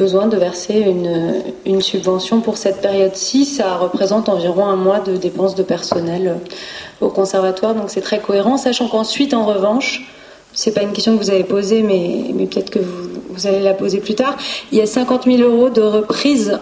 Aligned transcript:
besoin 0.00 0.26
de 0.28 0.36
verser 0.38 0.78
une, 0.80 1.42
une 1.66 1.82
subvention 1.82 2.40
pour 2.40 2.56
cette 2.56 2.80
période-ci. 2.80 3.44
Ça 3.44 3.76
représente 3.76 4.30
environ 4.30 4.64
un 4.66 4.76
mois 4.76 5.00
de 5.00 5.16
dépenses 5.16 5.54
de 5.54 5.62
personnel 5.62 6.36
au 7.02 7.10
conservatoire, 7.10 7.74
donc 7.74 7.90
c'est 7.90 8.00
très 8.00 8.18
cohérent, 8.18 8.56
sachant 8.56 8.88
qu'ensuite, 8.88 9.34
en 9.34 9.44
revanche, 9.44 10.06
c'est 10.52 10.72
pas 10.72 10.82
une 10.82 10.92
question 10.92 11.16
que 11.16 11.22
vous 11.22 11.30
avez 11.30 11.44
posée, 11.44 11.82
mais, 11.82 12.32
mais 12.34 12.46
peut-être 12.46 12.70
que 12.70 12.78
vous, 12.78 13.09
vous, 13.32 13.46
allez 13.46 13.60
la 13.60 13.74
poser 13.74 14.00
plus 14.00 14.14
tard. 14.14 14.36
Il 14.72 14.78
y 14.78 14.80
a 14.80 14.86
50 14.86 15.24
000 15.24 15.38
euros 15.42 15.70
de 15.70 15.82
reprise 15.82 16.58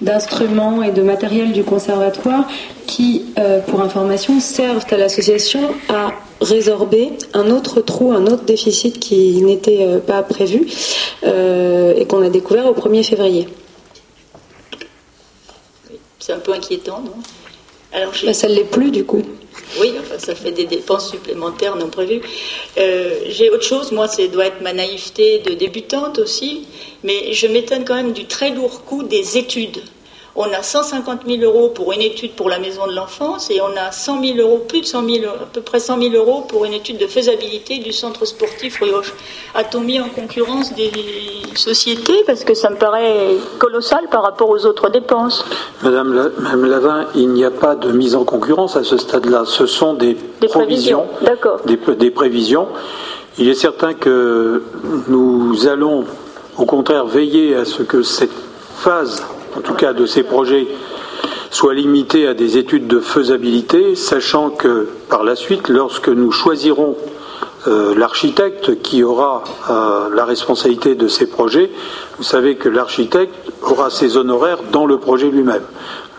d'instruments 0.00 0.82
et 0.82 0.92
de 0.92 1.02
matériel 1.02 1.52
du 1.52 1.64
conservatoire 1.64 2.46
qui, 2.86 3.26
euh, 3.38 3.60
pour 3.60 3.80
information, 3.80 4.40
servent 4.40 4.86
à 4.90 4.96
l'association 4.96 5.60
à 5.88 6.12
résorber 6.40 7.12
un 7.34 7.50
autre 7.50 7.80
trou, 7.80 8.12
un 8.12 8.26
autre 8.26 8.44
déficit 8.44 8.98
qui 8.98 9.42
n'était 9.42 9.84
euh, 9.84 9.98
pas 9.98 10.22
prévu 10.22 10.66
euh, 11.24 11.94
et 11.96 12.06
qu'on 12.06 12.22
a 12.22 12.30
découvert 12.30 12.66
au 12.66 12.74
1er 12.74 13.04
février. 13.04 13.48
C'est 16.18 16.32
un 16.32 16.38
peu 16.38 16.52
inquiétant, 16.52 17.02
non? 17.04 17.14
Alors, 17.92 18.12
bah, 18.24 18.34
Ça 18.34 18.48
ne 18.48 18.54
l'est 18.54 18.64
plus 18.64 18.90
du 18.90 19.04
coup. 19.04 19.22
Oui, 19.80 19.92
enfin, 20.00 20.18
ça 20.18 20.34
fait 20.34 20.52
des 20.52 20.64
dépenses 20.64 21.10
supplémentaires 21.10 21.76
non 21.76 21.88
prévues. 21.88 22.20
Euh, 22.78 23.20
j'ai 23.28 23.50
autre 23.50 23.64
chose, 23.64 23.92
moi, 23.92 24.08
ça 24.08 24.26
doit 24.28 24.46
être 24.46 24.60
ma 24.62 24.72
naïveté 24.72 25.40
de 25.40 25.54
débutante 25.54 26.18
aussi, 26.18 26.66
mais 27.04 27.32
je 27.32 27.46
m'étonne 27.46 27.84
quand 27.84 27.94
même 27.94 28.12
du 28.12 28.26
très 28.26 28.50
lourd 28.50 28.84
coût 28.84 29.02
des 29.02 29.38
études. 29.38 29.82
On 30.36 30.44
a 30.52 30.62
150 30.62 31.22
000 31.26 31.42
euros 31.42 31.68
pour 31.68 31.92
une 31.92 32.02
étude 32.02 32.32
pour 32.32 32.48
la 32.48 32.60
maison 32.60 32.86
de 32.86 32.94
l'enfance 32.94 33.50
et 33.50 33.60
on 33.60 33.76
a 33.76 33.90
100 33.90 34.22
000 34.24 34.38
euros, 34.38 34.64
plus 34.68 34.80
de 34.80 34.86
100 34.86 35.04
000, 35.04 35.24
à 35.26 35.46
peu 35.52 35.60
près 35.60 35.80
100 35.80 36.00
000 36.00 36.14
euros 36.14 36.42
pour 36.48 36.64
une 36.64 36.72
étude 36.72 36.98
de 36.98 37.06
faisabilité 37.08 37.78
du 37.78 37.92
centre 37.92 38.24
sportif 38.24 38.78
Rioche. 38.80 39.12
A-t-on 39.56 39.80
mis 39.80 40.00
en 40.00 40.08
concurrence 40.08 40.72
des 40.74 40.92
sociétés? 41.56 42.22
Parce 42.26 42.44
que 42.44 42.54
ça 42.54 42.70
me 42.70 42.76
paraît 42.76 43.36
colossal 43.58 44.06
par 44.08 44.22
rapport 44.22 44.48
aux 44.50 44.64
autres 44.66 44.88
dépenses. 44.90 45.44
Madame, 45.82 46.14
Lavin, 46.68 47.06
il 47.16 47.30
n'y 47.30 47.44
a 47.44 47.50
pas 47.50 47.74
de 47.74 47.90
mise 47.90 48.14
en 48.14 48.24
concurrence 48.24 48.76
à 48.76 48.84
ce 48.84 48.98
stade-là. 48.98 49.42
Ce 49.46 49.66
sont 49.66 49.94
des, 49.94 50.16
provisions, 50.48 51.06
des, 51.66 51.76
des 51.96 52.10
prévisions. 52.10 52.68
Il 53.36 53.48
est 53.48 53.54
certain 53.54 53.94
que 53.94 54.62
nous 55.08 55.66
allons, 55.66 56.04
au 56.56 56.66
contraire, 56.66 57.06
veiller 57.06 57.56
à 57.56 57.64
ce 57.64 57.82
que 57.82 58.02
cette 58.02 58.30
phase 58.76 59.24
en 59.56 59.60
tout 59.60 59.74
cas 59.74 59.92
de 59.92 60.06
ces 60.06 60.22
projets, 60.22 60.66
soit 61.50 61.74
limité 61.74 62.26
à 62.26 62.34
des 62.34 62.58
études 62.58 62.86
de 62.86 63.00
faisabilité, 63.00 63.96
sachant 63.96 64.50
que 64.50 64.88
par 65.08 65.24
la 65.24 65.36
suite, 65.36 65.68
lorsque 65.68 66.08
nous 66.08 66.30
choisirons 66.30 66.96
euh, 67.66 67.94
l'architecte 67.94 68.80
qui 68.80 69.02
aura 69.02 69.44
euh, 69.68 70.08
la 70.14 70.24
responsabilité 70.24 70.94
de 70.94 71.08
ces 71.08 71.26
projets, 71.26 71.70
vous 72.16 72.24
savez 72.24 72.56
que 72.56 72.68
l'architecte 72.68 73.34
aura 73.62 73.90
ses 73.90 74.16
honoraires 74.16 74.60
dans 74.72 74.86
le 74.86 74.98
projet 74.98 75.30
lui-même. 75.30 75.64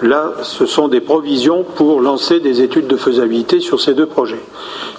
Là, 0.02 0.34
ce 0.42 0.66
sont 0.66 0.88
des 0.88 1.00
provisions 1.00 1.64
pour 1.64 2.02
lancer 2.02 2.40
des 2.40 2.62
études 2.62 2.88
de 2.88 2.98
faisabilité 2.98 3.60
sur 3.60 3.80
ces 3.80 3.94
deux 3.94 4.08
projets. 4.08 4.42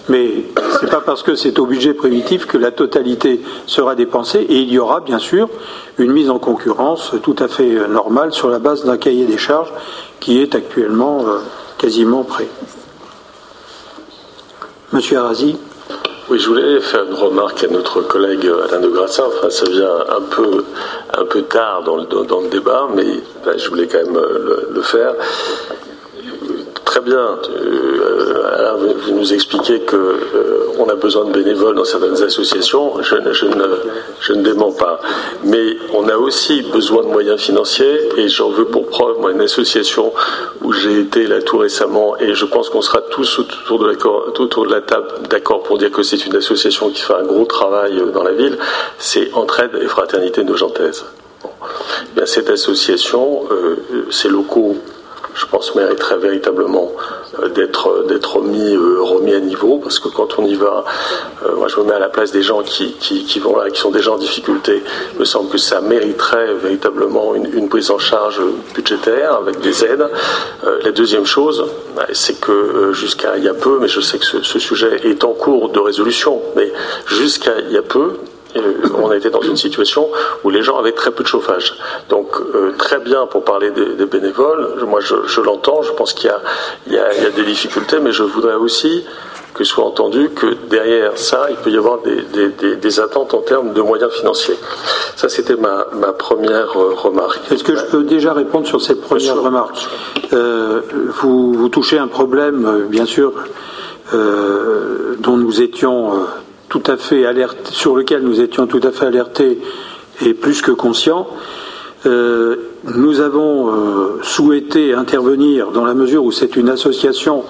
Mais 0.09 0.45
ce 0.79 0.85
n'est 0.85 0.91
pas 0.91 1.01
parce 1.01 1.25
que 1.25 1.35
c'est 1.35 1.59
au 1.59 1.67
budget 1.67 1.93
primitif 1.93 2.47
que 2.47 2.57
la 2.57 2.71
totalité 2.71 3.41
sera 3.67 3.97
dépensée 3.97 4.41
et 4.41 4.59
il 4.59 4.73
y 4.73 4.79
aura 4.79 5.01
bien 5.01 5.19
sûr 5.19 5.49
une 5.99 6.13
mise 6.13 6.31
en 6.31 6.39
concurrence 6.39 7.15
tout 7.23 7.37
à 7.41 7.49
fait 7.49 7.89
normale 7.89 8.33
sur 8.33 8.49
la 8.49 8.61
base 8.61 8.85
d'un 8.85 8.97
cahier 8.97 9.27
des 9.27 9.39
charges 9.39 9.73
qui 10.21 10.41
est 10.41 10.55
actuellement 10.55 11.25
euh, 11.27 11.39
quasiment 11.79 12.23
prêt. 12.23 12.49
Monsieur 14.93 15.19
Arasi. 15.19 15.57
Oui, 16.33 16.39
je 16.39 16.49
voulais 16.49 16.81
faire 16.81 17.05
une 17.05 17.13
remarque 17.13 17.63
à 17.63 17.67
notre 17.67 18.01
collègue 18.01 18.51
Alain 18.65 18.81
de 18.81 18.89
Grassin. 18.89 19.25
Enfin, 19.27 19.51
ça 19.51 19.69
vient 19.69 19.99
un 20.17 20.23
peu, 20.23 20.65
un 21.13 21.27
peu 21.27 21.43
tard 21.43 21.83
dans 21.83 21.97
le, 21.97 22.07
dans 22.07 22.41
le 22.41 22.49
débat, 22.49 22.89
mais 22.97 23.21
je 23.59 23.69
voulais 23.69 23.87
quand 23.87 23.99
même 23.99 24.15
le, 24.15 24.71
le 24.73 24.81
faire. 24.81 25.13
Très 26.93 27.01
bien. 27.01 27.39
Euh, 27.49 28.93
vous 29.07 29.13
nous 29.13 29.33
expliquez 29.33 29.81
qu'on 29.81 29.97
euh, 29.97 30.91
a 30.91 30.95
besoin 30.95 31.25
de 31.25 31.33
bénévoles 31.33 31.75
dans 31.75 31.87
certaines 31.87 32.23
associations. 32.23 33.03
Je, 33.03 34.35
ne, 34.35 34.43
dément 34.43 34.73
pas. 34.73 35.01
Mais 35.43 35.79
on 35.95 36.07
a 36.11 36.17
aussi 36.19 36.61
besoin 36.61 37.03
de 37.03 37.09
moyens 37.09 37.41
financiers. 37.41 37.99
Et 38.19 38.29
j'en 38.29 38.51
veux 38.51 38.67
pour 38.67 38.89
preuve, 38.89 39.21
moi, 39.21 39.33
une 39.33 39.41
association 39.41 40.13
où 40.61 40.75
j'ai 40.75 41.01
été 41.01 41.27
là 41.27 41.41
tout 41.41 41.57
récemment. 41.57 42.19
Et 42.19 42.35
je 42.35 42.45
pense 42.45 42.69
qu'on 42.69 42.83
sera 42.83 43.01
tous 43.01 43.39
autour 43.39 43.79
de, 43.79 43.97
autour 44.39 44.67
de 44.67 44.73
la 44.73 44.83
table 44.83 45.09
d'accord 45.31 45.63
pour 45.63 45.79
dire 45.79 45.91
que 45.91 46.03
c'est 46.03 46.27
une 46.27 46.37
association 46.37 46.91
qui 46.91 47.01
fait 47.01 47.15
un 47.15 47.25
gros 47.25 47.47
travail 47.47 47.99
euh, 47.99 48.11
dans 48.11 48.23
la 48.23 48.33
ville. 48.33 48.59
C'est 48.99 49.33
Entraide 49.33 49.71
et 49.81 49.87
Fraternité 49.87 50.45
Nogentaise. 50.45 51.07
Bon. 51.43 52.27
cette 52.27 52.51
association, 52.51 53.45
ces 54.11 54.29
locaux 54.29 54.77
je 55.35 55.47
pense, 55.47 55.75
mériterait 55.75 56.19
véritablement 56.19 56.93
euh, 57.41 57.49
d'être 57.49 58.37
remis, 58.37 58.75
euh, 58.75 59.01
remis 59.01 59.35
à 59.35 59.41
niveau, 59.41 59.79
parce 59.79 59.99
que 59.99 60.09
quand 60.09 60.39
on 60.39 60.45
y 60.45 60.55
va, 60.55 60.85
euh, 61.47 61.57
moi 61.57 61.69
je 61.69 61.79
me 61.81 61.85
mets 61.85 61.95
à 61.95 61.99
la 61.99 62.09
place 62.09 62.33
des 62.33 62.43
gens 62.43 62.63
qui, 62.63 62.95
vont 63.41 63.57
là, 63.57 63.71
qui 63.71 63.81
sont 63.81 63.91
déjà 63.91 64.13
en 64.13 64.19
difficulté, 64.19 64.83
il 65.15 65.21
me 65.21 65.25
semble 65.25 65.51
que 65.51 65.59
ça 65.59 65.81
mériterait 65.81 66.55
véritablement 66.55 67.35
une, 67.35 67.69
prise 67.69 67.91
en 67.91 67.99
charge 67.99 68.41
budgétaire 68.75 69.35
avec 69.35 69.61
des 69.61 69.85
aides. 69.85 70.07
la 70.85 70.91
deuxième 70.91 71.25
chose, 71.25 71.65
bah, 71.97 72.07
c'est 72.13 72.39
que 72.39 72.93
jusqu'à 72.93 73.39
il 73.39 73.45
y 73.45 73.49
a 73.49 73.55
peu, 73.55 73.79
mais 73.81 73.89
je 73.89 74.01
sais 74.01 74.19
que 74.19 74.25
ce 74.25 74.59
sujet 74.59 75.01
est 75.05 75.25
en 75.25 75.33
cours 75.33 75.71
de 75.71 75.79
résolution, 75.79 76.43
mais 76.55 76.71
jusqu'à 77.07 77.53
il 77.61 77.73
y 77.73 77.79
a 77.79 77.83
peu, 77.83 78.19
on 78.95 79.11
a 79.11 79.17
été 79.17 79.31
dans 79.31 79.41
une 79.41 79.57
situation 79.57 80.09
où 80.45 80.51
les 80.51 80.63
gens 80.63 80.79
avaient 80.79 80.93
très 80.93 81.11
peu 81.11 81.23
de 81.23 81.29
chauffage. 81.29 81.75
Donc 82.09 82.29
euh, 82.55 82.73
très 82.79 82.99
bien 82.99 83.27
pour 83.27 83.45
parler 83.45 83.71
des, 83.71 84.07
bénévoles, 84.07 84.85
moi 84.87 85.01
je, 85.01 85.41
l'entends, 85.41 85.83
je 85.83 85.93
pense 85.93 86.13
qu'il 86.13 86.31
y, 86.89 86.97
a, 86.97 87.31
des 87.31 87.45
difficultés, 87.45 87.99
mais 88.01 88.13
je 88.13 88.23
voudrais 88.23 88.55
aussi 88.55 89.05
que 89.55 89.65
soit 89.65 89.85
entendu 89.85 90.31
que 90.31 90.55
derrière 90.71 91.19
ça, 91.19 91.47
il 91.51 91.57
peut 91.57 91.71
y 91.71 91.77
avoir 91.77 91.99
des, 92.01 93.01
attentes 93.01 93.35
en 93.35 93.43
termes 93.43 93.73
de 93.73 93.81
moyens 93.81 94.13
financiers. 94.13 94.57
Ça, 95.17 95.29
c'était 95.29 95.57
ma, 95.57 95.85
première 96.13 96.77
euh, 96.79 96.95
remarque. 96.95 97.53
Est-ce 97.53 97.65
que 97.65 97.77
je 97.77 97.85
peux 97.85 98.05
déjà 98.05 98.33
répondre 98.33 98.67
sur 98.67 98.81
cette 98.81 99.01
première 99.01 99.41
remarque 99.41 99.89
euh, 100.33 100.81
vous, 101.21 101.53
vous, 101.55 101.69
touchez 101.69 101.99
un 101.99 102.09
problème, 102.09 102.87
bien 102.89 103.07
sûr, 103.07 103.33
dont 104.13 105.37
nous 105.37 105.63
étions 105.63 106.27
tout 106.73 106.83
à 106.91 106.97
fait 106.97 107.27
sur 107.65 107.95
lequel 107.95 108.23
nous 108.23 108.41
étions 108.41 108.67
tout 108.67 108.81
à 108.83 108.93
fait 108.93 109.05
alertés 109.05 109.59
et 110.25 110.33
plus 110.33 110.63
que 110.63 110.71
conscients. 110.71 111.29
Euh, 112.07 112.57
nous 112.97 113.21
avons 113.21 113.69
euh, 113.69 114.21
souhaité 114.23 114.95
intervenir 114.95 115.71
dans 115.71 115.85
la 115.85 115.93
mesure 115.93 116.25
où 116.25 116.33
c'est 116.33 116.57
une 116.57 116.71
association 116.71 117.45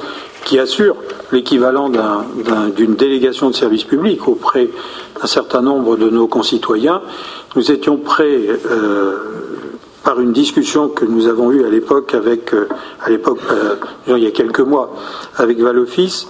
qui 0.44 0.58
assure 0.58 0.96
l'équivalent 1.30 1.88
d'une 2.74 2.96
délégation 2.96 3.48
de 3.48 3.54
service 3.54 3.84
public 3.84 4.26
auprès 4.26 4.68
d'un 5.20 5.28
certain 5.28 5.62
nombre 5.62 5.96
de 5.96 6.10
nos 6.10 6.26
concitoyens. 6.26 7.00
Nous 7.54 7.70
étions 7.70 7.98
prêts, 7.98 8.40
euh, 8.68 9.18
par 10.02 10.18
une 10.20 10.32
discussion 10.32 10.88
que 10.88 11.04
nous 11.04 11.28
avons 11.28 11.52
eue 11.52 11.64
à 11.64 11.70
l'époque 11.70 12.12
avec, 12.14 12.52
à 13.00 13.08
l'époque, 13.08 13.38
il 14.08 14.18
y 14.18 14.26
a 14.26 14.32
quelques 14.32 14.58
mois, 14.58 14.92
avec 15.36 15.60
Valoffice, 15.60 16.26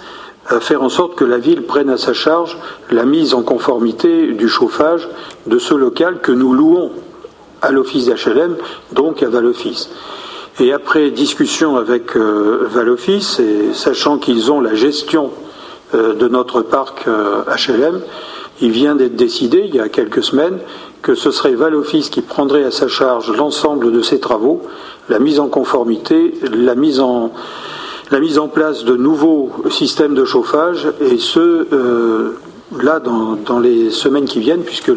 à 0.49 0.61
faire 0.61 0.83
en 0.83 0.89
sorte 0.89 1.15
que 1.15 1.25
la 1.25 1.39
ville 1.39 1.63
prenne 1.63 1.91
à 1.91 1.97
sa 1.97 2.13
charge 2.13 2.59
la 2.91 3.05
mise 3.05 3.35
en 3.35 3.43
conformité 3.43 4.33
du 4.33 4.49
chauffage 4.49 5.09
de 5.47 5.59
ce 5.59 5.75
local 5.75 6.21
que 6.21 6.33
nous 6.33 6.53
louons 6.53 6.91
à 7.61 7.71
l'office 7.71 8.07
d'HLM, 8.07 8.57
donc 8.93 9.23
à 9.23 9.29
Valoffice. 9.29 9.89
Et 10.61 10.73
après 10.73 11.11
discussion 11.11 11.77
avec 11.77 12.17
euh, 12.17 12.67
Valoffice, 12.71 13.39
et 13.39 13.73
sachant 13.73 14.19
qu'ils 14.19 14.51
ont 14.51 14.61
la 14.61 14.75
gestion 14.75 15.31
euh, 15.95 16.15
de 16.15 16.29
notre 16.29 16.61
parc 16.61 17.07
HLM, 17.07 17.95
euh, 17.95 17.99
il 18.61 18.71
vient 18.71 18.95
d'être 18.95 19.17
décidé, 19.17 19.65
il 19.67 19.75
y 19.75 19.81
a 19.81 19.89
quelques 19.89 20.23
semaines, 20.23 20.59
que 21.01 21.15
ce 21.15 21.31
serait 21.31 21.55
Valoffice 21.55 22.11
qui 22.11 22.21
prendrait 22.21 22.65
à 22.65 22.71
sa 22.71 22.87
charge 22.89 23.35
l'ensemble 23.35 23.93
de 23.93 24.03
ces 24.03 24.21
travaux, 24.21 24.63
la 25.09 25.19
mise 25.19 25.41
en 25.41 25.49
conformité, 25.49 26.35
la 26.53 26.75
mise 26.75 27.01
en, 27.01 27.33
la 28.13 28.21
mise 28.21 28.39
en 28.39 28.49
place 28.49 28.85
de 28.85 28.95
nouveaux 28.95 29.51
systèmes 29.71 30.15
de 30.15 30.27
chauffage, 30.27 30.87
et 31.01 31.17
ce, 31.17 31.67
euh, 31.73 32.39
là, 32.81 33.01
dans, 33.01 33.59
les 33.59 33.91
semaines 33.91 34.25
qui 34.25 34.41
viennent, 34.41 34.63
puisque 34.63 34.89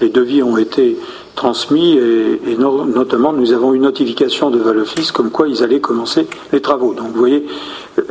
les, 0.00 0.08
devis 0.08 0.42
ont 0.42 0.56
été 0.56 0.98
transmis, 1.34 1.96
et, 1.96 2.56
notamment 2.58 3.32
nous 3.32 3.52
avons 3.52 3.74
une 3.74 3.82
notification 3.82 4.50
de 4.50 4.58
Valoffice 4.58 5.10
comme 5.10 5.30
quoi 5.30 5.48
ils 5.48 5.62
allaient 5.62 5.80
commencer 5.80 6.26
les 6.52 6.60
travaux. 6.60 6.94
Donc 6.94 7.08
vous 7.12 7.18
voyez, 7.18 7.46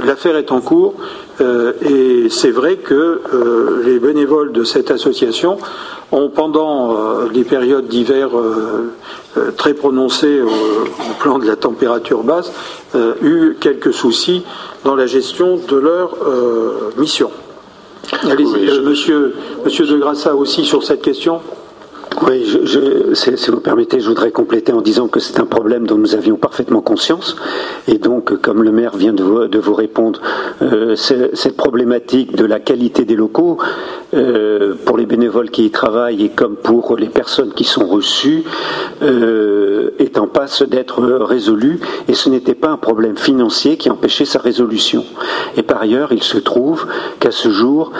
l'affaire 0.03 0.35
est 0.35 0.51
en 0.51 0.61
cours, 0.61 0.95
euh, 1.41 1.73
et 1.81 2.29
c'est 2.29 2.51
vrai 2.51 2.77
que 2.77 3.21
euh, 3.33 3.83
les 3.85 3.99
bénévoles 3.99 4.51
de 4.51 4.63
cette 4.63 4.91
association 4.91 5.57
ont, 6.11 6.29
pendant 6.29 7.25
les 7.33 7.43
périodes 7.43 7.87
d'hiver 7.87 8.29
très 9.57 9.73
prononcées 9.73 10.41
au 10.41 11.13
plan 11.19 11.39
de 11.39 11.47
la 11.47 11.55
température 11.55 12.23
basse, 12.23 12.51
euh, 12.95 13.15
eu 13.23 13.55
quelques 13.59 13.93
soucis 13.93 14.43
dans 14.83 14.95
la 14.95 15.07
gestion 15.07 15.57
de 15.57 15.75
leur 15.75 16.15
euh, 16.21 16.91
mission. 16.97 17.31
Allez-y, 18.23 18.69
euh, 18.69 18.81
monsieur, 18.81 19.35
monsieur 19.63 19.85
De 19.85 19.97
Grassa 19.97 20.35
aussi 20.35 20.65
sur 20.65 20.83
cette 20.83 21.01
question. 21.01 21.41
Oui, 22.21 22.45
je, 22.45 23.13
si 23.13 23.49
vous 23.49 23.59
permettez, 23.59 23.99
je 23.99 24.07
voudrais 24.07 24.31
compléter 24.31 24.71
en 24.71 24.81
disant 24.81 25.07
que 25.07 25.19
c'est 25.19 25.39
un 25.39 25.45
problème 25.45 25.87
dont 25.87 25.97
nous 25.97 26.15
avions 26.15 26.35
parfaitement 26.35 26.81
conscience. 26.81 27.35
Et 27.87 27.97
donc, 27.97 28.39
comme 28.41 28.61
le 28.63 28.71
maire 28.71 28.95
vient 28.95 29.13
de 29.13 29.23
vous, 29.23 29.73
répondre, 29.73 30.21
euh, 30.61 30.95
cette 30.95 31.57
problématique 31.57 32.35
de 32.35 32.45
la 32.45 32.59
qualité 32.59 33.05
des 33.05 33.15
locaux, 33.15 33.57
euh, 34.13 34.75
pour 34.85 34.97
les 34.97 35.07
bénévoles 35.07 35.49
qui 35.49 35.65
y 35.65 35.71
travaillent 35.71 36.23
et 36.25 36.29
comme 36.29 36.55
pour 36.55 36.95
les 36.97 37.09
personnes 37.09 37.51
qui 37.53 37.63
sont 37.63 37.87
reçues, 37.87 38.43
euh, 39.01 39.91
est 39.97 40.17
en 40.17 40.27
passe 40.27 40.61
d'être 40.61 41.01
résolue. 41.01 41.79
Et 42.07 42.13
ce 42.13 42.29
n'était 42.29 42.55
pas 42.55 42.69
un 42.69 42.77
problème 42.77 43.17
financier 43.17 43.77
qui 43.77 43.89
empêchait 43.89 44.25
sa 44.25 44.39
résolution. 44.39 45.03
Et 45.57 45.63
par 45.63 45.81
ailleurs, 45.81 46.11
il 46.11 46.23
se 46.23 46.37
trouve 46.37 46.85
qu'à 47.19 47.31
ce 47.31 47.49
jour, 47.49 47.91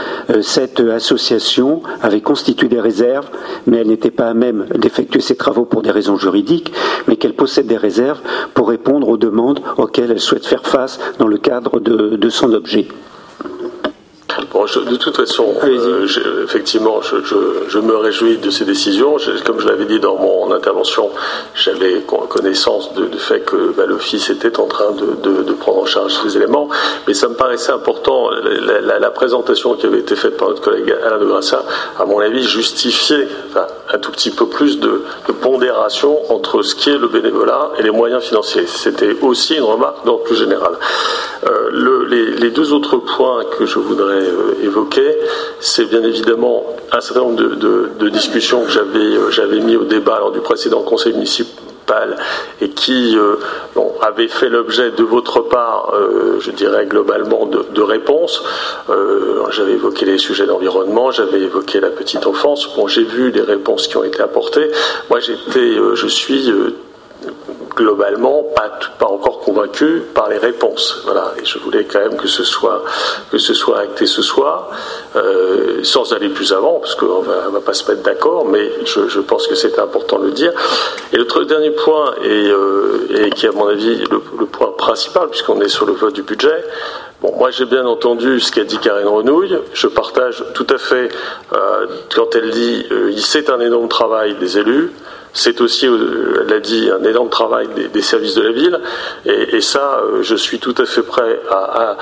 cette 0.41 0.79
association 0.79 1.81
avait 2.01 2.21
constitué 2.21 2.67
des 2.67 2.79
réserves, 2.79 3.29
mais 3.65 3.77
elle 3.77 3.87
n'était 3.87 4.02
pas 4.11 4.29
à 4.29 4.33
même 4.33 4.65
d'effectuer 4.75 5.21
ces 5.21 5.35
travaux 5.35 5.65
pour 5.65 5.81
des 5.81 5.91
raisons 5.91 6.17
juridiques, 6.17 6.73
mais 7.07 7.15
qu'elle 7.15 7.35
possède 7.35 7.67
des 7.67 7.77
réserves 7.77 8.19
pour 8.53 8.69
répondre 8.69 9.07
aux 9.07 9.17
demandes 9.17 9.61
auxquelles 9.77 10.11
elle 10.11 10.19
souhaite 10.19 10.45
faire 10.45 10.65
face 10.65 10.99
dans 11.19 11.27
le 11.27 11.37
cadre 11.37 11.79
de, 11.79 12.29
son 12.29 12.53
objet. 12.53 12.87
Bon, 14.51 14.65
de 14.65 14.95
toute 14.95 15.17
façon, 15.17 15.53
euh, 15.63 16.43
effectivement, 16.43 17.01
je, 17.01 17.79
me 17.79 17.95
réjouis 17.95 18.37
de 18.37 18.49
ces 18.49 18.65
décisions. 18.65 19.17
comme 19.45 19.59
je 19.59 19.67
l'avais 19.67 19.85
dit 19.85 19.99
dans 19.99 20.15
mon 20.15 20.51
intervention, 20.51 21.09
j'avais 21.55 22.01
connaissance 22.29 22.93
du 22.93 23.17
fait 23.17 23.41
que 23.41 23.73
bah, 23.75 23.85
l'Office 23.85 24.29
était 24.29 24.59
en 24.59 24.65
train 24.65 24.91
de, 24.91 25.53
prendre 25.53 25.83
en 25.83 25.85
charge 25.85 26.13
ces 26.23 26.37
éléments, 26.37 26.67
mais 27.07 27.13
ça 27.13 27.27
me 27.27 27.35
paraissait 27.35 27.71
important. 27.71 28.29
La, 28.31 29.11
présentation 29.11 29.75
qui 29.75 29.85
avait 29.85 29.99
été 29.99 30.15
faite 30.15 30.37
par 30.37 30.49
notre 30.49 30.61
collègue 30.61 30.93
Alain 31.05 31.19
de 31.19 31.25
Grassa, 31.25 31.63
à 31.99 32.05
mon 32.05 32.19
avis, 32.19 32.43
justifiait 32.43 33.27
un 33.93 33.99
tout 33.99 34.11
petit 34.11 34.31
peu 34.31 34.47
plus 34.47 34.79
de, 34.79 35.03
pondération 35.41 36.19
entre 36.33 36.61
ce 36.61 36.73
qui 36.73 36.89
est 36.89 36.97
le 36.97 37.07
bénévolat 37.07 37.71
et 37.77 37.83
les 37.83 37.91
moyens 37.91 38.23
financiers. 38.23 38.65
C'était 38.65 39.15
aussi 39.21 39.55
une 39.55 39.63
remarque 39.63 40.05
d'ordre 40.05 40.23
plus 40.23 40.37
général. 40.37 40.73
Euh, 41.45 42.07
les, 42.39 42.49
deux 42.51 42.71
autres 42.71 42.97
points 42.97 43.43
que 43.57 43.65
je 43.65 43.79
voudrais 43.79 44.22
euh, 44.23 44.63
évoquer, 44.63 45.17
c'est 45.59 45.85
bien 45.85 46.03
évidemment 46.03 46.65
un 46.91 47.01
certain 47.01 47.21
nombre 47.21 47.35
de, 47.35 48.09
discussions 48.09 48.63
que 48.63 48.77
euh, 48.77 49.31
j'avais 49.31 49.59
mis 49.59 49.75
au 49.75 49.85
débat 49.85 50.19
lors 50.19 50.31
du 50.31 50.39
précédent 50.39 50.81
conseil 50.81 51.13
municipal 51.13 52.15
et 52.61 52.69
qui 52.69 53.17
avaient 54.01 54.29
fait 54.29 54.47
l'objet 54.47 54.91
de 54.91 55.03
votre 55.03 55.41
part, 55.41 55.93
je 56.39 56.49
dirais 56.51 56.85
globalement, 56.85 57.45
de, 57.45 57.81
réponses. 57.81 58.41
j'avais 59.51 59.73
évoqué 59.73 60.05
les 60.05 60.17
sujets 60.17 60.45
d'environnement, 60.45 61.11
j'avais 61.11 61.41
évoqué 61.41 61.81
la 61.81 61.89
petite 61.89 62.25
enfance. 62.25 62.69
J'ai 62.87 63.03
vu 63.03 63.31
les 63.31 63.41
réponses 63.41 63.89
qui 63.89 63.97
ont 63.97 64.03
été 64.05 64.21
apportées. 64.21 64.71
Moi, 65.09 65.19
j'étais, 65.19 65.75
je 65.93 66.07
suis 66.07 66.53
globalement 67.75 68.45
pas, 68.99 69.07
encore 69.07 69.39
convaincu 69.39 70.03
par 70.13 70.29
les 70.29 70.37
réponses. 70.37 71.01
Voilà. 71.05 71.33
Et 71.41 71.45
je 71.45 71.57
voulais 71.59 71.85
quand 71.85 71.99
même 71.99 72.17
que 72.17 72.27
ce 72.27 72.43
soit, 72.43 72.83
que 73.31 73.37
ce 73.37 73.53
soit 73.53 73.79
acté 73.79 74.05
ce 74.05 74.21
soir, 74.21 74.69
euh, 75.15 75.83
sans 75.83 76.13
aller 76.13 76.29
plus 76.29 76.53
avant, 76.53 76.79
parce 76.79 76.95
qu'on 76.95 77.21
va, 77.21 77.49
va 77.49 77.61
pas 77.61 77.73
se 77.73 77.89
mettre 77.89 78.03
d'accord, 78.03 78.45
mais 78.45 78.71
je, 78.85 79.19
pense 79.19 79.47
que 79.47 79.55
c'est 79.55 79.79
important 79.79 80.19
de 80.19 80.25
le 80.25 80.31
dire. 80.31 80.53
Et 81.11 81.17
le 81.17 81.45
dernier 81.45 81.71
point, 81.71 82.13
et, 82.23 82.49
euh, 82.49 83.07
et 83.09 83.29
qui 83.31 83.45
est 83.45 83.49
à 83.49 83.51
mon 83.51 83.67
avis 83.67 84.03
le, 84.09 84.45
point 84.45 84.71
principal, 84.77 85.29
puisqu'on 85.29 85.59
est 85.61 85.69
sur 85.69 85.85
le 85.85 85.93
vote 85.93 86.13
du 86.13 86.23
budget, 86.23 86.63
Bon, 87.21 87.33
moi 87.37 87.51
j'ai 87.51 87.63
bien 87.63 87.85
entendu 87.85 88.41
ce 88.41 88.51
qu'a 88.51 88.65
dit 88.65 88.77
Karine 88.79 89.07
Renouille, 89.07 89.57
je 89.73 89.87
partage 89.87 90.43
tout 90.53 90.67
à 90.69 90.77
fait 90.77 91.07
euh, 91.53 91.87
quand 92.13 92.35
elle 92.35 92.49
dit 92.49 92.85
euh, 92.91 93.13
c'est 93.15 93.49
un 93.49 93.61
énorme 93.61 93.87
travail 93.87 94.35
des 94.35 94.57
élus, 94.57 94.91
c'est 95.33 95.61
aussi, 95.61 95.87
euh, 95.87 96.41
elle 96.41 96.47
l'a 96.47 96.59
dit, 96.59 96.89
un 96.89 97.03
énorme 97.03 97.29
travail 97.29 97.67
des, 97.91 98.01
services 98.01 98.35
de 98.35 98.41
la 98.41 98.51
ville, 98.51 98.79
et, 99.25 99.61
ça, 99.61 100.01
euh, 100.03 100.21
je 100.21 100.35
suis 100.35 100.59
tout 100.59 100.75
à 100.77 100.85
fait 100.85 101.01
prêt 101.01 101.39
à, 101.49 101.97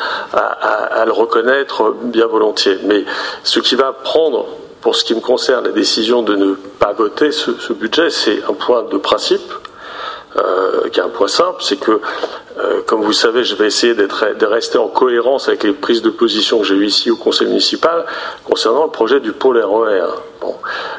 le 1.05 1.11
reconnaître 1.11 1.95
bien 2.03 2.27
volontiers. 2.27 2.77
Mais 2.83 3.05
ce 3.43 3.59
qui 3.59 3.75
va 3.75 3.93
prendre, 3.93 4.45
pour 4.81 4.95
ce 4.95 5.05
qui 5.05 5.15
me 5.15 5.21
concerne, 5.21 5.65
la 5.65 5.71
décision 5.71 6.21
de 6.21 6.35
ne 6.35 6.53
pas 6.53 6.93
voter 6.93 7.31
ce, 7.31 7.73
budget, 7.73 8.09
c'est 8.09 8.43
un 8.49 8.53
point 8.53 8.83
de 8.83 8.97
principe, 8.97 9.41
euh, 10.37 10.87
qui 10.89 10.99
est 10.99 11.03
un 11.03 11.09
point 11.09 11.27
simple, 11.27 11.61
c'est 11.61 11.77
que 11.77 11.99
euh, 12.57 12.81
comme 12.85 13.01
vous 13.01 13.13
savez, 13.13 13.43
je 13.43 13.55
vais 13.55 13.67
essayer 13.67 13.93
de 13.93 14.45
rester 14.45 14.77
en 14.77 14.87
cohérence 14.87 15.47
avec 15.47 15.63
les 15.63 15.73
prises 15.73 16.01
de 16.01 16.09
position 16.09 16.59
que 16.59 16.65
j'ai 16.65 16.75
eues 16.75 16.85
ici 16.85 17.11
au 17.11 17.17
conseil 17.17 17.47
municipal 17.47 18.05
concernant 18.45 18.85
le 18.85 18.91
projet 18.91 19.19
du 19.19 19.33
pôle 19.33 19.57
RER. 19.57 20.05
Bon, 20.39 20.55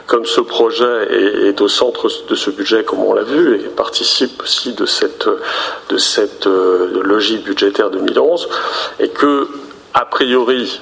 comme 0.06 0.26
ce 0.26 0.40
projet 0.40 1.49
est, 1.49 1.61
au 1.61 1.69
centre 1.69 2.08
de 2.29 2.34
ce 2.34 2.50
budget, 2.50 2.84
comme 2.84 3.00
on 3.00 3.14
l'a 3.14 3.23
vu, 3.23 3.56
et 3.56 3.69
participe 3.69 4.43
aussi 4.43 4.75
de 4.75 4.84
cette, 4.84 5.29
de 5.88 5.96
cette 5.96 6.46
euh, 6.46 7.02
logique 7.02 7.44
budgétaire 7.44 7.90
2011, 7.90 8.49
et 9.00 9.08
que 9.08 9.49
a 9.94 10.06
priori, 10.06 10.81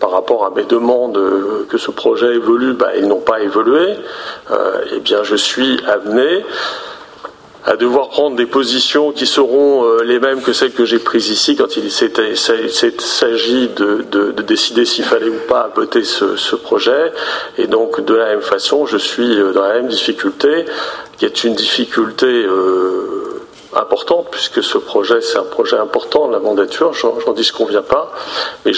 par 0.00 0.10
rapport 0.10 0.44
à 0.44 0.50
mes 0.50 0.64
demandes 0.64 1.20
que 1.68 1.78
ce 1.78 1.92
projet 1.92 2.34
évolue, 2.34 2.72
bah, 2.72 2.96
ils 2.96 3.06
n'ont 3.06 3.20
pas 3.20 3.40
évolué, 3.40 3.94
eh 4.50 4.98
bien 4.98 5.22
je 5.22 5.36
suis 5.36 5.80
amené 5.86 6.44
à 7.64 7.76
devoir 7.76 8.08
prendre 8.08 8.36
des 8.36 8.46
positions 8.46 9.12
qui 9.12 9.26
seront 9.26 9.84
euh, 9.84 10.02
les 10.02 10.18
mêmes 10.18 10.42
que 10.42 10.52
celles 10.52 10.72
que 10.72 10.84
j'ai 10.84 10.98
prises 10.98 11.28
ici 11.28 11.54
quand 11.54 11.76
il 11.76 11.90
s'agit 11.90 13.68
de, 13.68 14.32
décider 14.42 14.84
s'il 14.84 15.04
fallait 15.04 15.28
ou 15.28 15.38
pas 15.48 15.70
voter 15.74 16.02
ce, 16.02 16.56
projet. 16.56 17.12
Et 17.58 17.66
donc 17.66 18.04
de 18.04 18.14
la 18.14 18.26
même 18.30 18.42
façon, 18.42 18.86
je 18.86 18.96
suis 18.96 19.38
euh, 19.38 19.52
dans 19.52 19.62
la 19.62 19.74
même 19.74 19.88
difficulté, 19.88 20.64
qui 21.18 21.24
est 21.24 21.44
une 21.44 21.54
difficulté 21.54 22.26
euh, 22.26 23.41
importante, 23.74 24.28
puisque 24.30 24.62
ce 24.62 24.78
projet, 24.78 25.20
c'est 25.20 25.38
un 25.38 25.44
projet 25.44 25.76
important, 25.76 26.28
la 26.28 26.38
mandature, 26.38 26.92
j'en 26.92 27.32
dis 27.32 27.44
ce 27.44 27.52
qu'on 27.52 27.64
vient 27.64 27.82
pas, 27.82 28.12
mais 28.64 28.72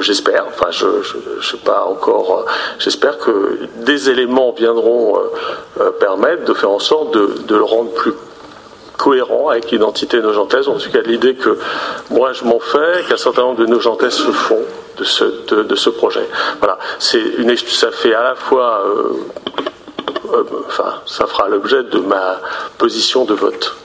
j'espère, 0.00 0.46
enfin, 0.48 0.70
je, 0.70 0.86
je, 1.02 1.46
sais 1.46 1.58
pas 1.58 1.84
encore, 1.84 2.46
j'espère 2.78 3.18
que 3.18 3.58
des 3.76 4.10
éléments 4.10 4.52
viendront 4.52 5.18
euh, 5.18 5.20
euh, 5.80 5.90
permettre 5.92 6.44
de 6.44 6.54
faire 6.54 6.70
en 6.70 6.78
sorte 6.78 7.12
de, 7.12 7.54
le 7.54 7.62
rendre 7.62 7.90
plus 7.90 8.12
cohérent 8.96 9.48
avec 9.48 9.70
l'identité 9.70 10.20
nogentaise, 10.20 10.68
en 10.68 10.78
tout 10.78 10.90
cas 10.90 11.00
l'idée 11.00 11.34
que 11.34 11.58
moi 12.10 12.32
je 12.32 12.44
m'en 12.44 12.60
fais, 12.60 13.04
qu'un 13.08 13.16
certain 13.16 13.42
nombre 13.42 13.58
de 13.58 13.66
nogentaises 13.66 14.14
se 14.14 14.30
font 14.30 14.62
de 14.96 15.04
ce, 15.04 15.24
de, 15.52 15.74
ce 15.74 15.90
projet. 15.90 16.26
Voilà, 16.60 16.78
c'est 16.98 17.20
une, 17.38 17.54
ça 17.56 17.90
fait 17.90 18.14
à 18.14 18.22
la 18.22 18.34
fois, 18.36 18.84
euh, 18.86 20.44
enfin, 20.68 20.94
ça 21.06 21.26
fera 21.26 21.48
l'objet 21.48 21.82
de 21.82 21.98
ma 21.98 22.40
position 22.78 23.24
de 23.24 23.34
vote. 23.34 23.76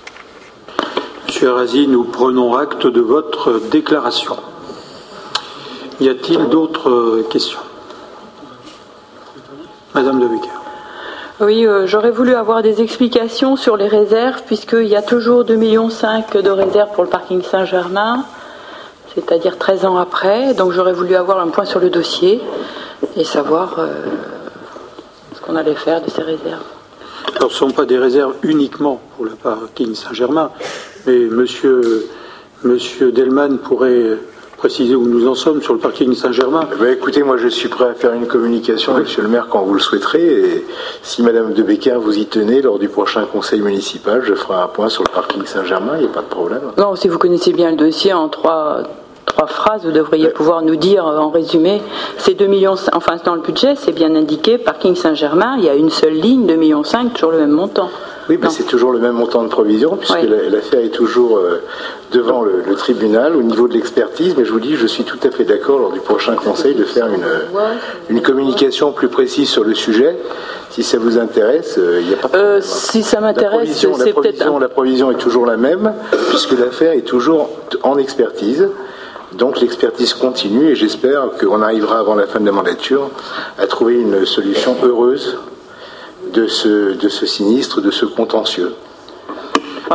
Monsieur 1.29 1.51
Arazi, 1.51 1.87
nous 1.87 2.05
prenons 2.05 2.55
acte 2.55 2.87
de 2.87 3.01
votre 3.01 3.59
déclaration. 3.69 4.35
Y 6.01 6.09
a-t-il 6.09 6.49
d'autres 6.49 7.21
questions? 7.29 7.59
Madame 9.93 10.21
de 10.21 10.27
Becker. 10.27 10.49
Oui, 11.39 11.67
euh, 11.67 11.85
j'aurais 11.85 12.09
voulu 12.09 12.33
avoir 12.33 12.63
des 12.63 12.81
explications 12.81 13.55
sur 13.57 13.77
les 13.77 13.87
réserves, 13.87 14.41
puisqu'il 14.47 14.87
y 14.87 14.95
a 14.95 15.03
toujours 15.03 15.43
2,5 15.43 15.57
millions 15.57 15.87
de 15.87 16.49
réserves 16.49 16.89
pour 16.95 17.03
le 17.03 17.11
parking 17.11 17.43
Saint-Germain, 17.43 18.25
c'est-à-dire 19.13 19.59
13 19.59 19.85
ans 19.85 19.97
après. 19.97 20.55
Donc 20.55 20.71
j'aurais 20.71 20.93
voulu 20.93 21.13
avoir 21.13 21.39
un 21.41 21.49
point 21.49 21.65
sur 21.65 21.79
le 21.79 21.91
dossier 21.91 22.41
et 23.15 23.23
savoir 23.23 23.77
euh, 23.77 23.85
ce 25.35 25.41
qu'on 25.41 25.55
allait 25.55 25.75
faire 25.75 26.01
de 26.01 26.09
ces 26.09 26.23
réserves. 26.23 26.65
Alors, 27.35 27.51
ce 27.51 27.63
ne 27.63 27.69
sont 27.69 27.75
pas 27.75 27.85
des 27.85 27.99
réserves 27.99 28.33
uniquement 28.41 28.99
pour 29.15 29.25
le 29.25 29.31
parking 29.31 29.93
Saint-Germain. 29.93 30.49
Mais 31.05 31.19
monsieur, 31.25 32.07
monsieur 32.63 33.11
Delman 33.11 33.57
pourrait 33.57 34.17
préciser 34.59 34.93
où 34.93 35.07
nous 35.07 35.25
en 35.25 35.35
sommes 35.35 35.61
sur 35.61 35.73
le 35.73 35.79
parking 35.79 36.13
Saint-Germain. 36.13 36.67
Eh 36.73 36.75
ben, 36.75 36.93
écoutez, 36.93 37.23
moi 37.23 37.37
je 37.37 37.47
suis 37.47 37.69
prêt 37.69 37.85
à 37.85 37.93
faire 37.93 38.13
une 38.13 38.27
communication 38.27 38.93
avec 38.93 39.07
monsieur 39.07 39.21
le 39.21 39.29
maire 39.29 39.47
quand 39.49 39.61
vous 39.61 39.73
le 39.73 39.79
souhaiterez. 39.79 40.25
Et 40.25 40.65
si 41.01 41.23
madame 41.23 41.53
de 41.53 41.63
Becker 41.63 41.97
vous 41.97 42.17
y 42.17 42.25
tenez 42.25 42.61
lors 42.61 42.77
du 42.77 42.89
prochain 42.89 43.25
conseil 43.25 43.61
municipal, 43.61 44.21
je 44.25 44.33
ferai 44.33 44.55
un 44.59 44.67
point 44.67 44.89
sur 44.89 45.03
le 45.03 45.09
parking 45.13 45.45
Saint-Germain, 45.45 45.93
il 45.95 46.01
n'y 46.01 46.07
a 46.07 46.11
pas 46.11 46.21
de 46.21 46.27
problème. 46.27 46.61
Non, 46.77 46.95
si 46.97 47.07
vous 47.07 47.17
connaissez 47.17 47.53
bien 47.53 47.71
le 47.71 47.77
dossier 47.77 48.11
en 48.11 48.27
trois, 48.27 48.83
trois 49.25 49.47
phrases, 49.47 49.85
vous 49.85 49.93
devriez 49.93 50.27
pouvoir 50.27 50.61
nous 50.61 50.75
dire 50.75 51.05
en 51.05 51.29
résumé, 51.29 51.81
ces 52.17 52.33
2 52.33 52.45
millions, 52.47 52.75
enfin 52.91 53.15
dans 53.23 53.35
le 53.35 53.41
budget, 53.41 53.75
c'est 53.77 53.93
bien 53.93 54.13
indiqué, 54.13 54.57
parking 54.57 54.95
Saint-Germain, 54.95 55.55
il 55.57 55.63
y 55.63 55.69
a 55.69 55.75
une 55.75 55.89
seule 55.89 56.15
ligne, 56.15 56.45
2 56.45 56.55
millions 56.55 56.83
5, 56.83 57.13
toujours 57.13 57.31
le 57.31 57.39
même 57.39 57.51
montant. 57.51 57.89
Oui, 58.29 58.37
mais 58.39 58.49
c'est 58.49 58.63
toujours 58.63 58.91
le 58.91 58.99
même 58.99 59.13
montant 59.13 59.41
de 59.41 59.47
provision, 59.47 59.97
puisque 59.97 60.21
l'affaire 60.21 60.81
est 60.81 60.93
toujours 60.93 61.37
euh, 61.37 61.63
devant 62.11 62.43
le, 62.43 62.63
tribunal 62.75 63.35
au 63.35 63.41
niveau 63.41 63.67
de 63.67 63.73
l'expertise. 63.73 64.35
Mais 64.37 64.45
je 64.45 64.51
vous 64.51 64.59
dis, 64.59 64.75
je 64.75 64.85
suis 64.85 65.03
tout 65.03 65.17
à 65.23 65.31
fait 65.31 65.45
d'accord 65.45 65.79
lors 65.79 65.91
du 65.91 65.99
prochain 65.99 66.35
conseil 66.35 66.75
de 66.75 66.83
faire 66.83 67.07
une, 67.07 67.25
une 68.09 68.21
communication 68.21 68.91
plus 68.91 69.09
précise 69.09 69.49
sur 69.49 69.63
le 69.63 69.73
sujet. 69.73 70.15
Si 70.69 70.83
ça 70.83 70.99
vous 70.99 71.17
intéresse, 71.17 71.79
euh, 71.79 72.01
il 72.01 72.07
n'y 72.07 72.13
a 72.13 72.17
pas 72.17 72.27
de 72.27 72.35
euh, 72.37 72.61
Si 72.61 73.01
ça 73.01 73.19
m'intéresse, 73.19 73.69
c'est 73.73 74.13
peut-être. 74.13 74.59
La 74.59 74.69
provision 74.69 75.09
est 75.09 75.17
toujours 75.17 75.47
la 75.47 75.57
même, 75.57 75.91
puisque 76.29 76.51
l'affaire 76.51 76.93
est 76.93 77.01
toujours 77.01 77.49
en 77.81 77.97
expertise. 77.97 78.69
Donc 79.33 79.59
l'expertise 79.59 80.13
continue 80.13 80.69
et 80.69 80.75
j'espère 80.75 81.29
qu'on 81.39 81.61
arrivera 81.61 81.99
avant 81.99 82.15
la 82.15 82.27
fin 82.27 82.39
de 82.39 82.45
la 82.45 82.51
mandature 82.51 83.09
à 83.57 83.67
trouver 83.67 83.99
une 83.99 84.25
solution 84.25 84.75
heureuse 84.83 85.37
de 86.33 86.47
ce, 86.47 86.93
de 86.93 87.09
ce 87.09 87.25
sinistre, 87.25 87.81
de 87.81 87.91
ce 87.91 88.05
contentieux. 88.05 88.73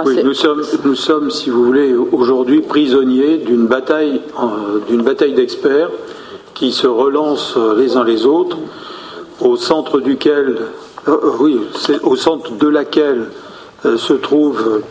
oui, 0.04 0.22
nous 0.24 0.34
sommes, 0.34 0.62
nous 0.84 0.94
sommes, 0.94 1.30
si 1.30 1.50
vous 1.50 1.64
voulez, 1.64 1.94
aujourd'hui 1.94 2.60
prisonniers 2.60 3.38
d'une 3.38 3.66
bataille, 3.66 4.20
d'une 4.88 5.02
bataille 5.02 5.34
d'experts 5.34 5.90
qui 6.54 6.72
se 6.72 6.86
relancent 6.86 7.56
les 7.76 7.96
uns 7.96 8.04
les 8.04 8.26
autres, 8.26 8.58
au 9.40 9.56
centre 9.56 10.00
duquel, 10.00 10.58
euh, 11.08 11.16
oui, 11.40 11.60
au 12.02 12.16
centre 12.16 12.52
de 12.52 12.68
laquelle 12.68 13.28
se 13.96 14.14
trouvent 14.14 14.82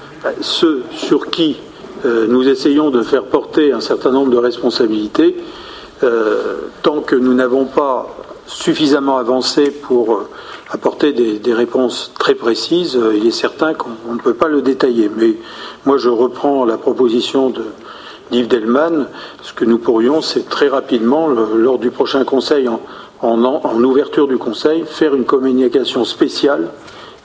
ceux 0.42 0.84
sur 0.92 1.28
qui 1.28 1.58
nous 2.06 2.48
essayons 2.48 2.92
de 2.92 3.02
faire 3.02 3.24
porter 3.24 3.72
un 3.72 3.80
certain 3.80 4.12
nombre 4.12 4.30
de 4.30 4.38
responsabilités, 4.38 5.36
tant 6.84 7.00
que 7.00 7.16
nous 7.16 7.34
n'avons 7.34 7.66
pas 7.66 8.08
suffisamment 8.46 9.18
avancé 9.18 9.72
pour 9.72 10.14
euh, 10.14 10.30
apporter 10.70 11.14
des, 11.14 11.54
réponses 11.54 12.12
très 12.18 12.36
précises, 12.36 12.96
euh, 12.96 13.16
il 13.16 13.28
est 13.28 13.32
certain 13.32 13.74
qu'on 13.74 14.14
ne 14.14 14.20
peut 14.20 14.34
pas 14.34 14.48
le 14.48 14.62
détailler. 14.62 15.10
Mais 15.16 15.36
moi, 15.86 15.98
je 15.98 16.10
reprends 16.10 16.66
la 16.66 16.78
proposition 16.78 17.50
de 17.50 17.64
d'Yves 18.32 18.48
Delman. 18.48 19.08
Ce 19.44 19.54
que 19.54 19.66
nous 19.66 19.78
pourrions, 19.78 20.22
c'est 20.22 20.50
très 20.50 20.68
rapidement, 20.68 21.28
lors 21.28 21.78
du 21.78 21.92
prochain 21.92 22.24
conseil, 22.24 22.68
en, 23.22 23.84
ouverture 23.84 24.28
du 24.28 24.38
conseil, 24.38 24.86
faire 24.88 25.14
une 25.14 25.26
communication 25.26 26.04
spéciale 26.04 26.70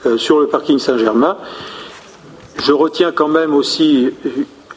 euh, 0.05 0.17
sur 0.17 0.39
le 0.39 0.47
parking 0.47 0.77
Saint-Germain. 0.77 1.37
Je 2.61 2.73
retiens 2.73 3.11
quand 3.11 3.29
même 3.29 3.55
aussi 3.55 4.09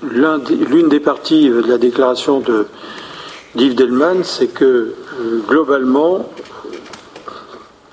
l'une 0.02 0.88
des 0.88 1.00
parties 1.00 1.48
de 1.48 1.62
la 1.68 1.78
déclaration 1.78 2.40
de 2.40 2.66
d'Yves 3.54 3.74
Delman, 3.74 4.24
c'est 4.24 4.46
que 4.46 4.94
globalement, 5.46 6.28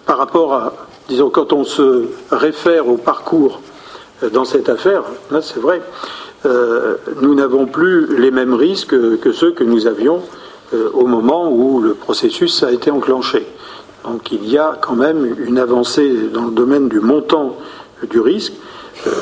par 0.09 0.17
rapport 0.17 0.53
à, 0.53 0.73
disons, 1.07 1.29
quand 1.29 1.53
on 1.53 1.63
se 1.63 2.05
réfère 2.31 2.87
au 2.87 2.97
parcours 2.97 3.61
euh, 4.23 4.29
dans 4.31 4.43
cette 4.43 4.67
affaire, 4.67 5.03
là 5.29 5.39
c'est 5.39 5.59
vrai, 5.59 5.83
euh, 6.47 6.95
nous 7.21 7.35
n'avons 7.35 7.67
plus 7.67 8.17
les 8.17 8.31
mêmes 8.31 8.55
risques 8.55 8.95
que 9.19 9.31
ceux 9.31 9.51
que 9.51 9.63
nous 9.63 9.85
avions 9.85 10.21
euh, 10.73 10.89
au 10.95 11.05
moment 11.05 11.51
où 11.51 11.79
le 11.79 11.93
processus 11.93 12.63
a 12.63 12.71
été 12.71 12.89
enclenché. 12.89 13.45
Donc 14.03 14.31
il 14.31 14.49
y 14.49 14.57
a 14.57 14.79
quand 14.81 14.95
même 14.95 15.35
une 15.45 15.59
avancée 15.59 16.11
dans 16.33 16.45
le 16.45 16.51
domaine 16.51 16.89
du 16.89 17.01
montant 17.01 17.55
du 18.09 18.19
risque, 18.19 18.53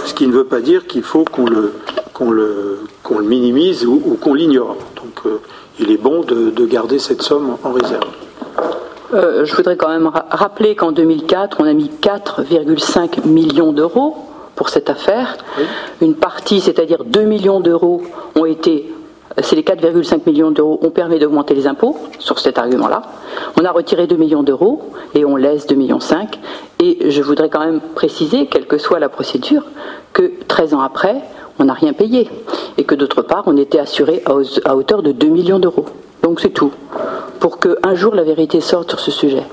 ce 0.05 0.13
qui 0.13 0.25
ne 0.25 0.31
veut 0.31 0.45
pas 0.45 0.61
dire 0.61 0.87
qu'il 0.87 1.03
faut 1.03 1.25
qu'on 1.25 1.47
le, 1.47 1.73
le, 2.21 2.79
le, 3.11 3.21
minimise 3.23 3.85
ou, 3.85 4.17
qu'on 4.21 4.35
l'ignore. 4.35 4.77
Donc 4.95 5.21
il 5.79 5.91
est 5.91 5.97
bon 5.97 6.21
de 6.21 6.65
garder 6.65 6.99
cette 6.99 7.21
somme 7.21 7.57
en 7.63 7.71
réserve. 7.71 8.09
Euh, 9.13 9.45
je 9.45 9.55
voudrais 9.55 9.77
quand 9.77 9.87
même 9.87 10.11
rappeler 10.13 10.75
qu'en 10.75 10.91
2004, 10.91 11.57
on 11.59 11.65
a 11.65 11.73
mis 11.73 11.89
4,5 12.01 13.25
millions 13.25 13.71
d'euros 13.71 14.17
pour 14.55 14.69
cette 14.69 14.89
affaire. 14.89 15.37
Une 16.01 16.15
partie, 16.15 16.59
c'est-à-dire 16.59 17.05
2 17.05 17.21
millions 17.21 17.59
d'euros, 17.61 18.01
ont 18.35 18.45
été. 18.45 18.93
C'est 19.41 19.55
les 19.55 19.61
4,5 19.61 20.21
millions 20.25 20.51
d'euros 20.51 20.79
ont 20.81 20.89
permis 20.89 21.19
d'augmenter 21.19 21.53
les 21.53 21.67
impôts 21.67 21.95
sur 22.17 22.39
cet 22.39 22.57
argument-là. 22.57 23.03
On 23.59 23.63
a 23.65 23.71
retiré 23.71 24.07
2 24.07 24.15
millions 24.15 24.41
d'euros 24.41 24.81
et 25.13 25.25
on 25.25 25.35
laisse 25.35 25.67
2 25.67 25.75
millions 25.75 25.99
5. 25.99 26.39
Et 26.81 27.11
je 27.11 27.21
voudrais 27.21 27.47
quand 27.47 27.59
même 27.59 27.79
préciser, 27.95 28.47
quelle 28.47 28.65
que 28.65 28.79
soit 28.79 28.99
la 28.99 29.09
procédure, 29.09 29.63
que 30.11 30.31
13 30.47 30.73
ans 30.73 30.81
après, 30.81 31.21
on 31.59 31.65
n'a 31.65 31.73
rien 31.73 31.93
payé. 31.93 32.29
Et 32.77 32.83
que 32.83 32.95
d'autre 32.95 33.21
part, 33.21 33.43
on 33.47 33.57
était 33.57 33.79
assuré 33.79 34.23
à 34.65 34.75
hauteur 34.75 35.01
de 35.01 35.11
2 35.11 35.27
millions 35.27 35.59
d'euros. 35.59 35.85
Donc 36.23 36.39
c'est 36.39 36.49
tout, 36.49 36.71
pour 37.39 37.59
qu'un 37.59 37.95
jour 37.95 38.15
la 38.15 38.23
vérité 38.23 38.61
sorte 38.61 38.89
sur 38.89 38.99
ce 38.99 39.11
sujet. 39.11 39.43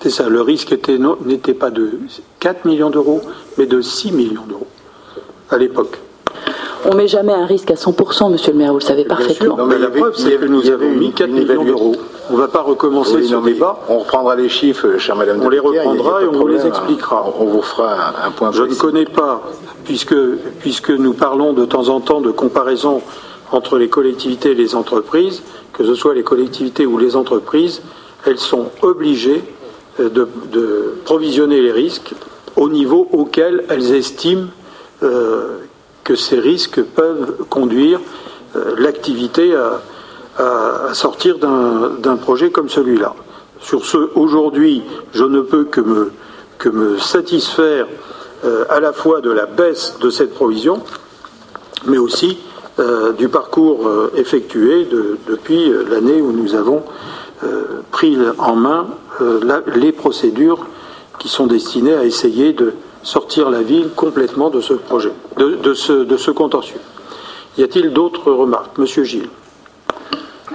C'est 0.00 0.10
ça, 0.10 0.28
le 0.28 0.40
risque 0.42 0.76
n'était 1.24 1.54
pas 1.54 1.70
de 1.70 1.98
4 2.40 2.64
millions 2.64 2.90
d'euros, 2.90 3.20
mais 3.56 3.66
de 3.66 3.80
6 3.80 4.12
millions 4.12 4.46
d'euros 4.46 4.66
à 5.50 5.58
l'époque. 5.58 5.98
On 6.84 6.90
ne 6.90 6.96
met 6.96 7.08
jamais 7.08 7.32
un 7.32 7.46
risque 7.46 7.70
à 7.70 7.74
100%, 7.74 8.30
monsieur 8.30 8.52
le 8.52 8.58
maire, 8.58 8.72
vous 8.72 8.78
le 8.78 8.84
savez 8.84 9.04
parfaitement. 9.04 9.56
non, 9.56 9.66
mais 9.66 9.78
la 9.78 9.88
preuve, 9.88 10.14
c'est 10.16 10.36
que 10.36 10.44
nous 10.44 10.68
avons 10.70 10.90
mis 10.90 11.12
4 11.12 11.30
millions 11.30 11.64
d'euros. 11.64 11.96
On 12.30 12.34
ne 12.34 12.38
va 12.38 12.48
pas 12.48 12.62
recommencer 12.62 13.22
ce 13.22 13.36
débat. 13.36 13.80
On 13.88 13.98
reprendra 13.98 14.36
les 14.36 14.48
chiffres, 14.48 14.98
chère 14.98 15.16
madame. 15.16 15.40
On 15.42 15.48
les 15.48 15.58
reprendra 15.58 16.22
et 16.22 16.26
on 16.26 16.32
vous 16.32 16.46
les 16.46 16.66
expliquera. 16.66 17.32
On 17.40 17.46
vous 17.46 17.62
fera 17.62 18.14
un, 18.24 18.30
point 18.30 18.52
Je 18.52 18.62
ne 18.62 18.74
connais 18.74 19.06
pas, 19.06 19.42
puisque, 19.84 20.14
puisque 20.60 20.90
nous 20.90 21.14
parlons 21.14 21.52
de 21.52 21.64
temps 21.64 21.88
en 21.88 22.00
temps 22.00 22.20
de 22.20 22.30
comparaison 22.30 23.00
entre 23.50 23.78
les 23.78 23.88
collectivités 23.88 24.50
et 24.50 24.54
les 24.54 24.74
entreprises, 24.74 25.42
que 25.72 25.84
ce 25.84 25.94
soit 25.94 26.14
les 26.14 26.22
collectivités 26.22 26.86
ou 26.86 26.98
les 26.98 27.16
entreprises, 27.16 27.82
elles 28.26 28.38
sont 28.38 28.66
obligées 28.82 29.42
euh, 30.00 30.10
de, 30.10 30.94
provisionner 31.04 31.60
les 31.62 31.72
risques 31.72 32.12
au 32.56 32.68
niveau 32.68 33.08
auquel 33.12 33.64
elles 33.70 33.94
estiment 33.94 34.48
euh, 35.02 35.58
que 36.08 36.16
ces 36.16 36.40
risques 36.40 36.82
peuvent 36.82 37.44
conduire 37.50 38.00
euh, 38.56 38.74
l'activité 38.78 39.54
à, 39.54 39.80
sortir 40.94 41.38
d'un 41.38 42.16
projet 42.16 42.50
comme 42.50 42.68
celui-là. 42.68 43.14
Sur 43.60 43.84
ce, 43.84 43.98
aujourd'hui, 44.14 44.84
je 45.12 45.24
ne 45.24 45.40
peux 45.40 45.64
que 45.64 45.80
me, 45.80 46.12
que 46.58 46.68
me 46.68 46.96
satisfaire 46.96 47.88
à 48.70 48.78
la 48.78 48.92
fois 48.92 49.20
de 49.20 49.32
la 49.32 49.46
baisse 49.46 49.96
de 50.00 50.10
cette 50.10 50.32
provision, 50.32 50.80
mais 51.86 51.98
aussi 51.98 52.38
euh, 52.80 53.12
du 53.12 53.28
parcours 53.28 53.88
euh, 53.88 54.12
effectué 54.14 54.86
depuis 55.26 55.68
euh, 55.68 55.84
l'année 55.90 56.22
où 56.22 56.30
nous 56.30 56.54
avons 56.54 56.84
pris 57.92 58.18
en 58.38 58.56
main 58.56 58.88
les 59.76 59.92
procédures 59.92 60.66
qui 61.20 61.28
sont 61.28 61.46
destinées 61.46 61.94
à 61.94 62.04
essayer 62.04 62.52
de 62.52 62.72
sortir 63.08 63.48
la 63.48 63.62
ville 63.62 63.88
complètement 63.96 64.50
de 64.50 64.60
ce 64.60 64.74
projet, 64.74 65.12
de, 65.38 65.72
ce, 65.72 65.92
de 66.04 66.16
ce 66.18 66.30
contentieux. 66.30 66.80
Y 67.56 67.62
a-t-il 67.62 67.94
d'autres 67.94 68.30
remarques 68.30 68.76
Monsieur 68.76 69.02
Gilles? 69.02 69.30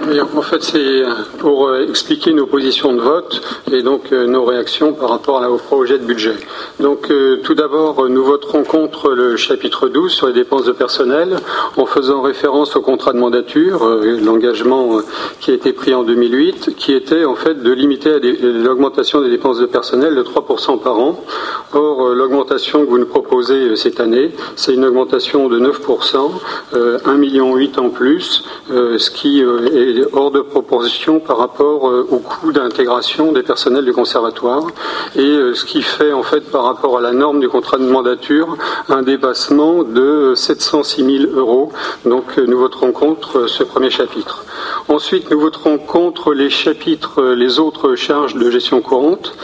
En 0.02 0.42
fait, 0.42 0.62
c'est 0.62 1.02
pour 1.38 1.68
euh, 1.68 1.86
expliquer 1.88 2.32
nos 2.32 2.46
positions 2.46 2.92
de 2.94 3.00
vote 3.00 3.40
et 3.70 3.82
donc 3.82 4.12
euh, 4.12 4.26
nos 4.26 4.44
réactions 4.44 4.92
par 4.92 5.10
rapport 5.10 5.40
au 5.48 5.56
projet 5.56 5.98
de 5.98 6.04
budget. 6.04 6.34
Donc, 6.80 7.10
euh, 7.10 7.36
tout 7.42 7.54
d'abord, 7.54 8.08
nous 8.08 8.24
voterons 8.24 8.64
contre 8.64 9.10
le 9.10 9.36
chapitre 9.36 9.88
12 9.88 10.12
sur 10.12 10.26
les 10.26 10.32
dépenses 10.32 10.64
de 10.64 10.72
personnel 10.72 11.36
en 11.76 11.86
faisant 11.86 12.22
référence 12.22 12.76
au 12.76 12.80
contrat 12.80 13.12
de 13.12 13.18
mandature, 13.18 13.86
l'engagement 14.22 15.00
qui 15.40 15.50
a 15.50 15.54
été 15.54 15.72
pris 15.72 15.94
en 15.94 16.02
2008, 16.02 16.74
qui 16.76 16.92
était 16.92 17.24
en 17.24 17.34
fait 17.34 17.62
de 17.62 17.72
limiter 17.72 18.18
l'augmentation 18.20 19.20
des 19.20 19.30
dépenses 19.30 19.58
de 19.58 19.66
personnel 19.66 20.14
de 20.14 20.22
3% 20.22 20.80
par 20.80 20.98
an. 20.98 21.24
Or, 21.72 22.08
l'augmentation 22.10 22.84
que 22.84 22.90
vous 22.90 22.98
nous 22.98 23.06
proposez 23.06 23.76
cette 23.76 24.00
année, 24.00 24.32
c'est 24.56 24.74
une 24.74 24.84
augmentation 24.84 25.48
de 25.48 25.58
9%, 25.58 26.30
1,8 26.72 27.16
million 27.18 27.54
en 27.76 27.88
plus, 27.90 28.44
ce 28.68 29.10
qui 29.10 29.40
est 29.40 29.83
hors 30.12 30.30
de 30.30 30.40
proportion 30.40 31.20
par 31.20 31.38
rapport 31.38 31.88
euh, 31.88 32.06
au 32.10 32.18
coût 32.18 32.52
d'intégration 32.52 33.32
des 33.32 33.42
personnels 33.42 33.84
du 33.84 33.92
conservatoire 33.92 34.66
et 35.16 35.20
euh, 35.20 35.54
ce 35.54 35.64
qui 35.64 35.82
fait 35.82 36.12
en 36.12 36.22
fait 36.22 36.40
par 36.50 36.64
rapport 36.64 36.98
à 36.98 37.00
la 37.00 37.12
norme 37.12 37.40
du 37.40 37.48
contrat 37.48 37.78
de 37.78 37.84
mandature 37.84 38.56
un 38.88 39.02
dépassement 39.02 39.82
de 39.82 40.34
706 40.34 41.26
000 41.26 41.32
euros. 41.34 41.72
Donc 42.04 42.24
euh, 42.38 42.44
nous 42.46 42.58
voterons 42.58 42.92
contre 42.92 43.46
ce 43.46 43.62
premier 43.62 43.90
chapitre. 43.90 44.44
Ensuite, 44.88 45.30
nous 45.30 45.40
voterons 45.40 45.78
contre 45.78 46.32
les 46.32 46.50
chapitres, 46.50 47.22
les 47.22 47.58
autres 47.58 47.94
charges 47.94 48.34
de 48.34 48.50
gestion 48.50 48.80
courante 48.80 49.36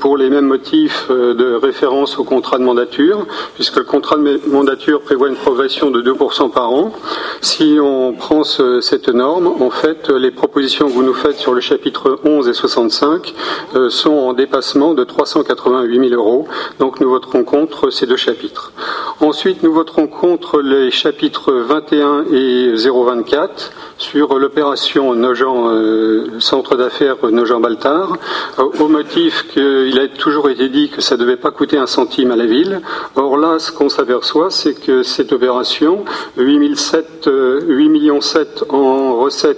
pour 0.00 0.16
les 0.16 0.30
mêmes 0.30 0.46
motifs 0.46 1.08
de 1.10 1.54
référence 1.54 2.18
au 2.18 2.24
contrat 2.24 2.58
de 2.58 2.64
mandature, 2.64 3.26
puisque 3.54 3.76
le 3.76 3.84
contrat 3.84 4.16
de 4.16 4.40
mandature 4.46 5.00
prévoit 5.02 5.28
une 5.28 5.36
progression 5.36 5.90
de 5.90 6.00
2% 6.02 6.50
par 6.50 6.72
an. 6.72 6.92
Si 7.40 7.78
on 7.80 8.12
prend 8.12 8.44
cette 8.44 9.08
norme, 9.08 9.52
en 9.60 9.70
fait, 9.70 10.08
les 10.08 10.30
propositions 10.30 10.88
que 10.88 10.92
vous 10.92 11.02
nous 11.02 11.14
faites 11.14 11.36
sur 11.36 11.52
le 11.52 11.60
chapitre 11.60 12.18
11 12.24 12.48
et 12.48 12.54
65 12.54 13.34
euh, 13.74 13.90
sont 13.90 14.12
en 14.12 14.32
dépassement 14.32 14.94
de 14.94 15.04
388 15.04 16.08
000 16.08 16.20
euros. 16.20 16.48
Donc 16.78 17.00
nous 17.00 17.10
voterons 17.10 17.44
contre 17.44 17.90
ces 17.90 18.06
deux 18.06 18.16
chapitres. 18.16 18.72
Ensuite, 19.20 19.62
nous 19.62 19.72
voterons 19.72 20.06
contre 20.06 20.60
les 20.60 20.90
chapitres 20.90 21.52
21 21.52 22.24
et 22.32 22.74
024 22.74 23.72
sur 23.98 24.38
l'opération 24.38 25.14
Nogent, 25.14 25.68
euh, 25.68 26.26
centre 26.38 26.76
d'affaires 26.76 27.16
Nogent-Baltard, 27.22 28.16
euh, 28.58 28.64
au 28.80 28.88
motif 28.88 29.46
qu'il 29.48 29.98
a 29.98 30.08
toujours 30.08 30.48
été 30.48 30.70
dit 30.70 30.88
que 30.88 31.02
ça 31.02 31.16
ne 31.16 31.20
devait 31.20 31.36
pas 31.36 31.50
coûter 31.50 31.76
un 31.76 31.86
centime 31.86 32.30
à 32.30 32.36
la 32.36 32.46
ville. 32.46 32.80
Or 33.14 33.36
là, 33.36 33.58
ce 33.58 33.72
qu'on 33.72 33.90
s'aperçoit, 33.90 34.50
c'est 34.50 34.74
que 34.74 35.02
cette 35.02 35.32
opération, 35.32 36.04
8, 36.38 36.76
7, 36.78 37.28
8 37.28 37.88
millions 37.90 38.22
7 38.22 38.64
en 38.70 39.16
recettes, 39.16 39.49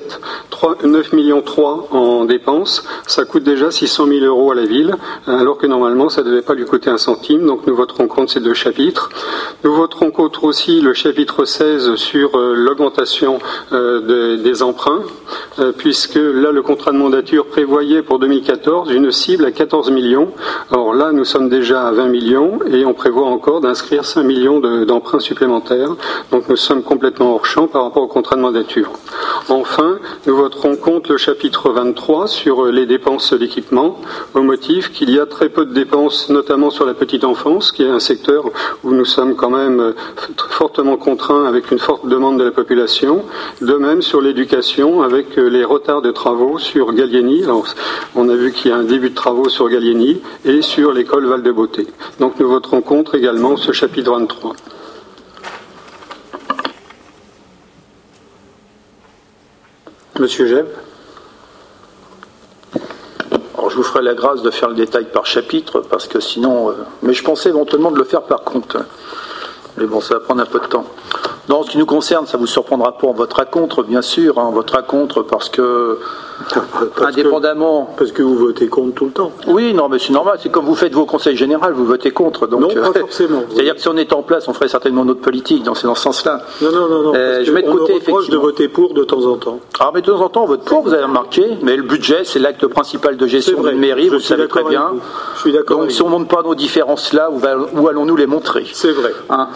3, 0.50 0.78
9 0.84 1.12
millions 1.12 1.42
3 1.42 1.88
en 1.90 2.24
dépenses, 2.24 2.84
ça 3.06 3.24
coûte 3.24 3.42
déjà 3.42 3.70
600 3.70 4.06
000 4.06 4.24
euros 4.24 4.52
à 4.52 4.54
la 4.54 4.64
ville, 4.64 4.94
alors 5.26 5.58
que 5.58 5.66
normalement 5.66 6.08
ça 6.08 6.22
ne 6.22 6.30
devait 6.30 6.42
pas 6.42 6.54
lui 6.54 6.64
coûter 6.64 6.90
un 6.90 6.98
centime, 6.98 7.46
donc 7.46 7.66
nous 7.66 7.74
voterons 7.74 8.08
contre 8.08 8.32
ces 8.32 8.40
deux 8.40 8.54
chapitres. 8.54 9.10
Nous 9.64 9.74
voterons 9.74 10.10
contre 10.10 10.44
aussi 10.44 10.80
le 10.80 10.94
chapitre 10.94 11.44
16 11.44 11.94
sur 11.96 12.36
euh, 12.36 12.54
l'augmentation 12.54 13.38
des 13.70 14.36
des 14.42 14.62
emprunts, 14.62 15.02
puisque 15.78 16.16
là, 16.16 16.50
le 16.50 16.62
contrat 16.62 16.92
de 16.92 16.96
mandature 16.96 17.46
prévoyait 17.46 18.02
pour 18.02 18.18
2014 18.18 18.90
une 18.90 19.10
cible 19.10 19.44
à 19.44 19.50
14 19.50 19.90
millions. 19.90 20.28
Or 20.70 20.94
là, 20.94 21.12
nous 21.12 21.24
sommes 21.24 21.48
déjà 21.48 21.86
à 21.86 21.92
20 21.92 22.08
millions 22.08 22.58
et 22.70 22.84
on 22.84 22.94
prévoit 22.94 23.26
encore 23.26 23.60
d'inscrire 23.60 24.04
5 24.04 24.22
millions 24.22 24.60
d'emprunts 24.84 25.20
supplémentaires. 25.20 25.96
Donc 26.30 26.48
nous 26.48 26.56
sommes 26.56 26.82
complètement 26.82 27.34
hors 27.34 27.46
champ 27.46 27.66
par 27.66 27.84
rapport 27.84 28.02
au 28.02 28.08
contrat 28.08 28.36
de 28.36 28.42
mandature. 28.42 28.90
Enfin, 29.48 29.81
nous 30.26 30.36
voterons 30.36 30.76
contre 30.76 31.12
le 31.12 31.18
chapitre 31.18 31.70
23 31.70 32.26
sur 32.26 32.66
les 32.66 32.86
dépenses 32.86 33.32
d'équipement, 33.32 33.98
au 34.34 34.42
motif 34.42 34.92
qu'il 34.92 35.10
y 35.10 35.18
a 35.18 35.26
très 35.26 35.48
peu 35.48 35.64
de 35.64 35.72
dépenses, 35.72 36.28
notamment 36.30 36.70
sur 36.70 36.86
la 36.86 36.94
petite 36.94 37.24
enfance, 37.24 37.72
qui 37.72 37.82
est 37.82 37.88
un 37.88 38.00
secteur 38.00 38.44
où 38.84 38.92
nous 38.92 39.04
sommes 39.04 39.36
quand 39.36 39.50
même 39.50 39.94
fortement 40.50 40.96
contraints 40.96 41.46
avec 41.46 41.70
une 41.70 41.78
forte 41.78 42.06
demande 42.06 42.38
de 42.38 42.44
la 42.44 42.50
population. 42.50 43.24
De 43.60 43.74
même 43.74 44.02
sur 44.02 44.20
l'éducation, 44.20 45.02
avec 45.02 45.36
les 45.36 45.64
retards 45.64 46.02
de 46.02 46.10
travaux 46.10 46.58
sur 46.58 46.92
Gallieni. 46.92 47.44
Alors, 47.44 47.66
on 48.14 48.28
a 48.28 48.34
vu 48.34 48.52
qu'il 48.52 48.70
y 48.70 48.74
a 48.74 48.76
un 48.76 48.84
début 48.84 49.10
de 49.10 49.14
travaux 49.14 49.48
sur 49.48 49.68
Gallieni 49.68 50.20
et 50.44 50.62
sur 50.62 50.92
l'école 50.92 51.26
Val-de-Beauté. 51.26 51.86
Donc 52.20 52.38
nous 52.38 52.48
voterons 52.48 52.82
contre 52.82 53.14
également 53.14 53.56
ce 53.56 53.72
chapitre 53.72 54.12
23. 54.12 54.54
Monsieur 60.18 60.46
Jeb 60.46 60.66
je 63.72 63.76
vous 63.78 63.82
ferai 63.82 64.02
la 64.02 64.12
grâce 64.12 64.42
de 64.42 64.50
faire 64.50 64.68
le 64.68 64.74
détail 64.74 65.06
par 65.06 65.24
chapitre, 65.24 65.80
parce 65.80 66.06
que 66.06 66.20
sinon. 66.20 66.70
Euh, 66.70 66.74
mais 67.00 67.14
je 67.14 67.24
pensais 67.24 67.48
éventuellement 67.48 67.90
de 67.90 67.96
le 67.96 68.04
faire 68.04 68.22
par 68.22 68.42
compte. 68.42 68.76
Mais 69.78 69.86
bon, 69.86 70.00
ça 70.00 70.14
va 70.14 70.20
prendre 70.20 70.42
un 70.42 70.46
peu 70.46 70.60
de 70.60 70.66
temps. 70.66 70.84
Dans 71.48 71.64
ce 71.64 71.70
qui 71.70 71.78
nous 71.78 71.86
concerne, 71.86 72.26
ça 72.26 72.38
vous 72.38 72.46
surprendra 72.46 72.92
pas, 72.92 73.08
on 73.08 73.12
votera 73.12 73.44
contre, 73.44 73.82
bien 73.82 74.00
sûr, 74.00 74.38
hein, 74.38 74.44
on 74.48 74.52
votera 74.52 74.82
contre 74.82 75.22
parce 75.22 75.48
que, 75.48 75.98
indépendamment. 77.00 77.92
parce 77.96 78.12
que 78.12 78.22
vous 78.22 78.36
votez 78.36 78.68
contre 78.68 78.94
tout 78.94 79.06
le 79.06 79.10
temps. 79.10 79.32
Oui, 79.48 79.74
non, 79.74 79.88
mais 79.88 79.98
c'est 79.98 80.12
normal, 80.12 80.38
c'est 80.40 80.52
comme 80.52 80.66
vous 80.66 80.76
faites 80.76 80.92
vos 80.92 81.04
conseils 81.04 81.36
généraux, 81.36 81.66
vous 81.74 81.84
votez 81.84 82.12
contre. 82.12 82.46
Donc, 82.46 82.60
non, 82.60 82.68
pas 82.68 82.90
euh, 82.90 83.00
forcément. 83.00 83.42
C'est-à-dire 83.50 83.74
que 83.74 83.80
si 83.80 83.88
on 83.88 83.96
était 83.96 84.14
en 84.14 84.22
place, 84.22 84.46
on 84.46 84.52
ferait 84.52 84.68
certainement 84.68 85.04
notre 85.04 85.20
politique, 85.20 85.64
donc 85.64 85.76
c'est 85.76 85.88
dans 85.88 85.96
ce 85.96 86.02
sens-là. 86.02 86.42
Non, 86.60 86.70
non, 86.70 86.88
non, 86.88 87.02
non. 87.02 87.14
Euh, 87.16 87.42
je 87.44 87.50
mets 87.50 87.62
de 87.62 87.70
côté, 87.70 87.96
effectivement. 87.96 88.20
de 88.20 88.36
voter 88.36 88.68
pour 88.68 88.94
de 88.94 89.02
temps 89.02 89.24
en 89.24 89.36
temps. 89.36 89.58
Alors, 89.80 89.92
mais 89.92 90.00
de 90.00 90.06
temps 90.12 90.20
en 90.20 90.28
temps, 90.28 90.44
on 90.44 90.46
vote 90.46 90.64
pour, 90.64 90.82
vous 90.82 90.94
avez 90.94 91.04
remarqué, 91.04 91.44
mais 91.62 91.76
le 91.76 91.82
budget, 91.82 92.22
c'est 92.22 92.38
l'acte 92.38 92.68
principal 92.68 93.16
de 93.16 93.26
gestion 93.26 93.60
d'une 93.64 93.78
mairie, 93.78 94.08
vous 94.08 94.14
le 94.14 94.20
savez 94.20 94.46
très 94.46 94.62
bien. 94.62 94.92
Je 95.34 95.40
suis 95.40 95.52
d'accord. 95.52 95.80
Donc, 95.80 95.90
si 95.90 96.02
on 96.02 96.06
ne 96.06 96.12
montre 96.12 96.28
pas 96.28 96.42
nos 96.42 96.54
différences 96.54 97.12
là, 97.12 97.30
où 97.32 97.88
allons-nous 97.88 98.16
les 98.16 98.26
montrer 98.26 98.64
C'est 98.72 98.92
vrai. 98.92 99.10
Hein 99.28 99.48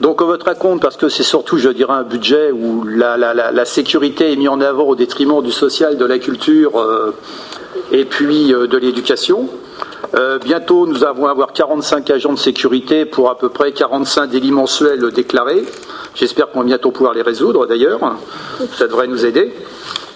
donc 0.00 0.20
on 0.20 0.26
votre 0.26 0.52
compte 0.58 0.82
parce 0.82 0.96
que 0.96 1.08
c'est 1.08 1.22
surtout, 1.22 1.56
je 1.56 1.70
dirais, 1.70 1.94
un 1.94 2.02
budget 2.02 2.50
où 2.52 2.84
la, 2.84 3.64
sécurité 3.64 4.30
est 4.32 4.36
mise 4.36 4.48
en 4.48 4.60
avant 4.60 4.84
au 4.84 4.94
détriment 4.94 5.42
du 5.42 5.50
social, 5.50 5.96
de 5.96 6.04
la 6.04 6.18
culture 6.18 6.78
euh, 6.78 7.14
et 7.92 8.04
puis 8.04 8.52
euh, 8.52 8.66
de 8.66 8.76
l'éducation. 8.76 9.48
Euh, 10.14 10.38
bientôt, 10.38 10.86
nous 10.86 11.02
allons 11.02 11.26
avoir 11.26 11.52
45 11.52 12.10
agents 12.10 12.34
de 12.34 12.38
sécurité 12.38 13.06
pour 13.06 13.30
à 13.30 13.38
peu 13.38 13.48
près 13.48 13.72
45 13.72 14.28
délits 14.28 14.52
mensuels 14.52 15.10
déclarés. 15.12 15.64
J'espère 16.14 16.50
qu'on 16.50 16.60
va 16.60 16.66
bientôt 16.66 16.90
pouvoir 16.90 17.14
les 17.14 17.22
résoudre 17.22 17.66
d'ailleurs. 17.66 18.00
Ça 18.76 18.88
devrait 18.88 19.06
nous 19.06 19.24
aider. 19.24 19.54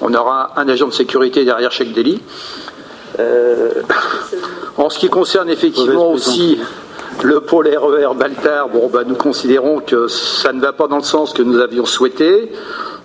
On 0.02 0.12
aura 0.12 0.52
un 0.56 0.68
agent 0.68 0.88
de 0.88 0.92
sécurité 0.92 1.44
derrière 1.44 1.72
chaque 1.72 1.92
délit. 1.92 2.20
en 4.76 4.90
ce 4.90 4.98
qui 4.98 5.08
concerne 5.08 5.48
effectivement 5.48 6.10
aussi 6.10 6.58
le 7.22 7.40
pôle 7.40 7.68
RER 7.68 8.14
Baltar, 8.14 8.68
bon, 8.68 8.88
bah, 8.88 9.04
nous 9.06 9.14
considérons 9.14 9.80
que 9.80 10.08
ça 10.08 10.52
ne 10.52 10.60
va 10.60 10.72
pas 10.72 10.88
dans 10.88 10.96
le 10.96 11.02
sens 11.02 11.32
que 11.32 11.42
nous 11.42 11.58
avions 11.58 11.84
souhaité. 11.84 12.50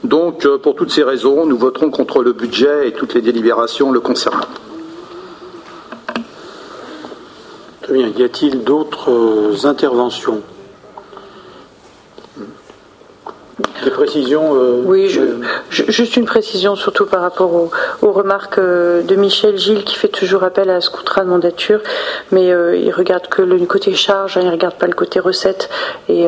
Donc, 0.03 0.45
euh, 0.45 0.57
pour 0.57 0.75
toutes 0.75 0.91
ces 0.91 1.03
raisons, 1.03 1.45
nous 1.45 1.57
voterons 1.57 1.89
contre 1.89 2.23
le 2.23 2.33
budget 2.33 2.87
et 2.87 2.91
toutes 2.93 3.13
les 3.13 3.21
délibérations 3.21 3.91
le 3.91 3.99
concernant. 3.99 4.45
Très 7.81 7.93
bien. 7.93 8.07
Y 8.17 8.23
a-t-il 8.23 8.63
d'autres 8.63 9.11
euh, 9.11 9.67
interventions? 9.67 10.41
Des 13.83 13.91
précisions 13.91 14.55
euh, 14.55 14.81
Oui, 14.85 15.09
juste 15.69 16.15
une 16.15 16.25
précision, 16.25 16.75
surtout 16.75 17.05
par 17.05 17.21
rapport 17.21 17.53
aux, 17.53 18.11
remarques 18.11 18.57
euh, 18.57 19.01
de 19.01 19.15
Michel 19.15 19.57
Gilles 19.57 19.83
qui 19.83 19.95
fait 19.95 20.07
toujours 20.07 20.43
appel 20.43 20.69
à 20.69 20.79
ce 20.79 20.89
contrat 20.89 21.23
de 21.23 21.29
mandature, 21.29 21.81
mais 22.31 22.51
euh, 22.51 22.77
il 22.77 22.91
regarde 22.91 23.27
que 23.27 23.41
le 23.41 23.57
côté 23.65 23.93
charge, 23.93 24.37
hein, 24.37 24.41
il 24.43 24.47
ne 24.47 24.51
regarde 24.51 24.75
pas 24.75 24.87
le 24.87 24.93
côté 24.93 25.19
recette. 25.19 25.69
Et 26.07 26.25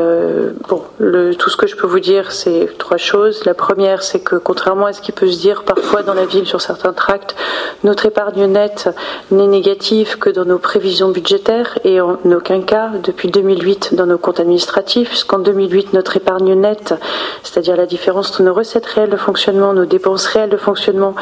bon, 0.67 0.81
le, 0.99 1.35
tout 1.35 1.49
ce 1.49 1.57
que 1.57 1.67
je 1.67 1.75
peux 1.75 1.87
vous 1.87 1.99
dire, 1.99 2.31
c'est 2.31 2.67
trois 2.77 2.97
choses. 2.97 3.45
La 3.45 3.53
première, 3.53 4.03
c'est 4.03 4.19
que 4.19 4.35
contrairement 4.35 4.87
à 4.87 4.93
ce 4.93 5.01
qui 5.01 5.11
peut 5.11 5.27
se 5.27 5.39
dire 5.39 5.63
parfois 5.63 6.03
dans 6.03 6.13
la 6.13 6.25
ville 6.25 6.47
sur 6.47 6.61
certains 6.61 6.93
tracts, 6.93 7.35
notre 7.83 8.05
épargne 8.05 8.45
nette 8.45 8.89
n'est 9.31 9.47
négative 9.47 10.17
que 10.17 10.29
dans 10.29 10.45
nos 10.45 10.57
prévisions 10.57 11.09
budgétaires 11.09 11.77
et 11.83 12.01
en 12.01 12.17
aucun 12.25 12.61
cas 12.61 12.89
depuis 13.03 13.29
2008 13.29 13.93
dans 13.95 14.05
nos 14.05 14.17
comptes 14.17 14.39
administratifs, 14.39 15.09
puisqu'en 15.09 15.39
2008, 15.39 15.93
notre 15.93 16.17
épargne 16.17 16.53
nette 16.53 16.95
c'est-à-dire 17.47 17.75
la 17.75 17.85
différence 17.85 18.29
entre 18.29 18.43
nos 18.43 18.53
recettes 18.53 18.85
réelles 18.85 19.09
de 19.09 19.17
fonctionnement, 19.17 19.73
nos 19.73 19.85
dépenses 19.85 20.25
réelles 20.27 20.49
de 20.49 20.57
fonctionnement, 20.57 21.15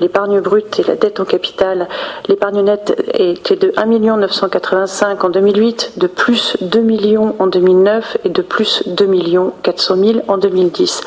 l'épargne 0.00 0.40
brute 0.40 0.78
et 0.78 0.84
la 0.84 0.96
dette 0.96 1.20
en 1.20 1.24
capital. 1.24 1.88
L'épargne 2.28 2.62
nette 2.62 2.96
était 3.14 3.56
de 3.56 3.72
1 3.76 3.86
985 3.86 5.24
en 5.24 5.28
2008, 5.28 5.92
de 5.96 6.06
plus 6.06 6.56
2 6.60 6.80
millions 6.80 7.34
en 7.38 7.46
2009 7.46 8.18
et 8.24 8.28
de 8.28 8.42
plus 8.42 8.82
2 8.86 9.06
millions 9.06 9.52
400 9.62 9.96
000 9.96 10.18
en 10.28 10.38
2010. 10.38 11.02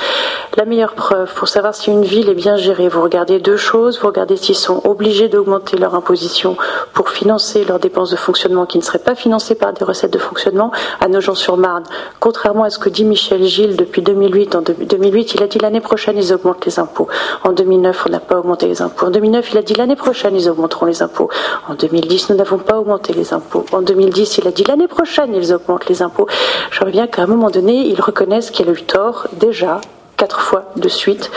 La 0.58 0.66
meilleure 0.66 0.94
preuve 0.94 1.34
pour 1.34 1.48
savoir 1.48 1.76
si 1.76 1.92
une 1.92 2.04
ville 2.04 2.30
est 2.30 2.36
bien 2.36 2.56
gérée, 2.56 2.88
vous 2.88 3.02
regardez 3.02 3.40
deux 3.40 3.58
choses. 3.58 4.00
Vous 4.00 4.08
regardez 4.08 4.38
s'ils 4.38 4.56
sont 4.56 4.82
obligés 4.86 5.28
d'augmenter 5.28 5.78
leur 5.78 5.96
imposition 5.96 6.56
pour 6.94 7.10
financer 7.10 7.66
leurs 7.66 7.80
dépenses 7.80 8.12
de 8.12 8.16
fonctionnement 8.16 8.66
qui 8.66 8.78
ne 8.78 8.84
seraient 8.84 9.00
pas 9.00 9.16
financées 9.16 9.56
par 9.56 9.74
des 9.74 9.84
recettes 9.84 10.14
de 10.14 10.18
fonctionnement 10.18 10.72
à 11.02 11.08
Nogent-sur-Marne. 11.08 11.84
Contrairement 12.20 12.64
à 12.64 12.70
ce 12.70 12.80
que 12.80 12.90
dit 12.90 13.04
Michel 13.04 13.44
Gilles 13.44 13.76
depuis 13.76 14.02
2008, 14.02 14.56
en 14.56 14.62
2008, 14.74 15.36
il 15.36 15.44
a 15.44 15.48
dit 15.48 15.60
l'année 15.60 15.82
prochaine, 15.82 16.18
ils 16.18 16.34
augmentent 16.34 16.66
les 16.66 16.80
impôts. 16.80 17.08
En 17.44 17.52
2009, 17.52 18.06
on 18.08 18.12
n'a 18.12 18.20
pas 18.20 18.38
augmenté 18.40 18.68
les 18.68 18.82
impôts. 18.82 19.06
En 19.06 19.12
2009, 19.12 19.52
il 19.52 19.58
a 19.58 19.62
dit 19.62 19.74
l'année 19.74 19.96
prochaine, 19.96 20.36
ils 20.36 20.50
augmenteront 20.50 20.86
les 20.86 21.02
impôts. 21.02 21.30
En 21.68 21.76
2010, 21.76 22.30
nous 22.30 22.36
n'avons 22.36 22.58
pas 22.58 22.80
augmenté 22.80 23.14
les 23.14 23.34
impôts. 23.34 23.66
En 23.72 23.82
2010, 23.82 24.38
il 24.40 24.48
a 24.48 24.52
dit 24.52 24.64
l'année 24.64 24.88
prochaine, 24.88 25.34
ils 25.34 25.54
augmentent 25.54 25.88
les 25.88 26.02
impôts. 26.02 26.28
J'aimerais 26.72 26.92
bien 26.92 27.08
qu'à 27.08 27.24
un 27.24 27.28
moment 27.28 27.50
donné, 27.50 27.88
ils 27.88 28.02
reconnaissent 28.02 28.52
qu'il 28.52 28.70
a 28.70 28.72
eu 28.72 28.84
tort 28.84 29.28
déjà 29.34 29.82
quatre 30.18 30.40
fois 30.40 30.64
de 30.76 30.90
suite 30.90 31.32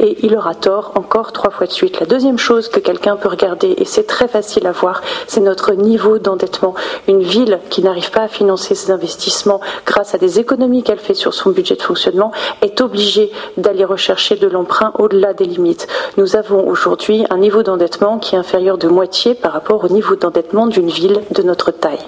et 0.00 0.24
il 0.24 0.36
aura 0.36 0.54
tort 0.54 0.92
encore 0.94 1.32
trois 1.32 1.50
fois 1.50 1.66
de 1.66 1.72
suite. 1.72 2.00
La 2.00 2.06
deuxième 2.06 2.38
chose 2.38 2.68
que 2.68 2.80
quelqu'un 2.80 3.16
peut 3.16 3.28
regarder, 3.28 3.74
et 3.78 3.84
c'est 3.84 4.06
très 4.06 4.28
facile 4.28 4.66
à 4.66 4.72
voir, 4.72 5.02
c'est 5.26 5.40
notre 5.40 5.72
niveau 5.74 6.18
d'endettement. 6.18 6.74
Une 7.08 7.22
ville 7.22 7.58
qui 7.70 7.82
n'arrive 7.82 8.10
pas 8.10 8.22
à 8.22 8.28
financer 8.28 8.74
ses 8.74 8.90
investissements 8.90 9.60
grâce 9.86 10.14
à 10.14 10.18
des 10.18 10.38
économies 10.38 10.82
qu'elle 10.82 10.98
fait 10.98 11.14
sur 11.14 11.34
son 11.34 11.50
budget 11.50 11.76
de 11.76 11.82
fonctionnement 11.82 12.32
est 12.62 12.80
obligée 12.80 13.30
d'aller 13.56 13.84
rechercher 13.84 14.36
de 14.36 14.46
l'emprunt 14.48 14.92
au-delà 14.98 15.34
des 15.34 15.44
limites. 15.44 15.86
Nous 16.16 16.36
avons 16.36 16.66
aujourd'hui 16.66 17.24
un 17.30 17.38
niveau 17.38 17.62
d'endettement 17.62 18.18
qui 18.18 18.34
est 18.34 18.38
inférieur 18.38 18.78
de 18.78 18.88
moitié 18.88 19.34
par 19.34 19.52
rapport 19.52 19.84
au 19.84 19.88
niveau 19.88 20.16
d'endettement 20.16 20.66
d'une 20.66 20.88
ville 20.88 21.20
de 21.30 21.42
notre 21.42 21.70
taille. 21.70 21.98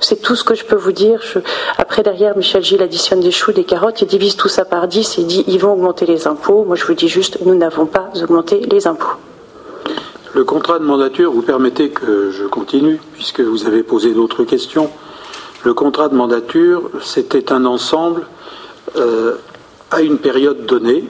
C'est 0.00 0.20
tout 0.20 0.34
ce 0.34 0.44
que 0.44 0.54
je 0.54 0.64
peux 0.64 0.76
vous 0.76 0.92
dire. 0.92 1.20
Après, 1.78 2.02
derrière, 2.02 2.36
Michel 2.36 2.62
Gilles 2.62 2.82
additionne 2.82 3.20
des 3.20 3.30
choux, 3.30 3.52
des 3.52 3.64
carottes, 3.64 4.02
il 4.02 4.08
divise 4.08 4.36
tout 4.36 4.48
ça 4.48 4.64
par 4.64 4.88
10 4.88 5.18
et 5.18 5.24
dit 5.24 5.44
vont 5.62 5.72
augmenter 5.72 6.06
les 6.06 6.26
impôts. 6.26 6.64
Moi, 6.64 6.76
je 6.76 6.84
vous 6.84 6.94
dis 6.94 7.08
juste, 7.08 7.38
nous 7.44 7.54
n'avons 7.54 7.86
pas 7.86 8.10
augmenté 8.20 8.60
les 8.60 8.86
impôts. 8.86 9.16
Le 10.34 10.44
contrat 10.44 10.78
de 10.78 10.84
mandature, 10.84 11.30
vous 11.30 11.42
permettez 11.42 11.90
que 11.90 12.30
je 12.30 12.44
continue, 12.44 13.00
puisque 13.14 13.40
vous 13.40 13.66
avez 13.66 13.82
posé 13.82 14.12
d'autres 14.12 14.44
questions. 14.44 14.90
Le 15.64 15.74
contrat 15.74 16.08
de 16.08 16.16
mandature, 16.16 16.90
c'était 17.02 17.52
un 17.52 17.64
ensemble 17.64 18.26
euh, 18.96 19.36
à 19.90 20.02
une 20.02 20.18
période 20.18 20.66
donnée, 20.66 21.04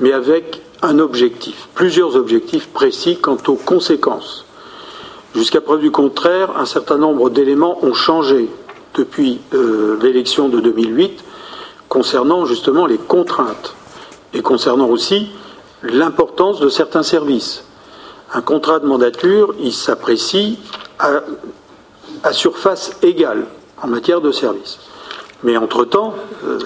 mais 0.00 0.12
avec 0.12 0.62
un 0.80 0.98
objectif, 0.98 1.68
plusieurs 1.74 2.16
objectifs 2.16 2.68
précis 2.68 3.18
quant 3.20 3.36
aux 3.46 3.56
conséquences. 3.56 4.46
Jusqu'à 5.34 5.60
preuve 5.60 5.80
du 5.80 5.90
contraire, 5.90 6.56
un 6.56 6.66
certain 6.66 6.98
nombre 6.98 7.30
d'éléments 7.30 7.84
ont 7.84 7.94
changé 7.94 8.48
depuis 8.94 9.40
euh, 9.54 9.98
l'élection 10.02 10.48
de 10.48 10.60
2008 10.60 11.24
concernant 11.88 12.46
justement 12.46 12.86
les 12.86 12.98
contraintes 12.98 13.74
et 14.34 14.42
concernant 14.42 14.88
aussi 14.88 15.28
l'importance 15.82 16.60
de 16.60 16.68
certains 16.68 17.02
services. 17.02 17.64
Un 18.32 18.40
contrat 18.40 18.78
de 18.78 18.86
mandature, 18.86 19.54
il 19.60 19.72
s'apprécie 19.72 20.58
à, 20.98 22.32
surface 22.32 22.96
égale 23.02 23.46
en 23.82 23.88
matière 23.88 24.20
de 24.20 24.32
services. 24.32 24.78
Mais 25.42 25.56
entre-temps, 25.56 26.14
euh, 26.44 26.58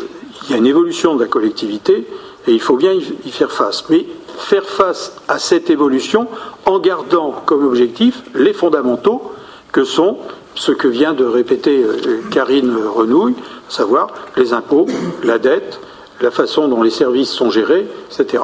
il 0.45 0.51
y 0.51 0.55
a 0.55 0.59
une 0.59 0.67
évolution 0.67 1.15
de 1.15 1.23
la 1.23 1.29
collectivité 1.29 2.07
et 2.47 2.53
il 2.53 2.61
faut 2.61 2.77
bien 2.77 2.93
y 2.93 3.31
faire 3.31 3.51
face. 3.51 3.89
Mais 3.89 4.07
faire 4.37 4.65
face 4.65 5.17
à 5.29 5.39
cette 5.39 5.71
évolution 5.71 6.29
en 6.67 6.79
gardant 6.79 7.33
comme 7.47 7.67
objectif 7.67 8.23
les 8.35 8.53
fondamentaux 8.53 9.33
que 9.73 9.85
sont 9.85 10.19
ce 10.55 10.73
que 10.73 10.89
vient 10.89 11.15
de 11.15 11.25
répéter 11.25 11.83
euh, 11.83 12.23
Karine 12.31 12.77
Renouille, 12.87 13.35
à 13.69 13.71
savoir 13.71 14.09
les 14.37 14.53
impôts, 14.53 14.87
la 15.23 15.39
dette, 15.39 15.81
la 16.21 16.31
façon 16.31 16.69
dont 16.69 16.83
les 16.83 16.91
services 16.91 17.31
sont 17.31 17.51
gérés, 17.51 17.87
etc. 18.11 18.43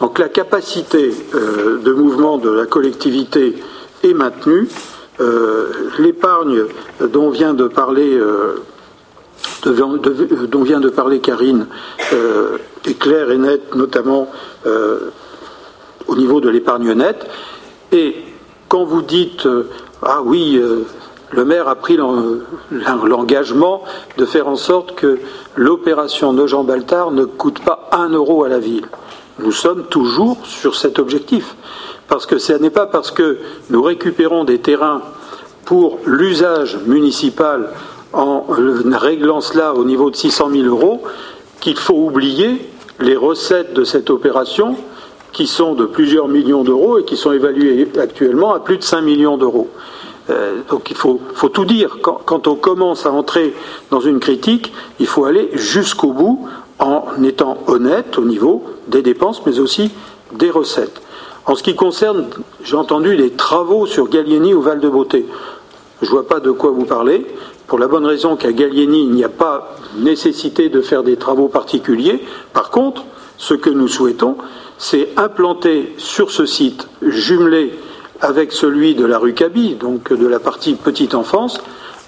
Donc 0.00 0.18
la 0.18 0.28
capacité 0.28 1.10
de 1.32 1.92
mouvement 1.92 2.38
de 2.38 2.50
la 2.50 2.66
collectivité 2.66 3.56
est 4.02 4.14
maintenue. 4.14 4.68
L'épargne 5.98 6.64
dont 7.00 7.30
vient 7.30 7.54
de 7.54 7.68
parler 7.68 8.20
dont 9.64 10.62
vient 10.62 10.80
de 10.80 10.88
parler 10.90 11.20
Karine 11.20 11.66
est 12.84 12.98
claire 12.98 13.30
et 13.30 13.38
nette, 13.38 13.74
notamment 13.74 14.28
au 16.06 16.16
niveau 16.16 16.40
de 16.40 16.50
l'épargne 16.50 16.92
nette. 16.92 17.26
Et 17.92 18.16
quand 18.68 18.84
vous 18.84 19.02
dites 19.02 19.48
ah 20.02 20.20
oui, 20.22 20.60
le 21.36 21.44
maire 21.44 21.68
a 21.68 21.74
pris 21.74 21.98
l'engagement 22.70 23.82
de 24.16 24.24
faire 24.24 24.48
en 24.48 24.56
sorte 24.56 24.94
que 24.94 25.18
l'opération 25.54 26.32
Nogent-Baltard 26.32 27.10
ne 27.10 27.24
coûte 27.24 27.60
pas 27.60 27.90
un 27.92 28.08
euro 28.08 28.44
à 28.44 28.48
la 28.48 28.58
ville. 28.58 28.86
Nous 29.38 29.52
sommes 29.52 29.84
toujours 29.84 30.38
sur 30.44 30.74
cet 30.74 30.98
objectif. 30.98 31.54
Parce 32.08 32.24
que 32.24 32.38
ce 32.38 32.54
n'est 32.54 32.70
pas 32.70 32.86
parce 32.86 33.10
que 33.10 33.38
nous 33.68 33.82
récupérons 33.82 34.44
des 34.44 34.60
terrains 34.60 35.02
pour 35.66 35.98
l'usage 36.06 36.78
municipal 36.86 37.68
en 38.14 38.46
réglant 38.48 39.42
cela 39.42 39.74
au 39.74 39.84
niveau 39.84 40.10
de 40.10 40.16
600 40.16 40.50
000 40.52 40.64
euros 40.64 41.02
qu'il 41.60 41.76
faut 41.76 42.06
oublier 42.06 42.66
les 42.98 43.16
recettes 43.16 43.74
de 43.74 43.84
cette 43.84 44.08
opération 44.08 44.76
qui 45.32 45.46
sont 45.46 45.74
de 45.74 45.84
plusieurs 45.84 46.28
millions 46.28 46.64
d'euros 46.64 46.98
et 46.98 47.04
qui 47.04 47.18
sont 47.18 47.32
évaluées 47.32 47.86
actuellement 48.00 48.54
à 48.54 48.60
plus 48.60 48.78
de 48.78 48.82
5 48.82 49.02
millions 49.02 49.36
d'euros. 49.36 49.68
Euh, 50.30 50.60
donc 50.68 50.90
il 50.90 50.96
faut, 50.96 51.20
tout 51.52 51.64
dire. 51.64 51.98
Quand, 52.02 52.48
on 52.48 52.56
commence 52.56 53.06
à 53.06 53.12
entrer 53.12 53.54
dans 53.90 54.00
une 54.00 54.20
critique, 54.20 54.72
il 54.98 55.06
faut 55.06 55.24
aller 55.24 55.50
jusqu'au 55.54 56.12
bout 56.12 56.48
en 56.78 57.04
étant 57.22 57.58
honnête 57.66 58.18
au 58.18 58.24
niveau 58.24 58.64
des 58.88 59.02
dépenses, 59.02 59.42
mais 59.46 59.58
aussi 59.58 59.90
des 60.32 60.50
recettes. 60.50 61.00
En 61.46 61.54
ce 61.54 61.62
qui 61.62 61.76
concerne, 61.76 62.26
j'ai 62.64 62.76
entendu 62.76 63.14
les 63.14 63.30
travaux 63.30 63.86
sur 63.86 64.08
Gallieni 64.08 64.52
au 64.52 64.60
Val 64.60 64.80
de 64.80 64.88
Beauté. 64.88 65.26
Je 66.02 66.06
ne 66.06 66.10
vois 66.10 66.26
pas 66.26 66.40
de 66.40 66.50
quoi 66.50 66.70
vous 66.70 66.84
parlez, 66.84 67.24
pour 67.68 67.78
la 67.78 67.86
bonne 67.86 68.04
raison 68.04 68.36
qu'à 68.36 68.52
Gallieni, 68.52 69.02
il 69.02 69.12
n'y 69.12 69.24
a 69.24 69.28
pas 69.28 69.76
nécessité 69.96 70.68
de 70.68 70.80
faire 70.80 71.02
des 71.02 71.16
travaux 71.16 71.48
particuliers. 71.48 72.24
Par 72.52 72.70
contre, 72.70 73.04
ce 73.38 73.54
que 73.54 73.70
nous 73.70 73.88
souhaitons, 73.88 74.36
c'est 74.78 75.10
implanter 75.16 75.94
sur 75.98 76.30
ce 76.30 76.46
site 76.46 76.88
jumelé 77.00 77.72
avec 78.20 78.52
celui 78.52 78.94
de 78.94 79.04
la 79.04 79.18
rue 79.18 79.34
Kaby, 79.34 79.74
donc 79.74 80.12
de 80.12 80.26
la 80.26 80.38
partie 80.38 80.74
petite 80.74 81.14
enfance, 81.14 81.60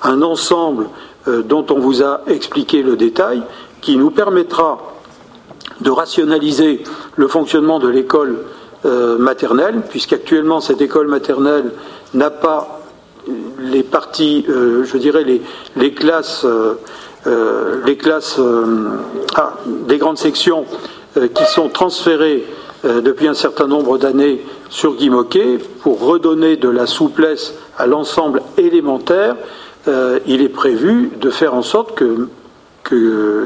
un 0.03 0.23
ensemble 0.23 0.89
euh, 1.27 1.43
dont 1.43 1.67
on 1.71 1.79
vous 1.79 2.03
a 2.03 2.21
expliqué 2.27 2.83
le 2.83 2.97
détail, 2.97 3.43
qui 3.81 3.97
nous 3.97 4.11
permettra 4.11 4.79
de 5.81 5.91
rationaliser 5.91 6.83
le 7.17 7.29
fonctionnement 7.29 7.79
de 7.79 7.89
l'école 7.89 8.39
euh, 8.85 9.19
maternelle, 9.19 9.83
puisqu'actuellement 9.89 10.61
cette 10.61 10.81
école 10.81 11.09
maternelle 11.09 11.73
n'a 12.15 12.31
pas 12.31 12.81
les 13.59 13.83
parties, 13.83 14.47
euh, 14.49 14.85
je 14.85 14.97
dirais 14.97 15.25
les, 15.25 15.93
classes, 15.93 16.47
les 17.85 17.97
classes 17.97 18.41
ah, 19.35 19.55
des 19.87 19.99
grandes 19.99 20.17
sections 20.17 20.65
qui 21.15 21.45
sont 21.45 21.69
transférées 21.69 22.47
depuis 22.85 23.27
un 23.27 23.35
certain 23.35 23.67
nombre 23.67 23.99
d'années 23.99 24.41
sur 24.71 24.95
Guy 24.95 25.11
pour 25.83 26.01
redonner 26.01 26.57
de 26.57 26.69
la 26.69 26.87
souplesse 26.87 27.55
à 27.77 27.87
l'ensemble 27.87 28.43
élémentaire, 28.57 29.37
euh, 29.89 30.19
il 30.27 30.43
est 30.43 30.49
prévu 30.49 31.11
de 31.21 31.31
faire 31.31 31.55
en 31.55 31.63
sorte 31.63 31.95
que, 31.95 32.29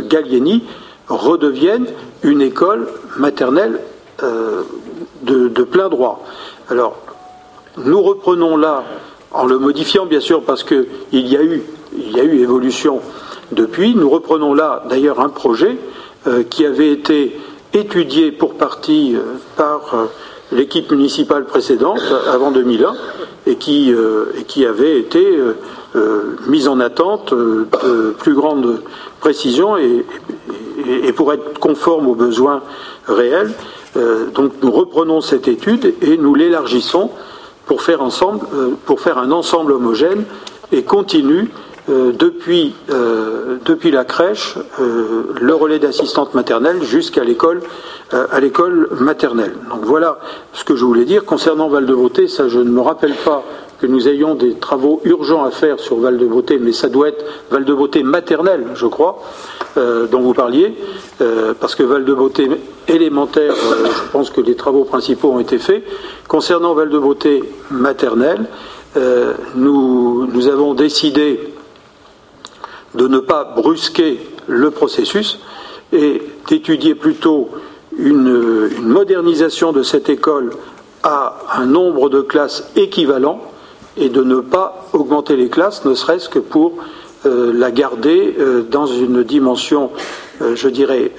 Gallieni 0.09 0.63
redevienne 1.09 1.87
une 2.23 2.41
école 2.41 2.87
maternelle 3.19 3.81
euh, 4.23 4.63
de, 5.23 5.63
plein 5.65 5.89
droit. 5.89 6.25
Alors, 6.69 6.97
nous 7.77 8.01
reprenons 8.03 8.57
là, 8.57 8.85
en 9.33 9.47
le 9.47 9.59
modifiant 9.59 10.07
bien 10.07 10.21
sûr 10.21 10.43
parce 10.43 10.63
qu'il 10.63 10.87
y, 11.13 11.37
a 11.37 11.43
eu, 11.43 11.65
y 11.97 12.21
a 12.21 12.25
eu 12.25 12.39
évolution 12.39 13.01
depuis, 13.51 13.97
nous 13.97 14.09
reprenons 14.09 14.55
là 14.55 14.85
d'ailleurs 14.89 15.19
un 15.19 15.29
projet 15.29 15.77
euh, 16.29 16.45
qui 16.45 16.65
avait 16.65 16.93
été 16.93 17.37
étudié 17.75 18.33
pour 18.33 18.55
partie 18.55 19.17
par 19.57 20.09
l'équipe 20.53 20.91
municipale 20.91 21.47
précédente, 21.47 22.03
avant 22.31 22.51
2001, 22.51 22.95
et 23.47 23.57
qui, 23.57 23.93
euh, 23.93 24.27
et 24.39 24.45
qui 24.45 24.65
avait 24.65 24.99
été 24.99 25.37
euh, 25.37 25.57
euh, 25.97 26.37
mise 26.47 26.69
en 26.69 26.81
attente 26.81 27.35
de 27.35 28.15
plus 28.19 28.35
grande 28.35 28.81
précision 29.21 29.77
et, 29.77 30.05
et, 30.87 31.13
pour 31.13 31.33
être 31.33 31.59
conforme 31.59 32.09
aux 32.09 32.15
besoins 32.15 32.63
réels. 33.07 33.53
donc 34.35 34.53
nous 34.63 34.73
reprenons 34.73 35.21
cette 35.21 35.49
étude 35.49 35.95
et 36.03 36.17
nous 36.17 36.35
l'élargissons 36.35 37.11
pour 37.67 37.83
faire, 37.83 38.03
ensemble, 38.03 38.41
pour 38.87 39.01
faire 39.01 39.19
un 39.19 39.31
ensemble 39.31 39.73
homogène 39.73 40.25
et 40.73 40.83
continu 40.83 41.51
depuis, 41.89 42.75
depuis 43.65 43.91
la 43.91 44.05
crèche, 44.05 44.57
le 44.79 45.55
relais 45.55 45.79
d'assistante 45.79 46.35
maternelle 46.35 46.83
jusqu'à 46.83 47.25
l'école 47.25 47.61
euh, 48.15 48.27
à 48.31 48.41
l'école 48.41 48.89
maternelle. 49.01 49.55
Donc 49.71 49.85
voilà 49.85 50.19
ce 50.53 50.65
que 50.65 50.77
je 50.77 50.85
voulais 50.85 51.07
dire. 51.07 51.25
Concernant 51.25 51.69
Val-de-Beauté, 51.69 52.29
ça 52.29 52.47
je 52.47 52.59
ne 52.59 52.69
me 52.69 52.83
rappelle 52.83 53.15
pas 53.15 53.43
que 53.81 53.87
nous 53.87 54.07
ayons 54.07 54.35
des 54.35 54.55
travaux 54.55 55.01
urgents 55.05 55.45
à 55.45 55.51
faire 55.51 55.81
sur 55.81 55.97
Val-de-Beauté, 55.97 56.59
mais 56.59 56.73
ça 56.73 56.91
doit 56.91 57.09
être 57.09 57.25
Val-de-Beauté 57.51 58.03
maternelle, 58.03 58.67
je 58.75 58.87
crois, 58.87 59.23
euh, 59.79 60.07
dont 60.09 60.21
vous 60.21 60.35
parliez, 60.35 60.75
euh, 61.23 61.55
parce 61.59 61.75
que 61.75 61.85
Val-de-Beauté 61.85 62.51
élémentaire, 62.87 63.55
je 63.55 64.11
pense 64.13 64.29
que 64.29 64.43
les 64.43 64.57
travaux 64.57 64.85
principaux 64.85 65.31
ont 65.31 65.41
été 65.41 65.59
faits. 65.59 65.83
Concernant 66.29 66.75
Val-de-Beauté 66.75 67.43
maternelle, 67.71 68.45
nous, 69.55 70.27
nous 70.27 70.49
avons 70.49 70.75
décidé 70.75 71.52
de 72.95 73.09
ne 73.09 73.19
pas 73.19 73.45
brusquer 73.45 74.21
le 74.47 74.71
processus 74.71 75.39
et 75.93 76.23
d'étudier 76.49 76.95
plutôt 76.95 77.49
une, 77.97 78.71
modernisation 78.81 79.73
de 79.73 79.83
cette 79.83 80.09
école 80.09 80.51
à 81.03 81.39
un 81.55 81.67
nombre 81.67 82.09
de 82.09 82.21
classes 82.21 82.71
équivalent 82.77 83.41
et 83.97 84.09
de 84.09 84.23
ne 84.23 84.41
pas 84.41 84.89
augmenter 84.93 85.37
les 85.37 85.49
classes, 85.49 85.85
ne 85.85 85.95
serait-ce 85.95 86.29
que 86.29 86.39
pour 86.39 86.75
euh, 87.27 87.53
la 87.55 87.71
garder 87.71 88.35
euh, 88.39 88.63
dans 88.63 88.87
une 88.87 89.23
dimension, 89.23 89.91
euh, 90.41 90.57
je 90.57 90.69
dirais, 90.69 91.13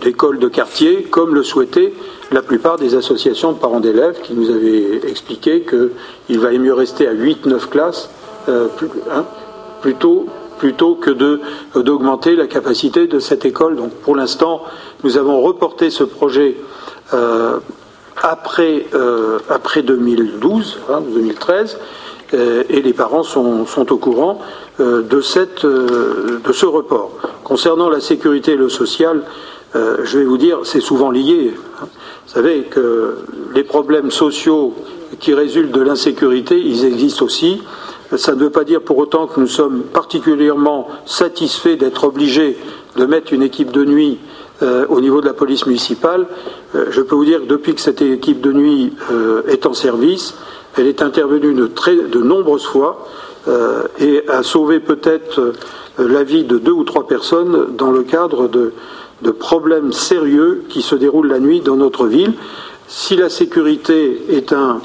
d'école 0.00 0.38
de 0.38 0.48
quartier, 0.48 1.04
comme 1.04 1.34
le 1.34 1.42
souhaitaient 1.42 1.94
la 2.30 2.42
plupart 2.42 2.76
des 2.76 2.94
associations 2.94 3.52
de 3.52 3.58
parents 3.58 3.80
d'élèves 3.80 4.20
qui 4.22 4.34
nous 4.34 4.50
avaient 4.50 5.00
expliqué 5.08 5.62
qu'il 5.62 6.38
valait 6.38 6.58
mieux 6.58 6.74
rester 6.74 7.08
à 7.08 7.14
8-9 7.14 7.68
classes 7.68 8.10
hein, 8.48 9.24
plutôt 9.80 10.26
plutôt 10.60 10.94
que 10.94 11.10
d'augmenter 11.74 12.36
la 12.36 12.46
capacité 12.46 13.06
de 13.06 13.18
cette 13.18 13.46
école. 13.46 13.76
Donc 13.76 13.92
pour 13.94 14.14
l'instant, 14.14 14.62
nous 15.04 15.16
avons 15.16 15.40
reporté 15.40 15.88
ce 15.88 16.04
projet 16.04 16.54
euh, 17.14 17.58
après, 18.22 18.86
euh, 18.92 19.38
après 19.48 19.82
2012, 19.82 20.80
2013, 21.14 21.78
hein, 21.80 22.34
euh, 22.34 22.62
et 22.68 22.82
les 22.82 22.92
parents 22.92 23.22
sont, 23.22 23.64
sont 23.64 23.90
au 23.90 23.96
courant 23.96 24.40
de, 24.78 25.20
cette, 25.22 25.64
de 25.64 26.52
ce 26.52 26.66
report. 26.66 27.10
Concernant 27.42 27.88
la 27.88 28.00
sécurité 28.00 28.52
et 28.52 28.56
le 28.56 28.68
social, 28.68 29.22
je 29.74 30.18
vais 30.18 30.24
vous 30.24 30.38
dire, 30.38 30.60
c'est 30.64 30.80
souvent 30.80 31.10
lié. 31.10 31.54
Hein. 31.82 31.86
Vous 32.26 32.32
savez 32.32 32.62
que 32.62 33.18
les 33.54 33.64
problèmes 33.64 34.10
sociaux 34.10 34.74
qui 35.18 35.34
résultent 35.34 35.72
de 35.72 35.82
l'insécurité, 35.82 36.58
ils 36.58 36.86
existent 36.86 37.26
aussi. 37.26 37.62
Ça 38.16 38.34
ne 38.34 38.40
veut 38.40 38.50
pas 38.50 38.64
dire 38.64 38.80
pour 38.80 38.98
autant 38.98 39.28
que 39.28 39.38
nous 39.38 39.46
sommes 39.46 39.82
particulièrement 39.82 40.88
satisfaits 41.06 41.76
d'être 41.76 42.04
obligés 42.04 42.56
de 42.96 43.06
mettre 43.06 43.32
une 43.32 43.42
équipe 43.42 43.70
de 43.70 43.84
nuit 43.84 44.18
euh, 44.62 44.84
au 44.88 45.00
niveau 45.00 45.20
de 45.20 45.26
la 45.26 45.32
police 45.32 45.64
municipale. 45.66 46.26
Euh, 46.74 46.86
je 46.90 47.02
peux 47.02 47.14
vous 47.14 47.24
dire 47.24 47.40
que 47.40 47.46
depuis 47.46 47.74
que 47.74 47.80
cette 47.80 48.02
équipe 48.02 48.40
de 48.40 48.52
nuit 48.52 48.92
euh, 49.12 49.42
est 49.46 49.64
en 49.64 49.74
service, 49.74 50.34
elle 50.76 50.88
est 50.88 51.02
intervenue 51.02 51.54
de, 51.54 52.22
nombreuses 52.22 52.66
fois 52.66 53.06
et 53.98 54.22
a 54.28 54.42
sauvé 54.42 54.78
peut-être 54.78 55.54
la 55.98 56.22
vie 56.22 56.44
de 56.44 56.58
deux 56.58 56.72
ou 56.72 56.84
trois 56.84 57.08
personnes 57.08 57.74
dans 57.76 57.90
le 57.90 58.02
cadre 58.02 58.48
de, 58.48 58.72
de 59.22 59.30
problèmes 59.30 59.92
sérieux 59.92 60.64
qui 60.68 60.82
se 60.82 60.94
déroulent 60.94 61.28
la 61.28 61.40
nuit 61.40 61.60
dans 61.60 61.76
notre 61.76 62.06
ville. 62.06 62.34
Si 62.86 63.16
la 63.16 63.28
sécurité 63.28 64.22
est 64.28 64.52
un, 64.52 64.80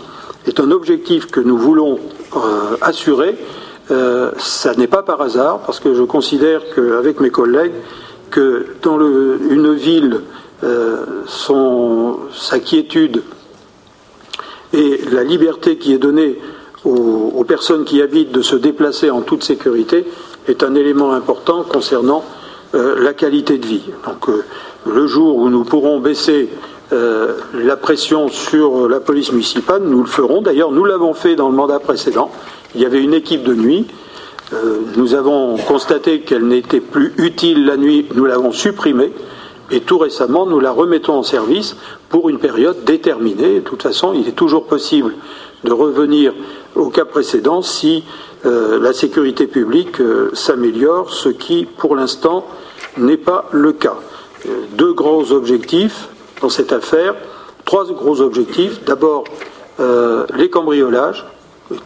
est 0.47 0.59
un 0.59 0.71
objectif 0.71 1.27
que 1.27 1.39
nous 1.39 1.57
voulons 1.57 1.99
euh, 2.37 2.77
assuré. 2.81 3.35
Euh, 3.91 4.31
ça 4.37 4.73
n'est 4.73 4.87
pas 4.87 5.03
par 5.03 5.21
hasard, 5.21 5.59
parce 5.59 5.79
que 5.79 5.93
je 5.93 6.03
considère 6.03 6.61
qu'avec 6.73 7.19
mes 7.19 7.29
collègues, 7.29 7.73
que 8.31 8.67
dans 8.81 8.99
une 8.99 9.75
ville, 9.75 10.21
euh, 10.63 11.05
sa 12.33 12.59
quiétude 12.59 13.23
et 14.73 15.01
la 15.11 15.23
liberté 15.23 15.77
qui 15.77 15.93
est 15.93 15.97
donnée 15.97 16.39
aux, 16.83 17.43
personnes 17.47 17.85
qui 17.85 18.01
habitent 18.01 18.31
de 18.31 18.41
se 18.41 18.55
déplacer 18.55 19.09
en 19.11 19.21
toute 19.21 19.43
sécurité 19.43 20.05
est 20.47 20.63
un 20.63 20.75
élément 20.75 21.13
important 21.13 21.63
concernant 21.63 22.23
la 22.73 23.13
qualité 23.13 23.57
de 23.57 23.65
vie. 23.65 23.83
Donc 24.05 24.27
le 24.85 25.07
jour 25.07 25.37
où 25.37 25.49
nous 25.49 25.63
pourrons 25.63 25.99
baisser 25.99 26.49
la 26.91 27.77
pression 27.77 28.27
sur 28.27 28.87
la 28.87 28.99
police 28.99 29.31
municipale, 29.31 29.81
nous 29.83 30.01
le 30.01 30.07
ferons. 30.07 30.41
D'ailleurs, 30.41 30.71
nous 30.71 30.85
l'avons 30.85 31.13
fait 31.13 31.35
dans 31.35 31.49
le 31.49 31.55
mandat 31.55 31.79
précédent. 31.79 32.31
Il 32.75 32.81
y 32.81 32.85
avait 32.85 33.01
une 33.01 33.13
équipe 33.13 33.43
de 33.43 33.53
nuit. 33.55 33.87
nous 34.95 35.15
avons 35.15 35.57
constaté 35.57 36.21
qu'elle 36.21 36.47
n'était 36.47 36.79
plus 36.79 37.13
utile 37.17 37.65
la 37.65 37.77
nuit. 37.77 38.05
Nous 38.13 38.25
l'avons 38.25 38.51
supprimée. 38.51 39.11
Et 39.71 39.81
tout 39.81 39.97
récemment, 39.97 40.45
nous 40.45 40.59
la 40.59 40.71
remettons 40.71 41.15
en 41.15 41.23
service 41.23 41.75
pour 42.09 42.29
une 42.29 42.37
période 42.37 42.83
déterminée. 42.85 43.55
De 43.55 43.59
toute 43.61 43.81
façon, 43.81 44.13
il 44.13 44.27
est 44.27 44.33
toujours 44.35 44.67
possible 44.67 45.15
de 45.63 45.71
revenir 45.71 46.33
au 46.75 46.89
cas 46.89 47.05
précédent 47.05 47.61
si 47.61 48.03
euh, 48.45 48.79
la 48.79 48.93
sécurité 48.93 49.47
publique 49.47 49.99
euh, 49.99 50.29
s'améliore, 50.33 51.11
ce 51.11 51.29
qui, 51.29 51.65
pour 51.65 51.95
l'instant, 51.95 52.45
n'est 52.97 53.17
pas 53.17 53.49
le 53.51 53.73
cas. 53.73 53.97
Euh, 54.47 54.65
deux 54.77 54.93
grands 54.93 55.31
objectifs 55.31 56.09
dans 56.41 56.49
cette 56.49 56.73
affaire, 56.73 57.15
trois 57.65 57.85
gros 57.85 58.21
objectifs. 58.21 58.83
D'abord, 58.85 59.23
les 60.35 60.49
cambriolages. 60.49 61.25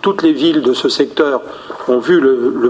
Toutes 0.01 0.23
les 0.23 0.33
villes 0.33 0.61
de 0.61 0.73
ce 0.73 0.89
secteur 0.89 1.41
ont 1.87 1.99
vu 1.99 2.19
le, 2.19 2.69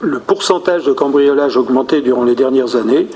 le 0.00 0.18
pourcentage 0.18 0.84
de 0.84 0.92
cambriolages 0.92 1.56
augmenter 1.56 2.00
durant 2.00 2.24
les 2.24 2.34
dernières 2.34 2.76
années. 2.76 3.06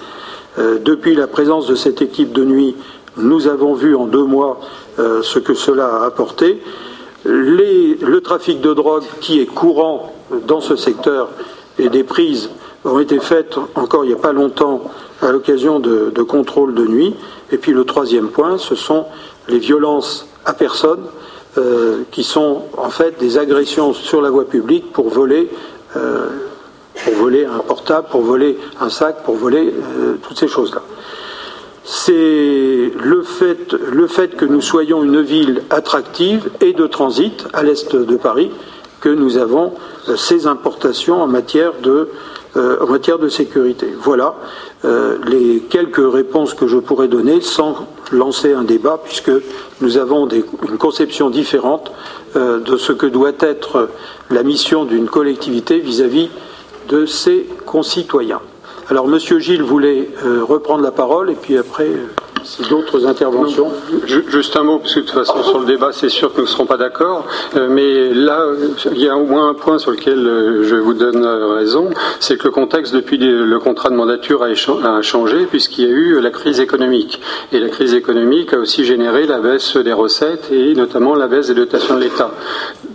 depuis 0.56 1.14
la 1.14 1.26
présence 1.26 1.66
de 1.66 1.74
cette 1.74 2.00
équipe 2.00 2.32
de 2.32 2.44
nuit, 2.44 2.76
nous 3.16 3.48
avons 3.48 3.74
vu 3.74 3.96
en 3.96 4.06
deux 4.06 4.24
mois 4.24 4.60
ce 4.96 5.38
que 5.38 5.54
cela 5.54 5.86
a 5.86 6.06
apporté 6.06 6.62
le 7.24 8.18
trafic 8.20 8.60
de 8.60 8.72
drogue 8.72 9.04
qui 9.20 9.40
est 9.40 9.46
courant 9.46 10.12
dans 10.46 10.60
ce 10.60 10.76
secteur 10.76 11.28
et 11.78 11.88
des 11.88 12.04
prises 12.04 12.50
ont 12.84 12.98
été 13.00 13.18
faites 13.18 13.56
encore 13.74 14.04
il 14.04 14.08
n'y 14.08 14.14
a 14.14 14.18
pas 14.18 14.32
longtemps 14.32 14.82
à 15.22 15.32
l'occasion 15.32 15.80
de, 15.80 16.10
contrôles 16.22 16.74
de 16.74 16.86
nuit. 16.86 17.14
Et 17.50 17.58
puis 17.58 17.72
le 17.72 17.84
troisième 17.84 18.28
point, 18.28 18.58
ce 18.58 18.74
sont 18.74 19.06
les 19.48 19.58
violences 19.58 20.28
à 20.44 20.52
personne 20.52 21.00
euh, 21.56 22.02
qui 22.10 22.22
sont 22.22 22.62
en 22.76 22.90
fait 22.90 23.18
des 23.18 23.38
agressions 23.38 23.92
sur 23.92 24.20
la 24.20 24.30
voie 24.30 24.44
publique 24.44 24.92
pour 24.92 25.08
voler, 25.08 25.50
euh, 25.96 26.28
pour 27.04 27.14
voler 27.14 27.44
un 27.46 27.58
portable, 27.58 28.08
pour 28.10 28.22
voler 28.22 28.58
un 28.80 28.90
sac, 28.90 29.24
pour 29.24 29.36
voler 29.36 29.72
euh, 29.98 30.14
toutes 30.22 30.38
ces 30.38 30.48
choses-là 30.48 30.82
c'est 31.90 32.92
le 33.02 33.22
fait, 33.22 33.72
le 33.72 34.06
fait 34.06 34.36
que 34.36 34.44
nous 34.44 34.60
soyons 34.60 35.02
une 35.02 35.22
ville 35.22 35.62
attractive 35.70 36.50
et 36.60 36.74
de 36.74 36.86
transit 36.86 37.46
à 37.54 37.62
l'est 37.62 37.96
de 37.96 38.16
Paris 38.16 38.50
que 39.00 39.08
nous 39.08 39.38
avons 39.38 39.72
ces 40.16 40.46
importations 40.46 41.22
en 41.22 41.26
matière 41.26 41.72
de, 41.82 42.10
en 42.56 42.86
matière 42.86 43.18
de 43.18 43.28
sécurité. 43.28 43.94
Voilà 44.00 44.34
euh, 44.84 45.18
les 45.26 45.60
quelques 45.60 46.12
réponses 46.12 46.54
que 46.54 46.66
je 46.66 46.78
pourrais 46.78 47.08
donner 47.08 47.40
sans 47.40 47.86
lancer 48.10 48.52
un 48.52 48.64
débat, 48.64 49.00
puisque 49.02 49.30
nous 49.80 49.98
avons 49.98 50.28
une 50.28 50.78
conception 50.78 51.30
différente 51.30 51.92
de 52.34 52.76
ce 52.76 52.92
que 52.92 53.06
doit 53.06 53.32
être 53.40 53.88
la 54.30 54.42
mission 54.42 54.84
d'une 54.84 55.08
collectivité 55.08 55.78
vis 55.78 56.02
à 56.02 56.06
-vis 56.06 56.28
de 56.88 57.06
ses 57.06 57.46
concitoyens. 57.66 58.40
Alors, 58.90 59.06
Monsieur 59.06 59.38
Gilles 59.38 59.62
voulait 59.62 60.08
euh, 60.24 60.42
reprendre 60.42 60.82
la 60.82 60.90
parole, 60.90 61.30
et 61.30 61.34
puis 61.34 61.58
après, 61.58 61.90
euh, 62.40 62.68
d'autres 62.68 63.06
interventions. 63.06 63.70
juste 64.06 64.56
un 64.56 64.62
mot, 64.62 64.78
parce 64.78 64.94
que 64.94 65.00
de 65.00 65.04
toute 65.04 65.14
façon, 65.14 65.42
sur 65.42 65.60
le 65.60 65.66
débat, 65.66 65.90
c'est 65.92 66.08
sûr 66.08 66.32
que 66.32 66.38
nous 66.38 66.46
ne 66.46 66.48
serons 66.48 66.66
pas 66.66 66.76
d'accord. 66.76 67.26
Euh, 67.56 67.68
mais 67.70 68.12
là, 68.14 68.46
il 68.92 69.00
y 69.00 69.08
a 69.08 69.16
au 69.16 69.24
moins 69.24 69.48
un 69.50 69.54
point 69.54 69.78
sur 69.78 69.90
lequel 69.90 70.62
je 70.62 70.76
vous 70.76 70.94
donne 70.94 71.24
raison, 71.24 71.90
c'est 72.20 72.38
que 72.38 72.44
le 72.44 72.50
contexte 72.50 72.94
depuis 72.94 73.18
le 73.18 73.58
contrat 73.58 73.90
de 73.90 73.94
mandature 73.94 74.42
a, 74.42 75.02
changé, 75.02 75.46
puisqu'il 75.46 75.84
y 75.84 75.88
a 75.88 75.90
eu 75.90 76.20
la 76.20 76.30
crise 76.30 76.60
économique. 76.60 77.20
Et 77.52 77.60
la 77.60 77.68
crise 77.68 77.94
économique 77.94 78.52
a 78.52 78.58
aussi 78.58 78.84
généré 78.84 79.26
la 79.26 79.38
baisse 79.38 79.76
des 79.76 79.92
recettes 79.92 80.50
et 80.50 80.74
notamment 80.74 81.14
la 81.14 81.26
baisse 81.26 81.48
des 81.48 81.54
dotations 81.54 81.94
de 81.96 82.00
l'État. 82.00 82.30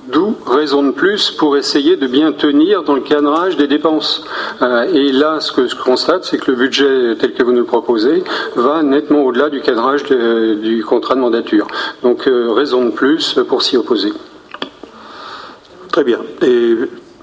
D'où 0.08 0.36
raison 0.46 0.84
de 0.84 0.92
plus 0.92 1.32
pour 1.32 1.56
essayer 1.56 1.96
de 1.96 2.08
bien 2.08 2.34
tenir 2.34 2.84
dans 2.84 2.96
le 2.96 3.02
cadrage 3.02 3.56
des 3.56 3.68
dépenses. 3.68 4.26
Euh, 4.62 4.84
et 4.94 5.14
là, 5.14 5.40
ce 5.40 5.54
que 5.54 5.66
je 5.66 5.76
constate, 5.78 6.26
c'est 6.26 6.38
que 6.38 6.52
le 6.52 6.58
budget 6.58 7.16
tel 7.18 7.34
que 7.34 7.42
vous 7.42 7.54
nous 7.54 7.60
le 7.60 7.66
proposez 7.66 8.22
va 8.58 8.84
nettement 8.84 9.24
au-delà 9.24 9.50
du 9.50 9.62
cadrage 9.62 10.04
du 10.04 10.84
contrat 10.84 11.16
de 11.16 11.22
mandature. 11.22 11.68
Donc, 12.02 12.28
euh, 12.28 12.52
raison 12.52 12.84
de 12.84 12.92
plus 12.92 13.40
pour 13.48 13.64
s'y 13.64 13.78
opposer. 13.78 14.12
Très 15.90 16.04
bien. 16.04 16.20
Et 16.42 16.76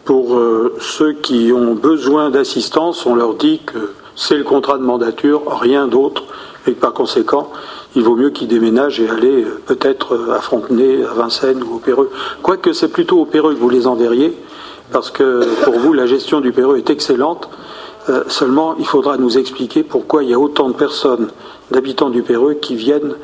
pour 0.07 0.37
euh, 0.37 0.75
ceux 0.81 1.13
qui 1.13 1.53
ont 1.53 1.75
besoin 1.75 2.31
d'assistance, 2.31 3.05
on 3.05 3.15
leur 3.15 3.35
dit 3.35 3.61
que 3.67 3.93
c'est 4.17 4.37
le 4.37 4.45
contrat 4.45 4.79
de 4.79 4.85
mandature, 4.85 5.43
rien 5.61 5.87
d'autre, 5.87 6.25
et 6.67 6.73
que 6.73 6.81
par 6.81 6.95
conséquent, 6.95 7.51
il 7.97 8.03
vaut 8.03 8.17
mieux 8.17 8.31
qu'ils 8.31 8.49
déménagent 8.49 9.01
et 9.01 9.09
aller 9.09 9.45
euh, 9.45 9.61
peut-être 9.67 10.15
euh, 10.15 10.35
à 10.35 10.41
Frontenay, 10.41 11.05
à 11.05 11.15
Vincennes 11.15 11.63
ou 11.63 11.77
au 11.77 11.79
Péreux. 11.79 12.11
Quoique 12.43 12.73
c'est 12.73 12.89
plutôt 12.89 13.21
au 13.21 13.25
Péreux 13.25 13.55
que 13.55 13.61
vous 13.61 13.71
les 13.71 13.87
enverriez, 13.87 14.37
parce 14.93 15.11
que 15.11 15.45
pour 15.65 15.75
vous, 15.79 15.93
la 15.93 16.07
gestion 16.07 16.41
du 16.41 16.53
Péreux 16.53 16.77
est 16.79 16.91
excellente. 16.91 17.49
Euh, 18.09 18.25
seulement, 18.29 18.77
il 18.79 18.87
faudra 18.87 19.17
nous 19.17 19.39
expliquer 19.39 19.83
pourquoi 19.83 20.23
il 20.23 20.31
y 20.31 20.35
a 20.35 20.39
autant 20.39 20.69
de 20.69 20.75
personnes, 20.75 21.29
d'habitants 21.71 22.11
du 22.11 22.23
Péreux, 22.23 22.55
qui 22.55 22.75
viennent 22.75 23.15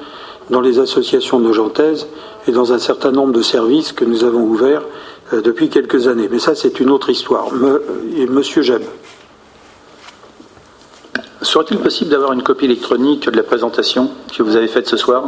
dans 0.50 0.60
les 0.60 0.78
associations 0.78 1.40
nogentaises 1.40 2.06
et 2.46 2.52
dans 2.52 2.72
un 2.72 2.78
certain 2.78 3.10
nombre 3.10 3.32
de 3.32 3.42
services 3.42 3.92
que 3.92 4.04
nous 4.04 4.22
avons 4.22 4.42
ouverts 4.42 4.82
depuis 5.32 5.70
quelques 5.70 6.06
années. 6.06 6.28
Mais 6.30 6.38
ça, 6.38 6.54
c'est 6.54 6.78
une 6.78 6.90
autre 6.90 7.10
histoire. 7.10 7.48
et 8.16 8.26
Monsieur 8.26 8.62
Jeb. 8.62 8.82
Serait-il 11.42 11.78
possible 11.78 12.10
d'avoir 12.10 12.32
une 12.32 12.42
copie 12.42 12.64
électronique 12.64 13.28
de 13.28 13.36
la 13.36 13.42
présentation 13.42 14.10
que 14.36 14.42
vous 14.42 14.56
avez 14.56 14.68
faite 14.68 14.88
ce 14.88 14.96
soir? 14.96 15.24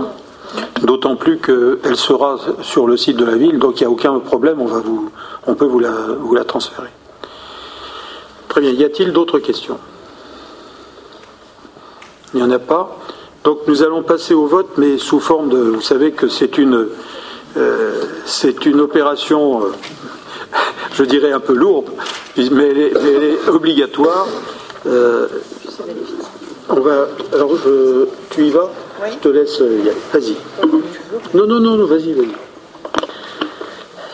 D'autant 0.82 1.16
plus 1.16 1.38
qu'elle 1.38 1.96
sera 1.96 2.38
sur 2.62 2.86
le 2.86 2.96
site 2.96 3.16
de 3.16 3.24
la 3.24 3.36
ville, 3.36 3.58
donc 3.58 3.80
il 3.80 3.82
n'y 3.82 3.86
a 3.86 3.90
aucun 3.90 4.18
problème, 4.18 4.60
on, 4.60 4.66
va 4.66 4.78
vous, 4.78 5.10
on 5.46 5.54
peut 5.54 5.66
vous 5.66 5.78
la, 5.78 5.90
vous 5.90 6.34
la 6.34 6.44
transférer. 6.44 6.88
Très 8.48 8.62
bien, 8.62 8.70
y 8.70 8.84
a-t-il 8.84 9.12
d'autres 9.12 9.38
questions? 9.38 9.78
Il 12.32 12.38
n'y 12.38 12.42
en 12.42 12.50
a 12.50 12.58
pas. 12.58 12.96
Donc 13.44 13.60
nous 13.66 13.82
allons 13.82 14.02
passer 14.02 14.34
au 14.34 14.46
vote, 14.46 14.70
mais 14.76 14.98
sous 14.98 15.20
forme 15.20 15.48
de... 15.48 15.58
Vous 15.58 15.80
savez 15.80 16.12
que 16.12 16.28
c'est 16.28 16.58
une, 16.58 16.88
euh, 17.56 18.02
c'est 18.24 18.66
une 18.66 18.80
opération, 18.80 19.62
euh, 19.62 19.72
je 20.94 21.04
dirais 21.04 21.32
un 21.32 21.40
peu 21.40 21.54
lourde, 21.54 21.90
mais 22.36 22.68
elle 22.68 22.78
est, 22.78 23.48
obligatoire. 23.48 24.26
Euh, 24.86 25.28
on 26.68 26.80
va. 26.80 27.06
Alors, 27.32 27.50
tu 28.30 28.46
y 28.46 28.50
vas? 28.50 28.70
Je 29.10 29.16
te 29.16 29.28
laisse 29.28 29.58
y 29.60 29.88
aller. 29.88 29.96
Vas-y. 30.12 30.36
Non, 31.34 31.46
non, 31.46 31.60
non, 31.60 31.86
vas-y, 31.86 32.12
vas-y. 32.12 32.32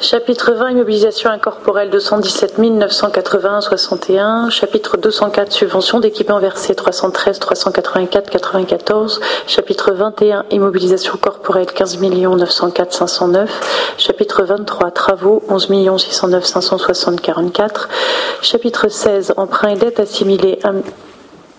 Chapitre 0.00 0.53
20, 0.53 0.72
immobilisation 0.72 1.31
incorporelle 1.31 1.88
217 1.88 2.59
981 2.59 3.62
61. 3.62 4.50
Chapitre 4.50 4.98
204, 4.98 5.50
subvention 5.50 5.98
d'équipement 5.98 6.38
versé 6.40 6.74
313 6.74 7.38
384 7.38 8.29
94. 8.29 9.20
Chapitre 9.46 9.92
21, 9.92 10.44
immobilisation 10.50 11.16
corporelle 11.16 11.72
15 11.72 11.98
904 12.03 12.92
509. 12.92 13.94
Chapitre 13.96 14.42
23, 14.42 14.90
travaux 14.90 15.42
11 15.48 15.68
609 15.96 16.44
560 16.44 17.22
44. 17.22 17.88
Chapitre 18.42 18.88
16, 18.90 19.33
emprunt 19.38 19.70
et 19.70 19.77
dette 19.77 20.00
assimilée 20.00 20.59
1 20.64 20.74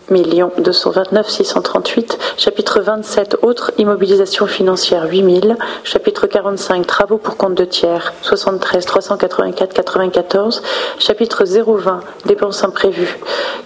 229 0.10 1.30
638. 1.30 2.20
Chapitre 2.38 2.80
27 2.80 3.38
Autres 3.42 3.72
immobilisation 3.78 4.46
financière 4.46 5.08
8000. 5.10 5.58
Chapitre 5.84 6.28
45 6.28 6.86
Travaux 6.86 7.18
pour 7.18 7.38
compte 7.38 7.56
de 7.56 7.66
tiers 7.66 8.14
73 8.22 8.86
384 8.86 9.74
94. 9.74 10.62
Chapitre 11.00 11.44
020 11.46 12.02
Dépenses 12.26 12.64
imprévues 12.64 13.18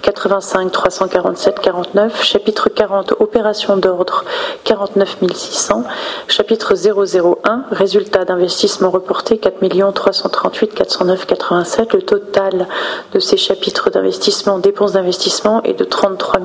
85 0.01 0.71
347 0.71 1.59
49. 1.59 2.23
Chapitre 2.23 2.69
40 2.69 3.15
Opérations 3.19 3.75
d'ordre 3.75 4.23
49 4.63 5.17
600. 5.33 5.83
Chapitre 6.27 6.73
001 6.75 7.65
Résultats 7.71 8.23
d'investissement 8.23 8.89
reportés 8.89 9.37
4 9.37 9.91
338 9.93 10.73
409 10.73 11.25
87. 11.25 11.93
Le 11.93 12.01
total 12.01 12.67
de 13.13 13.19
ces 13.19 13.37
chapitres 13.37 13.89
d'investissement, 13.89 14.59
dépenses 14.59 14.93
d'investissement 14.93 15.61
est 15.63 15.73
de 15.73 15.83
33 15.83 16.28
3 16.29 16.41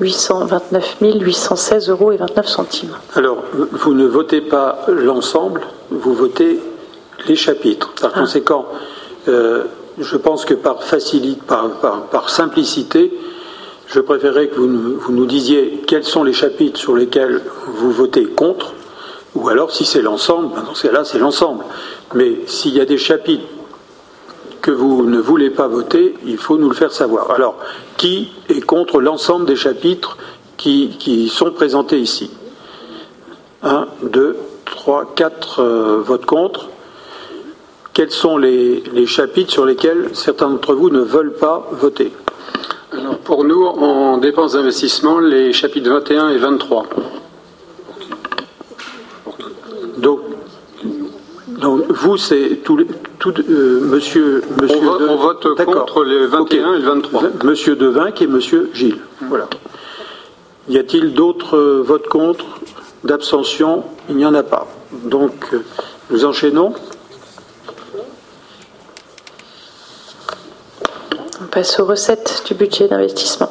829 0.00 0.96
816 1.00 1.90
euros 1.90 2.12
et 2.12 2.16
29 2.16 2.46
centimes. 2.46 2.96
Alors, 3.14 3.38
vous 3.52 3.92
ne 3.92 4.06
votez 4.06 4.40
pas 4.40 4.86
l'ensemble, 4.88 5.62
vous 5.90 6.14
votez 6.14 6.58
les 7.28 7.36
chapitres. 7.36 7.92
Par 8.00 8.12
ah. 8.14 8.20
conséquent, 8.20 8.66
euh, 9.28 9.64
je 9.98 10.16
pense 10.16 10.46
que 10.46 10.54
par, 10.54 10.82
facilite, 10.82 11.42
par, 11.42 12.30
simplicité, 12.30 13.12
je 13.88 14.00
préférerais 14.00 14.48
que 14.48 14.56
vous, 14.56 14.96
vous, 14.98 15.12
nous 15.12 15.26
disiez 15.26 15.82
quels 15.86 16.04
sont 16.04 16.24
les 16.24 16.32
chapitres 16.32 16.80
sur 16.80 16.96
lesquels 16.96 17.42
vous 17.66 17.90
votez 17.92 18.24
contre, 18.24 18.72
ou 19.34 19.48
alors 19.48 19.70
si 19.70 19.84
c'est 19.84 20.02
l'ensemble, 20.02 20.54
ben 20.54 20.62
dans 20.62 20.74
ce 20.74 20.86
cas-là, 20.86 21.04
c'est 21.04 21.18
l'ensemble. 21.18 21.64
Mais 22.14 22.40
s'il 22.46 22.74
y 22.74 22.80
a 22.80 22.86
des 22.86 22.98
chapitres 22.98 23.44
que 24.60 24.70
vous 24.70 25.04
ne 25.04 25.18
voulez 25.18 25.50
pas 25.50 25.68
voter, 25.68 26.14
il 26.24 26.38
faut 26.38 26.58
nous 26.58 26.68
le 26.68 26.74
faire 26.74 26.92
savoir. 26.92 27.30
Alors, 27.30 27.56
qui 27.96 28.32
est 28.48 28.60
contre 28.60 29.00
l'ensemble 29.00 29.46
des 29.46 29.56
chapitres 29.56 30.16
qui, 30.56 31.28
sont 31.32 31.50
présentés 31.50 31.98
ici? 31.98 32.30
1, 33.62 33.86
2, 34.02 34.36
3, 34.66 35.12
4 35.14 35.62
votes 36.04 36.26
contre. 36.26 36.68
Quels 37.92 38.10
sont 38.10 38.38
les, 38.38 38.82
chapitres 39.06 39.52
sur 39.52 39.64
lesquels 39.64 40.10
certains 40.14 40.48
d'entre 40.48 40.74
vous 40.74 40.90
ne 40.90 41.00
veulent 41.00 41.34
pas 41.34 41.68
voter? 41.72 42.12
Alors 42.92 43.18
Pour 43.18 43.44
nous, 43.44 43.64
en 43.64 44.18
dépenses 44.18 44.52
d'investissement, 44.52 45.18
les 45.18 45.52
chapitres 45.52 45.90
21 45.90 46.30
et 46.30 46.38
23. 46.38 46.86
Donc, 49.98 50.20
donc 51.58 51.90
vous, 51.90 52.16
c'est 52.16 52.60
tout, 52.64 52.78
tout 53.18 53.34
euh, 53.38 53.80
monsieur, 53.80 54.42
monsieur. 54.60 54.88
On, 54.88 55.16
vote, 55.16 55.46
contre 55.64 56.04
les 56.04 56.26
21 56.26 56.74
et 56.74 56.78
le 56.78 56.84
23. 56.84 57.22
Monsieur 57.44 57.76
Devinck 57.76 58.22
et 58.22 58.26
monsieur 58.26 58.70
Gilles. 58.72 58.98
Voilà. 59.28 59.48
Y 60.68 60.78
a-t-il 60.78 61.14
d'autres 61.14 61.56
euh, 61.56 61.82
votes 61.82 62.08
contre, 62.08 62.44
d'abstention? 63.04 63.84
Il 64.08 64.16
n'y 64.16 64.26
en 64.26 64.34
a 64.34 64.42
pas. 64.42 64.66
Donc, 64.92 65.32
euh, 65.52 65.64
nous 66.10 66.24
enchaînons. 66.24 66.74
On 71.42 71.46
passe 71.50 71.80
aux 71.80 71.86
recettes 71.86 72.44
du 72.46 72.54
budget 72.54 72.86
d'investissement. 72.86 73.50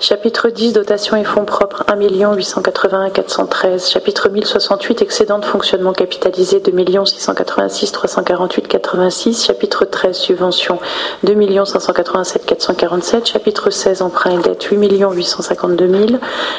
Chapitre 0.00 0.48
10, 0.48 0.74
dotation 0.74 1.16
et 1.16 1.24
fonds 1.24 1.44
propres, 1.44 1.82
1 1.88 1.96
881 1.96 3.10
413. 3.10 3.90
Chapitre 3.90 4.28
1068, 4.28 5.02
excédent 5.02 5.40
de 5.40 5.44
fonctionnement 5.44 5.92
capitalisé, 5.92 6.60
2 6.60 6.72
686 7.04 7.90
348 7.90 8.68
86. 8.68 9.44
Chapitre 9.44 9.84
13, 9.84 10.16
subvention, 10.16 10.78
2 11.24 11.64
587 11.64 12.46
447. 12.46 13.26
Chapitre 13.26 13.70
16, 13.70 14.02
emprunt 14.02 14.38
et 14.38 14.40
dette, 14.42 14.62
8 14.62 14.78
852 14.78 15.88
000. 15.88 16.06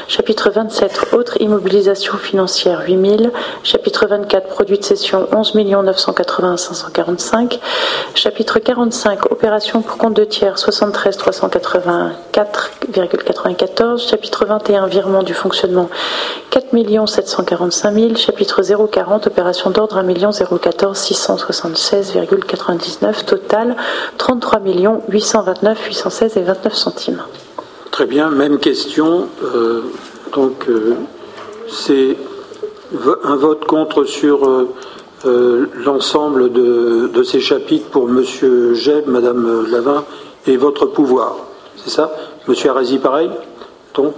Chapitre 0.09 0.49
27, 0.49 1.13
autres 1.13 1.37
immobilisation 1.39 2.17
financière, 2.17 2.83
8 2.85 3.19
000. 3.19 3.31
Chapitre 3.63 4.05
24, 4.05 4.47
produits 4.47 4.79
de 4.79 4.83
cession, 4.83 5.29
11 5.33 5.55
980 5.55 6.57
545. 6.57 7.57
Chapitre 8.15 8.59
45, 8.59 9.31
opération 9.31 9.81
pour 9.81 9.97
compte 9.97 10.15
de 10.15 10.25
tiers, 10.25 10.59
73 10.59 11.17
384,4 11.17 13.28
chapitre 13.97 14.45
21, 14.45 14.87
virement 14.87 15.23
du 15.23 15.33
fonctionnement, 15.33 15.89
4 16.49 17.07
745 17.07 17.93
000, 17.93 18.15
chapitre 18.15 18.61
040, 18.61 19.27
opération 19.27 19.69
d'ordre, 19.69 19.97
1 19.97 20.13
014 20.13 20.97
676,99, 20.97 23.25
total 23.25 23.75
33 24.17 24.61
829 25.09 25.85
816 25.87 26.37
et 26.37 26.41
29 26.41 26.73
centimes. 26.73 27.21
Très 27.91 28.05
bien, 28.05 28.29
même 28.29 28.59
question. 28.59 29.27
Euh, 29.43 29.81
donc, 30.33 30.69
euh, 30.69 30.93
c'est 31.67 32.15
un 33.23 33.35
vote 33.35 33.65
contre 33.65 34.05
sur 34.05 34.47
euh, 35.25 35.65
l'ensemble 35.83 36.51
de, 36.51 37.23
ces 37.23 37.39
chapitres 37.39 37.89
pour 37.89 38.09
M. 38.09 38.23
Jeb, 38.73 39.07
Mme 39.07 39.67
Lavin 39.69 40.05
et 40.47 40.57
votre 40.57 40.85
pouvoir. 40.85 41.37
C'est 41.75 41.89
ça? 41.89 42.11
Monsieur 42.49 42.71
Arasi, 42.71 42.97
pareil. 42.97 43.29
Donc, 43.93 44.15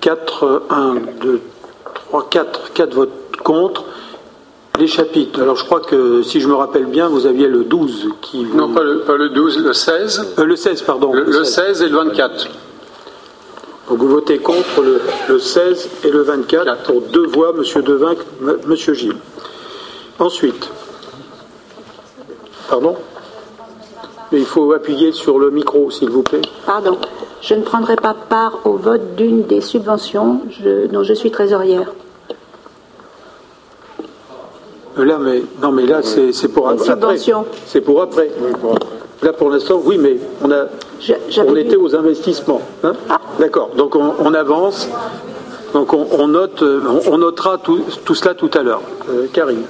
4, 0.00 0.62
1, 0.70 0.94
2, 1.20 1.40
3, 2.08 2.28
4, 2.30 2.72
4 2.72 2.94
votes 2.94 3.10
contre. 3.42 3.84
Les 4.78 4.86
chapitres. 4.86 5.40
Alors, 5.42 5.56
je 5.56 5.64
crois 5.64 5.80
que, 5.80 6.22
si 6.22 6.40
je 6.40 6.46
me 6.48 6.54
rappelle 6.54 6.86
bien, 6.86 7.08
vous 7.08 7.26
aviez 7.26 7.48
le 7.48 7.64
12 7.64 8.08
qui. 8.20 8.44
Non, 8.44 8.72
pas 8.72 8.82
le, 8.82 9.00
pas 9.00 9.16
le, 9.16 9.28
12, 9.28 9.58
le 9.64 9.72
16. 9.72 10.34
Euh, 10.38 10.44
le 10.44 10.56
16, 10.56 10.82
pardon. 10.82 11.12
Le, 11.12 11.44
16. 11.44 11.82
et 11.82 11.88
le 11.88 11.96
24. 11.96 12.48
Donc, 13.88 13.98
vous 13.98 14.08
votez 14.08 14.38
contre 14.38 14.82
le, 14.82 15.00
le 15.28 15.38
16 15.40 15.88
et 16.04 16.10
le 16.10 16.22
24 16.22 16.82
pour 16.84 17.02
deux 17.02 17.26
voix, 17.26 17.52
Monsieur 17.52 17.82
Devin, 17.82 18.14
Monsieur 18.66 18.94
Gilles. 18.94 19.16
Ensuite. 20.20 20.70
Pardon? 22.68 22.96
Il 24.38 24.44
faut 24.44 24.72
appuyer 24.72 25.12
sur 25.12 25.38
le 25.38 25.50
micro, 25.50 25.90
s'il 25.90 26.10
vous 26.10 26.22
plaît. 26.22 26.42
Pardon. 26.66 26.98
Je 27.40 27.54
ne 27.54 27.62
prendrai 27.62 27.96
pas 27.96 28.14
part 28.14 28.60
au 28.64 28.72
vote 28.72 29.16
d'une 29.16 29.42
des 29.42 29.60
subventions 29.60 30.40
dont 30.90 31.02
je 31.02 31.12
suis 31.12 31.30
trésorière. 31.30 31.92
Euh, 34.98 35.04
là, 35.04 35.18
mais 35.18 35.42
non, 35.60 35.72
mais 35.72 35.86
là, 35.86 36.00
c'est 36.02 36.48
pour 36.48 36.68
après. 36.68 36.84
C'est 37.66 37.80
pour 37.80 38.00
après. 38.02 38.30
Là, 39.22 39.32
pour 39.32 39.50
l'instant, 39.50 39.80
oui, 39.84 39.98
mais 39.98 40.16
on 40.42 40.50
a, 40.50 40.66
on 41.46 41.56
était 41.56 41.76
aux 41.76 41.94
investissements. 41.94 42.60
Hein. 42.82 42.92
Ah. 43.08 43.20
D'accord. 43.38 43.70
Donc 43.76 43.96
on, 43.96 44.34
avance. 44.34 44.88
Donc 45.72 45.92
on, 45.92 46.28
note, 46.28 46.62
on, 47.10 47.18
notera 47.18 47.58
tout, 47.58 47.80
cela 48.14 48.34
tout 48.34 48.50
à 48.54 48.62
l'heure. 48.62 48.82
Euh, 49.10 49.26
Karine. 49.32 49.64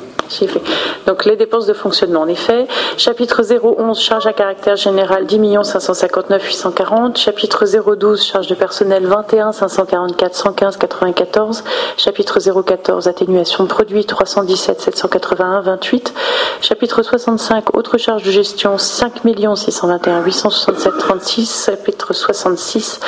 Donc 1.06 1.24
les 1.24 1.36
dépenses 1.36 1.66
de 1.66 1.72
fonctionnement, 1.72 2.22
en 2.22 2.28
effet. 2.28 2.66
Chapitre 2.96 3.42
011, 3.42 3.98
charge 3.98 4.26
à 4.26 4.32
caractère 4.32 4.76
général, 4.76 5.26
10 5.26 5.40
559 5.64 6.42
840. 6.42 7.18
Chapitre 7.18 7.64
012, 7.66 8.22
charge 8.22 8.46
de 8.46 8.54
personnel, 8.54 9.06
21 9.06 9.52
544 9.52 10.34
115 10.34 10.76
94. 10.76 11.64
Chapitre 11.96 12.38
014, 12.62 13.08
atténuation 13.08 13.64
de 13.64 13.68
produits, 13.68 14.04
317 14.04 14.80
781 14.80 15.60
28. 15.60 16.14
Chapitre 16.60 17.02
65, 17.02 17.76
autres 17.76 17.98
charges 17.98 18.22
de 18.22 18.30
gestion, 18.30 18.78
5 18.78 19.22
621 19.56 20.22
867 20.22 20.98
36. 20.98 21.64
Chapitre 21.66 22.12
66, 22.12 23.00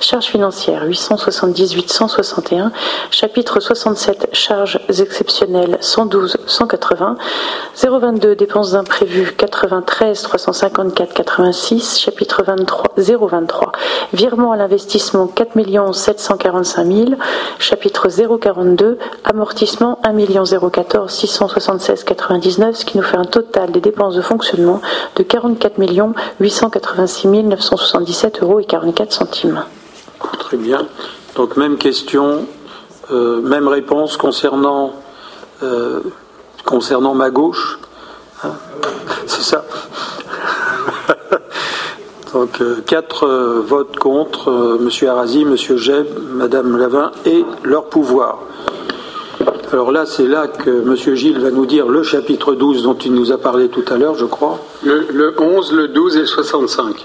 charges 0.00 0.26
financières, 0.26 0.84
878 0.84 1.92
161. 1.92 2.72
Chapitre 3.10 3.60
67, 3.60 4.28
charges 4.32 4.80
exceptionnelles, 4.88 5.78
112 5.80 6.38
180. 6.64 7.16
022 7.76 8.34
dépenses 8.36 8.72
d'imprévus 8.72 9.32
93 9.36 10.22
354 10.22 11.12
86 11.12 11.98
chapitre 11.98 12.42
23 12.44 12.94
023 12.96 13.72
virement 14.12 14.52
à 14.52 14.56
l'investissement 14.56 15.26
4 15.26 15.92
745 15.92 16.86
000 16.86 17.10
chapitre 17.58 18.08
042 18.08 18.98
amortissement 19.24 19.98
1 20.04 20.70
014 20.70 21.12
676 21.12 22.04
99 22.04 22.76
ce 22.76 22.84
qui 22.84 22.98
nous 22.98 23.04
fait 23.04 23.16
un 23.16 23.24
total 23.24 23.72
des 23.72 23.80
dépenses 23.80 24.14
de 24.14 24.22
fonctionnement 24.22 24.80
de 25.16 25.22
44 25.22 25.74
886 26.40 27.26
977 27.26 28.42
euros 28.42 28.60
et 28.60 28.64
44 28.64 29.12
centimes. 29.12 29.64
Très 30.38 30.56
bien. 30.56 30.86
Donc 31.36 31.56
même 31.56 31.76
question, 31.76 32.46
euh, 33.10 33.40
même 33.40 33.68
réponse 33.68 34.16
concernant 34.16 34.92
euh, 35.62 36.00
concernant 36.64 37.14
ma 37.14 37.30
gauche. 37.30 37.78
Hein, 38.42 38.52
c'est 39.26 39.42
ça. 39.42 39.64
Donc 42.32 42.60
euh, 42.60 42.78
quatre 42.84 43.26
euh, 43.26 43.60
votes 43.64 43.96
contre 43.96 44.50
euh, 44.50 44.78
M. 44.80 45.08
Arasi, 45.08 45.42
M. 45.42 45.56
Jeb, 45.56 46.06
Mme 46.32 46.76
Lavin 46.76 47.12
et 47.26 47.44
leur 47.62 47.84
pouvoir. 47.84 48.40
Alors 49.72 49.92
là, 49.92 50.06
c'est 50.06 50.26
là 50.26 50.46
que 50.46 50.70
M. 50.70 51.14
Gilles 51.16 51.40
va 51.40 51.50
nous 51.50 51.66
dire 51.66 51.88
le 51.88 52.02
chapitre 52.02 52.54
12 52.54 52.84
dont 52.84 52.94
il 52.94 53.14
nous 53.14 53.32
a 53.32 53.38
parlé 53.38 53.68
tout 53.68 53.84
à 53.88 53.96
l'heure, 53.96 54.14
je 54.14 54.24
crois. 54.24 54.58
Le, 54.84 55.34
11, 55.36 55.72
le 55.72 55.88
12 55.88 56.16
et 56.16 56.20
le 56.20 56.26
65. 56.26 57.04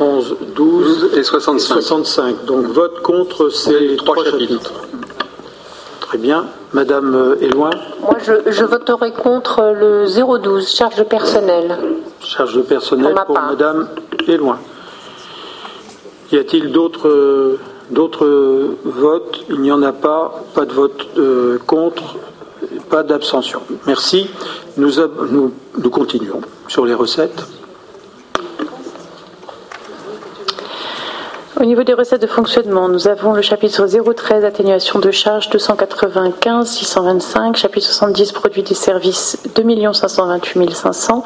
11, 0.00 0.36
12 0.54 1.10
et 1.16 1.22
65. 1.22 2.44
Donc 2.44 2.66
vote 2.66 3.02
contre 3.02 3.48
ces 3.48 3.96
trois, 3.96 4.24
chapitres. 4.24 4.72
Très 6.00 6.18
bien. 6.18 6.46
Madame 6.72 7.36
Éloin 7.40 7.70
Moi, 8.02 8.16
je, 8.24 8.64
voterai 8.64 9.12
contre 9.12 9.74
le 9.74 10.06
012, 10.06 10.68
charge 10.68 10.96
de 10.96 11.02
personnel. 11.02 11.78
Charge 12.20 12.54
de 12.56 12.62
personnel 12.62 13.14
pour, 13.26 13.34
Madame 13.34 13.88
Éloin. 14.26 14.58
Y 16.30 16.36
a-t-il 16.36 16.70
d'autres 16.72 17.08
votes? 18.84 19.44
Il 19.48 19.60
n'y 19.60 19.72
en 19.72 19.82
a 19.82 19.92
pas. 19.92 20.44
Pas 20.54 20.66
de 20.66 20.72
vote 20.72 21.06
euh, 21.16 21.58
contre. 21.66 22.16
Pas 22.90 23.02
d'abstention. 23.02 23.62
Merci. 23.86 24.28
nous, 24.76 24.90
nous 25.30 25.90
continuons 25.90 26.42
sur 26.68 26.84
les 26.84 26.94
recettes. 26.94 27.46
Au 31.60 31.64
niveau 31.64 31.82
des 31.82 31.92
recettes 31.92 32.22
de 32.22 32.28
fonctionnement, 32.28 32.88
nous 32.88 33.08
avons 33.08 33.32
le 33.32 33.42
chapitre 33.42 33.84
013 33.84 34.44
atténuation 34.44 35.00
de 35.00 35.10
charges 35.10 35.50
295 35.50 36.68
625, 36.68 37.56
chapitre 37.56 37.84
70 37.88 38.30
produits 38.30 38.62
des 38.62 38.76
services 38.76 39.36
2 39.56 39.92
528 39.92 40.70
500, 40.70 41.24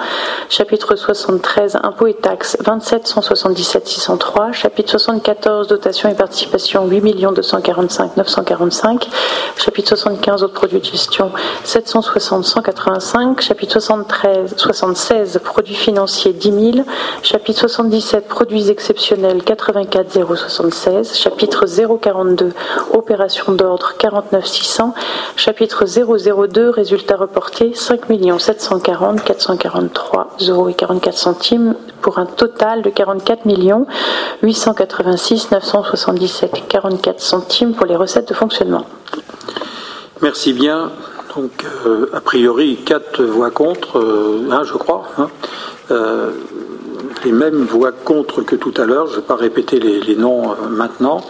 chapitre 0.48 0.96
73 0.96 1.76
impôts 1.82 2.06
et 2.06 2.14
taxes 2.14 2.56
27 2.64 3.06
177 3.06 3.86
603, 3.86 4.52
chapitre 4.52 4.96
74 4.96 5.68
dotation 5.68 6.08
et 6.08 6.14
participation 6.14 6.86
8 6.86 7.02
245 7.34 8.16
945, 8.16 9.10
chapitre 9.58 9.96
75 9.96 10.44
autres 10.44 10.54
produits 10.54 10.80
de 10.80 10.86
gestion 10.86 11.30
760 11.64 12.42
185, 12.46 13.38
chapitre 13.42 13.80
73 13.80 14.54
76 14.56 15.40
produits 15.44 15.74
financiers 15.74 16.32
10 16.32 16.72
000, 16.72 16.86
chapitre 17.22 17.68
77 17.68 18.28
produits 18.28 18.70
exceptionnels 18.70 19.42
84 19.42 20.21
076, 20.24 21.14
chapitre 21.14 21.66
042, 21.66 22.52
opération 22.92 23.52
d'ordre 23.52 23.94
49 23.98 24.46
600, 24.46 24.94
chapitre 25.36 25.84
002, 25.86 26.70
résultats 26.70 27.16
reportés 27.16 27.72
5 27.74 28.00
740 28.38 29.24
443 29.24 30.36
euros 30.48 30.68
et 30.68 30.74
44 30.74 31.16
centimes 31.16 31.74
pour 32.00 32.18
un 32.18 32.26
total 32.26 32.82
de 32.82 32.90
44 32.90 33.42
886 34.42 35.50
977 35.50 36.68
44 36.68 37.20
centimes 37.20 37.74
pour 37.74 37.86
les 37.86 37.96
recettes 37.96 38.28
de 38.28 38.34
fonctionnement. 38.34 38.86
Merci 40.20 40.52
bien. 40.52 40.90
Donc, 41.34 41.64
euh, 41.86 42.10
a 42.12 42.20
priori, 42.20 42.76
quatre 42.84 43.22
voix 43.22 43.50
contre, 43.50 43.98
euh, 43.98 44.48
un, 44.50 44.64
je 44.64 44.74
crois. 44.74 45.04
Hein. 45.18 45.28
Euh, 45.90 46.32
les 47.24 47.32
mêmes 47.32 47.64
voix 47.64 47.92
contre 47.92 48.42
que 48.42 48.56
tout 48.56 48.74
à 48.76 48.84
l'heure. 48.84 49.06
Je 49.06 49.12
ne 49.12 49.16
vais 49.16 49.26
pas 49.26 49.36
répéter 49.36 49.78
les, 49.78 50.16
noms 50.16 50.54
maintenant. 50.70 51.22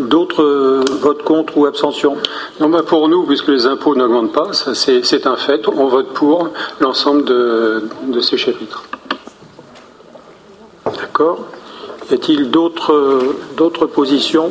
D'autres 0.00 0.82
votent 1.00 1.22
contre 1.24 1.58
ou 1.58 1.66
abstention? 1.66 2.16
Non, 2.58 2.70
bah, 2.70 2.82
pour 2.82 3.08
nous, 3.08 3.24
puisque 3.24 3.48
les 3.48 3.66
impôts 3.66 3.94
n'augmentent 3.94 4.32
pas, 4.32 4.50
c'est 4.52 5.26
un 5.26 5.36
fait, 5.36 5.68
on 5.68 5.88
vote 5.88 6.14
pour 6.14 6.48
l'ensemble 6.80 7.24
de, 7.24 7.84
de, 8.08 8.20
ces 8.20 8.38
chapitres. 8.38 8.84
D'accord. 10.86 11.44
Y 12.10 12.14
a-t-il 12.14 12.50
d'autres 12.50 13.86
positions? 13.86 14.50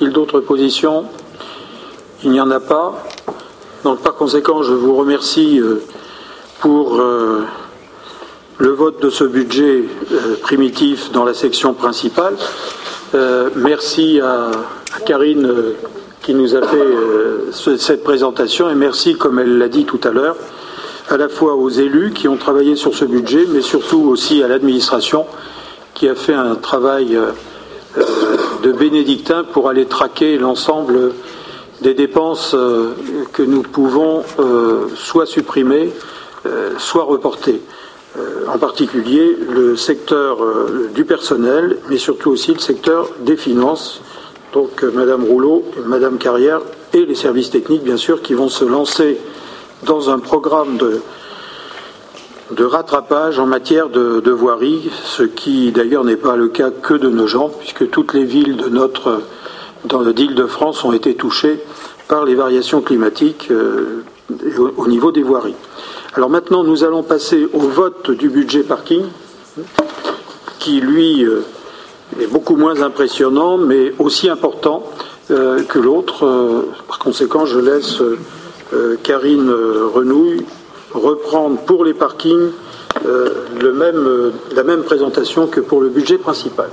D'autres 0.00 0.40
positions? 0.40 1.04
Il 2.24 2.30
n'y 2.30 2.40
en 2.40 2.50
a 2.50 2.58
pas. 2.58 3.04
Donc 3.84 4.00
par 4.00 4.14
conséquent, 4.14 4.62
je 4.62 4.72
vous 4.72 4.96
remercie 4.96 5.60
euh, 5.60 5.82
pour 6.62 6.98
euh, 6.98 7.42
le 8.58 8.70
vote 8.70 9.02
de 9.02 9.10
ce 9.10 9.24
budget 9.24 9.84
euh, 10.12 10.36
primitif 10.40 11.12
dans 11.12 11.24
la 11.24 11.34
section 11.34 11.74
principale. 11.74 12.34
merci 13.56 14.20
à, 14.20 14.50
Karine 15.04 15.52
qui 16.22 16.32
nous 16.32 16.54
a 16.54 16.62
fait 16.62 17.76
cette 17.78 18.04
présentation 18.04 18.70
et 18.70 18.74
merci, 18.74 19.16
comme 19.16 19.38
elle 19.38 19.58
l'a 19.58 19.68
dit 19.68 19.84
tout 19.84 20.00
à 20.04 20.10
l'heure, 20.10 20.36
à 21.10 21.16
la 21.16 21.28
fois 21.28 21.56
aux 21.56 21.68
élus 21.68 22.12
qui 22.12 22.28
ont 22.28 22.36
travaillé 22.36 22.76
sur 22.76 22.94
ce 22.94 23.04
budget, 23.04 23.44
mais 23.48 23.60
surtout 23.60 24.02
aussi 24.08 24.42
à 24.42 24.48
l'administration 24.48 25.26
qui 25.94 26.08
a 26.08 26.14
fait 26.14 26.34
un 26.34 26.54
travail 26.54 27.18
de 28.62 28.72
bénédictin 28.72 29.44
pour 29.44 29.68
aller 29.68 29.86
traquer 29.86 30.38
l'ensemble 30.38 31.12
des 31.82 31.94
dépenses 31.94 32.54
euh, 32.54 32.94
que 33.32 33.42
nous 33.42 33.62
pouvons 33.62 34.22
euh, 34.38 34.86
soit 34.94 35.26
supprimer, 35.26 35.92
euh, 36.46 36.70
soit 36.78 37.04
reporter. 37.04 37.60
En 38.46 38.58
particulier 38.58 39.38
le 39.48 39.74
secteur 39.74 40.36
du 40.94 41.06
personnel, 41.06 41.78
mais 41.88 41.96
surtout 41.96 42.30
aussi 42.30 42.52
le 42.52 42.58
secteur 42.58 43.08
des 43.20 43.38
finances. 43.38 44.02
Donc 44.52 44.82
Madame 44.82 45.24
Rouleau, 45.24 45.64
Madame 45.86 46.18
Carrière 46.18 46.60
et 46.92 47.06
les 47.06 47.14
services 47.14 47.48
techniques, 47.48 47.84
bien 47.84 47.96
sûr, 47.96 48.20
qui 48.20 48.34
vont 48.34 48.50
se 48.50 48.66
lancer 48.66 49.18
dans 49.84 50.10
un 50.10 50.18
programme 50.18 50.76
de, 50.76 51.00
de 52.52 52.64
rattrapage 52.64 53.38
en 53.38 53.46
matière 53.46 53.88
de, 53.88 54.30
voirie, 54.30 54.90
ce 55.04 55.22
qui 55.22 55.72
d'ailleurs 55.72 56.04
n'est 56.04 56.16
pas 56.16 56.36
le 56.36 56.48
cas 56.48 56.70
que 56.70 56.94
de 56.94 57.08
nos 57.08 57.26
gens, 57.26 57.48
puisque 57.48 57.88
toutes 57.90 58.14
les 58.14 58.24
villes 58.24 58.56
de 58.56 58.68
notre 58.68 59.22
d'Île-de-France 59.84 60.84
ont 60.84 60.92
été 60.92 61.14
touchées 61.14 61.58
par 62.08 62.24
les 62.24 62.34
variations 62.34 62.82
climatiques 62.82 63.48
euh, 63.50 64.04
au, 64.76 64.86
niveau 64.86 65.10
des 65.10 65.22
voiries. 65.22 65.56
Alors 66.14 66.28
maintenant, 66.28 66.62
nous 66.62 66.84
allons 66.84 67.02
passer 67.02 67.48
au 67.52 67.60
vote 67.60 68.10
du 68.10 68.28
budget 68.28 68.62
parking, 68.62 69.04
qui 70.58 70.80
lui 70.80 71.24
euh, 71.24 71.44
est 72.20 72.26
beaucoup 72.26 72.56
moins 72.56 72.82
impressionnant, 72.82 73.56
mais 73.56 73.92
aussi 73.98 74.28
important 74.28 74.84
euh, 75.30 75.62
que 75.62 75.78
l'autre. 75.78 76.64
par 76.86 76.98
conséquent, 76.98 77.46
je 77.46 77.58
laisse 77.58 78.02
Karine 79.02 79.50
Renouille 79.94 80.44
reprendre 80.94 81.58
pour 81.58 81.84
les 81.84 81.94
parkings 81.94 82.50
euh, 83.06 83.46
euh, 83.62 84.30
la 84.54 84.64
même 84.64 84.82
présentation 84.82 85.46
que 85.46 85.60
pour 85.60 85.80
le 85.80 85.88
budget 85.88 86.18
principal. 86.18 86.68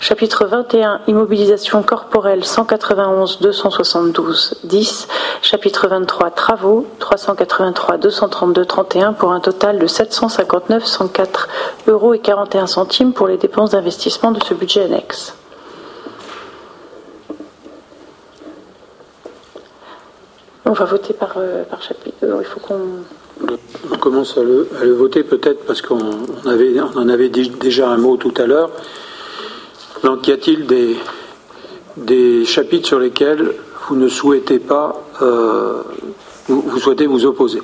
Chapitre 0.00 0.44
21, 0.44 1.00
immobilisation 1.06 1.82
corporelle, 1.82 2.44
191 2.44 3.40
272 3.40 4.60
10. 4.64 5.08
Chapitre 5.40 5.88
23, 5.88 6.30
travaux, 6.30 6.86
383 6.98 7.96
232 7.96 8.66
31 8.66 9.12
pour 9.14 9.32
un 9.32 9.40
total 9.40 9.78
de 9.78 9.86
759 9.86 10.84
104 10.84 11.48
euros 11.86 12.12
et 12.12 12.18
41 12.18 12.66
centimes 12.66 13.14
pour 13.14 13.28
les 13.28 13.38
dépenses 13.38 13.70
d'investissement 13.70 14.30
de 14.30 14.42
ce 14.44 14.52
budget 14.52 14.82
annexe. 14.82 15.34
On 20.64 20.72
va 20.72 20.84
voter 20.84 21.14
par, 21.14 21.34
euh, 21.36 21.64
chapitre. 21.80 22.16
Euh, 22.24 22.40
il 22.40 22.44
faut 22.44 22.60
qu'on. 22.60 23.04
On 23.92 23.96
commence 23.98 24.36
à 24.36 24.42
le, 24.42 24.66
voter 24.94 25.22
peut-être 25.22 25.64
parce 25.64 25.80
qu'on 25.80 25.98
avait, 26.44 26.74
on 26.80 26.98
en 26.98 27.08
avait 27.08 27.28
déjà 27.28 27.88
un 27.88 27.96
mot 27.96 28.16
tout 28.16 28.34
à 28.36 28.46
l'heure. 28.46 28.70
Donc 30.02 30.26
y 30.26 30.32
a-t-il 30.32 30.66
des, 30.66 30.96
des 31.96 32.44
chapitres 32.44 32.88
sur 32.88 32.98
lesquels 32.98 33.54
vous 33.88 33.96
ne 33.96 34.08
souhaitez 34.08 34.58
pas, 34.58 35.00
euh, 35.22 35.82
vous, 36.48 36.78
souhaitez 36.80 37.06
vous 37.06 37.24
opposer? 37.26 37.62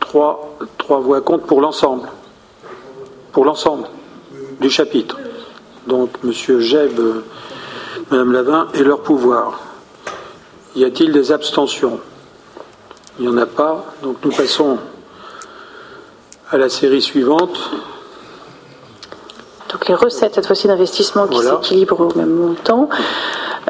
Trois, 0.00 0.56
trois 0.76 1.00
voix 1.00 1.22
contre 1.22 1.46
pour 1.46 1.62
l'ensemble. 1.62 2.08
Pour 3.32 3.46
l'ensemble 3.46 3.88
du 4.60 4.68
chapitre. 4.68 5.18
Donc 5.86 6.10
M. 6.22 6.32
Jeb, 6.60 7.00
Mme 8.10 8.32
Lavin 8.32 8.68
et 8.74 8.84
leur 8.84 9.00
pouvoir. 9.00 9.73
Y 10.76 10.84
a-t-il 10.84 11.12
des 11.12 11.30
abstentions? 11.30 12.00
Il 13.18 13.28
n'y 13.28 13.32
en 13.32 13.38
a 13.38 13.46
pas. 13.46 13.84
Donc 14.02 14.16
nous 14.24 14.32
passons 14.32 14.78
à 16.50 16.58
la 16.58 16.68
série 16.68 17.00
suivante. 17.00 17.70
Donc 19.70 19.86
les 19.88 19.94
recettes, 19.94 20.34
cette 20.34 20.46
fois-ci 20.46 20.66
d'investissement 20.66 21.26
qui 21.28 21.38
s'équilibrent 21.38 22.00
au 22.00 22.14
même 22.16 22.34
montant. 22.34 22.88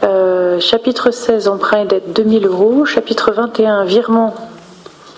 Euh, 0.02 0.58
chapitre 0.60 1.10
16, 1.10 1.48
emprunt 1.48 1.82
et 1.82 1.86
dette 1.86 2.12
2000 2.14 2.46
euros. 2.46 2.84
Chapitre 2.84 3.32
21, 3.32 3.84
virement 3.84 4.34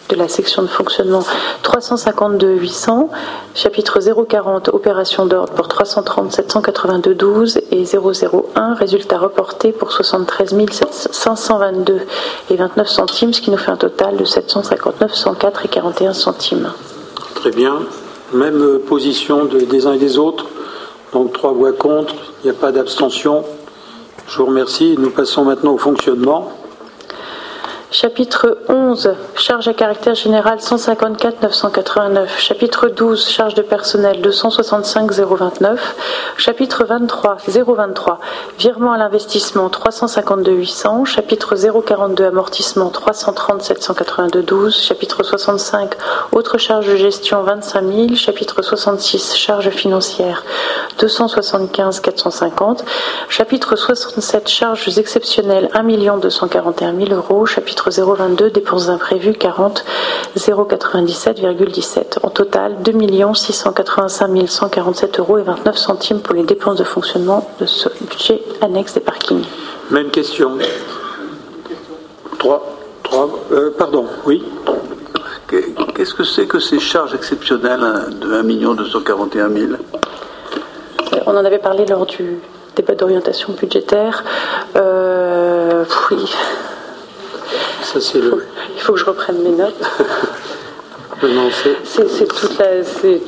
de 0.09 0.17
la 0.17 0.29
section 0.29 0.63
de 0.63 0.69
fonctionnement 0.69 1.23
352 1.63 2.49
800, 2.49 3.11
chapitre 3.55 3.99
040 4.01 4.69
opération 4.69 5.27
d'ordre 5.27 5.53
pour 5.53 5.69
330 5.69 6.33
782 6.33 7.15
12 7.15 7.61
et 7.71 7.85
001 7.85 8.75
résultat 8.75 9.19
reporté 9.19 9.73
pour 9.73 9.93
73 9.93 10.55
522 11.11 12.01
et 12.51 12.57
29 12.57 12.89
centimes, 12.89 13.33
ce 13.33 13.41
qui 13.41 13.51
nous 13.51 13.59
fait 13.59 13.71
un 13.71 13.77
total 13.77 14.17
de 14.17 14.25
759 14.25 15.15
104 15.15 15.65
et 15.65 15.69
41 15.69 16.13
centimes. 16.13 16.73
Très 17.35 17.51
bien. 17.51 17.81
Même 18.33 18.81
position 18.81 19.45
des 19.45 19.87
uns 19.87 19.93
et 19.93 19.99
des 19.99 20.19
autres. 20.19 20.47
Donc 21.13 21.33
trois 21.33 21.53
voix 21.53 21.73
contre, 21.73 22.15
il 22.43 22.51
n'y 22.51 22.57
a 22.57 22.59
pas 22.59 22.73
d'abstention. 22.73 23.45
Je 24.29 24.39
vous 24.39 24.47
remercie. 24.47 24.97
Nous 24.99 25.11
passons 25.11 25.45
maintenant 25.45 25.73
au 25.73 25.79
fonctionnement. 25.79 26.51
Chapitre 27.93 28.59
11, 28.69 29.15
charge 29.37 29.69
à 29.69 29.73
caractère 29.73 30.17
général 30.17 30.61
154 30.61 31.41
989. 31.41 32.37
Chapitre 32.37 32.89
12, 32.89 33.29
charge 33.29 33.55
de 33.55 33.63
personnel 33.63 34.21
265 34.23 35.13
029. 35.13 35.97
Chapitre 36.37 36.85
23, 36.85 37.37
023, 37.47 38.19
virement 38.59 38.93
à 38.93 38.99
l'investissement 38.99 39.69
352 39.69 40.51
800. 40.53 41.05
Chapitre 41.05 41.55
042, 41.55 42.25
amortissement 42.25 42.91
330 42.91 43.63
782 43.63 44.43
12. 44.43 44.77
Chapitre 44.77 45.23
65, 45.23 45.95
autres 46.33 46.59
charges 46.59 46.89
de 46.89 46.97
gestion 46.97 47.45
25 47.45 47.85
000. 47.85 48.15
Chapitre 48.17 48.63
66, 48.63 49.37
charges 49.37 49.71
financières 49.71 50.43
275 50.99 52.01
450. 52.01 52.85
Chapitre 53.29 53.77
67, 53.77 54.49
charges 54.49 54.99
exceptionnelles 54.99 55.71
1 55.73 56.19
241 56.19 56.97
000 56.97 57.15
euros. 57.15 57.47
Chapitre 57.47 57.77
chapitre 57.91 58.17
022, 58.17 58.51
dépenses 58.51 58.89
imprévues 58.89 59.35
40 59.35 59.85
097,17. 60.37 62.19
En 62.23 62.31
total, 62.31 62.77
2 62.83 62.93
685 63.35 64.49
147 64.49 65.19
euros 65.21 65.39
et 65.39 65.43
29 65.43 65.77
centimes 65.77 66.21
pour 66.21 66.35
les 66.35 66.43
dépenses 66.43 66.77
de 66.77 66.85
fonctionnement 66.85 67.49
de 67.61 67.67
ce 67.67 67.89
budget 68.01 68.43
annexe 68.61 68.95
des 68.95 69.01
parkings. 69.01 69.45
Même 69.91 70.11
question. 70.11 70.59
Trois. 72.39 72.65
Trois. 73.03 73.29
Euh, 73.53 73.71
pardon, 73.77 74.07
oui. 74.25 74.43
Qu'est-ce 75.95 76.15
que 76.15 76.25
c'est 76.25 76.47
que 76.47 76.59
ces 76.59 76.81
charges 76.81 77.15
exceptionnelles 77.15 77.83
hein, 77.83 78.07
de 78.21 78.33
1 78.33 78.75
241 78.75 79.49
000 79.49 79.73
On 81.27 81.37
en 81.37 81.45
avait 81.45 81.59
parlé 81.59 81.87
lors 81.87 82.05
du 82.05 82.41
débat 82.75 82.95
d'orientation 82.95 83.53
budgétaire. 83.53 84.25
Euh, 84.77 85.85
oui. 86.11 86.35
Ça, 87.93 88.01
c'est 88.01 88.19
le... 88.19 88.45
Il 88.75 88.81
faut 88.81 88.95
que 88.95 88.99
je 88.99 89.05
reprenne 89.05 89.43
mes 89.43 89.51
notes. 89.51 89.81
c'est 91.85 92.29
toute 92.29 92.59
la, 92.59 92.83
c'est 92.83 93.21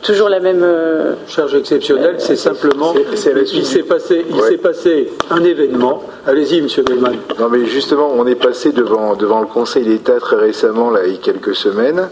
toujours 0.00 0.28
la 0.28 0.38
même 0.38 0.62
euh, 0.62 1.14
charge 1.26 1.56
exceptionnelle. 1.56 2.16
C'est 2.18 2.36
simplement, 2.36 2.94
il 2.94 3.18
s'est 3.64 3.82
passé, 3.82 4.24
il 4.30 4.40
s'est 4.42 4.58
passé 4.58 5.10
un 5.30 5.42
événement. 5.42 6.04
Allez-y, 6.24 6.62
Monsieur 6.62 6.84
Bellman. 6.84 7.16
Non, 7.38 7.48
mais 7.48 7.66
justement, 7.66 8.12
on 8.14 8.26
est 8.28 8.36
passé 8.36 8.70
devant 8.70 9.16
devant 9.16 9.40
le 9.40 9.46
Conseil 9.46 9.84
d'État 9.84 10.20
très 10.20 10.36
récemment, 10.36 10.90
là, 10.90 11.00
il 11.06 11.14
y 11.14 11.16
a 11.16 11.18
quelques 11.18 11.56
semaines, 11.56 12.08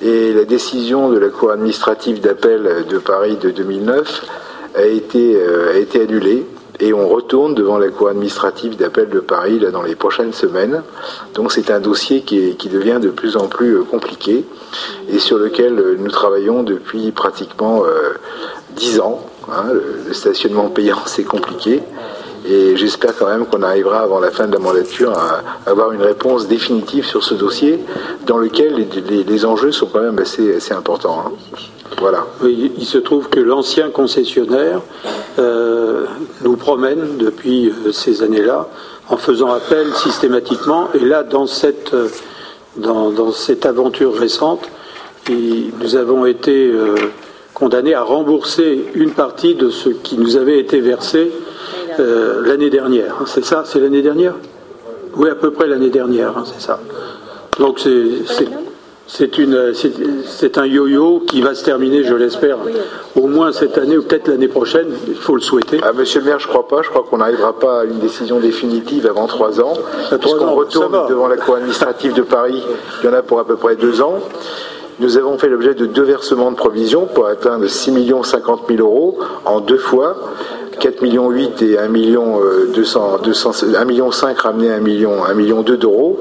et 0.00 0.32
la 0.32 0.44
décision 0.44 1.10
de 1.10 1.18
la 1.18 1.28
Cour 1.28 1.50
administrative 1.50 2.20
d'appel 2.20 2.86
de 2.88 2.98
Paris 2.98 3.36
de 3.36 3.50
2009 3.50 4.22
a 4.76 4.84
été 4.84 5.36
euh, 5.36 5.72
a 5.74 5.76
été 5.76 6.02
annulée 6.02 6.46
et 6.80 6.94
on 6.94 7.08
retourne 7.08 7.54
devant 7.54 7.78
la 7.78 7.88
Cour 7.88 8.08
administrative 8.08 8.76
d'appel 8.76 9.08
de 9.10 9.20
Paris 9.20 9.58
là, 9.58 9.70
dans 9.70 9.82
les 9.82 9.94
prochaines 9.94 10.32
semaines. 10.32 10.82
Donc 11.34 11.52
c'est 11.52 11.70
un 11.70 11.80
dossier 11.80 12.22
qui, 12.22 12.56
qui, 12.56 12.68
devient 12.68 12.98
de 13.00 13.10
plus 13.10 13.36
en 13.36 13.46
plus 13.46 13.76
euh, 13.76 13.82
compliqué 13.82 14.44
et 15.08 15.18
sur 15.18 15.38
lequel 15.38 15.78
euh, 15.78 15.96
nous 15.98 16.10
travaillons 16.10 16.62
depuis 16.62 17.10
pratiquement 17.12 17.84
euh, 17.84 18.14
dix 18.76 19.00
ans. 19.00 19.20
Hein. 19.50 19.64
Le, 20.06 20.12
stationnement 20.14 20.68
payant, 20.68 20.98
c'est 21.06 21.24
compliqué. 21.24 21.82
Et 22.46 22.74
j'espère 22.76 23.14
quand 23.18 23.26
même 23.26 23.44
qu'on 23.44 23.62
arrivera 23.62 24.00
avant 24.00 24.18
la 24.18 24.30
fin 24.30 24.46
de 24.46 24.52
la 24.54 24.58
mandature 24.58 25.12
à 25.12 25.42
avoir 25.66 25.92
une 25.92 26.00
réponse 26.00 26.48
définitive 26.48 27.04
sur 27.04 27.22
ce 27.22 27.34
dossier 27.34 27.78
dans 28.26 28.38
lequel 28.38 28.74
les, 28.74 29.24
les, 29.24 29.44
enjeux 29.44 29.72
sont 29.72 29.86
quand 29.86 30.00
même 30.00 30.18
assez, 30.18 30.56
assez 30.56 30.72
importants. 30.72 31.22
Hein. 31.26 31.32
Voilà. 31.98 32.26
il 32.44 32.84
se 32.84 32.98
trouve 32.98 33.28
que 33.28 33.40
l'ancien 33.40 33.90
concessionnaire 33.90 34.80
euh, 35.38 36.04
nous 36.42 36.56
promène 36.56 37.16
depuis 37.18 37.68
euh, 37.68 37.92
ces 37.92 38.22
années-là 38.22 38.68
en 39.08 39.16
faisant 39.16 39.52
appel 39.52 39.92
systématiquement. 39.94 40.88
Et 40.94 41.04
là, 41.04 41.22
dans 41.22 41.46
cette, 41.46 41.94
euh, 41.94 42.08
dans, 42.76 43.32
cette 43.32 43.66
aventure 43.66 44.14
récente, 44.14 44.68
nous 45.28 45.94
avons 45.94 46.26
été 46.26 46.72
condamnés 47.54 47.94
à 47.94 48.02
rembourser 48.02 48.86
une 48.94 49.12
partie 49.12 49.54
de 49.54 49.70
ce 49.70 49.90
qui 49.90 50.16
nous 50.18 50.36
avait 50.36 50.58
été 50.58 50.80
versé 50.80 51.30
l'année 51.98 52.70
dernière. 52.70 53.14
C'est 53.26 53.44
ça? 53.44 53.62
C'est 53.64 53.78
l'année 53.78 54.02
dernière? 54.02 54.34
Oui, 55.14 55.28
à 55.28 55.36
peu 55.36 55.52
près 55.52 55.68
l'année 55.68 55.90
dernière, 55.90 56.36
hein, 56.36 56.44
c'est 56.46 56.60
ça. 56.60 56.80
Donc 57.60 57.78
c'est 57.78 58.48
c'est 59.12 60.58
un 60.58 60.66
yo-yo 60.66 61.24
qui 61.26 61.42
va 61.42 61.56
se 61.56 61.64
terminer, 61.64 62.04
je 62.04 62.14
l'espère, 62.14 62.58
au 63.16 63.26
moins 63.26 63.50
cette 63.50 63.76
année 63.76 63.96
ou 63.96 64.02
peut-être 64.02 64.28
l'année 64.28 64.46
prochaine. 64.46 64.86
Il 65.08 65.16
faut 65.16 65.34
le 65.34 65.40
souhaiter. 65.40 65.80
Ah, 65.82 65.92
monsieur 65.92 66.20
le 66.20 66.26
maire, 66.26 66.38
je 66.38 66.46
crois 66.46 66.68
pas. 66.68 66.82
Je 66.82 66.90
crois 66.90 67.02
qu'on 67.02 67.18
n'arrivera 67.18 67.58
pas 67.58 67.80
à 67.80 67.84
une 67.84 67.98
décision 67.98 68.38
définitive 68.38 69.06
avant 69.06 69.26
trois 69.26 69.60
ans. 69.60 69.72
Puisqu'on 70.20 70.54
retourne 70.54 71.08
devant 71.08 71.26
la 71.26 71.36
cour 71.36 71.56
administrative 71.56 72.14
de 72.14 72.22
Paris. 72.22 72.62
Il 73.02 73.06
y 73.06 73.08
en 73.08 73.14
a 73.14 73.22
pour 73.22 73.40
à 73.40 73.44
peu 73.44 73.56
près 73.56 73.74
deux 73.74 74.00
ans. 74.00 74.20
Nous 75.00 75.16
avons 75.16 75.38
fait 75.38 75.48
l'objet 75.48 75.74
de 75.74 75.86
deux 75.86 76.04
versements 76.04 76.52
de 76.52 76.56
provisions 76.56 77.06
pour 77.06 77.26
atteindre 77.26 77.66
6 77.66 77.90
millions 77.90 78.22
50 78.22 78.64
000 78.68 78.80
euros 78.80 79.18
en 79.44 79.60
deux 79.60 79.78
fois. 79.78 80.14
4 80.78 81.02
millions 81.02 81.30
8 81.30 81.62
et 81.62 81.78
1 81.78 81.88
million 81.88 82.40
200, 82.74 83.18
200 83.22 83.50
1 83.76 83.84
million 83.84 84.10
5 84.10 84.38
ramené 84.38 84.70
à 84.70 84.76
1 84.76 84.80
million 84.80 85.24
1 85.24 85.34
million 85.34 85.62
2 85.62 85.76
d'euros. 85.76 86.18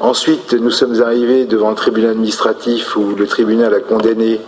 Ensuite, 0.00 0.52
nous 0.52 0.70
sommes 0.70 1.02
arrivés 1.02 1.44
devant 1.44 1.70
le 1.70 1.74
tribunal 1.74 2.12
administratif 2.12 2.96
où 2.96 3.16
le 3.16 3.26
tribunal 3.26 3.74
a 3.74 3.80
condamné 3.80 4.40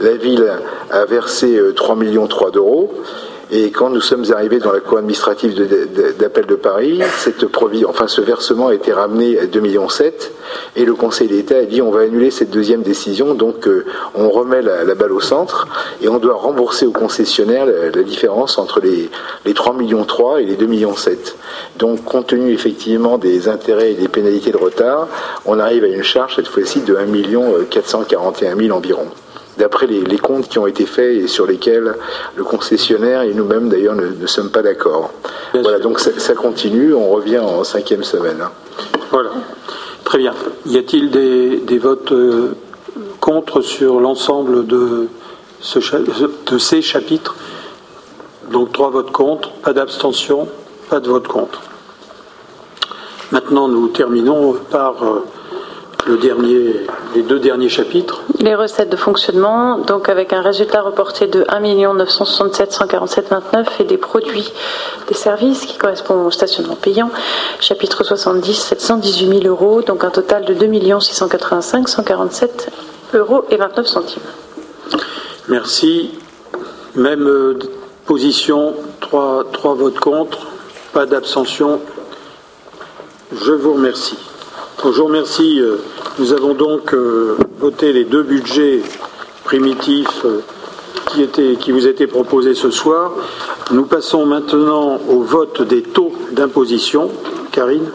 la 0.00 0.14
ville 0.14 0.50
à 0.90 1.04
verser 1.04 1.60
3 1.76 1.94
euh, 1.94 1.98
millions 1.98 2.26
3 2.26 2.50
d'euros. 2.50 2.92
Et 3.52 3.70
quand 3.70 3.90
nous 3.90 4.00
sommes 4.00 4.24
arrivés 4.32 4.58
dans 4.58 4.72
la 4.72 4.80
cour 4.80 4.98
administrative 4.98 5.54
d'appel 6.18 6.46
de, 6.46 6.56
Paris, 6.56 7.00
enfin, 7.86 8.08
ce 8.08 8.20
versement 8.20 8.68
a 8.68 8.74
été 8.74 8.92
ramené 8.92 9.38
à 9.38 9.44
2,7 9.44 9.60
millions 9.60 9.86
et 10.74 10.84
le 10.84 10.94
Conseil 10.94 11.28
d'État 11.28 11.58
a 11.58 11.62
dit 11.62 11.80
on 11.80 11.92
va 11.92 12.00
annuler 12.00 12.32
cette 12.32 12.50
deuxième 12.50 12.82
décision, 12.82 13.34
donc 13.34 13.68
euh, 13.68 13.84
on 14.16 14.30
remet 14.30 14.62
la, 14.62 14.94
balle 14.96 15.12
au 15.12 15.20
centre 15.20 15.68
et 16.02 16.08
on 16.08 16.18
doit 16.18 16.34
rembourser 16.34 16.86
au 16.86 16.90
concessionnaire 16.90 17.66
la, 17.66 18.02
différence 18.02 18.58
entre 18.58 18.80
les, 18.80 19.08
les 19.44 19.52
3,3 19.52 19.76
millions 19.76 20.06
et 20.38 20.44
les 20.44 20.56
2,7 20.56 20.66
millions 20.66 20.94
Donc 21.78 22.04
compte 22.04 22.28
tenu 22.28 22.52
effectivement 22.52 23.16
des 23.16 23.48
intérêts 23.48 23.92
et 23.92 23.94
des 23.94 24.08
pénalités 24.08 24.50
de 24.50 24.56
retard, 24.56 25.06
on 25.44 25.60
arrive 25.60 25.84
à 25.84 25.88
une 25.88 26.02
charge 26.02 26.34
cette 26.36 26.48
fois-ci 26.48 26.80
de 26.80 26.96
1 26.96 27.06
441 27.70 28.56
000 28.56 28.76
environ 28.76 29.06
d'après 29.58 29.86
les, 29.86 30.18
comptes 30.18 30.48
qui 30.48 30.58
ont 30.58 30.66
été 30.66 30.86
faits 30.86 31.16
et 31.16 31.26
sur 31.28 31.46
lesquels 31.46 31.94
le 32.34 32.44
concessionnaire 32.44 33.22
et 33.22 33.32
nous-mêmes 33.34 33.68
d'ailleurs 33.68 33.94
ne, 33.94 34.26
sommes 34.26 34.50
pas 34.50 34.62
d'accord. 34.62 35.12
Voilà, 35.54 35.78
donc 35.78 35.98
ça, 36.00 36.34
continue, 36.34 36.92
on 36.94 37.08
revient 37.10 37.38
en 37.38 37.64
cinquième 37.64 38.04
semaine. 38.04 38.40
Hein. 38.42 38.50
Voilà, 39.10 39.30
très 40.04 40.18
bien. 40.18 40.34
Y 40.66 40.78
a-t-il 40.78 41.10
des, 41.10 41.78
votes 41.78 42.12
euh, 42.12 42.54
contre 43.20 43.60
sur 43.60 44.00
l'ensemble 44.00 44.66
de, 44.66 45.08
de 46.46 46.58
ces 46.58 46.82
chapitres? 46.82 47.34
Donc 48.50 48.72
trois 48.72 48.90
votes 48.90 49.10
contre, 49.10 49.50
pas 49.52 49.72
d'abstention, 49.72 50.48
pas 50.88 51.00
de 51.00 51.08
vote 51.08 51.26
contre. 51.26 51.62
Maintenant, 53.32 53.66
nous 53.66 53.88
terminons 53.88 54.54
par 54.70 55.02
euh, 55.02 55.24
le 56.06 56.16
dernier, 56.18 56.86
les 57.14 57.22
deux 57.22 57.38
derniers 57.38 57.68
chapitres. 57.68 58.22
Les 58.38 58.54
recettes 58.54 58.90
de 58.90 58.96
fonctionnement, 58.96 59.78
donc 59.78 60.08
avec 60.08 60.32
un 60.32 60.40
résultat 60.40 60.80
reporté 60.80 61.26
de 61.26 61.44
1 61.48 61.60
967 61.94 62.72
147 62.72 63.28
29 63.28 63.80
et 63.80 63.84
des 63.84 63.96
produits, 63.96 64.52
des 65.08 65.14
services 65.14 65.66
qui 65.66 65.76
correspondent 65.76 66.26
au 66.26 66.30
stationnement 66.30 66.76
payant, 66.76 67.10
chapitre 67.60 68.04
70 68.04 68.54
718 68.54 69.42
000 69.42 69.46
euros, 69.46 69.82
donc 69.82 70.04
un 70.04 70.10
total 70.10 70.44
de 70.44 70.54
2 70.54 71.00
685 71.00 71.88
147 71.88 72.70
euros 73.14 73.44
et 73.50 73.56
29 73.56 73.86
centimes. 73.86 74.22
Merci. 75.48 76.12
Même 76.94 77.26
euh, 77.26 77.58
position, 78.06 78.74
trois, 79.00 79.44
trois 79.52 79.74
votes 79.74 79.98
contre, 79.98 80.46
pas 80.92 81.04
d'abstention. 81.04 81.80
Je 83.32 83.52
vous 83.52 83.74
remercie. 83.74 84.16
Je 84.78 84.88
vous 84.88 85.04
remercie. 85.06 85.58
Euh, 85.58 85.78
nous 86.18 86.32
avons 86.32 86.54
donc 86.54 86.92
euh, 86.92 87.36
voté 87.58 87.92
les 87.92 88.04
deux 88.04 88.22
budgets 88.22 88.82
primitifs 89.44 90.24
euh, 90.24 90.42
qui 91.60 91.72
vous 91.72 91.86
étaient 91.86 92.06
proposés 92.06 92.54
ce 92.54 92.70
soir. 92.70 93.12
Nous 93.70 93.86
passons 93.86 94.26
maintenant 94.26 95.00
au 95.08 95.22
vote 95.22 95.62
des 95.62 95.82
taux 95.82 96.12
d'imposition. 96.32 97.10
Karine 97.52 97.90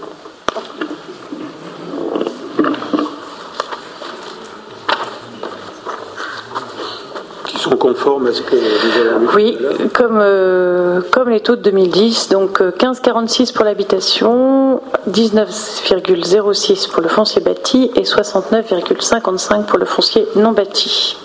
sont 7.71 7.77
conformes 7.77 8.27
à 8.27 8.33
ce 8.33 8.41
que 8.41 8.55
nous 8.55 9.29
Oui, 9.35 9.57
comme, 9.93 10.19
euh, 10.19 11.01
comme 11.11 11.29
les 11.29 11.39
taux 11.39 11.55
de 11.55 11.61
2010, 11.61 12.29
donc 12.29 12.59
15,46 12.59 13.49
euh, 13.49 13.53
pour 13.53 13.65
l'habitation, 13.65 14.81
19,06 15.09 16.89
pour 16.91 17.01
le 17.01 17.07
foncier 17.07 17.41
bâti 17.41 17.91
et 17.95 18.01
69,55 18.01 19.65
pour 19.65 19.79
le 19.79 19.85
foncier 19.85 20.27
non 20.35 20.51
bâti. 20.51 21.17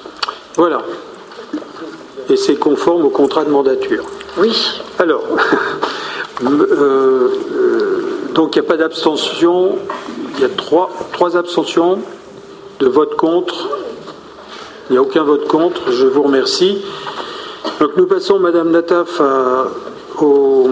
Voilà. 0.57 0.83
Et 2.31 2.37
c'est 2.37 2.57
conforme 2.57 3.05
au 3.05 3.11
contrat 3.11 3.45
de 3.45 3.51
mandature. 3.51 4.05
Oui. 4.39 4.81
Alors, 4.99 5.23
euh, 6.45 7.29
donc 8.35 8.55
il 8.55 8.61
n'y 8.61 8.67
a 8.67 8.69
pas 8.69 8.77
d'abstention, 8.77 9.77
il 10.37 10.43
y 10.43 10.45
a 10.45 10.49
trois, 10.49 10.91
trois 11.13 11.37
abstentions, 11.37 11.99
de 12.79 12.87
vote 12.87 13.17
contre, 13.17 13.69
il 14.89 14.93
n'y 14.93 14.99
a 14.99 15.03
aucun 15.03 15.25
vote 15.25 15.49
contre. 15.49 15.91
Je 15.93 16.07
vous 16.07 16.23
remercie. 16.23 16.85
Donc 17.81 17.97
nous 17.97 18.07
passons, 18.07 18.39
Madame 18.39 18.71
Nataf, 18.71 19.21
au, 20.23 20.69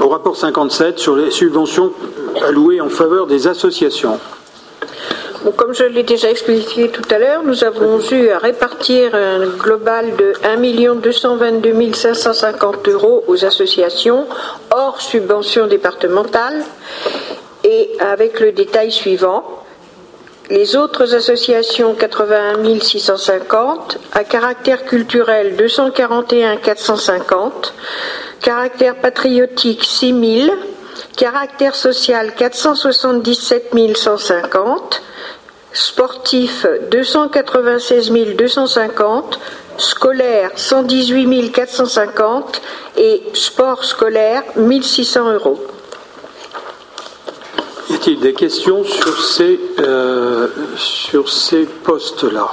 rapport 0.00 0.36
57 0.36 0.98
sur 0.98 1.16
les 1.16 1.30
subventions 1.30 1.92
allouées 2.46 2.80
en 2.80 2.88
faveur 2.88 3.26
des 3.26 3.46
associations. 3.46 4.18
comme 5.56 5.74
je 5.74 5.84
l'ai 5.84 6.02
déjà 6.02 6.30
expliqué 6.30 6.88
tout 6.88 7.02
à 7.10 7.18
l'heure, 7.18 7.42
nous 7.44 7.64
avons 7.64 8.00
eu 8.10 8.30
à 8.30 8.38
répartir 8.38 9.14
un 9.14 9.46
global 9.46 10.16
de 10.16 10.32
1 10.44 10.96
222 10.96 11.92
550 11.92 12.88
euros 12.88 13.24
aux 13.26 13.44
associations 13.44 14.26
hors 14.74 15.00
subventions 15.00 15.66
départementales 15.66 16.62
et 17.64 17.90
avec 18.00 18.40
le 18.40 18.52
détail 18.52 18.90
suivant. 18.90 19.61
Les 20.52 20.76
autres 20.76 21.14
associations 21.14 21.94
81 21.94 22.78
650, 22.78 23.98
à 24.12 24.22
caractère 24.22 24.84
culturel 24.84 25.56
241 25.56 26.58
450, 26.58 27.72
caractère 28.42 28.96
patriotique 28.96 29.82
6 29.82 30.44
000, 30.44 30.54
caractère 31.16 31.74
social 31.74 32.34
477 32.34 33.96
150, 33.96 35.02
sportif 35.72 36.66
296 36.90 38.12
250, 38.36 39.40
scolaire 39.78 40.50
118 40.54 41.50
450 41.50 42.60
et 42.98 43.22
sport 43.32 43.86
scolaire 43.86 44.42
1600 44.56 45.32
euros. 45.32 45.66
Y 47.90 47.94
a-t-il 47.94 48.20
des 48.20 48.32
questions 48.32 48.84
sur 48.84 49.20
ces, 49.20 49.58
euh, 49.80 50.46
ces 51.26 51.64
postes-là 51.64 52.50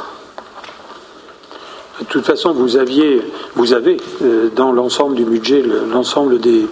De 1.99 2.05
toute 2.05 2.25
façon, 2.25 2.51
vous, 2.51 2.77
aviez, 2.77 3.21
vous 3.55 3.73
avez 3.73 3.97
euh, 4.23 4.49
dans 4.55 4.71
l'ensemble 4.71 5.15
du 5.15 5.25
budget 5.25 5.63
l'ensemble 5.91 6.39
des, 6.39 6.67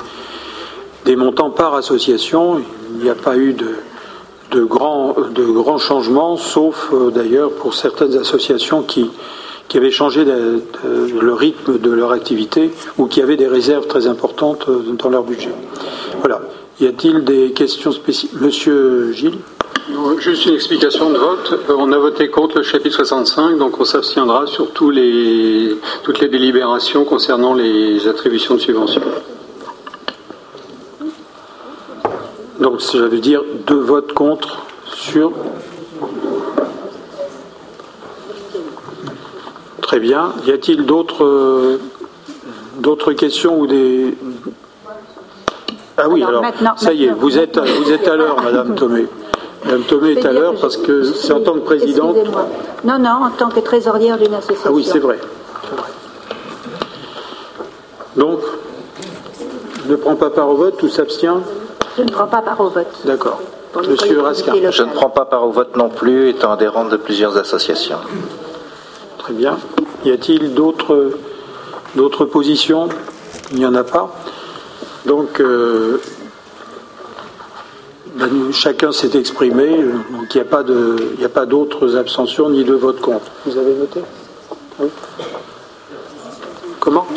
des 1.06 1.16
montants 1.16 1.52
par 1.52 1.76
association. 1.76 2.62
Il 2.96 3.04
n'y 3.04 3.10
a 3.10 3.16
pas 3.16 3.38
eu 3.38 3.54
de, 3.54 3.76
de, 4.52 4.64
grands, 4.64 5.14
de 5.14 5.78
changements, 5.78 6.36
sauf 6.36 6.90
euh, 6.94 7.12
d'ailleurs 7.12 7.52
pour 7.52 7.76
certaines 7.76 8.18
associations 8.18 8.82
qui, 8.82 9.12
qui 9.68 9.78
avaient 9.78 9.92
changé 9.92 10.26
le 10.26 11.34
rythme 11.34 11.78
de 11.78 11.92
leur 11.92 12.12
activité 12.12 12.72
ou 12.98 13.06
qui 13.06 13.22
avaient 13.22 13.38
des 13.38 13.48
réserves 13.48 13.86
très 13.86 14.08
importantes 14.08 14.68
dans 14.98 15.10
leur 15.10 15.24
budget. 15.24 15.54
Voilà. 16.22 16.42
Y 16.80 16.86
a-t-il 16.86 17.24
des 17.24 17.54
questions 17.54 17.92
spécifiques? 17.92 18.40
Monsieur 18.40 19.12
Gilles? 19.12 19.40
Juste 20.20 20.46
une 20.46 20.54
explication 20.54 21.10
de 21.10 21.18
vote. 21.18 21.60
On 21.76 21.92
a 21.92 21.98
voté 21.98 22.30
contre 22.30 22.58
le 22.58 22.64
chapitre 22.64 22.98
65, 22.98 23.58
donc 23.58 23.80
on 23.80 23.86
s'abstiendra 23.86 24.46
sur 24.46 24.72
tous 24.74 24.92
les, 24.92 25.76
toutes 26.04 26.20
les 26.20 26.28
délibérations 26.28 27.04
concernant 27.04 27.56
les 27.56 28.08
attributions 28.08 28.56
de 28.56 28.60
subventions. 28.60 29.02
Donc 32.60 32.82
ça 32.82 33.00
veut 33.00 33.20
dire 33.20 33.44
deux 33.66 33.80
votes 33.80 34.14
contre 34.14 34.68
sur. 34.86 35.32
Très 39.82 40.00
bien. 40.00 40.34
Y 40.46 40.52
a-t-il 40.52 40.86
d'autres 40.86 41.80
d'autres 42.80 43.14
questions 43.14 43.60
ou 43.60 43.68
des, 43.68 44.14
ah 45.98 46.08
oui, 46.10 46.24
alors, 46.24 46.44
ça 46.78 46.94
y 46.94 47.06
est, 47.06 47.10
vous 47.10 47.38
êtes, 47.38 47.58
vous 47.58 47.92
êtes 47.92 48.08
à 48.08 48.16
l'heure, 48.16 48.38
Madame 48.44 48.76
Thomé. 48.76 49.08
Madame 49.66 49.82
Thomé 49.84 50.12
est 50.12 50.26
à 50.26 50.32
l'heure 50.32 50.54
parce 50.62 50.78
que 50.78 51.04
c'est 51.04 51.34
en 51.34 51.42
tant 51.42 51.54
que 51.54 51.60
présidente. 51.60 52.16
Non, 52.84 53.00
non, 53.00 53.26
en 53.26 53.30
tant 53.32 53.50
que 53.50 53.60
trésorière 53.60 54.18
d'une 54.18 54.34
association. 54.34 54.70
Ah 54.70 54.72
oui, 54.72 54.84
c'est 54.84 55.00
vrai. 55.00 55.20
Donc, 58.16 58.40
ne 59.88 59.96
prend 59.96 60.16
pas 60.16 60.30
part 60.30 60.50
au 60.50 60.56
vote 60.56 60.82
ou 60.84 60.90
s'abstient 60.90 61.42
Je 61.98 62.04
ne 62.04 62.10
prends 62.10 62.28
pas 62.28 62.42
part 62.42 62.60
au 62.62 62.70
vote. 62.70 62.88
D'accord. 63.06 63.42
Monsieur 63.88 64.22
Raskin. 64.22 64.54
Je 64.72 64.84
ne 64.84 64.94
prends 64.94 65.10
pas 65.10 65.26
part 65.26 65.46
au 65.46 65.52
vote 65.52 65.76
non 65.76 65.90
plus, 65.90 66.30
étant 66.30 66.52
adhérent 66.52 66.86
de 66.86 66.98
plusieurs 66.98 67.38
associations. 67.38 68.00
Très 69.18 69.34
bien. 69.34 69.58
Y 70.06 70.12
a-t-il 70.12 70.54
d'autres 70.54 71.12
d'autres 71.96 72.26
positions? 72.26 72.90
Il 73.52 73.60
n'y 73.60 73.66
en 73.66 73.76
a 73.76 73.84
pas. 73.84 74.10
Donc, 75.08 75.40
euh, 75.40 76.02
ben, 78.16 78.52
chacun 78.52 78.92
s'est 78.92 79.18
exprimé, 79.18 79.70
donc 80.12 80.36
il 80.36 80.38
n'y 81.18 81.26
a 81.26 81.30
pas 81.30 81.46
d'autres 81.46 81.96
abstentions 81.96 82.50
ni 82.50 82.66
de 82.66 82.74
vote 82.74 83.00
contre. 83.00 83.32
Vous 83.46 83.58
avez 83.58 83.74
noté? 83.74 84.02
Oui. 84.80 84.90
Comment? 86.82 87.08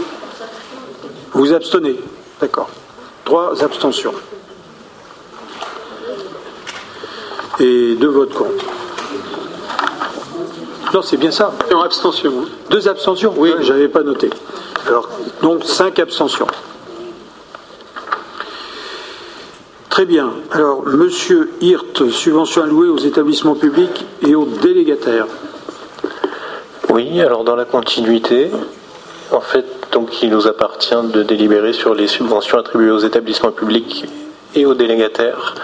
Vous 1.33 1.53
abstenez 1.53 1.99
D'accord. 2.41 2.71
Trois 3.25 3.65
abstentions. 3.65 4.15
Et 7.59 7.97
deux 7.97 8.09
votes 8.09 8.35
contre. 8.35 8.65
Non, 10.95 11.03
c'est 11.03 11.17
bien 11.17 11.33
ça. 11.33 11.53
Deux 11.69 11.77
abstentions. 11.77 12.33
Hein. 12.41 12.49
Deux 12.71 12.89
abstentions? 12.89 13.35
Oui, 13.37 13.53
j'avais 13.63 13.89
pas 13.89 14.05
noté. 14.05 14.31
Alors, 14.87 15.09
donc 15.43 15.65
cinq 15.65 15.99
abstentions. 15.99 16.47
Très 20.01 20.07
bien. 20.07 20.33
Alors, 20.53 20.83
Monsieur 20.87 21.51
Hirt, 21.61 22.09
subvention 22.09 22.63
allouée 22.63 22.89
aux 22.89 22.97
établissements 22.97 23.55
publics 23.55 24.07
et 24.27 24.35
aux 24.35 24.47
délégataires. 24.47 25.27
Oui, 26.89 27.21
alors 27.21 27.45
dans 27.45 27.55
la 27.55 27.67
continuité, 27.67 28.51
en 29.31 29.43
fait, 29.43 29.67
donc 29.93 30.23
il 30.23 30.31
nous 30.31 30.47
appartient 30.47 30.95
de 31.13 31.23
délibérer 31.23 31.75
sur 31.75 31.93
les 31.93 32.07
subventions 32.07 32.57
attribuées 32.57 32.91
aux 32.91 33.01
établissements 33.01 33.51
publics 33.51 34.07
et 34.55 34.65
aux 34.65 34.73
délégataires 34.73 35.55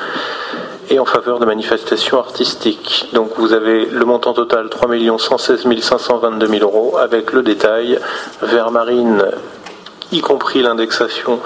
et 0.90 0.98
en 0.98 1.06
faveur 1.06 1.38
de 1.38 1.46
manifestations 1.46 2.18
artistiques. 2.18 3.08
Donc 3.14 3.30
vous 3.38 3.54
avez 3.54 3.86
le 3.86 4.04
montant 4.04 4.34
total 4.34 4.68
3 4.68 5.18
116 5.18 5.64
522 5.80 6.46
000 6.46 6.60
euros 6.60 6.98
avec 6.98 7.32
le 7.32 7.42
détail 7.42 7.98
vers 8.42 8.70
marine 8.70 9.24
y 10.12 10.20
compris 10.20 10.62
l'indexation 10.62 11.40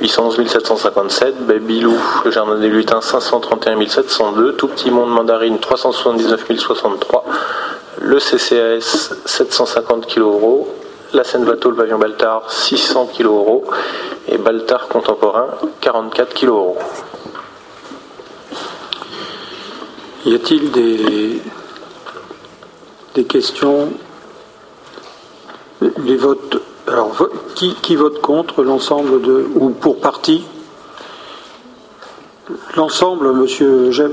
811 0.00 0.46
757, 0.46 1.46
Babylou, 1.46 1.96
le 2.24 2.30
Jardin 2.30 2.58
des 2.58 2.68
Lutins 2.68 3.00
531 3.00 3.86
702, 3.86 4.54
Tout 4.54 4.68
Petit 4.68 4.90
Monde 4.90 5.10
Mandarine 5.10 5.58
379 5.58 6.46
063, 6.56 7.24
le 8.00 8.18
CCAS 8.18 9.14
750 9.24 10.06
kg 10.06 10.66
la 11.12 11.24
Seine 11.24 11.44
Bateau, 11.44 11.70
le 11.70 11.76
pavillon 11.76 11.98
Baltard 11.98 12.50
600 12.50 13.10
kg 13.16 13.62
et 14.28 14.38
Baltard 14.38 14.88
Contemporain 14.88 15.48
44 15.80 16.34
kg. 16.34 16.50
Y 20.24 20.34
a-t-il 20.34 20.70
des, 20.70 21.40
des 23.14 23.24
questions? 23.24 23.88
Les 25.80 26.16
votes 26.16 26.60
alors, 26.90 27.12
qui, 27.54 27.94
vote 27.94 28.20
contre 28.20 28.64
l'ensemble 28.64 29.22
de. 29.22 29.46
ou 29.54 29.70
pour 29.70 30.00
partie? 30.00 30.42
L'ensemble, 32.76 33.32
monsieur 33.32 33.92
Gem? 33.92 34.12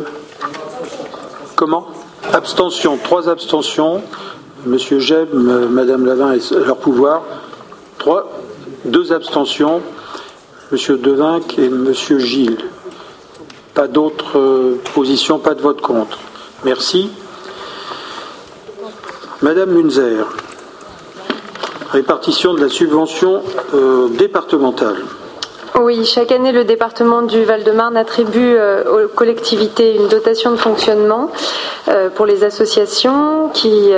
Comment? 1.56 1.88
Abstention, 2.34 3.00
trois 3.04 3.30
abstentions. 3.30 4.04
Monsieur 4.68 5.00
Gem, 5.00 5.28
madame 5.72 6.06
Lavin 6.06 6.34
et 6.34 6.40
leur 6.66 6.78
pouvoir. 6.78 7.24
Trois, 7.98 8.30
deux 8.86 9.12
abstentions. 9.12 9.82
Monsieur 10.72 10.98
Devinck 10.98 11.58
et 11.58 11.70
monsieur 11.70 12.20
Gilles. 12.20 12.60
Pas 13.74 13.88
d'autres 13.88 14.78
positions, 14.94 15.40
pas 15.40 15.56
de 15.56 15.62
vote 15.62 15.82
contre. 15.82 16.20
Merci. 16.64 17.10
Madame 19.42 19.72
Munzer 19.72 20.26
répartition 21.92 22.54
de 22.54 22.62
la 22.62 22.70
subvention 22.70 23.42
euh, 23.74 24.08
départementale. 24.10 24.98
Oui, 25.80 26.06
chaque 26.06 26.32
année, 26.32 26.52
le 26.52 26.64
département 26.64 27.22
du 27.22 27.44
Val-de-Marne 27.44 27.98
attribue 27.98 28.56
euh, 28.58 29.06
aux 29.06 29.08
collectivités 29.08 29.96
une 29.96 30.08
dotation 30.08 30.52
de 30.52 30.58
fonctionnement 30.58 31.30
euh, 31.88 32.10
pour 32.10 32.26
les 32.26 32.44
associations 32.44 33.50
qui 33.54 33.92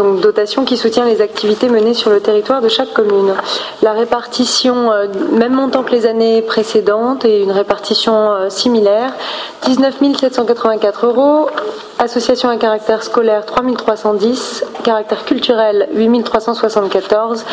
donc 0.00 0.20
dotation 0.20 0.64
qui 0.64 0.76
soutient 0.76 1.04
les 1.04 1.20
activités 1.20 1.68
menées 1.68 1.94
sur 1.94 2.10
le 2.10 2.20
territoire 2.20 2.62
de 2.62 2.68
chaque 2.68 2.92
commune. 2.92 3.34
La 3.82 3.92
répartition, 3.92 4.90
même 5.32 5.52
montant 5.52 5.82
que 5.82 5.92
les 5.92 6.06
années 6.06 6.40
précédentes, 6.40 7.24
et 7.24 7.42
une 7.42 7.52
répartition 7.52 8.48
similaire, 8.48 9.12
19 9.66 9.96
784 10.18 11.06
euros, 11.06 11.50
association 11.98 12.48
à 12.48 12.56
caractère 12.56 13.02
scolaire 13.02 13.44
3310, 13.44 14.64
caractère 14.84 15.24
culturel 15.24 15.88
8374 15.92 17.44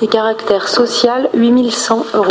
et 0.00 0.06
caractère 0.06 0.68
social 0.68 1.28
8100 1.34 2.06
euros. 2.14 2.24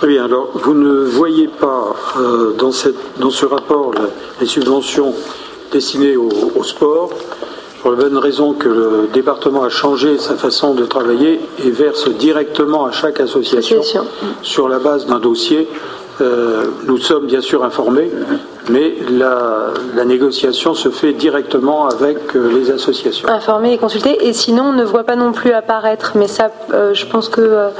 Très 0.00 0.08
bien. 0.08 0.24
Alors, 0.24 0.48
vous 0.54 0.72
ne 0.72 1.04
voyez 1.04 1.48
pas 1.48 1.94
euh, 2.18 2.54
dans, 2.58 2.72
ce 2.72 3.44
rapport 3.44 3.92
les 4.40 4.46
subventions 4.46 5.12
destinées 5.70 6.16
au, 6.16 6.64
sport, 6.64 7.10
pour 7.80 7.92
la 7.92 7.96
bonne 7.96 8.18
raison 8.18 8.52
que 8.52 8.68
le 8.68 9.08
département 9.12 9.62
a 9.62 9.68
changé 9.68 10.18
sa 10.18 10.34
façon 10.34 10.74
de 10.74 10.84
travailler 10.84 11.40
et 11.64 11.70
verse 11.70 12.08
directement 12.10 12.84
à 12.84 12.92
chaque 12.92 13.20
association 13.20 13.80
sur 14.42 14.68
la 14.68 14.78
base 14.78 15.06
d'un 15.06 15.18
dossier. 15.18 15.68
Euh, 16.20 16.64
nous 16.86 16.98
sommes 16.98 17.26
bien 17.26 17.40
sûr 17.40 17.64
informés, 17.64 18.10
mais 18.68 18.94
la, 19.10 20.04
négociation 20.04 20.74
se 20.74 20.90
fait 20.90 21.14
directement 21.14 21.86
avec 21.86 22.36
euh, 22.36 22.52
les 22.52 22.70
associations. 22.70 23.26
Informer 23.28 23.72
et 23.72 23.78
consulter. 23.78 24.26
Et 24.26 24.34
sinon, 24.34 24.64
on 24.64 24.72
ne 24.74 24.84
voit 24.84 25.04
pas 25.04 25.16
non 25.16 25.32
plus 25.32 25.52
apparaître, 25.52 26.12
mais 26.16 26.28
ça, 26.28 26.50
euh, 26.74 26.92
je 26.92 27.06
pense 27.06 27.30
que 27.30 27.70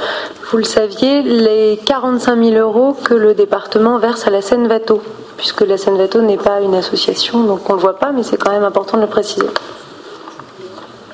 vous 0.49 0.57
le 0.57 0.63
saviez, 0.63 1.21
les 1.21 1.79
45 1.85 2.43
000 2.43 2.55
euros 2.55 2.95
que 3.03 3.13
le 3.13 3.35
département 3.35 3.99
verse 3.99 4.25
à 4.25 4.31
la 4.31 4.41
Seine-Vato, 4.41 5.03
puisque 5.37 5.61
la 5.61 5.77
Seine-Vato 5.77 6.21
n'est 6.21 6.37
pas 6.37 6.61
une 6.61 6.73
association, 6.73 7.43
donc 7.43 7.69
on 7.69 7.73
ne 7.73 7.77
le 7.77 7.81
voit 7.81 7.97
pas, 7.97 8.11
mais 8.11 8.23
c'est 8.23 8.37
quand 8.37 8.51
même 8.51 8.63
important 8.63 8.97
de 8.97 9.03
le 9.03 9.07
préciser. 9.07 9.47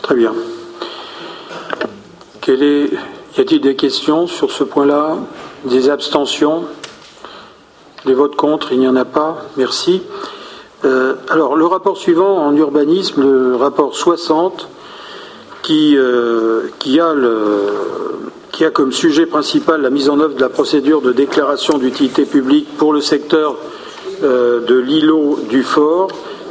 Très 0.08 0.16
bien. 0.16 0.34
est, 2.47 2.93
y 3.38 3.41
a-t-il 3.41 3.60
des 3.60 3.76
questions 3.76 4.26
sur 4.26 4.51
ce 4.53 4.64
point-là? 4.64 5.18
Des 5.66 5.89
abstentions? 5.89 6.64
Des 8.05 8.14
votes 8.14 8.38
contre, 8.38 8.72
il 8.72 8.80
n'y 8.80 8.88
en 8.88 8.95
a 8.95 9.03
pas. 9.03 9.43
Merci. 9.58 10.01
Euh, 10.86 11.16
alors, 11.28 11.58
le 11.58 11.66
rapport 11.66 11.97
suivant 11.97 12.38
en 12.38 12.55
urbanisme, 12.55 13.22
le 13.22 13.58
rapport 13.58 13.97
60, 13.97 14.70
qui, 15.62 15.97
euh, 15.97 16.70
qui, 16.80 17.01
a 17.01 17.14
qui 18.53 18.64
a 18.64 18.70
comme 18.72 18.93
sujet 18.93 19.26
principal 19.26 19.82
la 19.82 19.89
mise 19.89 20.10
en 20.10 20.22
œuvre 20.22 20.36
de 20.36 20.41
la 20.41 20.47
procédure 20.47 21.01
de 21.01 21.12
déclaration 21.12 21.78
d'utilité 21.78 22.24
publique 22.24 22.78
pour 22.78 22.93
le 22.93 23.01
secteur 23.01 23.58
euh, 24.24 24.62
de 24.66 24.76
l'îlot 24.76 25.39
du 25.49 25.64
fort. 25.64 26.08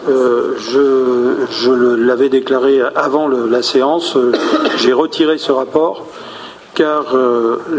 Je, 0.07 1.35
je 1.51 1.73
l'avais 1.73 2.29
déclaré 2.29 2.81
avant 2.95 3.29
la 3.29 3.63
séance. 3.63 4.17
J'ai 4.77 4.93
retiré 4.93 5.39
ce 5.39 5.53
rapport 5.53 6.07
car 6.75 7.17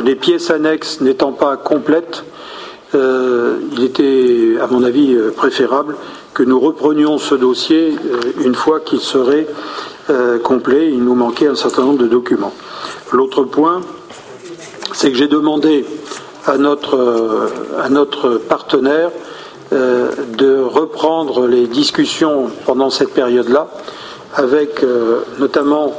les 0.04 0.16
pièces 0.16 0.50
annexes 0.50 1.02
n'étant 1.02 1.32
pas 1.32 1.56
complètes, 1.56 2.24
euh, 2.96 3.58
il 3.74 3.84
était, 3.84 4.56
à 4.62 4.68
mon 4.68 4.84
avis, 4.84 5.14
euh, 5.14 5.32
préférable 5.32 5.96
que 6.34 6.44
nous 6.44 6.60
reprenions 6.60 7.18
ce 7.18 7.36
dossier 7.36 7.94
euh, 7.94 8.46
une 8.46 8.56
fois 8.56 8.80
qu'il 8.80 9.00
serait 9.00 9.48
complet. 10.42 10.90
Il 10.90 11.04
nous 11.04 11.16
manquait 11.16 11.48
un 11.48 11.56
certain 11.56 11.82
nombre 11.82 11.98
de 11.98 12.08
documents. 12.08 12.54
L'autre 13.12 13.44
point, 13.44 13.82
c'est 14.94 15.12
que 15.12 15.18
j'ai 15.18 15.28
demandé 15.28 15.84
à 16.46 16.58
notre, 16.58 17.50
à 17.78 17.90
notre 17.90 18.38
partenaire 18.38 19.12
de 19.72 20.62
reprendre 20.62 21.46
les 21.48 21.68
discussions 21.68 22.50
pendant 22.66 22.90
cette 22.90 23.14
période-là, 23.14 23.68
avec 24.36 24.86
notamment 25.40 25.94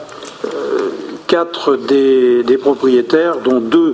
quatre 1.29 1.77
des, 1.77 2.59
propriétaires, 2.61 3.37
dont 3.45 3.61
deux 3.61 3.93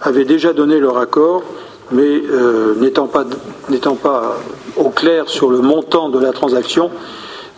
avaient 0.00 0.24
déjà 0.24 0.52
donné 0.54 0.78
leur 0.78 0.96
accord, 0.96 1.42
mais 1.90 2.22
euh, 2.30 2.74
n'étant 2.76 3.06
pas, 3.06 4.36
au 4.76 4.90
clair 4.90 5.28
sur 5.28 5.50
le 5.50 5.58
montant 5.58 6.08
de 6.08 6.18
la 6.18 6.32
transaction, 6.32 6.90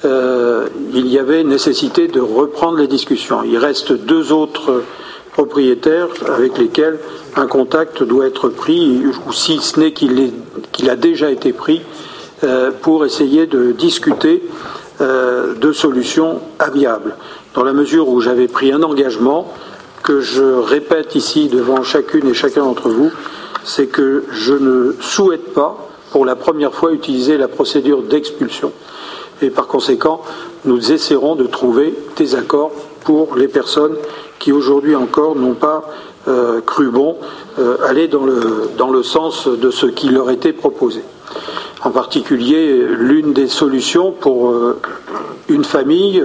euh, 0.05 0.69
il 0.95 1.07
y 1.09 1.19
avait 1.19 1.45
nécessité 1.45 2.09
de 2.09 2.21
reprendre 2.21 2.79
les 2.79 2.87
discussions. 2.87 3.43
Il 3.45 3.59
reste 3.59 3.93
deux 3.93 4.33
autres 4.33 4.83
propriétaires 5.33 6.09
avec 6.35 6.57
lesquels 6.59 6.99
un 7.39 7.47
contact 7.47 8.03
doit 8.03 8.27
être 8.27 8.49
pris, 8.49 9.03
ou 9.27 9.33
si 9.33 9.59
ce 9.61 9.81
n'est 9.81 9.93
qu'il 9.93 10.91
a 10.91 10.97
déjà 10.97 11.31
été 11.31 11.53
pris, 11.53 11.81
euh, 12.45 12.71
pour 12.83 13.05
essayer 13.05 13.47
de 13.47 13.73
discuter 13.73 14.43
de 15.01 15.71
solutions 15.71 16.41
amiables. 16.59 17.15
Dans 17.55 17.63
la 17.63 17.73
mesure 17.73 18.09
où 18.09 18.21
j'avais 18.21 18.49
pris 18.49 18.73
un 18.73 18.83
engagement, 18.83 19.47
que 20.03 20.21
je 20.21 20.43
répète 20.43 21.15
ici 21.15 21.49
devant 21.49 21.83
chacune 21.83 22.27
et 22.29 22.35
chacun 22.35 22.63
d'entre 22.63 22.89
vous, 22.89 23.11
c'est 23.65 23.87
que 23.87 24.25
je 24.31 24.55
ne 24.55 24.95
souhaite 25.01 25.53
pas, 25.53 25.89
pour 26.11 26.25
la 26.25 26.35
première 26.35 26.73
fois, 26.73 26.93
utiliser 26.93 27.37
la 27.37 27.47
procédure 27.47 28.03
d'expulsion. 28.03 28.73
Et 29.43 29.51
par 29.51 29.67
conséquent, 29.67 30.23
nous 30.65 30.93
essaierons 30.93 31.35
de 31.37 31.47
trouver 31.47 31.95
des 32.17 32.35
accords 32.35 32.73
pour 33.05 33.37
les 33.37 33.49
personnes 33.49 33.97
qui 34.39 34.53
aujourd'hui 34.53 34.97
encore 34.97 35.37
n'ont 35.37 35.55
pas 35.55 35.85
euh, 36.29 36.61
cru 36.61 36.91
bon 36.91 37.17
euh, 37.59 37.77
aller 37.87 38.09
dans 38.09 38.25
le, 38.25 38.71
dans 38.77 38.91
le 38.91 39.03
sens 39.03 39.49
de 39.49 39.71
ce 39.71 39.87
qui 39.87 40.09
leur 40.09 40.31
était 40.31 40.53
proposé. 40.53 41.03
En 41.83 41.91
particulier, 41.91 42.83
l'une 42.83 43.33
des 43.33 43.49
solutions 43.49 44.13
pour 44.13 44.51
euh, 44.51 44.81
une 45.49 45.65
famille 45.65 46.23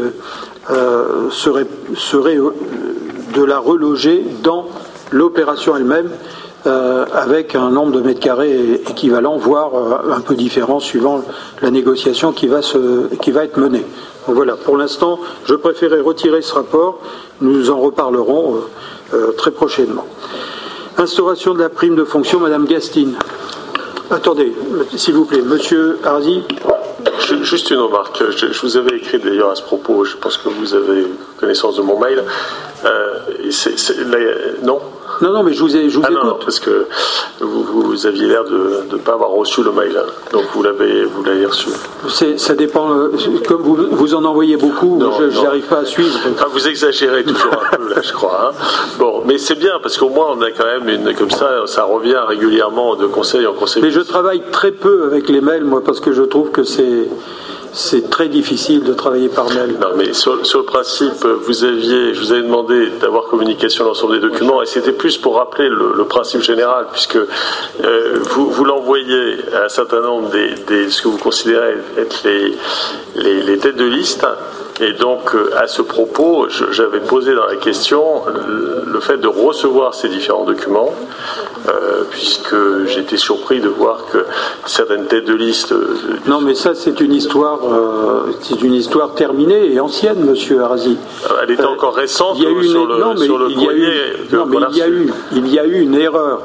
serait, 1.29 1.67
serait 1.95 2.37
de 3.35 3.43
la 3.43 3.59
reloger 3.59 4.23
dans 4.43 4.67
l'opération 5.11 5.75
elle-même 5.75 6.09
euh, 6.65 7.05
avec 7.13 7.55
un 7.55 7.69
nombre 7.71 7.91
de 7.91 7.99
mètres 7.99 8.21
carrés 8.21 8.75
équivalent, 8.89 9.35
voire 9.35 9.75
euh, 9.75 10.13
un 10.15 10.21
peu 10.21 10.33
différent 10.33 10.79
suivant 10.79 11.21
la 11.61 11.71
négociation 11.71 12.31
qui 12.31 12.47
va 12.47 12.59
être 12.59 13.57
menée. 13.57 13.85
Voilà, 14.27 14.55
pour 14.55 14.77
l'instant, 14.77 15.19
je 15.45 15.55
préférais 15.55 15.99
retirer 15.99 16.41
ce 16.41 16.53
rapport. 16.53 16.99
Nous 17.41 17.69
en 17.69 17.79
reparlerons 17.79 18.61
euh, 19.13 19.31
très 19.33 19.51
prochainement. 19.51 20.05
Instauration 20.97 21.53
de 21.53 21.59
la 21.59 21.69
prime 21.69 21.95
de 21.95 22.03
fonction, 22.03 22.39
Madame 22.39 22.65
Gastine. 22.65 23.15
Attendez, 24.11 24.53
s'il 24.95 25.15
vous 25.15 25.25
plaît, 25.25 25.41
Monsieur 25.41 25.99
Hardy. 26.03 26.43
Juste 27.41 27.71
une 27.71 27.79
remarque. 27.79 28.21
Je, 28.31 28.61
vous 28.61 28.77
avais 28.77 28.97
écrit 28.97 29.19
d'ailleurs 29.19 29.49
à 29.49 29.55
ce 29.55 29.63
propos. 29.63 30.05
Je 30.05 30.15
pense 30.17 30.37
que 30.37 30.49
vous 30.49 30.73
avez 30.73 31.07
connaissance 31.37 31.77
de 31.77 31.81
mon 31.81 31.99
mail. 31.99 32.23
non? 34.61 34.79
Non, 35.21 35.31
non, 35.31 35.43
mais 35.43 35.53
je 35.53 35.61
vous, 35.61 35.75
ai, 35.75 35.89
je 35.89 35.97
vous 35.97 36.03
ah 36.05 36.11
écoute. 36.11 36.41
parce 36.43 36.59
que 36.59 36.87
vous, 37.39 38.05
aviez 38.05 38.27
l'air 38.27 38.43
de 38.43 38.83
ne 38.91 38.97
pas 38.97 39.13
avoir 39.13 39.29
reçu 39.31 39.63
le 39.63 39.71
mail. 39.71 39.95
Hein. 39.97 40.09
Donc 40.31 40.43
vous 40.53 40.63
l'avez, 40.63 41.05
vous 41.05 41.23
l'avez 41.23 41.45
reçu. 41.45 41.69
Ça 42.37 42.55
dépend. 42.55 42.91
Euh, 42.91 43.11
comme 43.47 43.61
vous, 43.61 43.77
vous 43.91 44.15
en 44.15 44.25
envoyez 44.25 44.57
beaucoup, 44.57 44.99
je 44.99 45.43
n'arrive 45.43 45.65
pas 45.65 45.79
à 45.79 45.85
suivre. 45.85 46.17
vous 46.51 46.67
exagérez 46.67 47.23
toujours 47.23 47.53
un 47.53 47.77
peu 47.77 47.89
là, 47.89 48.01
je 48.01 48.11
crois. 48.11 48.51
Hein. 48.51 48.65
Bon, 48.99 49.23
mais 49.25 49.37
c'est 49.37 49.55
bien 49.55 49.73
parce 49.81 49.97
qu'au 49.97 50.09
moins 50.09 50.27
on 50.37 50.41
a 50.41 50.51
quand 50.51 50.65
même 50.65 50.89
une 50.89 51.13
comme 51.13 51.31
ça, 51.31 51.63
ça 51.67 51.83
revient 51.83 52.19
régulièrement 52.27 52.95
de 52.95 53.07
conseil 53.07 53.45
en 53.47 53.53
conseil. 53.53 53.81
Mais 53.81 53.91
je 53.91 54.01
travaille 54.01 54.41
très 54.51 54.71
peu 54.71 55.05
avec 55.05 55.29
les 55.29 55.41
mails, 55.41 55.63
moi, 55.63 55.81
parce 55.83 55.99
que 55.99 56.11
je 56.11 56.23
trouve 56.23 56.51
que 56.51 56.63
c'est 56.63 57.07
c'est 57.73 58.09
très 58.09 58.29
difficile 58.29 58.83
de 58.83 58.93
travailler 58.93 59.29
par 59.29 59.49
mail. 59.49 59.75
Non, 59.81 59.89
mais 59.97 60.13
sur, 60.13 60.35
le 60.35 60.63
principe, 60.63 61.25
vous 61.25 61.63
aviez, 61.63 62.13
je 62.13 62.19
vous 62.19 62.31
avais 62.31 62.43
demandé 62.43 62.89
d'avoir 63.01 63.25
communication 63.25 63.85
l'ensemble 63.85 64.21
des 64.21 64.27
documents, 64.27 64.61
et 64.61 64.65
c'était 64.65 64.91
plus 64.91 65.17
pour 65.17 65.35
rappeler 65.37 65.69
le, 65.69 66.05
principe 66.05 66.41
général, 66.41 66.85
puisque 66.91 67.15
euh, 67.15 68.19
vous, 68.29 68.51
vous 68.51 68.65
l'envoyez 68.65 69.37
à 69.53 69.65
un 69.65 69.69
certain 69.69 70.01
nombre 70.01 70.29
des, 70.29 70.89
ce 70.89 71.01
que 71.01 71.07
vous 71.07 71.17
considérez 71.17 71.75
être 71.97 72.23
les, 72.23 73.41
les 73.41 73.57
têtes 73.57 73.77
de 73.77 73.85
liste, 73.85 74.25
et 74.79 74.93
donc, 74.93 75.35
euh, 75.35 75.51
à 75.57 75.67
ce 75.67 75.81
propos, 75.81 76.47
j'avais 76.71 76.99
posé 76.99 77.35
dans 77.35 77.45
la 77.45 77.57
question 77.57 78.23
le 78.85 78.99
fait 78.99 79.17
de 79.17 79.27
recevoir 79.27 79.93
ces 79.93 80.09
différents 80.09 80.45
documents, 80.45 80.93
euh, 81.67 82.03
puisque 82.09 82.55
j'étais 82.87 83.17
surpris 83.17 83.61
de 83.61 83.69
voir 83.69 84.05
que 84.11 84.25
certaines 84.65 85.05
têtes 85.05 85.25
de 85.25 85.35
liste. 85.35 85.73
Euh, 85.73 85.95
non, 86.25 86.41
mais 86.41 86.55
ça, 86.55 86.73
c'est 86.73 86.99
une 87.01 87.13
histoire, 87.13 87.59
c'est 88.41 88.61
une 88.63 88.73
histoire 88.73 89.13
terminée 89.13 89.73
et 89.73 89.79
ancienne, 89.79 90.23
Monsieur 90.25 90.63
Arasi. 90.63 90.97
Elle 91.43 91.51
était 91.51 91.65
encore 91.65 91.95
récente 91.95 92.37
sur, 92.37 92.49
le, 92.49 93.49
il 95.31 95.53
y 95.53 95.59
a 95.59 95.65
eu 95.65 95.79
une 95.81 95.95
erreur 95.95 96.41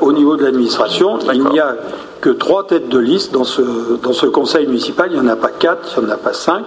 au 0.00 0.12
niveau 0.12 0.36
de 0.36 0.44
l'administration. 0.44 1.18
Il 1.32 1.44
n'y 1.44 1.60
a 1.60 1.76
que 2.20 2.30
trois 2.30 2.66
têtes 2.66 2.88
de 2.88 2.98
liste 2.98 3.32
dans 3.32 3.44
ce, 3.44 3.62
dans 4.02 4.12
ce 4.12 4.26
conseil 4.26 4.66
municipal. 4.66 5.10
Il 5.12 5.20
n'y 5.20 5.26
en 5.26 5.30
a 5.30 5.36
pas 5.36 5.50
quatre, 5.50 5.94
il 5.98 6.04
n'y 6.04 6.10
en 6.10 6.14
a 6.14 6.16
pas 6.16 6.32
cinq. 6.32 6.64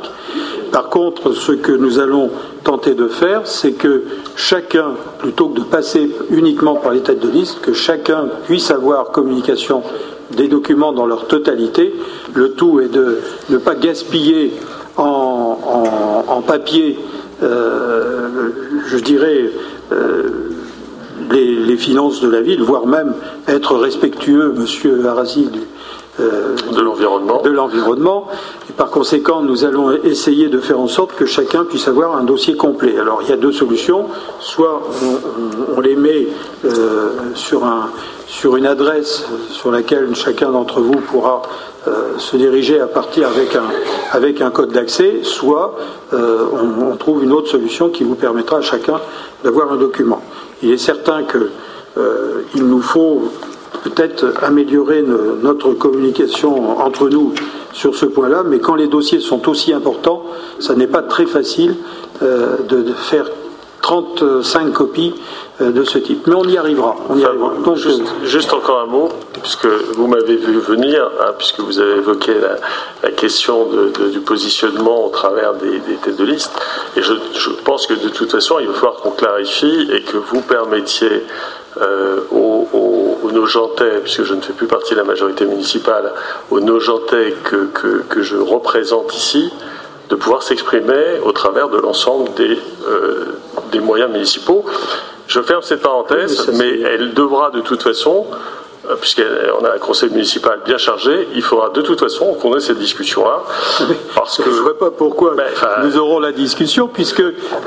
Par 0.72 0.90
contre, 0.90 1.34
ce 1.34 1.52
que 1.52 1.72
nous 1.72 2.00
allons 2.00 2.30
tenter 2.64 2.94
de 2.94 3.08
faire, 3.08 3.42
c'est 3.46 3.72
que 3.72 4.04
chacun, 4.36 4.92
plutôt 5.18 5.50
que 5.50 5.60
de 5.60 5.64
passer 5.64 6.12
uniquement 6.30 6.76
par 6.76 6.92
les 6.92 7.02
têtes 7.02 7.20
de 7.20 7.30
liste, 7.30 7.62
que 7.62 7.74
chacun 7.74 8.30
puisse 8.46 8.70
avoir 8.72 9.12
communication 9.12 9.82
des 10.32 10.48
documents 10.48 10.94
dans 10.94 11.06
leur 11.06 11.28
totalité. 11.28 11.94
Le 12.34 12.52
tout 12.52 12.80
est 12.80 12.90
de 12.90 13.20
ne 13.50 13.58
pas 13.58 13.76
gaspiller 13.76 14.54
en, 14.98 16.42
papier, 16.46 16.98
euh, 17.44 18.30
je 18.88 18.98
dirais, 18.98 19.52
euh, 19.92 20.50
les, 21.32 21.78
finances 21.78 22.22
de 22.22 22.30
la 22.30 22.42
ville, 22.42 22.62
voire 22.62 22.86
même 22.86 23.14
être 23.48 23.76
respectueux, 23.76 24.54
Monsieur 24.56 25.06
Arasi, 25.08 25.50
euh, 26.20 26.56
de 26.74 26.82
l'environnement. 26.82 27.42
De 27.42 27.50
l'environnement. 27.50 28.28
Et 28.70 28.74
par 28.74 28.90
conséquent, 28.90 29.42
nous 29.42 29.64
allons 29.64 29.92
essayer 30.04 30.50
de 30.50 30.60
faire 30.60 30.80
en 30.80 30.88
sorte 30.88 31.16
que 31.16 31.26
chacun 31.26 31.64
puisse 31.64 31.88
avoir 31.88 32.18
un 32.18 32.24
dossier 32.24 32.56
complet. 32.56 32.98
Alors, 33.00 33.22
il 33.22 33.30
y 33.30 33.34
a 33.34 33.38
deux 33.38 33.52
solutions. 33.52 34.06
Soit 34.40 34.82
on, 35.76 35.80
les 35.80 35.96
met 35.96 36.28
euh, 36.66 37.12
sur, 37.36 37.64
un, 37.64 37.90
sur 38.28 38.58
une 38.58 38.66
adresse 38.66 39.26
sur 39.52 39.72
laquelle 39.72 40.14
chacun 40.16 40.50
d'entre 40.50 40.82
vous 40.82 41.00
pourra 41.00 41.42
euh, 41.88 42.18
se 42.18 42.36
diriger 42.36 42.82
à 42.82 42.88
partir 42.88 43.28
avec 43.30 43.56
un, 43.56 43.64
avec 44.12 44.42
un 44.42 44.50
code 44.52 44.72
d'accès, 44.72 45.20
soit 45.24 45.76
on, 46.12 46.92
on, 46.92 46.96
trouve 46.98 47.24
une 47.24 47.32
autre 47.32 47.50
solution 47.50 47.90
qui 47.90 48.04
vous 48.04 48.16
permettra 48.16 48.58
à 48.58 48.62
chacun 48.62 49.00
d'avoir 49.44 49.72
un 49.72 49.78
document. 49.78 50.22
Il 50.62 50.72
est 50.72 50.78
certain 50.78 51.24
qu'il 51.24 52.66
nous 52.66 52.82
faut 52.82 53.32
peut-être 53.84 54.34
améliorer 54.44 55.04
notre 55.04 55.72
communication 55.74 56.80
entre 56.80 57.10
nous 57.10 57.34
sur 57.74 57.96
ce 57.96 58.06
point-là, 58.06 58.44
mais 58.46 58.60
quand 58.60 58.76
les 58.76 58.88
dossiers 58.88 59.20
sont 59.20 59.48
aussi 59.50 59.74
importants, 59.74 60.24
ça 60.60 60.76
n'est 60.76 60.88
pas 60.88 61.02
très 61.02 61.26
facile 61.26 61.76
euh, 62.22 62.58
de, 62.68 62.84
faire 62.94 63.30
35 63.82 64.74
copies 64.74 65.14
euh, 65.16 65.49
de 65.60 65.84
ce 65.84 65.98
type. 65.98 66.26
Mais 66.28 66.36
on 66.36 66.46
y 66.46 66.58
arrivera. 66.58 66.96
On 67.10 67.18
y 67.18 67.26
arrivera. 67.26 67.54
juste, 68.24 68.54
encore 68.54 68.82
un 68.82 68.86
mot, 68.86 69.10
puisque 69.42 69.66
vous 69.66 70.08
m'avez 70.08 70.36
vu 70.36 70.60
venir, 70.60 71.10
hein, 71.20 71.34
puisque 71.38 71.60
vous 71.60 71.80
avez 71.80 71.98
évoqué 71.98 72.34
la, 72.40 73.12
question 73.12 73.68
du 74.12 74.20
positionnement 74.22 75.06
au 75.06 75.10
travers 75.10 75.54
des, 75.56 75.80
têtes 76.02 76.16
de 76.16 76.24
liste. 76.24 76.52
Et 76.96 77.02
je, 77.02 77.14
pense 77.66 77.88
que 77.88 77.94
de 77.94 78.10
toute 78.10 78.32
façon, 78.32 78.60
il 78.60 78.68
va 78.68 78.74
falloir 78.74 78.96
qu'on 78.96 79.12
clarifie 79.12 79.90
et 79.92 80.02
que 80.04 80.18
vous 80.18 80.42
permettiez 80.42 81.24
euh, 81.82 82.22
aux, 82.32 82.68
aux, 82.74 83.32
Nogentais, 83.32 84.00
puisque 84.02 84.24
je 84.24 84.34
ne 84.34 84.42
fais 84.42 84.54
plus 84.54 84.66
partie 84.66 84.94
de 84.94 85.00
la 85.00 85.04
majorité 85.04 85.46
municipale, 85.46 86.14
aux 86.50 86.60
Nogentais 86.60 87.36
que, 87.44 87.70
que, 88.10 88.22
je 88.24 88.38
représente 88.38 89.16
ici, 89.16 89.52
de 90.10 90.16
pouvoir 90.16 90.42
s'exprimer 90.42 91.20
au 91.24 91.32
travers 91.32 91.70
de 91.70 91.78
l'ensemble 91.78 92.34
des, 92.34 92.58
euh, 92.88 93.38
des 93.72 93.80
moyens 93.80 94.12
municipaux. 94.12 94.66
Je 95.30 95.42
ferme 95.42 95.62
cette 95.62 95.82
parenthèse, 95.82 96.50
mais 96.56 96.82
elle 96.82 97.14
devra 97.14 97.52
de 97.52 97.62
toute 97.62 97.84
façon 97.84 98.26
euh, 98.90 98.96
puisqu'on 98.96 99.64
a 99.64 99.76
un 99.76 99.78
conseil 99.78 100.10
municipal 100.10 100.60
bien 100.66 100.80
chargé, 100.80 101.28
il 101.36 101.44
faudra 101.44 101.70
de 101.70 101.82
toute 101.82 102.00
façon 102.00 102.34
qu'on 102.34 102.58
ait 102.58 102.60
cette 102.60 102.80
discussion-là. 102.80 103.44
Parce 104.16 104.38
que 104.38 104.50
je 104.50 104.56
ne 104.56 104.62
vois 104.62 104.78
pas 104.78 104.90
pourquoi 104.90 105.36
ben, 105.36 105.46
nous 105.84 105.98
aurons 105.98 106.20
la 106.20 106.32
discussion, 106.32 106.88
puisque 106.88 107.22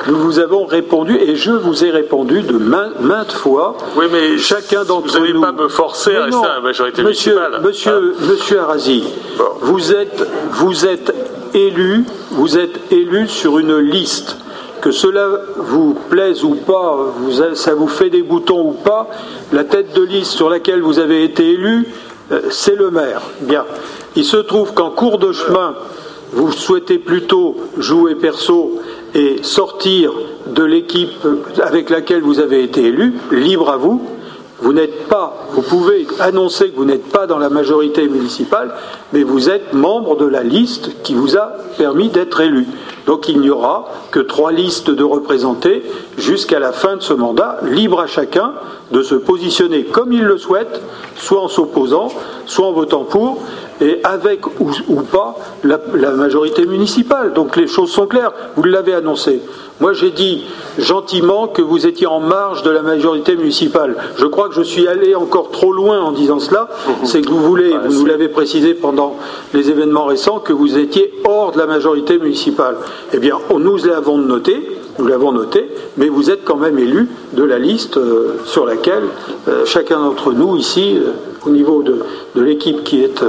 nous 0.09 0.19
vous 0.19 0.41
avons 0.41 0.65
répondu, 0.65 1.17
et 1.17 1.37
je 1.37 1.53
vous 1.53 1.85
ai 1.85 1.91
répondu 1.93 2.43
de 2.43 2.59
maintes 2.59 3.33
fois. 3.33 3.77
Oui, 3.95 4.07
mais 4.11 4.39
chacun 4.39 4.83
d'entre. 4.83 5.13
Vous 5.13 5.21
n'allez 5.21 5.41
pas 5.41 5.53
me 5.53 5.69
forcer 5.69 6.17
à 6.17 6.25
rester 6.25 6.45
à 6.45 6.55
la 6.55 6.61
majorité 6.61 7.03
monsieur, 7.03 7.35
municipale. 7.35 7.63
Monsieur, 7.63 7.93
hein 7.93 8.27
monsieur 8.29 8.61
Arasi, 8.61 9.05
vous 9.61 9.95
êtes, 9.95 10.27
vous 10.51 10.85
êtes 10.85 11.15
élu, 11.55 12.05
vous 12.33 12.59
êtes 12.59 12.91
élu 12.91 13.29
sur 13.29 13.61
une 13.61 13.79
liste 13.79 14.37
que 14.83 14.91
cela 14.91 15.29
vous 15.57 15.95
plaise 16.11 16.43
ou 16.43 16.57
pas, 16.57 17.15
ça 17.55 17.75
vous 17.75 17.87
fait 17.87 18.11
des 18.11 18.23
boutons 18.23 18.71
ou 18.71 18.73
pas, 18.73 19.09
la 19.53 19.65
tête 19.65 19.95
de 19.95 20.03
liste 20.03 20.33
sur 20.33 20.51
laquelle 20.51 20.83
vous 20.83 20.99
avez 20.99 21.23
été 21.23 21.49
élu, 21.51 21.87
euh, 22.33 22.41
c'est 22.51 22.75
le 22.75 22.91
maire. 22.91 23.23
Bien. 23.43 23.65
Il 24.17 24.25
se 24.25 24.37
trouve 24.37 24.75
qu'en 24.75 24.91
cours 24.91 25.19
de 25.19 25.33
chemin, 25.33 25.77
vous 26.33 26.51
souhaitez 26.51 26.99
plutôt 26.99 27.57
jouer 27.79 28.17
perso 28.17 28.81
et 29.15 29.43
sortir 29.43 30.13
de 30.47 30.65
l'équipe 30.65 31.27
avec 31.63 31.89
laquelle 31.89 32.23
vous 32.23 32.41
avez 32.41 32.65
été 32.65 32.87
élu, 32.87 33.15
libre 33.31 33.71
à 33.71 33.77
vous. 33.77 34.03
Vous 34.63 34.73
n'êtes 34.73 35.09
pas, 35.09 35.49
vous 35.51 35.63
pouvez 35.63 36.07
annoncer 36.21 36.71
que 36.71 36.77
vous 36.77 36.85
n'êtes 36.85 37.11
pas 37.11 37.27
dans 37.27 37.39
la 37.39 37.51
majorité 37.51 38.09
municipale, 38.09 38.73
mais 39.13 39.25
vous 39.25 39.51
êtes 39.51 39.73
membre 39.73 40.17
de 40.17 40.25
la 40.25 40.45
liste 40.45 41.03
qui 41.03 41.15
vous 41.15 41.37
a 41.37 41.53
permis 41.77 42.11
d'être 42.11 42.41
élu. 42.41 42.69
Donc 43.07 43.29
il 43.29 43.41
n'y 43.41 43.51
aura 43.51 43.89
que 44.13 44.21
trois 44.21 44.53
listes 44.53 44.91
de 44.91 45.03
représentés 45.03 45.83
jusqu'à 46.17 46.61
la 46.61 46.71
fin 46.71 46.97
de 46.97 47.03
ce 47.03 47.13
mandat, 47.13 47.59
libre 47.65 47.99
à 47.99 48.07
chacun 48.07 48.53
de 48.93 49.03
se 49.03 49.17
positionner 49.17 49.83
comme 49.83 50.13
il 50.13 50.23
le 50.23 50.39
souhaite, 50.39 50.81
soit 51.17 51.41
en 51.41 51.49
s'opposant, 51.49 52.13
soit 52.47 52.69
en 52.69 52.73
votant 52.73 53.03
pour, 53.03 53.43
et 53.83 54.01
avec 54.05 54.47
ou, 54.61 55.03
pas 55.03 55.37
la, 55.65 55.79
majorité 56.13 56.67
municipale. 56.67 57.33
Donc 57.33 57.57
les 57.57 57.67
choses 57.67 57.91
sont 57.91 58.07
claires, 58.07 58.33
vous 58.57 58.63
l'avez 58.63 58.95
annoncé. 58.95 59.41
Moi 59.81 59.93
j'ai 59.93 60.11
dit 60.11 60.45
gentiment 60.79 61.49
que 61.49 61.61
vous 61.61 61.87
étiez 61.87 62.07
en 62.07 62.21
marge 62.21 62.63
de 62.63 62.71
la 62.71 62.83
majorité 62.83 63.35
municipale. 63.35 63.97
Je 64.17 64.27
crois 64.27 64.49
que 64.49 64.55
je 64.55 64.63
suis 64.63 64.87
allé 64.87 65.15
encore 65.15 65.51
trop 65.51 65.73
loin 65.73 66.01
en 66.01 66.13
disant 66.13 66.39
cela. 66.39 66.69
C'est 67.03 67.23
que 67.23 67.31
vous 67.31 67.43
voulez, 67.43 67.75
vous 67.87 68.01
nous 68.01 68.07
l'avez 68.07 68.29
précisé 68.29 68.75
pendant 68.75 69.17
les 69.53 69.71
événements 69.71 70.05
récents, 70.05 70.39
que 70.39 70.53
vous 70.53 70.79
étiez 70.79 71.13
hors 71.25 71.53
de 71.53 71.59
la 71.59 71.67
majorité 71.67 72.19
municipale. 72.19 72.77
Eh 73.13 73.19
bien, 73.19 73.37
nous 73.51 73.77
l'avons 73.79 74.19
noté, 74.19 74.82
nous 74.99 75.07
l'avons 75.07 75.33
noté, 75.33 75.69
mais 75.97 76.09
vous 76.09 76.31
êtes 76.31 76.45
quand 76.45 76.57
même 76.57 76.79
élu 76.79 77.09
de 77.33 77.43
la 77.43 77.59
liste 77.59 77.97
euh, 77.97 78.37
sur 78.45 78.67
laquelle 78.67 79.05
euh, 79.49 79.65
chacun 79.65 80.01
d'entre 80.01 80.33
nous 80.33 80.57
ici, 80.57 80.97
euh, 80.97 81.13
au 81.47 81.51
niveau 81.51 81.83
de, 81.83 82.05
l'équipe 82.35 82.85
qui 82.85 83.03
est 83.03 83.23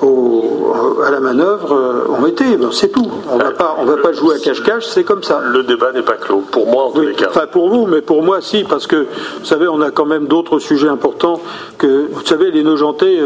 à 0.00 1.10
la 1.10 1.20
manœuvre, 1.20 2.06
ont 2.08 2.26
été. 2.26 2.56
Ben, 2.56 2.70
c'est 2.72 2.88
tout. 2.88 3.08
On 3.30 3.36
ne 3.38 3.90
va 3.90 3.96
pas 3.96 4.12
jouer 4.12 4.36
à 4.36 4.38
cache-cache, 4.38 4.86
c'est 4.86 5.04
comme 5.04 5.22
ça. 5.22 5.40
Le 5.42 5.62
débat 5.62 5.92
n'est 5.92 6.02
pas 6.02 6.14
clos, 6.14 6.42
pour 6.50 6.66
moi 6.66 6.84
en 6.84 6.90
tous 6.90 7.00
les 7.00 7.14
cas. 7.14 7.26
Enfin, 7.30 7.46
pour 7.46 7.68
vous, 7.68 7.86
mais 7.86 8.00
pour 8.00 8.22
moi, 8.22 8.40
si, 8.40 8.64
parce 8.64 8.86
que, 8.86 9.06
vous 9.38 9.44
savez, 9.44 9.68
on 9.68 9.80
a 9.80 9.90
quand 9.90 10.06
même 10.06 10.26
d'autres 10.26 10.58
sujets 10.58 10.88
importants 10.88 11.40
que, 11.78 12.08
vous 12.10 12.24
savez, 12.24 12.50
les 12.50 12.62
Nogentais, 12.62 13.20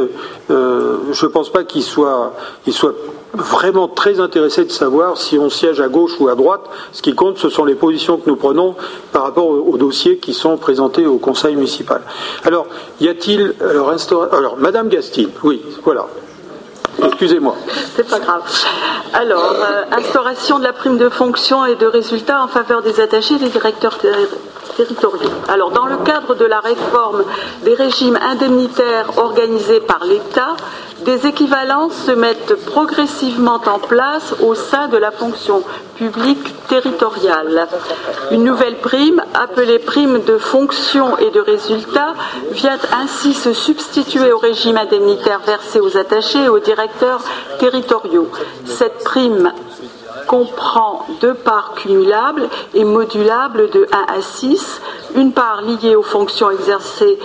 je 0.49 0.55
ne 0.55 1.31
pense 1.31 1.51
pas 1.51 1.65
qu'ils 1.65 1.83
soient, 1.83 2.33
soient 2.71 2.95
vraiment 3.35 3.89
très 3.89 4.21
intéressé 4.21 4.65
de 4.65 4.71
savoir 4.71 5.17
si 5.17 5.39
on 5.39 5.49
siège 5.49 5.81
à 5.81 5.89
gauche 5.89 6.21
ou 6.21 6.29
à 6.29 6.35
droite. 6.35 6.63
Ce 6.93 7.01
qui 7.01 7.15
compte, 7.15 7.39
ce 7.39 7.49
sont 7.49 7.65
les 7.65 7.75
positions 7.75 8.19
que 8.19 8.29
nous 8.29 8.37
prenons 8.37 8.75
par 9.13 9.23
rapport 9.23 9.47
aux 9.47 9.77
dossiers 9.79 10.19
qui 10.19 10.35
sont 10.35 10.59
présentés 10.59 11.07
au 11.07 11.17
Conseil 11.17 11.57
municipal. 11.57 12.03
Alors, 12.45 12.67
y 13.01 13.09
a-t-il 13.09 13.55
alors, 13.61 13.91
alors 14.33 14.57
Madame 14.59 14.89
Gastine, 14.89 15.31
oui, 15.45 15.63
voilà. 15.83 16.07
Excusez-moi. 17.05 17.57
C'est 17.97 18.09
pas 18.09 18.19
grave. 18.19 18.43
Alors, 19.13 19.55
euh, 19.61 19.85
instauration 19.93 20.59
de 20.59 20.65
la 20.65 20.73
prime 20.73 20.99
de 20.99 21.09
fonction 21.09 21.65
et 21.65 21.77
de 21.77 21.87
résultats 21.87 22.43
en 22.43 22.49
faveur 22.49 22.83
des 22.83 23.01
attachés 23.01 23.39
des 23.39 23.49
directeurs 23.49 23.99
Alors, 25.49 25.71
dans 25.71 25.87
le 25.87 25.99
cadre 25.99 26.35
de 26.35 26.45
la 26.45 26.61
réforme 26.61 27.25
des 27.65 27.75
régimes 27.75 28.19
indemnitaires 28.23 29.19
organisés 29.19 29.81
par 29.81 30.05
l'État, 30.05 30.57
des 31.05 31.27
équivalences 31.27 31.95
se 32.07 32.13
mettent 32.13 32.55
progressivement 32.67 33.61
en 33.67 33.79
place 33.79 34.35
au 34.41 34.55
sein 34.55 34.89
de 34.89 34.97
la 34.97 35.11
fonction 35.11 35.63
publique 35.97 36.67
territoriale. 36.69 37.69
Une 38.31 38.45
nouvelle 38.45 38.77
prime, 38.77 39.23
appelée 39.35 39.79
prime 39.79 40.23
de 40.23 40.39
fonction 40.39 41.19
et 41.19 41.31
de 41.31 41.41
résultat, 41.41 42.15
vient 42.53 42.79
ainsi 42.93 43.35
se 43.35 43.53
substituer 43.53 44.33
au 44.33 44.39
régime 44.39 44.77
indemnitaire 44.77 45.41
versé 45.45 45.81
aux 45.81 45.97
attachés 45.97 46.45
et 46.45 46.49
aux 46.49 46.61
directeurs 46.61 47.23
territoriaux. 47.59 48.29
Cette 48.65 49.05
prime 49.05 49.53
comprend 50.27 51.07
deux 51.21 51.35
parts 51.35 51.75
cumulables 51.75 52.49
et 52.75 52.85
modulables 52.85 53.71
de 53.71 53.87
1 53.93 54.19
à 54.19 54.23
6, 54.23 54.81
une 55.15 55.33
part 55.33 55.63
liée 55.63 55.95
aux 55.95 56.03
fonctions 56.03 56.51
exercées 56.51 57.19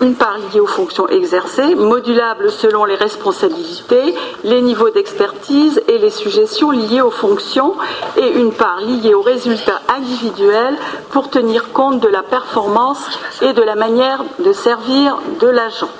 une 0.00 0.14
part 0.14 0.38
liée 0.38 0.60
aux 0.60 0.66
fonctions 0.66 1.08
exercées, 1.08 1.74
modulable 1.74 2.50
selon 2.50 2.84
les 2.84 2.94
responsabilités, 2.94 4.14
les 4.44 4.62
niveaux 4.62 4.90
d'expertise 4.90 5.82
et 5.88 5.98
les 5.98 6.10
suggestions 6.10 6.70
liées 6.70 7.02
aux 7.02 7.10
fonctions, 7.10 7.74
et 8.16 8.28
une 8.28 8.52
part 8.52 8.80
liée 8.80 9.14
aux 9.14 9.22
résultats 9.22 9.80
individuels 9.88 10.76
pour 11.10 11.28
tenir 11.28 11.72
compte 11.72 12.00
de 12.00 12.08
la 12.08 12.22
performance 12.22 13.04
et 13.42 13.52
de 13.52 13.62
la 13.62 13.74
manière 13.74 14.24
de 14.38 14.52
servir 14.52 15.18
de 15.40 15.48
l'agent. 15.48 15.90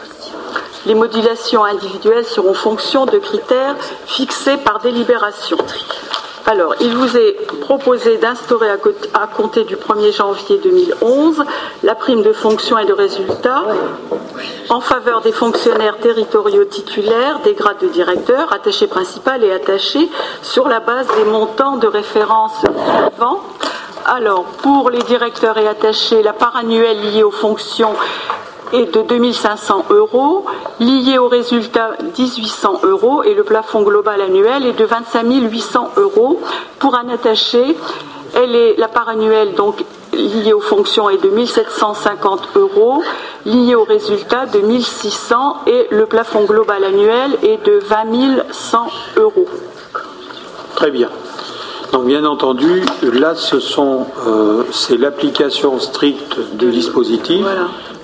Les 0.87 0.95
modulations 0.95 1.65
individuelles 1.65 2.25
seront 2.25 2.55
fonction 2.55 3.07
de 3.07 3.19
critères 3.19 3.77
fixés 4.07 4.57
par 4.57 4.79
délibération. 4.79 5.59
Alors, 6.47 6.75
il 6.81 6.97
vous 6.97 7.17
est 7.17 7.37
proposé 7.61 8.17
d'instaurer 8.17 8.71
à 8.71 9.27
compter 9.27 9.65
du 9.65 9.77
1er 9.77 10.13
janvier 10.13 10.59
2011 10.63 11.45
la 11.83 11.95
prime 11.95 12.23
de 12.23 12.33
fonction 12.33 12.79
et 12.79 12.87
de 12.87 12.93
résultat 12.93 13.63
en 14.71 14.81
faveur 14.81 15.21
des 15.21 15.33
fonctionnaires 15.33 15.99
territoriaux 15.99 16.65
titulaires 16.65 17.41
des 17.45 17.55
grades 17.55 17.79
de 17.83 17.89
directeur, 17.89 18.53
attaché 18.53 18.87
principal 18.87 19.45
et 19.45 19.53
attaché 19.53 20.09
sur 20.43 20.69
la 20.69 20.81
base 20.81 21.07
des 21.19 21.25
montants 21.25 21.77
de 21.77 21.87
référence 21.87 22.59
suivants. 22.61 23.41
Alors, 24.07 24.45
pour 24.63 24.91
les 24.91 25.03
directeurs 25.03 25.59
et 25.59 25.69
attachés, 25.69 26.23
la 26.23 26.33
part 26.33 26.57
annuelle 26.57 27.01
liée 27.01 27.23
aux 27.23 27.31
fonctions 27.31 27.95
est 28.73 28.95
de 28.95 29.03
2500 29.03 29.87
euros, 29.91 30.45
lié 30.79 31.19
au 31.19 31.29
résultat 31.29 31.91
1800 32.19 32.81
euros 32.85 33.23
et 33.23 33.35
le 33.35 33.45
plafond 33.45 33.83
global 33.83 34.21
annuel 34.21 34.67
est 34.67 34.79
de 34.79 34.85
25 34.85 35.25
800 35.51 35.91
euros. 35.97 36.41
Pour 36.79 36.95
un 36.95 37.09
attaché, 37.09 37.77
elle 38.35 38.55
est, 38.55 38.77
la 38.79 38.89
part 38.89 39.09
annuelle 39.09 39.55
donc 39.55 39.85
liée 40.13 40.53
aux 40.53 40.61
fonctions 40.61 41.09
est 41.11 41.23
de 41.23 41.29
1750 41.29 42.49
euros, 42.57 43.03
liée 43.47 43.75
au 43.75 43.85
résultat 43.85 44.47
de 44.47 44.61
1600 44.61 45.63
et 45.67 45.87
le 45.91 46.07
plafond 46.07 46.45
global 46.45 46.85
annuel 46.85 47.37
est 47.43 47.65
de 47.65 47.79
20 47.79 48.45
100 48.51 48.87
euros. 49.17 49.47
Très 50.75 50.91
bien. 50.91 51.09
Donc 51.93 52.05
bien 52.05 52.25
entendu, 52.25 52.83
là, 53.03 53.35
ce 53.35 53.59
sont, 53.59 54.07
euh, 54.27 54.63
c'est 54.71 54.97
l'application 54.97 55.79
stricte 55.81 56.39
du 56.55 56.71
dispositif. 56.71 57.45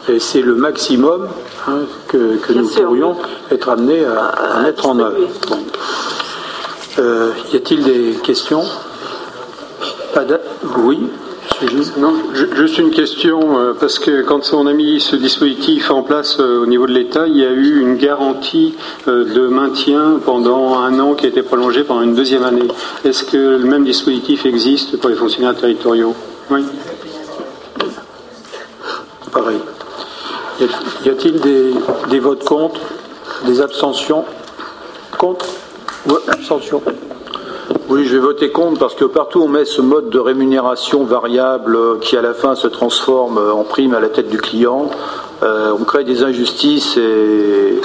Et 0.09 0.21
c'est 0.21 0.41
le 0.41 0.55
maximum 0.55 1.29
hein, 1.67 1.81
que, 2.09 2.39
nous 2.53 2.69
pourrions 2.69 3.17
être 3.51 3.69
amenés 3.69 4.05
à, 4.05 4.61
mettre 4.63 4.87
en 4.87 4.99
œuvre. 5.01 5.17
Euh, 6.99 7.33
y 7.53 7.57
a-t-il 7.57 7.83
des 7.83 8.13
questions? 8.23 8.63
Pas 10.15 10.25
Oui, 10.79 11.01
Non, 11.99 12.15
juste 12.55 12.79
une 12.79 12.91
question, 12.91 13.59
euh, 13.59 13.75
parce 13.79 13.99
que 13.99 14.23
quand 14.23 14.53
on 14.55 14.67
a 14.67 14.73
mis 14.73 15.01
ce 15.01 15.17
dispositif 15.17 15.91
en 15.91 16.03
place 16.03 16.39
euh, 16.39 16.63
au 16.63 16.67
niveau 16.67 16.87
de 16.87 16.93
l'État, 16.93 17.27
il 17.27 17.37
y 17.37 17.45
a 17.45 17.51
eu 17.51 17.81
une 17.81 17.97
garantie 17.97 18.75
de 19.07 19.49
maintien 19.49 20.21
pendant 20.25 20.79
un 20.79 20.99
an 21.01 21.15
qui 21.15 21.27
a 21.27 21.29
été 21.29 21.43
prolongée 21.43 21.83
pendant 21.83 22.03
une 22.03 22.15
deuxième 22.15 22.45
année. 22.45 22.69
Est-ce 23.05 23.25
que 23.25 23.37
le 23.37 23.65
même 23.65 23.85
dispositif 23.85 24.47
existe 24.47 24.99
pour 24.99 25.11
les 25.11 25.17
fonctionnaires 25.17 25.57
territoriaux? 25.57 26.15
Oui. 26.51 26.65
Pareil. 29.33 29.59
Y 30.59 31.09
a-t-il 31.11 31.41
des, 32.09 32.19
votes 32.19 32.45
contre 32.45 32.81
Des 33.45 33.61
abstentions 33.61 34.25
Contre 35.19 35.47
abstention. 36.29 36.83
Oui, 37.89 38.07
je 38.07 38.15
vais 38.15 38.21
voter 38.21 38.51
contre 38.51 38.79
parce 38.79 38.95
que 38.95 39.05
partout 39.05 39.43
on 39.43 39.49
met 39.49 39.65
ce 39.65 39.83
mode 39.83 40.09
de 40.09 40.19
rémunération 40.19 41.05
variable 41.05 41.99
qui 42.01 42.17
à 42.17 42.23
la 42.23 42.33
fin 42.33 42.55
se 42.55 42.69
transforme 42.69 43.39
en 43.39 43.65
prime 43.65 43.95
à 43.95 44.01
la 44.01 44.09
tête 44.09 44.29
du 44.29 44.39
client. 44.39 44.91
Euh, 45.43 45.73
on 45.79 45.85
crée 45.85 46.05
des 46.05 46.23
injustices 46.23 46.97
et, 46.97 47.81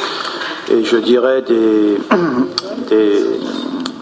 je 0.84 0.98
dirais 0.98 1.42
des, 1.48 1.98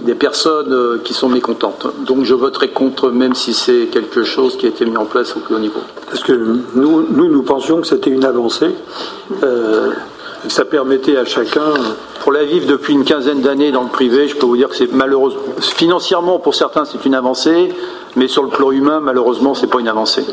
des, 0.02 0.16
personnes 0.16 1.00
qui 1.04 1.14
sont 1.14 1.30
mécontentes. 1.30 1.88
Donc 2.06 2.24
je 2.24 2.36
voterai 2.36 2.70
contre 2.70 3.10
même 3.10 3.34
si 3.34 3.54
c'est 3.54 3.88
quelque 3.92 4.24
chose 4.24 4.58
qui 4.58 4.68
a 4.68 4.70
été 4.70 4.86
mis 4.86 4.98
en 4.98 5.06
place 5.06 5.36
au 5.36 5.40
plus 5.40 5.56
haut 5.56 5.60
niveau. 5.60 5.82
Parce 6.10 6.24
que 6.24 6.34
nous, 6.34 7.06
nous, 7.08 7.44
pensions 7.44 7.82
que 7.82 7.88
c'était 7.88 8.10
une 8.10 8.26
avancée. 8.26 8.74
Euh, 9.44 9.92
ça 10.48 10.66
permettait 10.66 11.18
à 11.18 11.26
chacun. 11.26 11.74
Pour 12.22 12.32
la 12.32 12.44
vivre 12.44 12.68
depuis 12.68 12.94
une 12.94 13.04
quinzaine 13.04 13.42
d'années 13.42 13.72
dans 13.72 13.84
le 13.84 13.90
privé, 13.90 14.28
je 14.28 14.36
peux 14.36 14.46
vous 14.46 14.58
dire 14.58 14.70
que 14.70 14.76
c'est 14.76 14.92
malheureux. 14.92 15.34
Financièrement, 15.60 16.40
pour 16.40 16.56
certains, 16.56 16.86
c'est 16.86 17.06
une 17.06 17.16
avancée, 17.16 17.70
mais 18.16 18.28
sur 18.28 18.44
le 18.44 18.50
plan 18.50 18.72
humain, 18.72 19.00
malheureusement, 19.02 19.54
c'est 19.54 19.68
pas 19.68 19.80
une 19.80 19.88
avancée. 19.88 20.26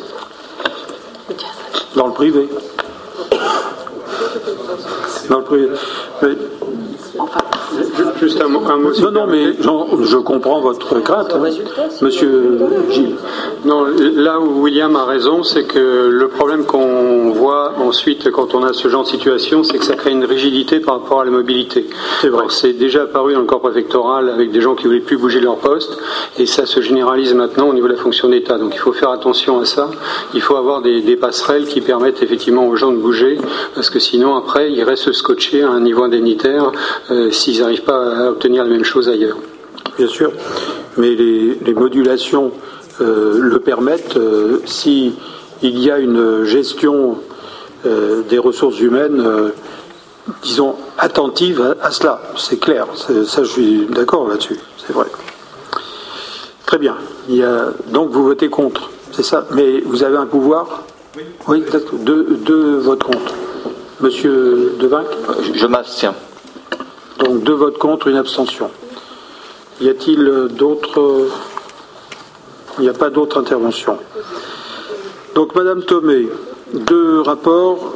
Dans 1.95 2.07
le 2.07 2.13
privé. 2.13 2.49
Dans 5.29 5.39
le 5.39 5.45
privé. 5.45 5.69
Juste 8.21 8.41
un 8.41 8.49
mot. 8.49 8.61
non, 8.61 9.11
non, 9.11 9.27
mais 9.27 9.53
je 10.05 10.17
comprends 10.17 10.61
votre 10.61 11.01
crainte, 11.01 11.35
hein. 11.35 11.43
monsieur 12.03 12.59
Gilles. 12.91 13.17
Non, 13.65 13.87
là 14.15 14.41
où 14.41 14.63
William 14.63 14.95
a 14.97 15.05
raison, 15.05 15.43
c'est 15.43 15.65
que 15.65 16.09
le 16.09 16.29
problème 16.29 16.65
qu'on 16.65 17.31
voit 17.33 17.73
ensuite 17.79 18.31
quand 18.31 18.55
on 18.55 18.63
a 18.63 18.73
ce 18.73 18.89
genre 18.89 19.03
de 19.03 19.09
situation, 19.09 19.65
c'est 19.65 19.79
que 19.79 19.85
ça 19.85 19.97
crée 19.97 20.13
une 20.13 20.25
rigidité 20.25 20.81
par 20.81 21.01
rapport 21.01 21.21
à 21.21 21.25
la 21.25 21.31
mobilité. 21.31 21.87
C'est 22.21 22.29
vrai. 22.29 22.45
C'est 22.49 22.73
déjà 22.73 23.03
apparu 23.03 23.35
dans 23.35 23.41
le 23.41 23.47
corps 23.47 23.61
préfectoral 23.61 24.31
avec 24.31 24.51
des 24.51 24.61
gens 24.61 24.75
qui 24.75 24.85
ne 24.85 24.89
voulaient 24.89 25.01
plus 25.01 25.17
bouger 25.17 25.41
leur 25.41 25.57
poste, 25.57 25.99
et 26.39 26.47
ça 26.47 26.67
se 26.67 26.81
généralise 26.81 27.35
maintenant 27.35 27.69
au 27.69 27.75
niveau 27.75 27.89
de 27.89 27.93
la 27.93 27.99
fonction 27.99 28.29
d'État. 28.29 28.59
Donc 28.59 28.75
il 28.75 28.79
faut 28.79 28.93
faire 28.93 29.11
attention 29.11 29.59
à 29.59 29.65
ça. 29.65 29.91
Il 30.35 30.41
faut 30.41 30.57
avoir 30.57 30.83
des, 30.83 31.17
passerelles 31.17 31.65
qui 31.65 31.81
permettent 31.81 32.23
effectivement 32.23 32.67
aux 32.67 32.77
gens 32.77 32.93
de 32.93 32.99
bouger, 32.99 33.39
parce 33.75 33.91
que 33.91 33.99
sinon 33.99 34.37
après 34.37 34.71
ils 34.71 34.85
restent 34.85 35.13
scotchés 35.13 35.63
à 35.63 35.71
un 35.71 35.81
niveau 35.81 36.03
indemnitaire 36.03 36.73
euh, 37.11 37.31
s'ils 37.31 37.61
n'arrivent 37.61 37.85
pas 37.85 38.06
à 38.06 38.06
obtenir 38.07 38.65
la 38.65 38.71
même 38.71 38.85
chose 38.85 39.09
ailleurs. 39.09 39.39
Bien 39.99 40.09
sûr, 40.09 40.33
mais 40.97 41.15
les, 41.15 41.75
modulations 41.75 42.53
euh, 43.01 43.39
le 43.39 43.59
permettent 43.61 44.17
euh, 44.17 44.61
si 44.67 45.15
il 45.63 45.79
y 45.79 45.91
a 45.91 45.99
une 45.99 46.45
gestion 46.45 47.19
euh, 47.87 48.23
des 48.29 48.39
ressources 48.39 48.81
humaines, 48.81 49.53
disons, 50.43 50.75
attentive 50.99 51.77
à, 51.83 51.91
cela. 51.91 52.21
C'est 52.37 52.59
clair, 52.59 52.87
ça 52.95 53.43
je 53.43 53.49
suis 53.49 53.87
d'accord 53.87 54.29
là-dessus, 54.29 54.59
c'est 54.85 54.93
vrai. 54.93 55.07
Très 56.67 56.79
bien. 56.79 56.97
Il 57.29 57.37
y 57.37 57.43
a, 57.43 57.69
donc 57.93 58.11
vous 58.11 58.25
votez 58.25 58.49
contre, 58.49 58.91
c'est 59.13 59.23
ça? 59.23 59.47
Mais 59.53 59.81
vous 59.81 60.03
avez 60.03 60.17
un 60.17 60.27
pouvoir? 60.27 60.83
Oui, 61.17 61.23
oui 61.49 61.65
deux, 61.93 62.39
deux 62.45 62.77
votes 62.79 63.05
contre. 63.05 63.35
Monsieur 64.01 64.75
Devinck? 64.79 65.07
Je 65.55 65.67
m'abstiens. 65.67 66.15
Donc 67.19 67.43
deux 67.43 67.55
votes 67.55 67.79
contre, 67.79 68.09
une 68.09 68.17
abstention. 68.17 68.71
Y 69.81 69.89
a-t-il 69.89 70.49
d'autres 70.51 71.29
Il 72.79 72.83
n'y 72.83 72.89
a 72.89 72.95
pas 72.95 73.11
d'autres 73.11 73.41
interventions? 73.41 73.99
Donc 75.35 75.55
Madame 75.55 75.83
Thomé, 75.83 76.29
deux 76.73 77.21
rapports 77.21 77.93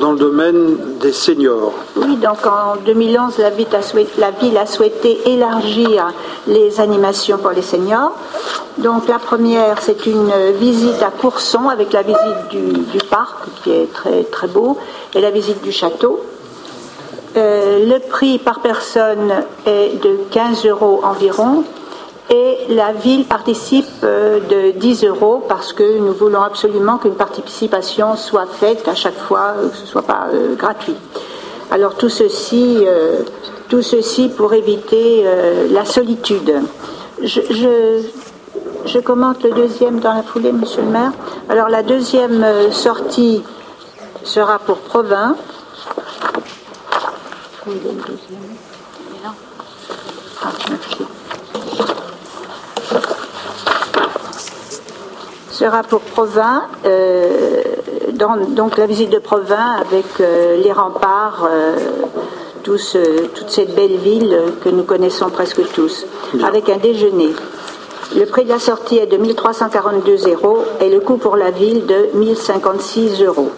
dans 0.00 0.12
le 0.12 0.18
domaine 0.18 0.98
des 1.00 1.12
seniors. 1.12 1.72
Oui, 1.96 2.16
donc 2.16 2.44
en 2.46 2.76
2011, 2.84 3.38
la 3.38 3.50
ville 3.50 3.68
a 3.72 3.82
souhaité, 3.82 4.20
la 4.20 4.30
ville 4.30 4.56
a 4.58 4.66
souhaité 4.66 5.20
élargir 5.26 6.12
les 6.46 6.80
animations 6.80 7.38
pour 7.38 7.50
les 7.50 7.62
seniors. 7.62 8.12
Donc 8.78 9.06
la 9.06 9.18
première, 9.18 9.80
c'est 9.80 10.06
une 10.06 10.32
visite 10.58 11.02
à 11.02 11.10
Courson 11.10 11.68
avec 11.68 11.92
la 11.92 12.02
visite 12.02 12.48
du, 12.50 12.72
du, 12.90 12.98
parc 12.98 13.36
qui 13.62 13.70
est 13.70 13.92
très, 13.92 14.24
très 14.24 14.48
beau 14.48 14.78
et 15.14 15.20
la 15.20 15.30
visite 15.30 15.62
du 15.62 15.72
château. 15.72 16.20
Euh, 17.36 17.86
le 17.86 17.98
prix 17.98 18.38
par 18.38 18.60
personne 18.60 19.32
est 19.64 20.02
de 20.02 20.18
15 20.30 20.66
euros 20.66 21.00
environ 21.02 21.64
et 22.28 22.58
la 22.68 22.92
ville 22.92 23.24
participe 23.24 23.86
euh, 24.04 24.40
de 24.40 24.78
10 24.78 25.04
euros 25.04 25.42
parce 25.48 25.72
que 25.72 25.98
nous 25.98 26.12
voulons 26.12 26.42
absolument 26.42 26.98
qu'une 26.98 27.14
participation 27.14 28.16
soit 28.16 28.46
faite 28.46 28.86
à 28.86 28.94
chaque 28.94 29.16
fois, 29.16 29.54
euh, 29.56 29.70
que 29.70 29.76
ce 29.76 29.82
ne 29.82 29.86
soit 29.86 30.02
pas 30.02 30.28
gratuit. 30.58 30.96
Alors 31.70 31.94
tout 31.94 32.10
ceci, 32.10 32.84
tout 33.70 33.80
ceci 33.80 34.28
pour 34.28 34.52
éviter 34.52 35.24
la 35.70 35.86
solitude. 35.86 36.52
Je, 37.22 37.40
je, 37.48 38.02
je, 38.84 38.98
commente 38.98 39.42
le 39.42 39.52
deuxième 39.52 39.98
dans 39.98 40.12
la 40.12 40.22
foulée, 40.22 40.52
monsieur 40.52 40.82
le 40.82 40.88
maire. 40.88 41.12
Alors 41.48 41.70
la 41.70 41.82
deuxième 41.82 42.44
sortie 42.72 43.42
sera 44.22 44.58
pour 44.58 44.80
Provins 44.80 45.34
sera 55.62 55.84
pour 55.84 56.00
Provins, 56.00 56.64
euh, 56.86 57.62
donc 58.14 58.76
la 58.78 58.86
visite 58.86 59.10
de 59.10 59.20
Provins 59.20 59.76
avec 59.80 60.06
euh, 60.20 60.56
les 60.56 60.72
remparts, 60.72 61.48
euh, 61.48 61.76
toutes 62.64 62.80
cette 62.80 63.74
belle 63.76 63.96
ville 63.98 64.36
que 64.64 64.68
nous 64.68 64.82
connaissons 64.82 65.30
presque 65.30 65.62
tous, 65.72 66.04
avec 66.44 66.68
un 66.68 66.78
déjeuner. 66.78 67.30
Le 68.16 68.26
prix 68.26 68.44
de 68.44 68.48
la 68.48 68.58
sortie 68.58 68.98
est 68.98 69.06
de 69.06 69.16
1342 69.16 70.28
euros 70.28 70.64
et 70.80 70.90
le 70.90 70.98
coût 70.98 71.16
pour 71.16 71.36
la 71.36 71.52
ville 71.52 71.86
de 71.86 72.08
1056 72.14 73.22
euros. 73.22 73.52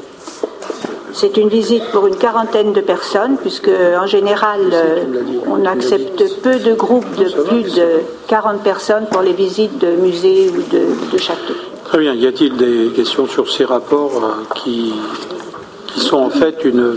C'est 1.14 1.36
une 1.36 1.48
visite 1.48 1.84
pour 1.92 2.08
une 2.08 2.16
quarantaine 2.16 2.72
de 2.72 2.80
personnes, 2.80 3.36
puisque 3.36 3.70
en 3.70 4.04
général, 4.04 4.60
euh, 4.72 5.04
on 5.46 5.64
accepte 5.64 6.24
peu 6.42 6.58
de 6.58 6.74
groupes 6.74 7.14
de 7.16 7.30
plus 7.44 7.72
de 7.76 8.00
40 8.26 8.64
personnes 8.64 9.06
pour 9.12 9.22
les 9.22 9.32
visites 9.32 9.78
de 9.78 9.92
musées 9.92 10.50
ou 10.50 11.12
de, 11.12 11.16
châteaux. 11.16 11.54
Très 11.84 11.98
bien. 11.98 12.14
Y 12.14 12.26
a-t-il 12.26 12.56
des 12.56 12.90
questions 12.96 13.28
sur 13.28 13.48
ces 13.48 13.64
rapports 13.64 14.24
euh, 14.24 14.54
qui, 14.56 14.92
qui 15.86 16.00
sont 16.00 16.16
en 16.16 16.30
fait 16.30 16.64
une, 16.64 16.96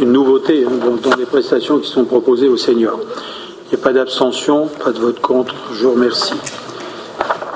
une 0.00 0.10
nouveauté 0.10 0.66
hein, 0.66 0.72
dans, 1.00 1.14
les 1.16 1.26
prestations 1.26 1.78
qui 1.78 1.88
sont 1.88 2.06
proposées 2.06 2.48
aux 2.48 2.56
seniors? 2.56 2.98
Il 3.66 3.76
n'y 3.76 3.80
a 3.80 3.84
pas 3.84 3.92
d'abstention, 3.92 4.68
pas 4.82 4.90
de 4.90 4.98
vote 4.98 5.20
contre. 5.20 5.54
Je 5.72 5.84
vous 5.84 5.92
remercie. 5.92 6.34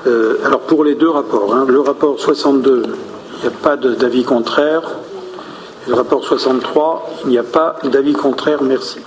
Euh, 0.06 0.38
alors 0.44 0.60
pour 0.60 0.84
les 0.84 0.94
deux 0.94 1.10
rapports, 1.10 1.52
hein, 1.52 1.66
le 1.68 1.80
rapport 1.80 2.16
62, 2.16 2.84
il 2.86 3.40
n'y 3.40 3.48
a 3.48 3.58
pas 3.60 3.76
d'avis 3.76 4.22
contraire. 4.22 4.82
Le 5.88 5.94
rapport 5.94 6.22
63, 6.22 7.08
il 7.24 7.30
n'y 7.30 7.38
a 7.38 7.42
pas 7.42 7.76
d'avis 7.84 8.12
contraire, 8.12 8.62
merci. 8.62 8.98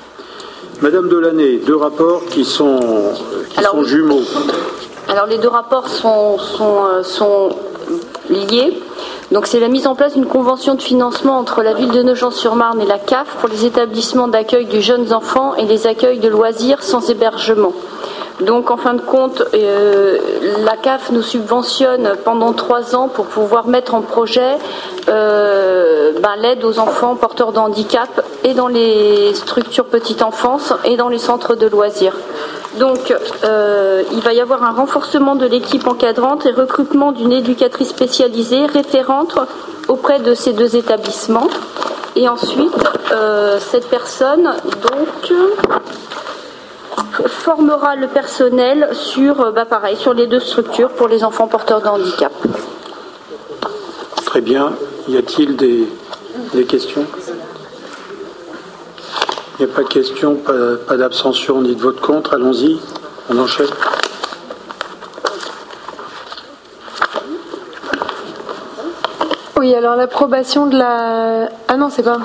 Madame 0.82 1.10
Delaney, 1.10 1.60
deux 1.60 1.76
rapports 1.76 2.26
qui 2.26 2.44
sont, 2.44 2.80
jumeaux. 3.84 4.24
Alors 5.08 5.28
les 5.28 5.38
deux 5.38 5.48
rapports 5.48 5.88
sont, 5.90 6.40
sont, 6.40 7.50
euh, 7.52 8.34
liés. 8.34 8.82
Donc 9.32 9.46
c'est 9.46 9.60
la 9.60 9.68
mise 9.68 9.86
en 9.86 9.94
place 9.94 10.16
d'une 10.16 10.26
convention 10.26 10.74
de 10.74 10.82
financement 10.82 11.38
entre 11.38 11.62
la 11.62 11.76
ville 11.76 11.92
de 11.92 12.02
Nogent-sur-Marne 12.02 12.82
et 12.82 12.88
la 12.88 12.98
CAF 12.98 13.28
pour 13.40 13.50
les 13.50 13.66
établissements 13.66 14.28
d'accueil 14.28 14.66
du 14.66 14.82
jeunes 14.82 15.14
enfants 15.14 15.54
et 15.56 15.66
les 15.66 15.86
accueils 15.86 16.18
de 16.18 16.30
loisirs 16.30 16.82
sans 16.82 17.12
hébergement. 17.12 17.74
Donc 18.40 18.72
en 18.72 18.78
fin 18.78 18.94
de 18.94 19.02
compte, 19.02 19.44
euh, 19.54 20.18
la 20.66 20.76
CAF 20.76 21.12
nous 21.12 21.22
subventionne 21.22 22.14
pendant 22.26 22.54
trois 22.54 22.96
ans 22.96 23.08
pour 23.08 23.26
pouvoir 23.26 23.68
mettre 23.68 23.94
en 23.94 24.02
projet 24.02 24.58
euh, 25.10 26.12
ben, 26.20 26.36
l'aide 26.42 26.64
aux 26.64 26.80
enfants 26.80 27.16
porteurs 27.16 27.52
de 27.52 27.60
handicap 27.60 28.10
et 28.44 28.54
dans 28.54 28.68
les 28.68 29.34
structures 29.36 29.86
petite 29.86 30.24
enfance 30.24 30.74
et 30.86 30.98
dans 30.98 31.10
les 31.10 31.20
centres 31.20 31.56
de 31.56 31.68
loisirs. 31.68 32.16
Donc 32.80 33.14
euh, 33.44 34.04
il 34.12 34.22
va 34.22 34.34
y 34.34 34.42
avoir 34.42 34.64
un 34.64 34.72
renforcement 34.72 35.36
de 35.36 35.46
l'équipe 35.46 35.86
encadrante 35.88 36.46
et 36.48 36.52
recrutement 36.52 37.12
d'une 37.12 37.34
éducatrice 37.34 37.90
spécialisée 37.90 38.66
référente 38.66 39.36
auprès 39.88 40.20
de 40.20 40.34
ces 40.34 40.54
deux 40.54 40.76
établissements. 40.76 41.48
Et 42.16 42.28
ensuite, 42.28 42.76
cette 43.60 43.90
personne, 43.90 44.44
donc, 44.44 45.32
formera 47.28 47.96
le 47.96 48.08
personnel 48.08 48.90
sur, 48.94 49.52
bah, 49.54 49.66
pareil, 49.66 49.96
sur 49.98 50.14
les 50.14 50.28
deux 50.28 50.40
structures 50.40 50.90
pour 50.90 51.08
les 51.08 51.24
enfants 51.24 51.48
porteurs 51.48 51.82
de 51.82 51.88
handicap. 51.88 52.32
Très 54.26 54.42
bien. 54.42 54.74
Y 55.08 55.18
a-t-il 55.18 55.58
des, 55.58 55.88
questions? 56.66 57.06
Il 59.60 59.66
n'y 59.66 59.72
a 59.72 59.76
pas 59.76 59.84
de 59.84 59.88
questions, 59.88 60.36
pas, 60.36 60.78
pas 60.88 60.98
d'abstention 60.98 61.62
ni 61.62 61.76
de 61.76 61.82
vote 61.82 62.00
contre. 62.00 62.34
Allons-y. 62.34 62.80
On 63.30 63.38
enchaîne. 63.38 63.68
Oui, 69.58 69.76
alors 69.76 69.96
l'approbation 69.96 70.66
de 70.66 70.78
la. 70.78 71.50
Ah 71.68 71.78
non, 71.78 71.90
c'est 71.90 72.04
pas. 72.04 72.18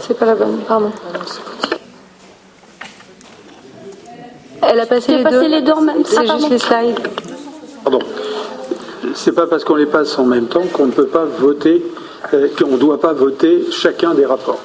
C'est 0.00 0.18
pas 0.18 0.26
la 0.26 0.34
bonne, 0.34 0.58
pardon. 0.68 0.92
Elle 4.68 4.80
a 4.80 4.86
passé, 4.86 5.16
les, 5.16 5.22
passé 5.22 5.48
les 5.48 5.62
deux. 5.62 5.72
C'est 6.04 6.26
juste 6.26 6.50
les 6.50 6.58
slides. 6.58 6.98
Pardon. 7.82 7.98
C'est 9.14 9.32
pas 9.32 9.46
parce 9.46 9.64
qu'on 9.64 9.74
les 9.76 9.86
passe 9.86 10.18
en 10.18 10.24
même 10.24 10.46
temps 10.46 10.62
qu'on 10.72 10.86
ne 10.86 10.92
peut 10.92 11.06
pas 11.06 11.24
voter, 11.24 11.84
euh, 12.32 12.48
qu'on 12.58 12.70
ne 12.72 12.76
doit 12.78 13.00
pas 13.00 13.12
voter 13.12 13.66
chacun 13.70 14.14
des 14.14 14.24
rapports. 14.24 14.60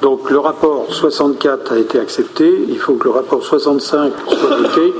Donc 0.00 0.30
le 0.30 0.38
rapport 0.38 0.86
64 0.90 1.72
a 1.72 1.78
été 1.78 2.00
accepté, 2.00 2.64
il 2.68 2.78
faut 2.78 2.94
que 2.94 3.04
le 3.04 3.10
rapport 3.10 3.44
65 3.44 4.12
soit 4.26 4.56
voté. 4.56 4.92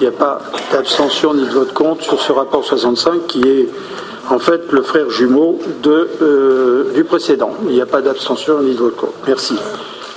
Il 0.00 0.08
n'y 0.08 0.08
a 0.08 0.18
pas 0.18 0.40
d'abstention 0.72 1.34
ni 1.34 1.44
de 1.44 1.50
vote 1.50 1.74
contre 1.74 2.02
sur 2.02 2.20
ce 2.20 2.32
rapport 2.32 2.64
65 2.64 3.26
qui 3.26 3.42
est 3.46 3.68
en 4.30 4.38
fait 4.38 4.72
le 4.72 4.82
frère 4.82 5.10
jumeau 5.10 5.58
de, 5.82 6.08
euh, 6.22 6.92
du 6.94 7.04
précédent. 7.04 7.50
Il 7.66 7.74
n'y 7.74 7.80
a 7.80 7.86
pas 7.86 8.00
d'abstention 8.00 8.62
ni 8.62 8.74
de 8.74 8.80
vote 8.80 8.96
contre. 8.96 9.12
Merci. 9.26 9.54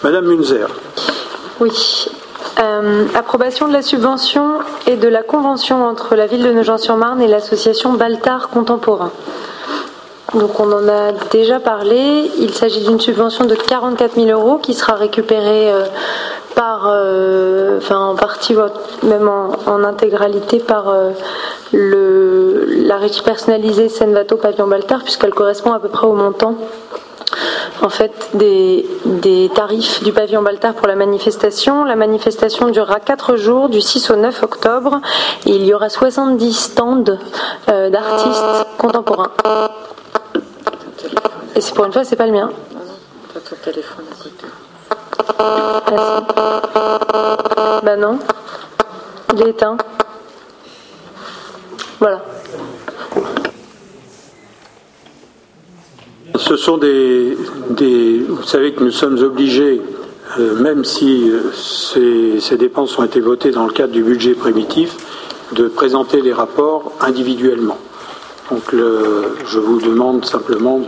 Madame 0.04 0.26
Munzer. 0.26 0.68
Oui. 1.60 1.72
Euh, 2.60 3.08
approbation 3.16 3.68
de 3.68 3.74
la 3.74 3.82
subvention 3.82 4.60
et 4.88 4.96
de 4.96 5.08
la 5.08 5.24
convention 5.24 5.86
entre 5.86 6.16
la 6.16 6.26
ville 6.26 6.44
de 6.44 6.52
Nogent-sur-Marne 6.54 7.22
et 7.22 7.28
l'association 7.28 7.94
Baltard 7.94 8.50
Contemporain. 8.50 9.12
Donc 10.34 10.60
on 10.60 10.72
en 10.72 10.88
a 10.88 11.12
déjà 11.32 11.60
parlé. 11.60 12.32
Il 12.40 12.54
s'agit 12.54 12.86
d'une 12.86 13.00
subvention 13.00 13.46
de 13.46 13.56
44 13.56 14.16
000 14.16 14.28
euros 14.28 14.58
qui 14.58 14.74
sera 14.74 14.94
récupérée 14.94 15.72
euh, 15.72 15.86
par, 16.56 16.88
euh, 16.88 17.78
enfin 17.78 18.00
en 18.00 18.16
partie, 18.16 18.56
même 19.04 19.30
en, 19.30 19.84
intégralité 19.84 20.60
par 20.60 20.94
le, 21.74 22.66
la 22.86 22.96
régie 22.98 23.22
personnalisée 23.22 23.90
Senvato 23.90 24.38
Pavillon 24.38 24.68
Baltard 24.68 25.04
puisqu'elle 25.04 25.34
correspond 25.34 25.74
à 25.74 25.80
peu 25.80 25.90
près 25.90 26.08
au 26.08 26.14
montant 26.14 26.56
en 27.82 27.90
fait 27.90 28.30
des, 28.34 28.86
tarifs 29.54 30.04
du 30.04 30.12
pavillon 30.12 30.42
Baltard 30.42 30.74
pour 30.74 30.88
la 30.88 30.96
manifestation. 30.96 31.84
La 31.84 31.96
manifestation 31.96 32.70
durera 32.70 33.00
4 33.00 33.36
jours, 33.36 33.70
du 33.70 33.82
6 33.82 34.12
au 34.12 34.16
9 34.16 34.44
octobre, 34.44 35.02
il 35.46 35.66
y 35.66 35.74
aura 35.74 35.90
70 35.90 36.54
stands 36.54 37.04
euh, 37.70 37.90
d'artistes 37.90 38.68
contemporains. 38.78 39.32
Et 41.56 41.62
c'est 41.62 41.74
pour 41.74 41.86
une 41.86 41.94
fois, 41.94 42.04
c'est 42.04 42.16
pas 42.16 42.28
le 42.28 42.34
mien. 42.34 42.50
Ah, 45.40 45.82
bah 47.84 47.96
non, 47.96 48.20
il 49.34 49.42
est 49.42 49.50
éteint. 49.50 49.78
Voilà. 52.00 52.22
Ce 56.38 56.56
sont 56.56 56.78
des, 56.78 57.38
Vous 58.28 58.44
savez 58.44 58.74
que 58.74 58.84
nous 58.84 58.92
sommes 58.92 59.18
obligés, 59.20 59.82
euh, 60.40 60.56
même 60.56 60.84
si 60.84 61.30
euh, 61.30 61.52
ces, 62.40 62.58
dépenses 62.58 62.98
ont 62.98 63.04
été 63.04 63.20
votées 63.20 63.52
dans 63.52 63.66
le 63.66 63.72
cadre 63.72 63.94
du 63.94 64.04
budget 64.04 64.34
primitif, 64.34 64.96
de 65.54 65.68
présenter 65.68 66.22
les 66.22 66.34
rapports 66.34 66.92
individuellement. 67.02 67.78
Donc 68.52 68.64
je 68.74 69.60
vous 69.60 69.80
demande 69.82 70.24
simplement 70.26 70.82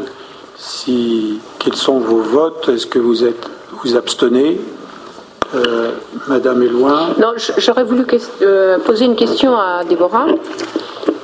si, 0.58 1.40
quels 1.60 1.76
sont 1.76 2.00
vos 2.00 2.22
votes. 2.22 2.70
Est-ce 2.70 2.86
que 2.86 3.00
vous 3.00 3.24
êtes 3.24 3.50
vous 3.84 3.96
abstenez? 3.96 4.60
Euh, 5.56 5.92
Madame 6.28 6.62
Eloin 6.64 7.10
Non, 7.20 7.34
j'aurais 7.58 7.84
voulu 7.84 8.04
poser 8.86 9.06
une 9.06 9.16
question 9.16 9.58
à 9.58 9.84
Déborah. 9.86 10.28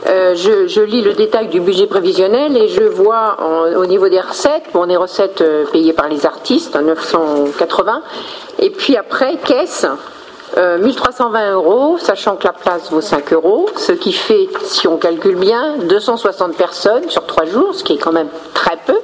Euh, 0.06 0.36
je, 0.36 0.82
lis 0.82 1.01
le 1.01 1.14
détail 1.14 1.47
du 1.47 1.62
budget 1.62 1.88
prévisionnel 1.88 2.58
et 2.58 2.68
je 2.68 2.84
vois 2.84 3.38
au 3.78 3.86
niveau 3.86 4.10
des 4.10 4.20
recettes, 4.20 4.66
bon, 4.74 4.86
des 4.86 4.97
recettes 4.97 5.41
euh, 5.41 5.66
payées 5.72 5.93
par 5.93 6.10
les 6.10 6.26
artistes, 6.26 6.76
980, 6.76 8.01
et 8.60 8.70
puis 8.70 8.97
après, 8.97 9.38
caisse, 9.38 9.86
1320 10.58 11.39
euh, 11.39 11.54
euros, 11.54 11.97
sachant 11.97 12.36
que 12.36 12.45
la 12.45 12.54
place 12.54 12.91
vaut 12.91 13.01
5 13.01 13.32
euros, 13.34 13.68
ce 13.78 13.93
qui 13.93 14.12
fait, 14.12 14.49
si 14.64 14.88
on 14.88 14.97
calcule 14.97 15.36
bien, 15.36 15.78
260 15.78 16.56
personnes 16.58 17.10
sur 17.10 17.26
3 17.26 17.45
jours, 17.45 17.74
ce 17.74 17.84
qui 17.84 17.93
est 17.93 17.97
quand 17.97 18.12
même 18.12 18.30
très 18.54 18.78
peu 18.86 18.99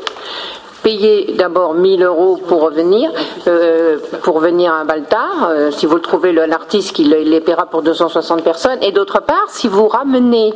payer 0.83 1.35
d'abord 1.37 1.73
1000 1.73 2.03
euros 2.03 2.37
pour 2.47 2.61
revenir, 2.61 3.11
euh, 3.47 3.97
pour 4.23 4.39
venir 4.39 4.73
à 4.73 4.83
Baltar, 4.83 5.49
euh, 5.49 5.71
si 5.71 5.85
vous 5.85 5.99
trouvez 5.99 6.31
l'artiste 6.31 6.93
qui 6.93 7.03
les 7.03 7.41
paiera 7.41 7.65
pour 7.65 7.81
260 7.81 8.43
personnes, 8.43 8.79
et 8.81 8.91
d'autre 8.91 9.21
part, 9.21 9.45
si 9.49 9.67
vous 9.67 9.87
ramenez 9.87 10.53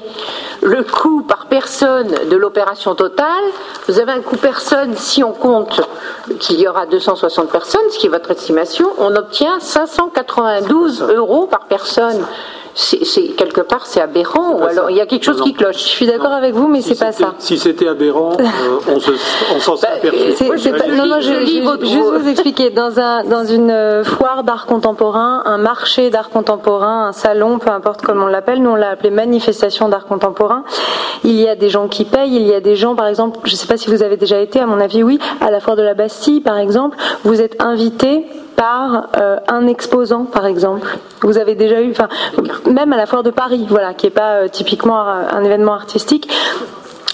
le 0.61 0.83
coût 0.83 1.23
par 1.23 1.47
personne 1.47 2.13
de 2.29 2.35
l'opération 2.35 2.95
totale, 2.95 3.43
vous 3.87 3.99
avez 3.99 4.11
un 4.11 4.21
coût 4.21 4.37
personne, 4.37 4.95
si 4.95 5.23
on 5.23 5.33
compte 5.33 5.81
qu'il 6.39 6.59
y 6.59 6.67
aura 6.67 6.85
260 6.85 7.49
personnes, 7.49 7.81
ce 7.89 7.99
qui 7.99 8.07
est 8.07 8.09
votre 8.09 8.31
estimation, 8.31 8.89
on 8.97 9.15
obtient 9.15 9.59
592 9.59 11.03
euros 11.03 11.47
par 11.47 11.65
personne 11.65 12.25
c'est 12.75 13.35
quelque 13.35 13.61
part 13.61 13.85
c'est 13.85 14.01
aberrant 14.01 14.53
ou 14.53 14.63
alors 14.63 14.89
il 14.89 14.97
y 14.97 15.01
a 15.01 15.05
quelque 15.05 15.23
chose 15.23 15.41
qui 15.41 15.53
cloche. 15.53 15.77
Je 15.77 15.89
suis 15.89 16.05
d'accord 16.05 16.31
avec 16.31 16.53
vous, 16.53 16.67
mais 16.67 16.81
c'est 16.81 16.97
pas 16.97 17.11
ça. 17.11 17.35
Si 17.37 17.57
c'était 17.57 17.87
aberrant, 17.87 18.33
euh, 18.39 18.95
on 19.55 19.59
s'en 19.59 19.75
serait 19.75 19.99
bah, 20.03 20.85
Non, 20.95 21.05
non, 21.05 21.21
je, 21.21 21.45
juste 21.45 22.21
vous 22.21 22.27
expliquer. 22.27 22.69
Dans, 22.69 22.99
un, 22.99 23.23
dans 23.23 23.45
une 23.45 23.69
euh, 23.69 24.03
foire 24.03 24.43
d'art 24.43 24.65
contemporain, 24.65 25.43
un 25.45 25.57
marché 25.57 26.09
d'art 26.09 26.29
contemporain, 26.29 27.07
un 27.07 27.11
salon, 27.11 27.59
peu 27.59 27.69
importe 27.69 28.01
comment 28.01 28.25
on 28.25 28.27
l'appelle, 28.27 28.61
nous 28.61 28.71
on 28.71 28.75
l'a 28.75 28.89
appelé 28.89 29.09
manifestation 29.09 29.89
d'art 29.89 30.05
contemporain. 30.05 30.63
Il 31.23 31.39
y 31.39 31.47
a 31.47 31.55
des 31.55 31.69
gens 31.69 31.87
qui 31.87 32.05
payent, 32.05 32.35
il 32.35 32.47
y 32.47 32.53
a 32.53 32.59
des 32.59 32.75
gens, 32.75 32.95
par 32.95 33.07
exemple, 33.07 33.39
je 33.45 33.51
ne 33.51 33.57
sais 33.57 33.67
pas 33.67 33.77
si 33.77 33.89
vous 33.89 34.03
avez 34.03 34.17
déjà 34.17 34.39
été, 34.39 34.59
à 34.59 34.65
mon 34.65 34.79
avis 34.79 35.03
oui, 35.03 35.19
à 35.41 35.51
la 35.51 35.59
foire 35.59 35.75
de 35.75 35.81
la 35.81 35.93
Bastille, 35.93 36.41
par 36.41 36.57
exemple, 36.57 36.97
vous 37.23 37.41
êtes 37.41 37.61
invité 37.61 38.25
par 38.55 39.09
euh, 39.17 39.37
un 39.47 39.67
exposant, 39.67 40.25
par 40.25 40.45
exemple. 40.45 40.97
Vous 41.21 41.37
avez 41.37 41.55
déjà 41.55 41.81
eu, 41.81 41.93
même 42.69 42.93
à 42.93 42.97
la 42.97 43.05
foire 43.05 43.23
de 43.23 43.31
Paris, 43.31 43.65
voilà, 43.69 43.93
qui 43.93 44.05
n'est 44.05 44.11
pas 44.11 44.35
euh, 44.35 44.47
typiquement 44.47 44.99
un 44.99 45.43
événement 45.43 45.73
artistique, 45.73 46.29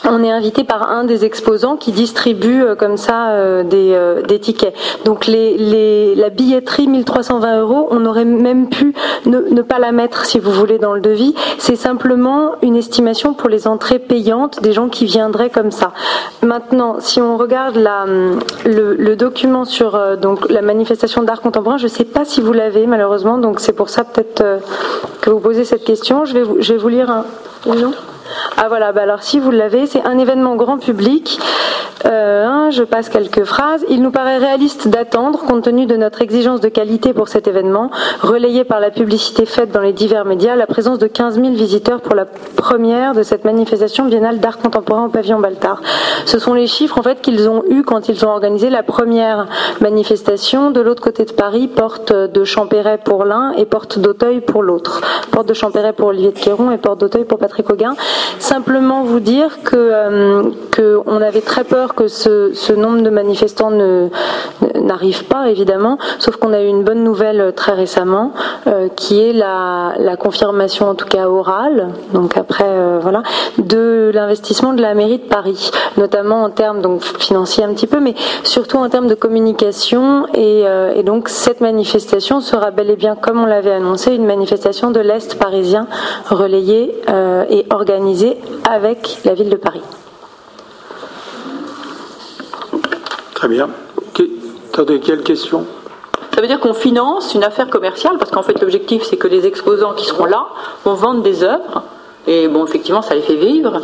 on 0.06 0.24
est 0.24 0.32
invité 0.32 0.64
par 0.64 0.92
un 0.92 1.04
des 1.04 1.26
exposants 1.26 1.76
qui 1.76 1.92
distribue 1.92 2.62
euh, 2.62 2.76
comme 2.76 2.98
ça 2.98 3.32
euh, 3.32 3.64
euh, 3.74 4.22
des, 4.22 4.40
tickets. 4.40 4.74
Donc 5.06 5.28
la 5.28 6.30
billetterie 6.30 6.88
1320 6.88 7.60
euros, 7.60 7.88
on 7.92 8.06
aurait 8.06 8.26
même 8.26 8.70
pu 8.70 8.94
ne, 9.26 9.62
pas 9.62 9.80
la 9.80 9.92
mettre 9.92 10.26
si 10.26 10.40
vous 10.40 10.52
voulez 10.52 10.78
dans 10.78 10.94
le 10.94 11.02
devis. 11.02 11.36
C'est 11.58 11.76
simplement 11.76 12.54
une 12.62 12.76
estimation 12.76 13.34
pour 13.34 13.50
les 13.50 13.68
entrées 13.68 14.00
payantes 14.00 14.62
des 14.62 14.72
gens 14.72 14.88
qui 14.88 15.06
viendraient 15.06 15.50
comme 15.50 15.72
ça. 15.72 15.92
Maintenant, 16.42 16.98
si 17.00 17.22
on 17.22 17.38
regarde 17.38 17.76
la, 17.76 18.06
le, 18.66 19.16
document 19.16 19.66
sur 19.66 20.00
donc 20.18 20.50
la 20.50 20.62
manifestation 20.62 21.24
d'art 21.24 21.42
contemporain, 21.42 21.78
je 21.78 21.84
ne 21.84 21.90
sais 21.90 22.06
pas 22.06 22.24
si 22.24 22.42
vous 22.42 22.54
l'avez 22.54 22.88
malheureusement, 22.88 23.38
donc 23.38 23.60
c'est 23.60 23.74
pour 23.74 23.90
ça 23.90 24.04
peut-être 24.04 24.44
que 25.22 25.30
vous 25.30 25.40
posez 25.40 25.66
cette 25.66 25.84
question. 25.84 26.26
Je 26.26 26.34
vais 26.34 26.78
vous, 26.78 26.88
lire 26.88 27.10
un. 27.10 27.26
Ah 28.58 28.68
voilà, 28.68 28.92
bah 28.92 29.02
alors 29.04 29.24
si 29.24 29.40
vous 29.40 29.52
l'avez, 29.52 29.88
c'est 29.88 30.06
un 30.06 30.18
événement 30.18 30.56
grand 30.56 30.78
public. 30.78 31.40
Euh, 32.06 32.72
je 32.72 32.84
passe 32.84 33.10
quelques 33.10 33.44
phrases. 33.44 33.86
Il 33.90 34.02
nous 34.02 34.12
paraît 34.12 34.38
réaliste 34.38 34.88
d'attendre, 34.88 35.40
compte 35.40 35.64
tenu 35.64 35.86
de 35.86 35.96
notre 35.96 36.22
exigence 36.22 36.62
de 36.62 36.70
qualité 36.70 37.14
pour 37.14 37.28
cet 37.28 37.48
événement, 37.48 37.92
relayé 38.22 38.64
par 38.64 38.80
la 38.80 38.92
publicité 38.92 39.46
faite 39.46 39.72
dans 39.72 39.82
les 39.82 39.94
divers 39.94 40.26
médias, 40.26 40.56
la 40.56 40.68
présence 40.68 41.00
de 41.00 41.08
15 41.08 41.36
000 41.36 41.54
visiteurs 41.54 42.02
pour 42.02 42.16
la 42.16 42.26
première 42.26 43.14
de 43.14 43.24
cette 43.24 43.44
manifestation 43.46 44.06
biennale 44.06 44.40
d'art 44.40 44.60
contemporain 44.60 45.06
au 45.06 45.10
pavillon 45.10 45.40
Baltard. 45.40 45.82
Ce 46.26 46.40
sont 46.40 46.54
les 46.54 46.68
chiffres 46.68 46.98
en 46.98 47.04
fait 47.04 47.22
qu'ils 47.22 47.50
ont 47.50 47.64
eus 47.70 47.84
quand 47.84 48.10
ils 48.10 48.26
ont 48.26 48.30
organisé 48.30 48.70
la 48.70 48.84
première 48.84 49.48
manifestation 49.82 50.72
de 50.72 50.82
l'autre 50.82 51.04
côté 51.04 51.26
de 51.26 51.34
Paris, 51.34 51.68
porte 51.68 52.14
de 52.14 52.44
Champéret 52.44 53.00
pour 53.04 53.26
l'un 53.26 53.52
et 53.54 53.66
porte 53.66 54.00
d'Auteuil 54.00 54.42
pour 54.42 54.64
l'autre. 54.64 55.02
Porte 55.32 55.48
de 55.48 55.54
Champéret 55.54 55.94
pour 55.94 56.08
Olivier 56.08 56.32
de 56.32 56.40
Quéron 56.40 56.72
et 56.72 56.78
porte 56.78 57.00
d'Auteuil 57.00 57.26
pour 57.26 57.40
Patrick 57.40 57.70
Auguin. 57.70 57.96
Simplement 58.40 59.04
vous 59.04 59.20
dire 59.20 59.62
que, 59.64 59.76
euh, 59.76 60.44
que 60.72 61.00
on 61.06 61.22
avait 61.22 61.42
très 61.42 61.64
peur 61.64 61.94
que 61.96 62.08
ce, 62.08 62.74
nombre 62.74 63.02
de 63.02 63.10
manifestants 63.10 63.72
ne, 63.72 64.10
n'arrive 64.76 65.26
pas, 65.26 65.50
évidemment, 65.50 65.98
sauf 66.20 66.38
qu'on 66.38 66.54
a 66.54 66.62
eu 66.62 66.68
une 66.68 66.84
bonne 66.84 67.04
nouvelle 67.04 67.54
très 67.56 67.74
récemment. 67.74 68.32
qui 68.96 69.22
est 69.22 69.34
la, 69.34 69.94
la, 69.98 70.16
confirmation, 70.16 70.90
en 70.90 70.96
tout 70.96 71.08
cas 71.08 71.28
orale, 71.28 71.90
donc 72.14 72.38
après, 72.38 73.00
voilà, 73.02 73.24
de 73.58 74.12
l'investissement 74.14 74.74
de 74.74 74.82
la 74.82 74.94
mairie 74.94 75.18
de 75.18 75.28
Paris, 75.28 75.72
notamment 75.98 76.44
en 76.44 76.50
termes 76.50 76.82
donc 76.82 77.04
financiers 77.04 77.64
un 77.64 77.74
petit 77.74 77.88
peu, 77.88 78.00
mais 78.00 78.16
surtout 78.44 78.78
en 78.78 78.90
termes 78.90 79.08
de 79.08 79.16
communication. 79.16 80.28
Et, 80.34 80.64
et 80.96 81.04
donc 81.04 81.30
cette 81.30 81.62
manifestation 81.62 82.42
sera 82.42 82.72
bel 82.72 82.90
et 82.90 82.96
bien, 82.96 83.16
comme 83.16 83.42
on 83.42 83.46
l'avait 83.46 83.74
annoncé, 83.74 84.14
une 84.14 84.26
manifestation 84.26 84.92
de 84.92 85.00
l'Est 85.00 85.38
parisien 85.38 85.88
relayée 86.30 86.96
et 87.50 87.66
organisée 87.70 88.09
avec 88.70 89.20
la 89.26 89.34
ville 89.34 89.50
de 89.50 89.56
Paris. 89.56 89.82
Très 93.34 93.48
bien. 93.48 93.70
Attendez, 94.74 95.00
quelle 95.00 95.24
question? 95.24 95.66
Ça 96.34 96.42
veut 96.42 96.48
dire 96.48 96.60
qu'on 96.60 96.74
finance 96.74 97.34
une 97.34 97.44
affaire 97.44 97.70
commerciale, 97.70 98.18
parce 98.18 98.32
qu'en 98.32 98.44
fait 98.44 98.62
l'objectif 98.62 99.04
c'est 99.04 99.18
que 99.18 99.28
les 99.28 99.46
exposants 99.46 99.94
qui 99.94 100.06
seront 100.06 100.26
là 100.26 100.46
vont 100.86 100.94
vendre 100.94 101.22
des 101.22 101.44
œuvres, 101.44 101.84
et 102.28 102.48
bon 102.48 102.66
effectivement 102.66 103.02
ça 103.02 103.16
les 103.16 103.22
fait 103.22 103.36
vivre. 103.36 103.82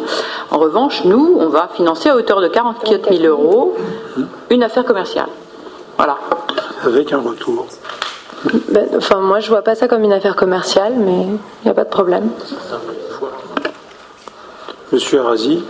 En 0.52 0.60
revanche, 0.60 1.03
nous, 1.03 1.38
on 1.39 1.49
va 1.49 1.69
financer 1.76 2.07
à 2.10 2.15
hauteur 2.15 2.39
de 2.39 2.47
44 2.47 3.14
000 3.14 3.26
euros 3.26 3.76
une 4.49 4.64
affaire 4.64 4.85
commerciale. 4.85 5.27
Voilà. 5.97 6.18
Avec 6.84 7.11
un 7.11 7.19
retour. 7.19 7.65
Ben, 8.69 8.88
enfin, 8.95 9.19
moi 9.19 9.39
je 9.39 9.49
vois 9.49 9.64
pas 9.64 9.76
ça 9.76 9.88
comme 9.88 10.03
une 10.03 10.14
affaire 10.14 10.35
commerciale, 10.35 10.93
mais 10.95 11.23
il 11.23 11.65
n'y 11.65 11.72
a 11.72 11.73
pas 11.73 11.84
de 11.84 11.89
problème. 11.89 12.30
Monsieur 14.91 15.20
Arasi 15.22 15.64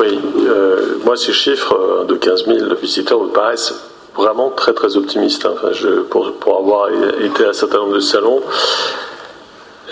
Oui, 0.00 0.18
euh, 0.48 0.96
moi 1.04 1.16
ces 1.16 1.32
chiffres 1.32 1.74
euh, 1.74 2.04
de 2.04 2.14
15 2.14 2.46
000 2.46 2.74
visiteurs 2.80 3.20
me 3.22 3.28
paraissent 3.28 3.74
vraiment 4.16 4.50
très 4.50 4.72
très 4.72 4.96
optimistes. 4.96 5.44
Hein. 5.44 5.52
Enfin, 5.54 5.72
je, 5.72 6.00
pour, 6.00 6.32
pour, 6.34 6.58
avoir 6.58 6.88
été 7.20 7.44
à 7.44 7.50
un 7.50 7.52
certain 7.52 7.78
nombre 7.78 7.94
de 7.94 8.00
salons, 8.00 8.40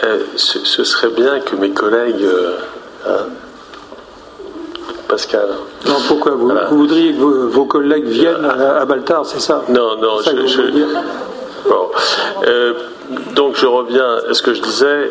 euh, 0.04 0.20
ce, 0.36 0.58
ce, 0.64 0.84
serait 0.84 1.10
bien 1.10 1.40
que 1.40 1.56
mes 1.56 1.70
collègues... 1.70 2.26
Hein, 3.06 3.26
Pascal. 5.08 5.50
Non, 5.86 5.96
pourquoi 6.08 6.32
vous, 6.32 6.48
vous, 6.48 6.76
voudriez 6.78 7.12
que 7.12 7.20
vos, 7.20 7.48
vos 7.48 7.66
collègues 7.66 8.06
viennent 8.06 8.46
à, 8.46 8.80
à 8.80 8.84
Baltar, 8.86 9.26
c'est 9.26 9.40
ça? 9.40 9.62
Non, 9.68 9.98
non, 10.00 10.22
je, 10.24 10.46
je, 10.46 10.62
Bon. 11.68 11.90
Euh, 12.46 12.72
donc 13.34 13.56
je 13.56 13.66
reviens 13.66 14.20
à 14.30 14.32
ce 14.32 14.40
que 14.40 14.54
je 14.54 14.62
disais. 14.62 15.10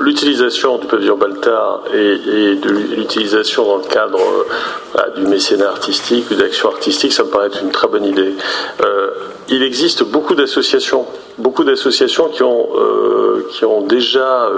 L'utilisation 0.00 0.78
du 0.78 0.86
pavillon 0.86 1.16
Baltar 1.16 1.82
et, 1.92 2.12
et 2.12 2.54
de 2.54 2.70
l'utilisation 2.70 3.66
dans 3.66 3.76
le 3.78 3.84
cadre 3.84 4.18
euh, 4.96 5.10
du 5.16 5.26
mécénat 5.26 5.68
artistique 5.70 6.30
ou 6.30 6.34
d'action 6.34 6.68
artistique, 6.68 7.12
ça 7.12 7.24
me 7.24 7.30
paraît 7.30 7.46
être 7.46 7.62
une 7.62 7.72
très 7.72 7.88
bonne 7.88 8.04
idée. 8.04 8.34
Euh, 8.84 9.10
il 9.48 9.62
existe 9.62 10.04
beaucoup 10.04 10.34
d'associations, 10.34 11.04
beaucoup 11.38 11.64
d'associations 11.64 12.28
qui 12.28 12.42
ont 12.42 12.68
euh, 12.76 13.46
qui 13.50 13.64
ont 13.64 13.80
déjà 13.80 14.48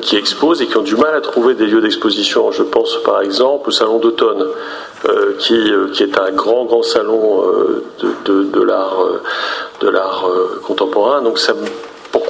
qui 0.00 0.16
exposent 0.16 0.62
et 0.62 0.66
qui 0.66 0.76
ont 0.76 0.82
du 0.82 0.96
mal 0.96 1.14
à 1.14 1.20
trouver 1.20 1.54
des 1.54 1.66
lieux 1.66 1.80
d'exposition. 1.80 2.50
Je 2.50 2.62
pense 2.62 2.96
par 3.02 3.20
exemple 3.20 3.68
au 3.68 3.72
salon 3.72 3.98
d'automne, 3.98 4.46
qui 5.38 5.72
qui 5.92 6.02
est 6.02 6.18
un 6.18 6.30
grand 6.30 6.64
grand 6.64 6.82
salon 6.82 7.42
de, 8.00 8.08
de, 8.24 8.44
de 8.44 8.62
l'art 8.62 8.98
de 9.80 9.88
l'art 9.88 10.30
contemporain. 10.62 11.20
Donc 11.22 11.38
ça 11.38 11.54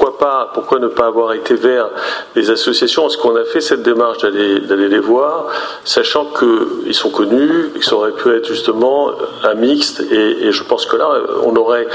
pourquoi 0.02 0.18
pas, 0.18 0.50
pourquoi 0.52 0.78
ne 0.80 0.88
pas 0.88 1.06
avoir 1.06 1.32
été 1.32 1.54
vers 1.54 1.88
les 2.34 2.50
associations 2.50 3.06
Est-ce 3.06 3.16
qu'on 3.18 3.36
a 3.36 3.44
fait 3.44 3.60
cette 3.60 3.82
démarche 3.82 4.18
d'aller, 4.18 4.58
d'aller 4.58 4.88
les 4.88 4.98
voir, 4.98 5.46
sachant 5.84 6.26
qu'ils 6.26 6.94
sont 6.94 7.10
connus, 7.10 7.70
que 7.78 7.84
ça 7.84 7.94
aurait 7.94 8.10
pu 8.12 8.34
être 8.34 8.46
justement 8.46 9.10
un 9.44 9.54
mixte, 9.54 10.00
et, 10.10 10.46
et 10.46 10.50
je 10.50 10.64
pense 10.64 10.86
que 10.86 10.96
là, 10.96 11.08
on 11.44 11.54
aurait, 11.54 11.86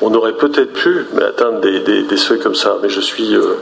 on 0.00 0.14
aurait 0.14 0.34
peut-être 0.34 0.74
pu 0.74 1.06
atteindre 1.20 1.60
des, 1.60 1.80
des, 1.80 2.02
des, 2.02 2.16
seuils 2.16 2.38
comme 2.38 2.54
ça. 2.54 2.76
Mais 2.82 2.88
je 2.88 3.00
suis, 3.00 3.34
euh, 3.34 3.56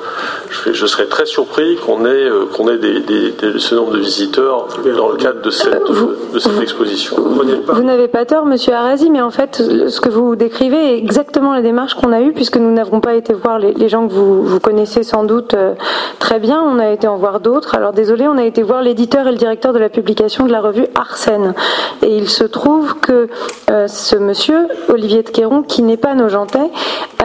je, 0.50 0.74
je, 0.74 0.86
serais 0.86 1.06
très 1.06 1.24
surpris 1.24 1.76
qu'on 1.76 2.04
ait, 2.04 2.08
euh, 2.08 2.44
qu'on 2.54 2.68
ait 2.68 2.76
des, 2.76 3.34
ce 3.58 3.74
nombre 3.74 3.92
de 3.92 4.00
visiteurs 4.00 4.68
dans 4.98 5.08
le 5.08 5.16
cadre 5.16 5.40
de 5.40 5.50
cette, 5.50 5.82
de 5.82 6.38
cette 6.38 6.60
exposition. 6.60 7.16
Vous 7.16 7.82
n'avez 7.82 8.08
pas 8.08 8.26
tort, 8.26 8.44
Monsieur 8.44 8.74
Arasi, 8.74 9.08
mais 9.08 9.22
en 9.22 9.30
fait, 9.30 9.62
ce 9.88 10.00
que 10.00 10.10
vous 10.10 10.36
décrivez 10.36 10.94
est 10.94 10.98
exactement 10.98 11.54
la 11.54 11.62
démarche 11.62 11.94
qu'on 11.94 12.12
a 12.12 12.20
eue, 12.20 12.32
puisque 12.32 12.58
nous 12.58 12.72
n'avons 12.72 13.00
pas 13.00 13.14
été 13.14 13.32
voir 13.32 13.58
les, 13.58 13.72
les 13.72 13.88
gens 13.88 13.93
que 14.02 14.12
vous, 14.12 14.42
vous 14.42 14.60
connaissez 14.60 15.02
sans 15.02 15.24
doute 15.24 15.54
euh, 15.54 15.74
très 16.18 16.38
bien. 16.38 16.60
On 16.60 16.78
a 16.78 16.90
été 16.90 17.06
en 17.06 17.16
voir 17.16 17.40
d'autres. 17.40 17.74
Alors 17.74 17.92
désolé, 17.92 18.26
on 18.26 18.36
a 18.36 18.44
été 18.44 18.62
voir 18.62 18.82
l'éditeur 18.82 19.26
et 19.26 19.30
le 19.30 19.36
directeur 19.36 19.72
de 19.72 19.78
la 19.78 19.88
publication 19.88 20.46
de 20.46 20.52
la 20.52 20.60
revue 20.60 20.86
Arsène. 20.94 21.54
Et 22.02 22.16
il 22.16 22.28
se 22.28 22.44
trouve 22.44 22.96
que 22.96 23.28
euh, 23.70 23.86
ce 23.86 24.16
monsieur, 24.16 24.68
Olivier 24.88 25.22
de 25.22 25.30
Quéron, 25.30 25.62
qui 25.62 25.82
n'est 25.82 25.96
pas 25.96 26.14
nojentais, 26.14 26.70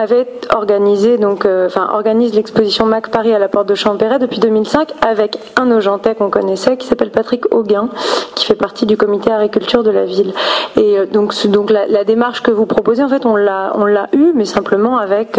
avait 0.00 0.26
organisé 0.54 1.18
donc, 1.18 1.44
euh, 1.44 1.66
enfin 1.66 1.90
organise 1.92 2.34
l'exposition 2.34 2.86
Mac 2.86 3.10
Paris 3.10 3.34
à 3.34 3.38
la 3.38 3.48
porte 3.48 3.68
de 3.68 3.74
Champéret 3.74 4.18
depuis 4.18 4.38
2005 4.40 4.92
avec 5.06 5.38
un 5.56 5.66
nojentais 5.66 6.14
qu'on 6.14 6.30
connaissait 6.30 6.76
qui 6.76 6.86
s'appelle 6.86 7.10
Patrick 7.10 7.52
Auguin, 7.54 7.88
qui 8.34 8.46
fait 8.46 8.54
partie 8.54 8.86
du 8.86 8.96
comité 8.96 9.30
agriculture 9.30 9.82
de 9.82 9.90
la 9.90 10.04
ville. 10.04 10.32
Et 10.76 11.06
donc, 11.12 11.34
donc 11.48 11.70
la, 11.70 12.04
démarche 12.04 12.42
que 12.42 12.50
vous 12.50 12.66
proposez, 12.66 13.02
en 13.02 13.08
fait, 13.08 13.26
on 13.26 13.36
l'a 13.36 13.72
on 13.74 13.84
l'a 13.84 14.08
eu, 14.12 14.32
mais 14.34 14.44
simplement 14.44 14.98
avec 14.98 15.38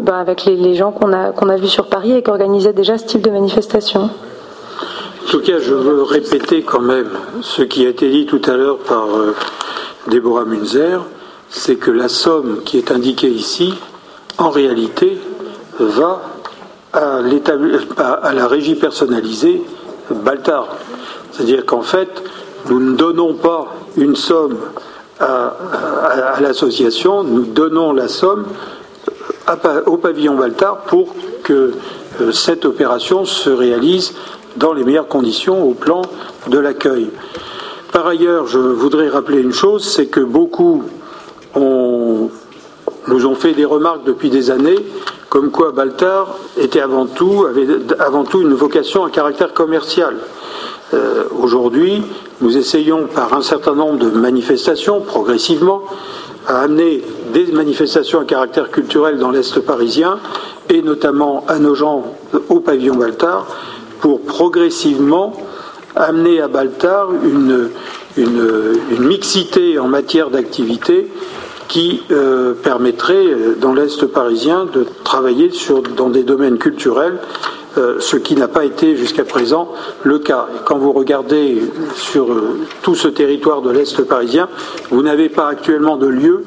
bah, 0.00 0.18
avec 0.18 0.44
les, 0.44 0.74
gens 0.74 0.92
qu'on 0.92 1.12
a 1.12 1.56
vus 1.56 1.68
sur 1.68 1.86
Paris 1.86 2.12
et 2.12 2.22
qui 2.22 2.30
organisaient 2.30 2.72
déjà 2.72 2.98
ce 2.98 3.06
type 3.06 3.22
de 3.22 3.30
manifestation. 3.30 4.10
En 5.30 5.30
tout 5.30 5.40
cas, 5.40 5.60
je 5.60 5.74
veux 5.74 6.02
répéter 6.02 6.62
quand 6.62 6.80
même 6.80 7.10
ce 7.40 7.62
qui 7.62 7.86
a 7.86 7.90
été 7.90 8.08
dit 8.10 8.26
tout 8.26 8.40
à 8.46 8.56
l'heure 8.56 8.78
par 8.78 9.06
euh, 9.14 9.34
Déborah 10.08 10.44
Munzer, 10.44 11.00
c'est 11.50 11.76
que 11.76 11.90
la 11.90 12.08
somme 12.08 12.62
qui 12.64 12.78
est 12.78 12.90
indiquée 12.90 13.28
ici, 13.28 13.74
en 14.38 14.50
réalité, 14.50 15.18
va 15.78 16.22
à, 16.92 17.20
la 18.32 18.46
régie 18.48 18.74
personnalisée 18.74 19.62
Baltar. 20.10 20.68
C'est-à-dire 21.30 21.64
qu'en 21.64 21.82
fait, 21.82 22.08
nous 22.68 22.80
ne 22.80 22.96
donnons 22.96 23.34
pas 23.34 23.68
une 23.96 24.16
somme 24.16 24.58
à 25.20 26.40
l'association, 26.40 27.22
nous 27.22 27.44
donnons 27.44 27.92
la 27.92 28.08
somme 28.08 28.46
au 29.86 29.96
pavillon 29.96 30.34
Baltar 30.34 30.82
pour 30.82 31.14
que 31.42 31.74
euh, 32.20 32.32
cette 32.32 32.64
opération 32.64 33.24
se 33.24 33.50
réalise 33.50 34.14
dans 34.56 34.72
les 34.72 34.84
meilleures 34.84 35.08
conditions 35.08 35.62
au 35.62 35.74
plan 35.74 36.02
de 36.48 36.58
l'accueil. 36.58 37.10
Par 37.92 38.06
ailleurs, 38.06 38.46
je 38.46 38.58
voudrais 38.58 39.08
rappeler 39.08 39.40
une 39.40 39.52
chose, 39.52 39.88
c'est 39.88 40.06
que 40.06 40.20
beaucoup 40.20 40.84
nous 41.56 43.26
ont 43.26 43.34
fait 43.34 43.52
des 43.52 43.64
remarques 43.64 44.04
depuis 44.04 44.30
des 44.30 44.50
années, 44.50 44.78
comme 45.28 45.50
quoi 45.50 45.72
Baltar 45.72 46.36
était 46.56 46.80
avant 46.80 47.06
tout, 47.06 47.44
avait 47.48 47.66
avant 47.98 48.24
tout 48.24 48.40
une 48.42 48.54
vocation 48.54 49.04
à 49.04 49.10
caractère 49.10 49.52
commercial. 49.52 50.16
Euh, 50.94 51.24
Aujourd'hui, 51.40 52.02
nous 52.40 52.56
essayons 52.56 53.06
par 53.06 53.32
un 53.32 53.42
certain 53.42 53.74
nombre 53.74 53.98
de 53.98 54.10
manifestations, 54.10 55.00
progressivement, 55.00 55.82
à 56.46 56.60
amener 56.60 57.02
des 57.32 57.46
manifestations 57.52 58.20
à 58.20 58.24
caractère 58.24 58.70
culturel 58.70 59.18
dans 59.18 59.30
l'Est 59.30 59.60
parisien, 59.60 60.18
et 60.68 60.82
notamment 60.82 61.44
à 61.48 61.58
nos 61.58 61.74
gens 61.74 62.04
au 62.48 62.60
pavillon 62.60 62.96
Baltar, 62.96 63.46
pour 64.00 64.22
progressivement 64.22 65.32
amener 65.96 66.40
à 66.40 66.48
Baltar 66.48 67.08
une, 67.24 67.70
mixité 68.98 69.78
en 69.78 69.86
matière 69.86 70.30
d'activité 70.30 71.08
qui 71.68 72.02
euh, 72.10 72.54
permettrait 72.54 73.26
dans 73.60 73.72
l'Est 73.72 74.04
parisien 74.06 74.66
de 74.66 74.84
travailler 75.04 75.50
dans 75.96 76.10
des 76.10 76.24
domaines 76.24 76.58
culturels, 76.58 77.18
euh, 77.18 77.59
ce 77.76 78.16
qui 78.16 78.34
n'a 78.34 78.48
pas 78.48 78.64
été 78.64 78.96
jusqu'à 78.96 79.24
présent 79.24 79.72
le 80.02 80.18
cas. 80.18 80.46
Quand 80.64 80.78
vous 80.78 80.92
regardez 80.92 81.62
sur 81.94 82.32
euh, 82.32 82.58
tout 82.82 82.94
ce 82.94 83.08
territoire 83.08 83.62
de 83.62 83.70
l'Est 83.70 84.02
parisien, 84.02 84.48
vous 84.90 85.02
n'avez 85.02 85.28
pas 85.28 85.48
actuellement 85.48 85.96
de 85.96 86.06
lieu 86.06 86.44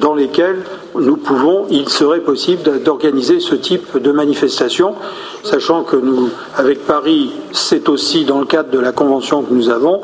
dans 0.00 0.14
lesquels 0.14 0.62
nous 0.94 1.18
pouvons, 1.18 1.66
il 1.68 1.90
serait 1.90 2.20
possible 2.20 2.82
d'organiser 2.82 3.38
ce 3.38 3.54
type 3.54 3.98
de 3.98 4.10
manifestation, 4.10 4.94
sachant 5.42 5.82
que 5.82 5.96
nous, 5.96 6.30
avec 6.56 6.86
Paris, 6.86 7.32
c'est 7.52 7.90
aussi 7.90 8.24
dans 8.24 8.40
le 8.40 8.46
cadre 8.46 8.70
de 8.70 8.78
la 8.78 8.92
convention 8.92 9.42
que 9.42 9.52
nous 9.52 9.68
avons, 9.68 10.00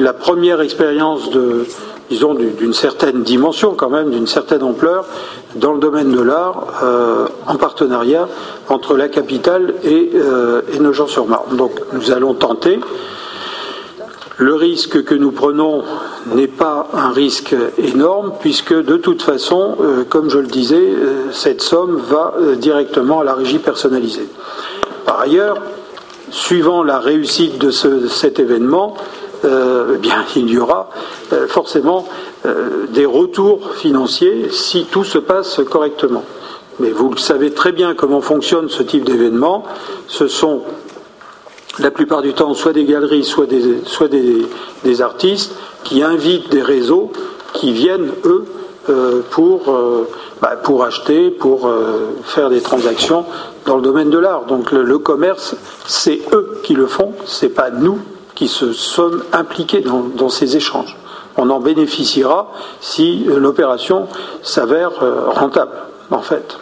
la 0.00 0.12
première 0.12 0.60
expérience 0.60 1.30
de, 1.30 1.66
disons, 2.10 2.34
d'une 2.34 2.74
certaine 2.74 3.22
dimension 3.22 3.74
quand 3.74 3.90
même, 3.90 4.10
d'une 4.10 4.26
certaine 4.26 4.62
ampleur, 4.62 5.04
dans 5.56 5.72
le 5.72 5.80
domaine 5.80 6.12
de 6.12 6.20
l'art, 6.20 6.66
euh, 6.82 7.26
en 7.46 7.56
partenariat 7.56 8.28
entre 8.68 8.96
la 8.96 9.08
capitale 9.08 9.74
et, 9.84 10.10
euh, 10.14 10.62
et 10.72 10.78
Nogent-sur-Marne. 10.78 11.56
Donc 11.56 11.80
nous 11.92 12.10
allons 12.10 12.34
tenter. 12.34 12.80
Le 14.36 14.54
risque 14.54 15.04
que 15.04 15.14
nous 15.14 15.30
prenons 15.30 15.84
n'est 16.34 16.48
pas 16.48 16.88
un 16.92 17.10
risque 17.10 17.54
énorme 17.78 18.32
puisque 18.40 18.74
de 18.74 18.96
toute 18.96 19.22
façon, 19.22 19.76
euh, 19.80 20.04
comme 20.08 20.28
je 20.28 20.38
le 20.38 20.48
disais, 20.48 20.76
euh, 20.76 21.30
cette 21.30 21.62
somme 21.62 22.00
va 22.08 22.34
directement 22.56 23.20
à 23.20 23.24
la 23.24 23.34
régie 23.34 23.58
personnalisée. 23.58 24.28
Par 25.06 25.20
ailleurs, 25.20 25.58
suivant 26.30 26.82
la 26.82 26.98
réussite 26.98 27.58
de 27.58 27.70
ce, 27.70 28.08
cet 28.08 28.40
événement, 28.40 28.96
eh 29.44 29.98
bien, 29.98 30.24
il 30.36 30.50
y 30.50 30.58
aura 30.58 30.88
forcément 31.48 32.06
des 32.90 33.06
retours 33.06 33.74
financiers 33.74 34.48
si 34.50 34.86
tout 34.90 35.04
se 35.04 35.18
passe 35.18 35.60
correctement. 35.70 36.24
mais 36.80 36.90
vous 36.90 37.10
le 37.10 37.18
savez 37.18 37.52
très 37.52 37.72
bien 37.72 37.94
comment 37.94 38.20
fonctionne 38.20 38.68
ce 38.68 38.82
type 38.82 39.04
d'événement. 39.04 39.64
Ce 40.06 40.28
sont 40.28 40.62
la 41.78 41.90
plupart 41.90 42.22
du 42.22 42.32
temps 42.34 42.54
soit 42.54 42.72
des 42.72 42.84
galeries, 42.84 43.24
soit 43.24 43.46
des, 43.46 45.02
artistes 45.02 45.54
qui 45.82 46.02
invitent 46.02 46.50
des 46.50 46.62
réseaux 46.62 47.10
qui 47.52 47.72
viennent, 47.72 48.10
eux, 48.24 48.44
euh, 48.90 49.22
pour, 49.30 49.68
euh, 49.68 50.08
bah, 50.42 50.56
pour 50.62 50.84
acheter, 50.84 51.30
pour 51.30 51.66
euh, 51.66 52.10
faire 52.24 52.50
des 52.50 52.60
transactions 52.60 53.24
dans 53.64 53.76
le 53.76 53.82
domaine 53.82 54.10
de 54.10 54.18
l'art. 54.18 54.44
Donc 54.44 54.72
le, 54.72 54.98
commerce, 54.98 55.56
c'est 55.86 56.20
eux 56.32 56.60
qui 56.62 56.74
le 56.74 56.86
font, 56.86 57.12
c'est 57.24 57.48
pas 57.48 57.70
nous 57.70 57.98
qui 58.34 58.48
sommes 58.48 59.22
impliqués 59.32 59.80
dans, 59.80 60.28
ces 60.28 60.56
échanges. 60.56 60.96
On 61.36 61.50
en 61.50 61.60
bénéficiera 61.60 62.52
si 62.80 63.24
l'opération 63.26 64.06
s'avère 64.42 64.92
rentable, 65.34 65.72
en 66.10 66.22
fait. 66.22 66.58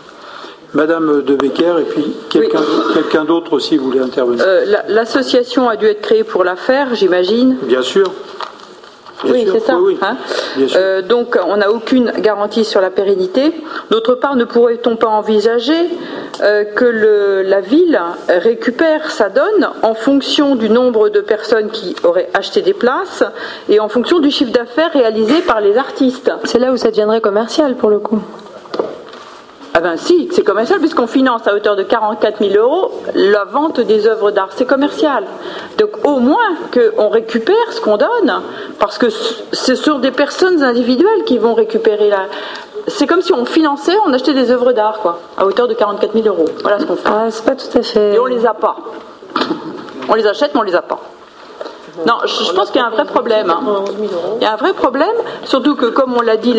Madame 0.74 1.22
De 1.22 1.34
Becker, 1.34 1.74
et 1.80 1.84
puis 1.84 2.16
quelqu'un 2.30 3.24
d'autre 3.24 3.52
aussi 3.52 3.76
voulait 3.76 4.00
intervenir. 4.00 4.44
L'association 4.88 5.68
a 5.68 5.76
dû 5.76 5.86
être 5.86 6.00
créée 6.00 6.24
pour 6.24 6.44
l'affaire, 6.44 6.94
j'imagine. 6.94 7.58
Bien 7.62 7.82
sûr 7.82 8.10
oui, 9.24 9.46
c'est 9.50 9.60
ça. 9.60 9.78
Hein. 10.02 10.16
Euh, 10.76 11.02
donc, 11.02 11.38
on 11.46 11.56
n'a 11.56 11.70
aucune 11.70 12.12
garantie 12.18 12.64
sur 12.64 12.80
la 12.80 12.90
pérennité. 12.90 13.52
D'autre 13.90 14.14
part, 14.14 14.36
ne 14.36 14.44
pourrait-on 14.44 14.96
pas 14.96 15.08
envisager 15.08 15.90
euh, 16.42 16.64
que 16.64 17.42
la 17.44 17.60
ville 17.60 18.00
récupère 18.28 19.10
sa 19.10 19.28
donne 19.28 19.70
en 19.82 19.94
fonction 19.94 20.56
du 20.56 20.68
nombre 20.70 21.08
de 21.08 21.20
personnes 21.20 21.70
qui 21.70 21.94
auraient 22.04 22.30
acheté 22.34 22.62
des 22.62 22.74
places 22.74 23.24
et 23.68 23.80
en 23.80 23.88
fonction 23.88 24.18
du 24.18 24.30
chiffre 24.30 24.52
d'affaires 24.52 24.92
réalisé 24.92 25.40
par 25.42 25.60
les 25.60 25.76
artistes? 25.76 26.30
C'est 26.44 26.58
là 26.58 26.72
où 26.72 26.76
ça 26.76 26.90
deviendrait 26.90 27.20
commercial 27.20 27.76
pour 27.76 27.90
le 27.90 27.98
coup. 27.98 28.20
Ah 29.74 29.80
ben 29.80 29.96
si, 29.96 30.28
c'est 30.32 30.44
commercial 30.44 30.80
puisqu'on 30.80 31.06
finance 31.06 31.46
à 31.46 31.54
hauteur 31.54 31.76
de 31.76 31.82
44 31.82 32.44
000 32.46 32.62
euros 32.62 32.92
la 33.14 33.44
vente 33.44 33.80
des 33.80 34.06
œuvres 34.06 34.30
d'art. 34.30 34.50
C'est 34.54 34.66
commercial. 34.66 35.24
Donc 35.78 36.06
au 36.06 36.18
moins 36.18 36.56
qu'on 36.72 37.08
récupère 37.08 37.72
ce 37.72 37.80
qu'on 37.80 37.96
donne, 37.96 38.42
parce 38.78 38.98
que 38.98 39.06
c'est 39.52 39.76
sur 39.76 39.98
des 39.98 40.10
personnes 40.10 40.62
individuelles 40.62 41.24
qui 41.24 41.38
vont 41.38 41.54
récupérer 41.54 42.10
la... 42.10 42.26
C'est 42.86 43.06
comme 43.06 43.22
si 43.22 43.32
on 43.32 43.46
finançait, 43.46 43.96
on 44.06 44.12
achetait 44.12 44.34
des 44.34 44.50
œuvres 44.50 44.72
d'art, 44.72 44.98
quoi, 45.00 45.20
à 45.38 45.46
hauteur 45.46 45.68
de 45.68 45.74
44 45.74 46.12
000 46.12 46.26
euros. 46.26 46.48
Voilà 46.60 46.78
ce 46.78 46.84
qu'on 46.84 46.96
fait. 46.96 47.08
Ah, 47.08 47.30
c'est 47.30 47.44
pas 47.44 47.56
tout 47.56 47.78
à 47.78 47.82
fait. 47.82 48.14
Et 48.14 48.18
on 48.18 48.26
les 48.26 48.44
a 48.44 48.52
pas. 48.54 48.76
On 50.08 50.14
les 50.14 50.26
achète, 50.26 50.52
mais 50.52 50.60
on 50.60 50.64
les 50.64 50.74
a 50.74 50.82
pas. 50.82 51.00
Non, 52.06 52.14
je, 52.24 52.52
pense 52.52 52.70
qu'il 52.70 52.80
y 52.80 52.84
a 52.84 52.86
un 52.86 52.90
vrai 52.90 53.04
problème. 53.04 53.50
Hein. 53.50 53.60
Il 54.36 54.42
y 54.42 54.46
a 54.46 54.54
un 54.54 54.56
vrai 54.56 54.72
problème, 54.72 55.14
surtout 55.44 55.76
que, 55.76 55.86
comme 55.86 56.14
on 56.14 56.22
l'a 56.22 56.36
dit, 56.36 56.54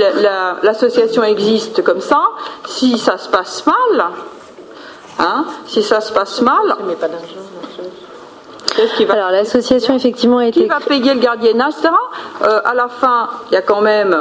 l'association 0.62 1.24
existe 1.24 1.84
comme 1.84 2.02
ça. 2.02 2.22
Si 2.66 2.98
ça 3.00 3.18
se 3.18 3.30
passe 3.30 3.66
mal, 3.66 4.06
hein, 5.20 5.46
si 5.66 5.82
ça 5.82 6.02
se 6.02 6.12
passe 6.14 6.42
mal. 6.42 6.76
Qui 8.96 9.06
va, 9.06 9.14
Alors 9.14 9.32
l'association 9.32 9.96
effectivement 9.96 10.40
a 10.40 10.48
été. 10.48 10.62
Qui 10.62 10.68
va 10.68 10.80
payer 10.80 11.14
le 11.14 11.20
gardiennage, 11.20 11.74
etc. 11.74 11.94
Euh, 12.42 12.60
à 12.66 12.74
la 12.74 12.88
fin, 12.88 13.30
il 13.52 13.54
y 13.54 13.58
a 13.58 13.62
quand 13.62 13.82
même 13.82 14.16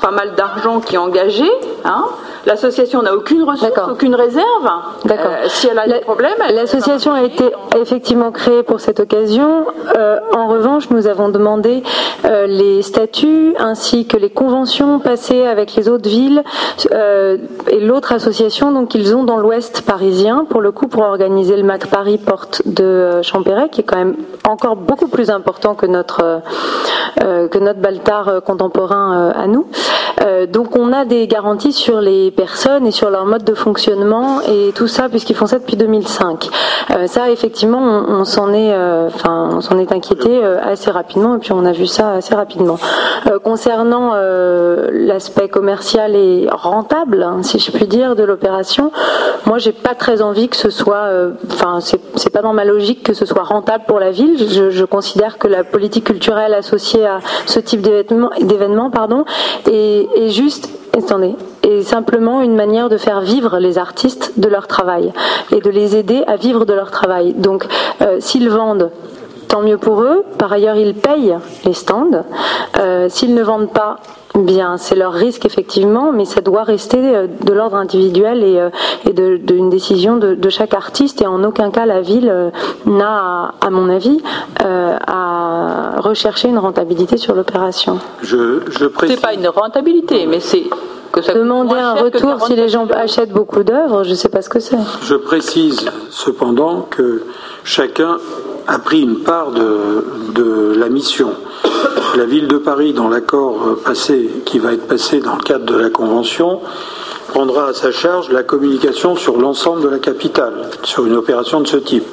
pas 0.00 0.10
mal 0.10 0.34
d'argent 0.34 0.80
qui 0.80 0.94
est 0.94 0.98
engagé. 0.98 1.48
Hein. 1.84 2.04
L'association 2.46 3.02
n'a 3.02 3.14
aucune 3.14 3.42
ressource, 3.42 3.72
aucune 3.90 4.14
réserve. 4.14 4.70
D'accord. 5.04 5.32
Euh, 5.32 5.46
si 5.48 5.66
elle 5.66 5.78
a 5.78 5.86
des 5.86 6.00
problèmes. 6.00 6.38
L'association 6.54 7.12
a 7.12 7.22
été 7.22 7.44
effectivement 7.78 8.30
créée 8.30 8.62
pour 8.62 8.80
cette 8.80 9.00
occasion. 9.00 9.66
Euh, 9.96 10.18
en 10.34 10.48
revanche, 10.48 10.88
nous 10.90 11.06
avons 11.06 11.28
demandé 11.28 11.82
euh, 12.24 12.46
les 12.46 12.82
statuts 12.82 13.54
ainsi 13.58 14.06
que 14.06 14.16
les 14.16 14.30
conventions 14.30 15.00
passées 15.00 15.46
avec 15.46 15.74
les 15.74 15.88
autres 15.88 16.08
villes 16.08 16.42
et 17.68 17.80
l'autre 17.80 18.12
association 18.12 18.72
donc 18.72 18.88
qu'ils 18.88 19.14
ont 19.14 19.24
dans 19.24 19.36
l'Ouest 19.36 19.82
parisien 19.82 20.46
pour 20.48 20.60
le 20.60 20.72
coup 20.72 20.88
pour 20.88 21.02
organiser 21.02 21.56
le 21.56 21.62
Mac 21.62 21.86
Paris 21.86 22.18
Porte 22.18 22.62
de 22.66 23.20
Champéret 23.22 23.68
qui 23.70 23.80
est 23.82 23.84
quand 23.84 23.96
même 23.96 24.16
encore 24.48 24.76
beaucoup 24.76 25.08
plus 25.08 25.30
important 25.30 25.74
que 25.74 25.86
notre 25.86 26.40
que 27.16 27.58
notre 27.58 27.80
Baltard 27.80 28.42
contemporain 28.44 29.32
à 29.34 29.46
nous. 29.46 29.66
Donc 30.52 30.76
on 30.76 30.92
a 30.92 31.04
des 31.04 31.26
garanties 31.26 31.72
sur 31.72 32.00
les 32.00 32.30
personnes 32.30 32.86
et 32.86 32.90
sur 32.90 33.10
leur 33.10 33.24
mode 33.24 33.44
de 33.44 33.54
fonctionnement 33.54 34.40
et 34.42 34.72
tout 34.74 34.86
ça 34.86 35.08
puisqu'ils 35.08 35.36
font 35.36 35.46
ça 35.46 35.58
depuis 35.58 35.76
2005. 35.76 36.48
Euh, 36.90 37.06
ça 37.06 37.30
effectivement 37.30 37.80
on, 37.80 38.24
s'en 38.24 38.52
est 38.52 38.72
euh, 38.72 39.08
on 39.28 39.60
s'en 39.60 39.78
est 39.78 39.92
inquiété 39.92 40.28
euh, 40.42 40.58
assez 40.62 40.90
rapidement 40.90 41.36
et 41.36 41.38
puis 41.38 41.52
on 41.52 41.64
a 41.64 41.72
vu 41.72 41.86
ça 41.86 42.12
assez 42.12 42.34
rapidement. 42.34 42.78
concernant 43.44 44.14
l'aspect 44.92 45.48
commercial 45.48 46.14
et 46.14 46.48
rentable 46.50 47.22
hein, 47.22 47.42
si 47.42 47.58
je 47.58 47.70
puis 47.70 47.86
dire 47.86 48.16
de 48.16 48.22
l'opération, 48.22 48.92
moi 49.46 49.58
j'ai 49.58 49.72
pas 49.72 49.94
très 49.94 50.22
envie 50.22 50.48
que 50.48 50.56
ce 50.56 50.70
soit 50.70 51.08
enfin 51.50 51.78
c'est 51.80 52.30
pas 52.30 52.42
dans 52.42 52.52
ma 52.52 52.64
logique 52.64 53.02
que 53.02 53.14
ce 53.14 53.26
soit 53.26 53.42
rentable 53.42 53.84
pour 53.86 54.00
la 54.00 54.10
ville. 54.10 54.36
Je, 54.38 54.70
je 54.70 54.84
considère 54.84 55.38
que 55.38 55.48
la 55.48 55.64
politique 55.64 56.04
culturelle 56.04 56.54
associée 56.54 57.06
à 57.06 57.18
ce 57.46 57.60
type 57.60 57.82
d'événement 57.82 58.90
pardon 58.90 59.24
est 59.66 60.28
juste 60.28 60.70
attendez, 60.96 61.34
est 61.62 61.82
simplement 61.82 62.42
une 62.42 62.54
manière 62.54 62.88
de 62.88 62.96
faire 62.96 63.20
vivre 63.20 63.58
les 63.58 63.78
artistes 63.78 64.32
de 64.38 64.48
leur 64.48 64.66
travail 64.66 65.12
et 65.52 65.60
de 65.60 65.70
les 65.70 65.96
aider 65.96 66.22
à 66.26 66.36
vivre 66.36 66.64
de 66.64 66.72
leur 66.72 66.90
travail. 66.90 67.34
Donc, 67.34 67.66
euh, 68.02 68.16
s'ils 68.20 68.48
vendent, 68.48 68.90
tant 69.48 69.62
mieux 69.62 69.78
pour 69.78 70.02
eux. 70.02 70.24
Par 70.38 70.52
ailleurs, 70.52 70.76
ils 70.76 70.94
payent 70.94 71.36
les 71.64 71.72
stands. 71.72 72.24
Euh, 72.78 73.08
s'ils 73.08 73.34
ne 73.34 73.42
vendent 73.42 73.72
pas, 73.72 73.98
bien, 74.44 74.76
c'est 74.76 74.94
leur 74.94 75.12
risque 75.12 75.46
effectivement, 75.46 76.12
mais 76.12 76.24
ça 76.24 76.40
doit 76.40 76.62
rester 76.62 76.98
euh, 76.98 77.26
de 77.44 77.52
l'ordre 77.52 77.76
individuel 77.76 78.44
et, 78.44 79.12
d'une 79.12 79.70
décision 79.70 80.16
de, 80.16 80.48
chaque 80.48 80.74
artiste. 80.74 81.22
Et 81.22 81.26
en 81.26 81.44
aucun 81.44 81.70
cas, 81.70 81.86
la 81.86 82.00
ville 82.00 82.52
n'a, 82.86 83.54
à 83.60 83.70
mon 83.70 83.88
avis, 83.88 84.20
à 84.58 85.94
rechercher 85.98 86.48
une 86.48 86.58
rentabilité 86.58 87.16
sur 87.16 87.34
l'opération. 87.34 87.98
Je, 88.22 88.62
je 88.70 88.86
C'est 89.06 89.20
pas 89.20 89.34
une 89.34 89.48
rentabilité, 89.48 90.26
mais 90.26 90.40
c'est 90.40 90.64
Demander 91.16 91.74
un 91.74 91.94
retour 91.94 92.46
si 92.46 92.54
les 92.54 92.68
gens 92.68 92.86
achètent 92.86 93.32
beaucoup 93.32 93.62
d'œuvres, 93.62 94.04
je 94.04 94.10
ne 94.10 94.14
sais 94.14 94.28
pas 94.28 94.42
ce 94.42 94.48
que 94.48 94.60
c'est. 94.60 94.76
Je 95.02 95.16
précise 95.16 95.90
cependant 96.10 96.82
que 96.82 97.24
chacun 97.64 98.18
a 98.66 98.78
pris 98.78 99.02
une 99.02 99.20
part 99.20 99.50
de, 99.50 100.74
la 100.76 100.88
mission. 100.88 101.32
La 102.16 102.24
ville 102.24 102.48
de 102.48 102.58
Paris, 102.58 102.92
dans 102.92 103.08
l'accord 103.08 103.76
passé, 103.84 104.30
qui 104.44 104.58
va 104.58 104.72
être 104.72 104.86
passé 104.86 105.20
dans 105.20 105.36
le 105.36 105.42
cadre 105.42 105.66
de 105.66 105.76
la 105.76 105.90
Convention, 105.90 106.60
prendra 107.28 107.68
à 107.68 107.72
sa 107.74 107.92
charge 107.92 108.30
la 108.30 108.42
communication 108.42 109.14
sur 109.16 109.36
l'ensemble 109.36 109.82
de 109.82 109.88
la 109.88 109.98
capitale, 109.98 110.70
sur 110.82 111.06
une 111.06 111.14
opération 111.14 111.60
de 111.60 111.66
ce 111.66 111.76
type. 111.76 112.06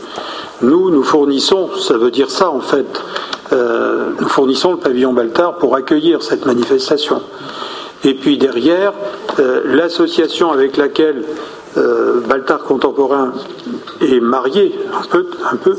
Nous, 0.62 0.90
nous 0.90 1.04
fournissons, 1.04 1.70
ça 1.80 1.98
veut 1.98 2.12
dire 2.12 2.30
ça 2.30 2.50
en 2.50 2.60
fait, 2.60 2.86
euh, 3.54 4.10
nous 4.20 4.28
fournissons 4.28 4.72
le 4.72 4.78
pavillon 4.78 5.14
Baltard 5.14 5.58
pour 5.58 5.76
accueillir 5.76 6.22
cette 6.22 6.46
manifestation. 6.46 7.22
Et 8.04 8.14
puis 8.14 8.38
derrière, 8.38 8.94
euh, 9.40 9.62
l'association 9.66 10.52
avec 10.52 10.78
laquelle 10.78 11.24
euh, 11.78 12.22
Baltard 12.28 12.64
Contemporain 12.64 13.34
est 14.02 14.20
marié, 14.20 14.78
un 14.94 15.08
peu, 15.08 15.28
un 15.52 15.56
peu 15.56 15.78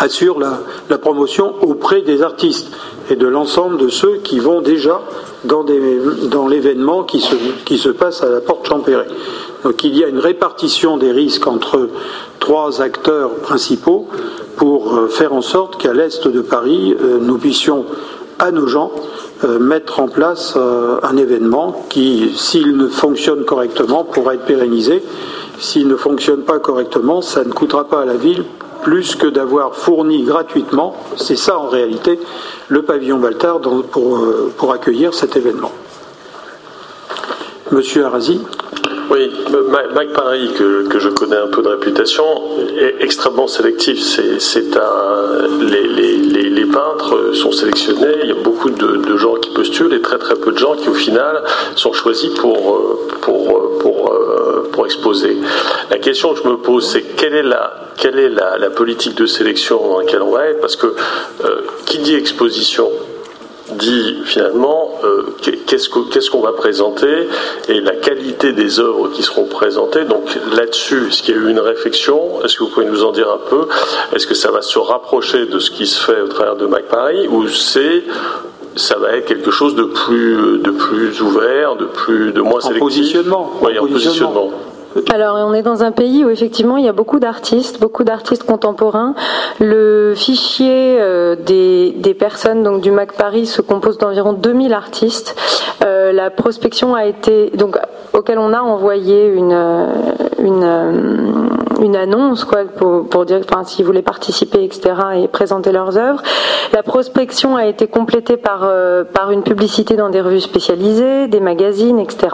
assure 0.00 0.40
la, 0.40 0.98
promotion 0.98 1.54
auprès 1.62 2.02
des 2.02 2.22
artistes 2.22 2.68
et 3.08 3.16
de 3.16 3.26
l'ensemble 3.26 3.78
de 3.78 3.88
ceux 3.88 4.16
qui 4.16 4.38
vont 4.40 4.60
déjà 4.60 5.00
dans, 5.44 5.62
l'événement 6.48 7.04
qui 7.04 7.20
se, 7.20 7.36
qui 7.64 7.78
se 7.78 7.88
passe 7.88 8.22
à 8.22 8.28
la 8.28 8.40
porte 8.40 8.66
Champéret. 8.66 9.06
Donc 9.62 9.84
il 9.84 9.96
y 9.96 10.02
a 10.02 10.08
une 10.08 10.18
répartition 10.18 10.96
des 10.96 11.12
risques 11.12 11.46
entre 11.46 11.88
trois 12.40 12.82
acteurs 12.82 13.34
principaux 13.36 14.08
pour 14.56 14.94
euh, 14.94 15.06
faire 15.06 15.32
en 15.32 15.42
sorte 15.42 15.80
qu'à 15.80 15.92
l'est 15.92 16.26
de 16.26 16.40
Paris, 16.40 16.96
nous 17.20 17.38
puissions 17.38 17.86
à 18.40 18.50
nos 18.50 18.66
gens 18.66 18.90
euh, 19.44 19.58
mettre 19.58 20.00
en 20.00 20.08
place 20.08 20.54
euh, 20.56 20.98
un 21.02 21.16
événement 21.16 21.86
qui, 21.88 22.32
s'il 22.36 22.76
ne 22.76 22.88
fonctionne 22.88 23.44
correctement, 23.44 24.04
pourra 24.04 24.34
être 24.34 24.44
pérennisé. 24.44 25.02
S'il 25.58 25.88
ne 25.88 25.96
fonctionne 25.96 26.42
pas 26.42 26.58
correctement, 26.58 27.20
ça 27.22 27.44
ne 27.44 27.50
coûtera 27.50 27.84
pas 27.84 28.00
à 28.00 28.04
la 28.06 28.16
ville 28.16 28.44
plus 28.82 29.16
que 29.16 29.26
d'avoir 29.26 29.74
fourni 29.74 30.22
gratuitement, 30.22 30.96
c'est 31.16 31.36
ça 31.36 31.58
en 31.58 31.68
réalité, 31.68 32.18
le 32.68 32.82
pavillon 32.82 33.18
Baltard 33.18 33.60
pour, 33.90 34.18
euh, 34.18 34.52
pour 34.56 34.72
accueillir 34.72 35.14
cet 35.14 35.36
événement. 35.36 35.72
Monsieur 37.70 38.04
Arasi 38.04 38.40
oui, 39.10 39.30
Mac 39.70 40.12
Paris, 40.12 40.50
que, 40.56 40.86
que, 40.88 40.98
je 40.98 41.08
connais 41.08 41.36
un 41.36 41.48
peu 41.48 41.62
de 41.62 41.68
réputation, 41.68 42.24
est 42.78 42.96
extrêmement 43.00 43.48
sélectif. 43.48 44.00
C'est 44.00 44.62
les, 45.60 45.82
les, 45.88 46.50
les, 46.50 46.66
peintres 46.66 47.32
sont 47.34 47.52
sélectionnés, 47.52 48.18
il 48.22 48.28
y 48.28 48.32
a 48.32 48.42
beaucoup 48.42 48.70
de, 48.70 49.16
gens 49.16 49.34
qui 49.34 49.50
postulent 49.50 49.92
et 49.92 50.00
très 50.00 50.18
très 50.18 50.36
peu 50.36 50.52
de 50.52 50.58
gens 50.58 50.76
qui 50.76 50.88
au 50.88 50.94
final 50.94 51.42
sont 51.74 51.92
choisis 51.92 52.30
pour, 52.34 52.98
pour, 53.20 53.78
pour, 53.80 54.14
pour 54.72 54.86
exposer. 54.86 55.36
La 55.90 55.98
question 55.98 56.32
que 56.32 56.40
je 56.42 56.48
me 56.48 56.56
pose, 56.56 56.88
c'est 56.88 57.02
quelle 57.02 57.34
est 57.34 57.42
la, 57.42 57.90
quelle 57.96 58.18
est 58.18 58.28
la, 58.28 58.58
la, 58.58 58.70
politique 58.70 59.16
de 59.16 59.26
sélection 59.26 59.78
dans 59.82 59.98
laquelle 59.98 60.22
on 60.22 60.30
va 60.30 60.46
être? 60.46 60.60
Parce 60.60 60.76
que 60.76 60.86
euh, 60.86 61.62
qui 61.86 61.98
dit 61.98 62.14
exposition 62.14 62.88
dit 63.74 64.16
finalement 64.24 64.92
qu'est-ce 65.42 66.30
qu'on 66.30 66.40
va 66.40 66.52
présenter 66.52 67.28
et 67.68 67.80
la 67.80 67.92
qualité 67.92 68.52
des 68.52 68.80
œuvres 68.80 69.08
qui 69.08 69.22
seront 69.22 69.44
présentées. 69.44 70.04
Donc 70.04 70.36
là-dessus, 70.54 71.08
est-ce 71.08 71.22
qu'il 71.22 71.34
y 71.34 71.38
a 71.38 71.40
eu 71.40 71.50
une 71.50 71.60
réflexion? 71.60 72.42
Est-ce 72.44 72.56
que 72.56 72.64
vous 72.64 72.70
pouvez 72.70 72.86
nous 72.86 73.04
en 73.04 73.12
dire 73.12 73.30
un 73.30 73.48
peu? 73.48 73.66
Est-ce 74.14 74.26
que 74.26 74.34
ça 74.34 74.50
va 74.50 74.62
se 74.62 74.78
rapprocher 74.78 75.46
de 75.46 75.58
ce 75.58 75.70
qui 75.70 75.86
se 75.86 76.00
fait 76.00 76.20
au 76.20 76.28
travers 76.28 76.56
de 76.56 76.66
Mac 76.66 76.84
Paris 76.84 77.28
ou 77.28 77.48
c'est 77.48 78.04
ça 78.76 78.96
va 78.98 79.16
être 79.16 79.26
quelque 79.26 79.50
chose 79.50 79.74
de 79.74 79.82
plus, 79.82 80.58
de 80.58 80.70
plus 80.70 81.20
ouvert, 81.20 81.76
de 81.76 81.86
plus, 81.86 82.32
de 82.32 82.40
moins 82.40 82.60
sélectif? 82.60 82.82
Positionnement. 82.82 83.52
Oui, 83.62 83.78
en 83.78 83.86
positionnement. 83.86 84.50
Alors, 85.12 85.36
on 85.46 85.54
est 85.54 85.62
dans 85.62 85.84
un 85.84 85.92
pays 85.92 86.24
où 86.24 86.30
effectivement 86.30 86.76
il 86.76 86.84
y 86.84 86.88
a 86.88 86.92
beaucoup 86.92 87.20
d'artistes, 87.20 87.80
beaucoup 87.80 88.02
d'artistes 88.02 88.42
contemporains. 88.42 89.14
Le 89.60 90.14
fichier 90.16 90.96
euh, 90.98 91.36
des, 91.36 91.92
des, 91.92 92.14
personnes 92.14 92.64
donc 92.64 92.80
du 92.80 92.90
Mac 92.90 93.12
Paris 93.12 93.46
se 93.46 93.62
compose 93.62 93.98
d'environ 93.98 94.32
2000 94.32 94.72
artistes. 94.72 95.36
Euh, 95.84 96.12
la 96.12 96.30
prospection 96.30 96.96
a 96.96 97.06
été 97.06 97.50
donc 97.50 97.78
auquel 98.12 98.38
on 98.38 98.52
a 98.52 98.60
envoyé 98.60 99.26
une 99.26 99.56
une, 100.42 100.64
euh, 100.64 100.92
une 101.80 101.94
annonce 101.94 102.44
quoi 102.44 102.64
pour, 102.64 103.24
dire 103.24 103.40
enfin 103.48 103.62
s'ils 103.62 103.84
voulaient 103.84 104.02
participer 104.02 104.64
etc 104.64 104.94
et 105.16 105.28
présenter 105.28 105.70
leurs 105.70 105.98
œuvres. 105.98 106.22
La 106.72 106.82
prospection 106.82 107.56
a 107.56 107.66
été 107.66 107.86
complétée 107.86 108.36
par 108.36 108.68
par 109.14 109.30
une 109.30 109.44
publicité 109.44 109.94
dans 109.94 110.08
des 110.08 110.20
revues 110.20 110.40
spécialisées, 110.40 111.28
des 111.28 111.40
magazines 111.40 112.00
etc. 112.00 112.28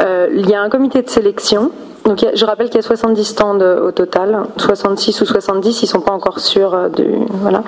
Il 0.00 0.48
y 0.48 0.54
a 0.54 0.60
un 0.60 0.68
comité 0.68 1.02
de 1.02 1.08
sélection 1.08 1.70
donc 2.06 2.24
je 2.32 2.44
rappelle 2.44 2.68
qu'il 2.68 2.76
y 2.76 2.84
a 2.84 2.86
70 2.86 3.24
stands 3.24 3.60
au 3.60 3.90
total, 3.90 4.44
66 4.56 5.20
ou 5.20 5.26
70, 5.26 5.82
ils 5.82 5.86
sont 5.86 6.00
pas 6.00 6.12
encore 6.12 6.40
sûrs 6.40 6.90
de 6.90 7.04
voilà. 7.30 7.62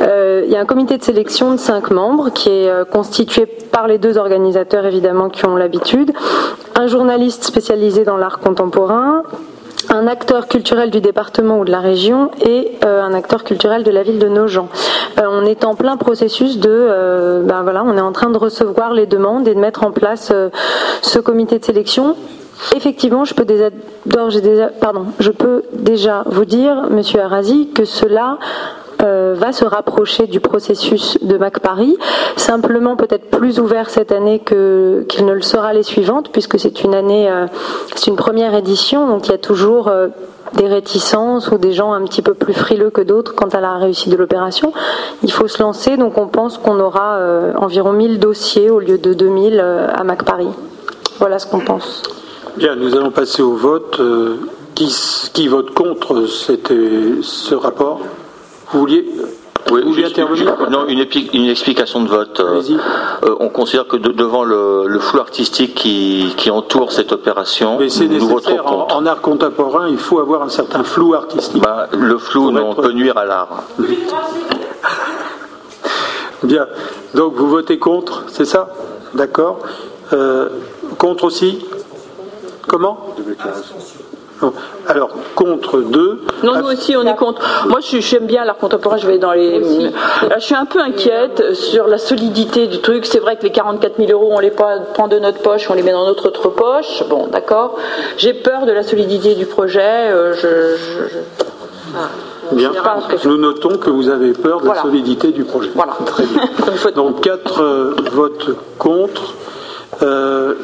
Euh, 0.00 0.42
il 0.46 0.52
y 0.52 0.56
a 0.56 0.60
un 0.60 0.66
comité 0.66 0.98
de 0.98 1.02
sélection 1.02 1.52
de 1.52 1.56
5 1.58 1.90
membres 1.90 2.30
qui 2.32 2.48
est 2.48 2.90
constitué 2.90 3.46
par 3.46 3.86
les 3.88 3.98
deux 3.98 4.18
organisateurs 4.18 4.86
évidemment 4.86 5.28
qui 5.28 5.46
ont 5.46 5.56
l'habitude, 5.56 6.12
un 6.74 6.86
journaliste 6.86 7.44
spécialisé 7.44 8.04
dans 8.04 8.16
l'art 8.16 8.38
contemporain, 8.38 9.22
un 9.90 10.06
acteur 10.06 10.48
culturel 10.48 10.90
du 10.90 11.00
département 11.00 11.58
ou 11.58 11.64
de 11.64 11.70
la 11.70 11.80
région 11.80 12.30
et 12.44 12.72
euh, 12.84 13.02
un 13.02 13.14
acteur 13.14 13.44
culturel 13.44 13.82
de 13.82 13.90
la 13.90 14.02
ville 14.02 14.18
de 14.18 14.28
Nogent. 14.28 14.68
Euh, 15.18 15.24
on 15.28 15.44
est 15.44 15.64
en 15.64 15.74
plein 15.74 15.96
processus 15.96 16.58
de, 16.58 16.70
euh, 16.70 17.42
ben 17.42 17.62
voilà, 17.62 17.84
on 17.84 17.96
est 17.96 18.00
en 18.00 18.12
train 18.12 18.30
de 18.30 18.38
recevoir 18.38 18.92
les 18.92 19.06
demandes 19.06 19.46
et 19.48 19.54
de 19.54 19.60
mettre 19.60 19.84
en 19.84 19.92
place 19.92 20.32
ce 21.02 21.18
comité 21.18 21.58
de 21.58 21.64
sélection 21.64 22.16
Effectivement, 22.74 23.24
je 23.24 23.34
peux 23.34 23.44
déjà, 25.72 26.24
vous 26.26 26.44
dire, 26.44 26.88
Monsieur 26.90 27.20
Arasi, 27.20 27.70
que 27.74 27.84
cela 27.84 28.38
euh, 29.02 29.34
va 29.36 29.52
se 29.52 29.64
rapprocher 29.64 30.26
du 30.26 30.40
processus 30.40 31.18
de 31.22 31.36
Mac 31.36 31.60
Paris, 31.60 31.96
simplement 32.36 32.96
peut-être 32.96 33.30
plus 33.30 33.60
ouvert 33.60 33.90
cette 33.90 34.10
année 34.10 34.38
qu'il 34.38 34.56
ne 35.26 35.32
le 35.32 35.42
sera 35.42 35.74
les 35.74 35.82
suivantes, 35.82 36.30
puisque 36.32 36.58
c'est 36.58 36.82
une 36.82 36.94
année, 36.94 37.30
euh, 37.30 37.46
c'est 37.94 38.06
une 38.06 38.16
première 38.16 38.54
édition, 38.54 39.06
donc 39.06 39.28
il 39.28 39.32
y 39.32 39.34
a 39.34 39.38
toujours 39.38 39.88
euh, 39.88 40.08
des 40.54 40.66
réticences 40.66 41.50
ou 41.50 41.58
des 41.58 41.72
gens 41.72 41.92
un 41.92 42.04
petit 42.04 42.22
peu 42.22 42.32
plus 42.32 42.54
frileux 42.54 42.88
que 42.88 43.02
d'autres 43.02 43.34
quant 43.34 43.48
à 43.48 43.60
la 43.60 43.74
réussite 43.74 44.10
de 44.10 44.16
l'opération. 44.16 44.72
Il 45.22 45.30
faut 45.30 45.48
se 45.48 45.62
lancer, 45.62 45.98
donc 45.98 46.16
on 46.16 46.28
pense 46.28 46.56
qu'on 46.56 46.80
aura 46.80 47.18
environ 47.56 47.92
1000 47.92 48.18
dossiers 48.18 48.70
au 48.70 48.78
lieu 48.78 48.96
de 48.96 49.12
2000 49.12 49.60
à 49.60 50.04
Mac 50.04 50.24
Paris. 50.24 50.48
Voilà 51.18 51.38
ce 51.38 51.46
qu'on 51.46 51.60
pense. 51.60 52.02
Bien, 52.56 52.74
nous 52.74 52.94
allons 52.96 53.10
passer 53.10 53.42
au 53.42 53.54
vote. 53.54 54.00
Qui, 54.74 54.94
qui 55.32 55.48
vote 55.48 55.72
contre 55.72 56.26
ce 56.26 57.54
rapport? 57.54 58.00
Vous 58.72 58.80
vouliez 58.80 59.06
oui, 59.72 60.04
intervenir? 60.04 60.54
Non, 60.70 60.86
une, 60.86 61.06
une, 61.32 61.48
explication 61.48 62.02
de 62.02 62.08
vote. 62.08 62.40
Euh, 62.40 62.60
euh, 63.24 63.34
on 63.40 63.48
considère 63.48 63.86
que 63.86 63.96
devant 63.96 64.44
le, 64.44 64.98
flou 65.00 65.18
artistique 65.18 65.74
qui, 65.74 66.50
entoure 66.50 66.92
cette 66.92 67.12
opération, 67.12 67.78
Mais 67.80 67.88
c'est 67.88 68.06
nécessaire. 68.06 68.66
En, 68.66 68.86
en, 68.92 69.06
art 69.06 69.20
contemporain, 69.20 69.88
il 69.88 69.98
faut 69.98 70.20
avoir 70.20 70.42
un 70.42 70.48
certain 70.48 70.84
flou 70.84 71.14
artistique. 71.14 71.62
Bah, 71.62 71.88
le 71.92 72.18
flou 72.18 72.50
non, 72.50 72.74
peut 72.74 72.92
nuire 72.92 73.16
à 73.16 73.24
l'art. 73.24 73.64
Bien. 76.42 76.66
Donc 77.14 77.34
vous 77.34 77.48
votez 77.48 77.78
contre, 77.78 78.24
c'est 78.28 78.44
ça? 78.44 78.68
D'accord. 79.14 79.60
Euh, 80.12 80.48
contre 80.98 81.24
aussi? 81.24 81.58
Comment 82.66 83.14
alors, 84.88 85.10
contre 85.34 85.80
deux. 85.80 86.20
Non, 86.44 86.60
nous 86.60 86.66
aussi, 86.66 86.94
on 86.94 87.06
est 87.06 87.16
contre. 87.16 87.40
Moi, 87.68 87.80
j'aime 87.80 88.26
bien 88.26 88.44
l'art 88.44 88.58
contemporain, 88.58 88.98
je 88.98 89.06
vais 89.06 89.18
dans 89.18 89.32
les. 89.32 89.60
je 90.34 90.40
suis 90.40 90.54
un 90.54 90.66
peu 90.66 90.78
inquiète 90.78 91.54
sur 91.54 91.86
la 91.86 91.98
solidité 91.98 92.66
du 92.66 92.80
truc. 92.80 93.06
C'est 93.06 93.18
vrai 93.18 93.36
que 93.36 93.42
les 93.42 93.50
44 93.50 93.96
000 93.96 94.10
euros, 94.12 94.32
on 94.32 94.38
les 94.38 94.50
prend 94.50 95.08
de 95.08 95.18
notre 95.18 95.38
poche, 95.38 95.68
on 95.70 95.74
les 95.74 95.82
met 95.82 95.92
dans 95.92 96.06
notre 96.06 96.28
autre 96.28 96.48
poche. 96.50 97.02
Bon, 97.08 97.28
d'accord. 97.28 97.76
J'ai 98.18 98.34
peur 98.34 98.66
de 98.66 98.72
la 98.72 98.82
solidité 98.82 99.34
du 99.34 99.46
projet. 99.46 99.80
Euh, 100.10 100.76
bien. 102.52 102.72
Nous 103.24 103.38
notons 103.38 103.78
que 103.78 103.90
vous 103.90 104.08
avez 104.10 104.32
peur 104.32 104.60
de 104.60 104.68
la 104.68 104.82
solidité 104.82 105.32
du 105.32 105.44
projet. 105.44 105.70
Voilà. 105.74 105.96
Très 106.04 106.24
bien. 106.24 106.42
Donc, 106.94 107.22
quatre 107.22 107.62
euh, 107.62 107.96
votes 108.12 108.50
contre. 108.78 109.34
Euh, 110.02 110.54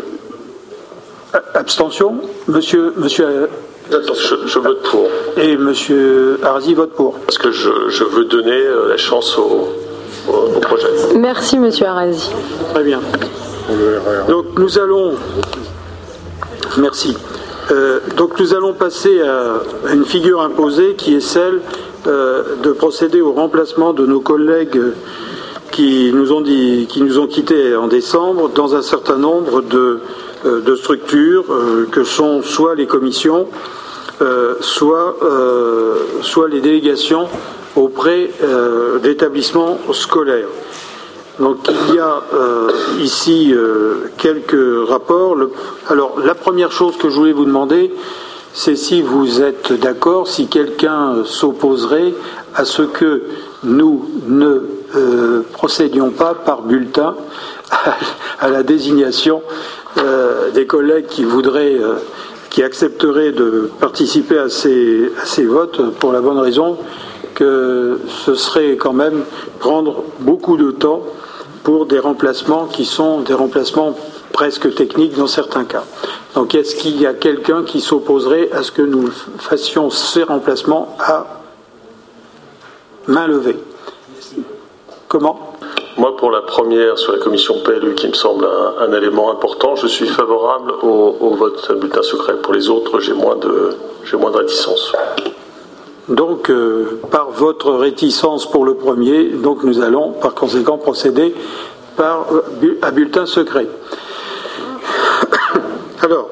Abstention 1.55 2.17
Monsieur, 2.49 2.93
monsieur 2.97 3.49
je, 3.91 4.59
vote 4.59 4.83
pour. 4.83 5.07
Et 5.37 5.57
Monsieur 5.57 6.39
Arzi 6.43 6.75
vote 6.75 6.93
pour. 6.93 7.19
Parce 7.19 7.39
que 7.39 7.51
je, 7.51 8.05
veux 8.05 8.25
donner 8.25 8.51
euh, 8.53 8.89
la 8.89 8.97
chance 8.97 9.37
au, 9.39 9.69
projet. 10.61 10.87
Merci 11.17 11.59
Monsieur 11.59 11.87
Arzi. 11.87 12.31
Très 12.73 12.85
bien. 12.85 13.01
Donc 14.29 14.47
nous 14.59 14.79
allons. 14.79 15.15
Merci. 16.79 17.17
Euh, 17.71 18.01
donc 18.17 18.39
nous 18.41 18.55
allons 18.55 18.73
passer 18.73 19.21
à, 19.21 19.61
une 19.93 20.05
figure 20.05 20.41
imposée 20.43 20.95
qui 20.95 21.15
est 21.15 21.21
celle 21.21 21.61
euh, 22.07 22.57
de 22.63 22.73
procéder 22.73 23.21
au 23.21 23.33
remplacement 23.33 23.93
de 23.93 24.07
nos 24.07 24.21
collègues 24.21 24.81
qui 25.71 26.11
nous 26.13 26.33
ont 26.33 26.41
dit, 26.41 26.87
qui 26.89 27.03
nous 27.03 27.19
ont 27.19 27.27
quittés 27.27 27.75
en 27.77 27.89
décembre 27.89 28.51
dans 28.51 28.75
un 28.75 28.83
certain 28.83 29.17
nombre 29.17 29.63
de 29.63 29.79
euh, 29.79 30.01
de 30.45 30.75
structures 30.75 31.45
euh, 31.51 31.87
que 31.91 32.05
sont 32.05 32.43
soit 32.43 32.75
les 32.75 32.87
commissions, 32.87 33.49
euh, 34.21 34.55
soit, 34.61 35.17
soit 36.21 36.49
les 36.49 36.61
délégations 36.61 37.29
auprès 37.75 38.31
d'établissements 39.03 39.79
scolaires. 39.93 40.49
Donc 41.41 41.69
il 41.89 41.95
y 41.95 41.99
a 41.99 42.23
ici 43.01 43.55
quelques 44.19 44.89
rapports. 44.89 45.37
alors 45.89 46.21
la 46.21 46.35
première 46.35 46.71
chose 46.71 46.97
que 46.99 47.09
je 47.09 47.17
voulais 47.17 47.33
vous 47.33 47.47
demander, 47.47 47.93
c'est 48.53 48.77
si 48.77 49.01
vous 49.01 49.41
êtes 49.41 49.73
d'accord, 49.73 50.29
si 50.29 50.47
quelqu'un 50.47 51.25
s'opposerait 51.25 52.13
à 52.55 52.65
ce 52.65 52.83
que 52.83 53.23
nous 53.65 54.07
ne 54.29 54.63
procédions 55.53 56.11
pas 56.11 56.35
par 56.35 56.63
bulletin 56.63 57.17
à 58.41 58.49
la 58.49 58.63
désignation 58.63 59.43
euh, 59.99 60.51
des 60.51 60.67
collègues 60.67 61.07
qui 61.07 61.25
voudraient, 61.25 61.75
euh, 61.75 61.97
qui 62.51 62.63
accepteraient 62.63 63.33
de 63.33 63.71
participer 63.81 64.39
à 64.39 64.49
ces, 64.49 65.13
à 65.21 65.27
ces 65.27 65.45
votes 65.45 65.95
pour 65.99 66.13
la 66.13 66.21
bonne 66.21 66.39
raison 66.39 66.79
que 67.35 68.01
ce 68.25 68.35
serait 68.35 68.77
quand 68.77 68.93
même 68.93 69.25
prendre 69.59 70.05
beaucoup 70.21 70.57
de 70.57 70.71
temps 70.71 71.03
pour 71.63 71.87
des 71.87 71.99
remplacements 71.99 72.67
qui 72.67 72.85
sont 72.85 73.21
des 73.21 73.35
remplacements 73.35 73.95
presque 74.33 74.75
techniques 74.75 75.17
dans 75.17 75.27
certains 75.27 75.65
cas. 75.65 75.85
Donc 76.35 76.55
est-ce 76.55 76.75
qu'il 76.75 77.01
y 77.01 77.07
a 77.07 77.15
quelqu'un 77.15 77.63
qui 77.65 77.81
s'opposerait 77.81 78.51
à 78.53 78.63
ce 78.63 78.73
que 78.73 78.83
nous 78.83 79.11
fassions 79.39 79.91
ces 79.91 80.23
remplacements 80.23 80.97
à 80.99 81.27
main 83.07 83.27
levée? 83.27 83.59
Comment? 85.13 85.39
Moi, 85.99 86.17
pour 86.17 86.31
la 86.31 86.41
première 86.41 86.97
sur 86.97 87.13
la 87.13 87.19
commission 87.19 87.57
PLU, 87.63 87.95
qui 87.95 88.09
me 88.09 88.15
semble 88.15 88.49
un, 88.79 88.91
élément 88.95 89.31
important, 89.31 89.77
je 89.77 89.87
suis 89.87 90.07
favorable 90.07 90.73
au, 90.83 91.35
vote 91.35 91.71
bulletin 91.79 92.01
secret. 92.01 92.37
Pour 92.37 92.55
les 92.55 92.71
autres, 92.71 92.99
j'ai 93.01 93.13
moins 93.13 93.37
de, 93.37 93.77
j'ai 94.07 94.17
moins 94.17 94.31
de 94.31 94.39
réticence. 94.39 94.95
Donc, 96.09 96.49
euh, 96.49 96.99
par 97.11 97.31
votre 97.31 97.73
réticence 97.73 98.51
pour 98.51 98.65
le 98.65 98.73
premier, 98.73 99.25
donc 99.25 99.65
nous 99.65 99.83
allons 99.83 100.13
par 100.13 100.33
conséquent 100.33 100.79
procéder 100.79 101.35
par, 101.95 102.29
euh, 102.33 102.79
à 102.81 102.91
bulletin 102.91 103.27
secret. 103.27 103.67
Alors, 106.03 106.31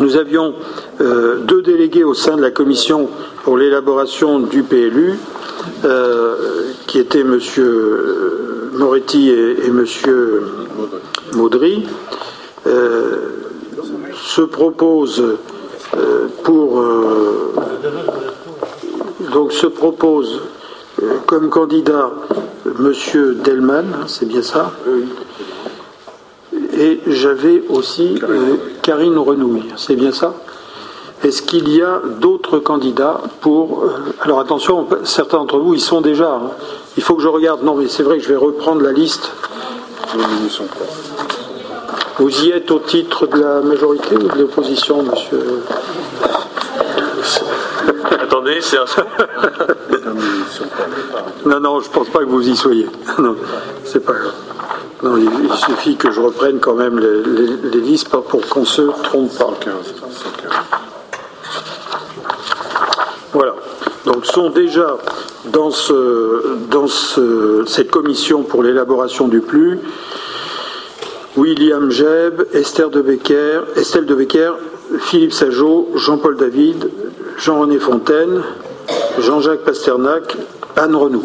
nous 0.00 0.16
avions 0.16 0.54
euh, 1.02 1.38
deux 1.44 1.60
délégués 1.62 2.04
au 2.04 2.14
sein 2.14 2.36
de 2.36 2.42
la 2.42 2.50
commission 2.50 3.10
pour 3.44 3.58
l'élaboration 3.58 4.38
du 4.38 4.62
PLU. 4.62 5.18
Euh, 5.84 6.72
qui 6.86 6.98
étaient 6.98 7.20
M. 7.20 7.38
Moretti 8.74 9.30
et, 9.30 9.66
M. 9.66 9.84
Maudry, 11.34 11.86
euh, 12.66 13.16
se 14.14 14.42
propose 14.42 15.22
euh, 15.96 16.26
pour 16.42 16.84
donc 19.32 19.52
se 19.52 19.66
propose 19.66 20.40
comme 21.26 21.48
candidat 21.48 22.10
M. 22.66 22.92
Delman, 23.44 23.86
hein, 23.94 24.04
c'est 24.06 24.26
bien 24.26 24.42
ça, 24.42 24.72
et 26.76 27.00
j'avais 27.06 27.62
aussi 27.68 28.20
Karine 28.82 29.18
Renouille. 29.18 29.72
C'est 29.76 29.96
bien 29.96 30.12
ça 30.12 30.34
Est-ce 31.24 31.42
qu'il 31.42 31.68
y 31.68 31.82
a 31.82 32.00
d'autres 32.20 32.58
candidats 32.58 33.20
pour... 33.40 33.84
alors 34.20 34.40
attention, 34.40 34.86
certains 35.04 35.38
d'entre 35.38 35.58
vous, 35.58 35.74
ils 35.74 35.80
sont 35.80 36.00
déjà. 36.00 36.34
Hein. 36.34 36.50
Il 36.96 37.02
faut 37.02 37.14
que 37.14 37.22
je 37.22 37.28
regarde. 37.28 37.62
Non, 37.62 37.74
mais 37.74 37.88
c'est 37.88 38.02
vrai 38.02 38.18
que 38.18 38.24
je 38.24 38.28
vais 38.28 38.36
reprendre 38.36 38.82
la 38.82 38.92
liste. 38.92 39.32
Vous 42.18 42.44
y 42.44 42.50
êtes 42.50 42.70
au 42.70 42.80
titre 42.80 43.26
de 43.26 43.38
la 43.38 43.60
majorité 43.60 44.16
ou 44.16 44.28
de 44.28 44.38
l'opposition, 44.38 45.02
monsieur? 45.02 45.62
Attendez, 48.20 48.60
c'est 48.60 48.78
un. 48.78 48.84
non, 51.46 51.60
non, 51.60 51.80
je 51.80 51.88
ne 51.88 51.92
pense 51.92 52.08
pas 52.08 52.20
que 52.20 52.24
vous 52.24 52.48
y 52.48 52.56
soyez. 52.56 52.86
Non, 53.18 53.36
c'est 53.84 54.04
pas 54.04 54.12
grave. 54.12 54.32
Non, 55.02 55.16
il, 55.16 55.52
suffit 55.56 55.96
que 55.96 56.10
je 56.10 56.20
reprenne 56.20 56.60
quand 56.60 56.74
même 56.74 56.98
les, 56.98 57.80
listes 57.80 58.08
pour 58.08 58.46
qu'on 58.48 58.64
se 58.64 58.82
trompe 59.02 59.36
pas. 59.36 59.50
Voilà. 63.32 63.54
Donc 64.04 64.26
sont 64.26 64.50
déjà 64.50 64.98
dans, 65.46 65.70
ce, 65.70 66.56
dans 66.70 66.86
ce, 66.86 67.64
cette 67.66 67.90
commission 67.90 68.42
pour 68.42 68.62
l'élaboration 68.62 69.28
du 69.28 69.40
PLU 69.40 69.80
William 71.36 71.90
Jeb, 71.90 72.42
Esther 72.52 72.90
de 72.90 73.00
Becker, 73.00 73.62
Estelle 73.76 74.04
de 74.04 74.14
Becker, 74.14 74.52
Philippe 74.98 75.32
Sajot, 75.32 75.88
Jean-Paul 75.94 76.36
David, 76.36 76.90
Jean-René 77.38 77.78
Fontaine, 77.78 78.42
Jean-Jacques 79.18 79.64
Pasternak, 79.64 80.36
Anne 80.76 80.94
Renou. 80.94 81.24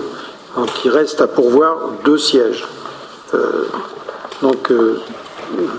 Donc 0.56 0.70
il 0.86 0.92
reste 0.92 1.20
à 1.20 1.28
pourvoir 1.28 1.90
deux 2.06 2.18
sièges. 2.18 2.66
Euh, 3.34 3.66
donc 4.42 4.72
euh, 4.72 5.00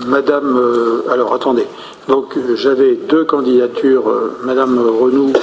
Madame, 0.05 0.57
euh, 0.57 1.11
alors 1.11 1.33
attendez, 1.33 1.65
donc 2.07 2.35
j'avais 2.53 2.93
deux 2.95 3.23
candidatures, 3.25 4.11
Madame 4.43 4.79
Renou, 4.79 5.33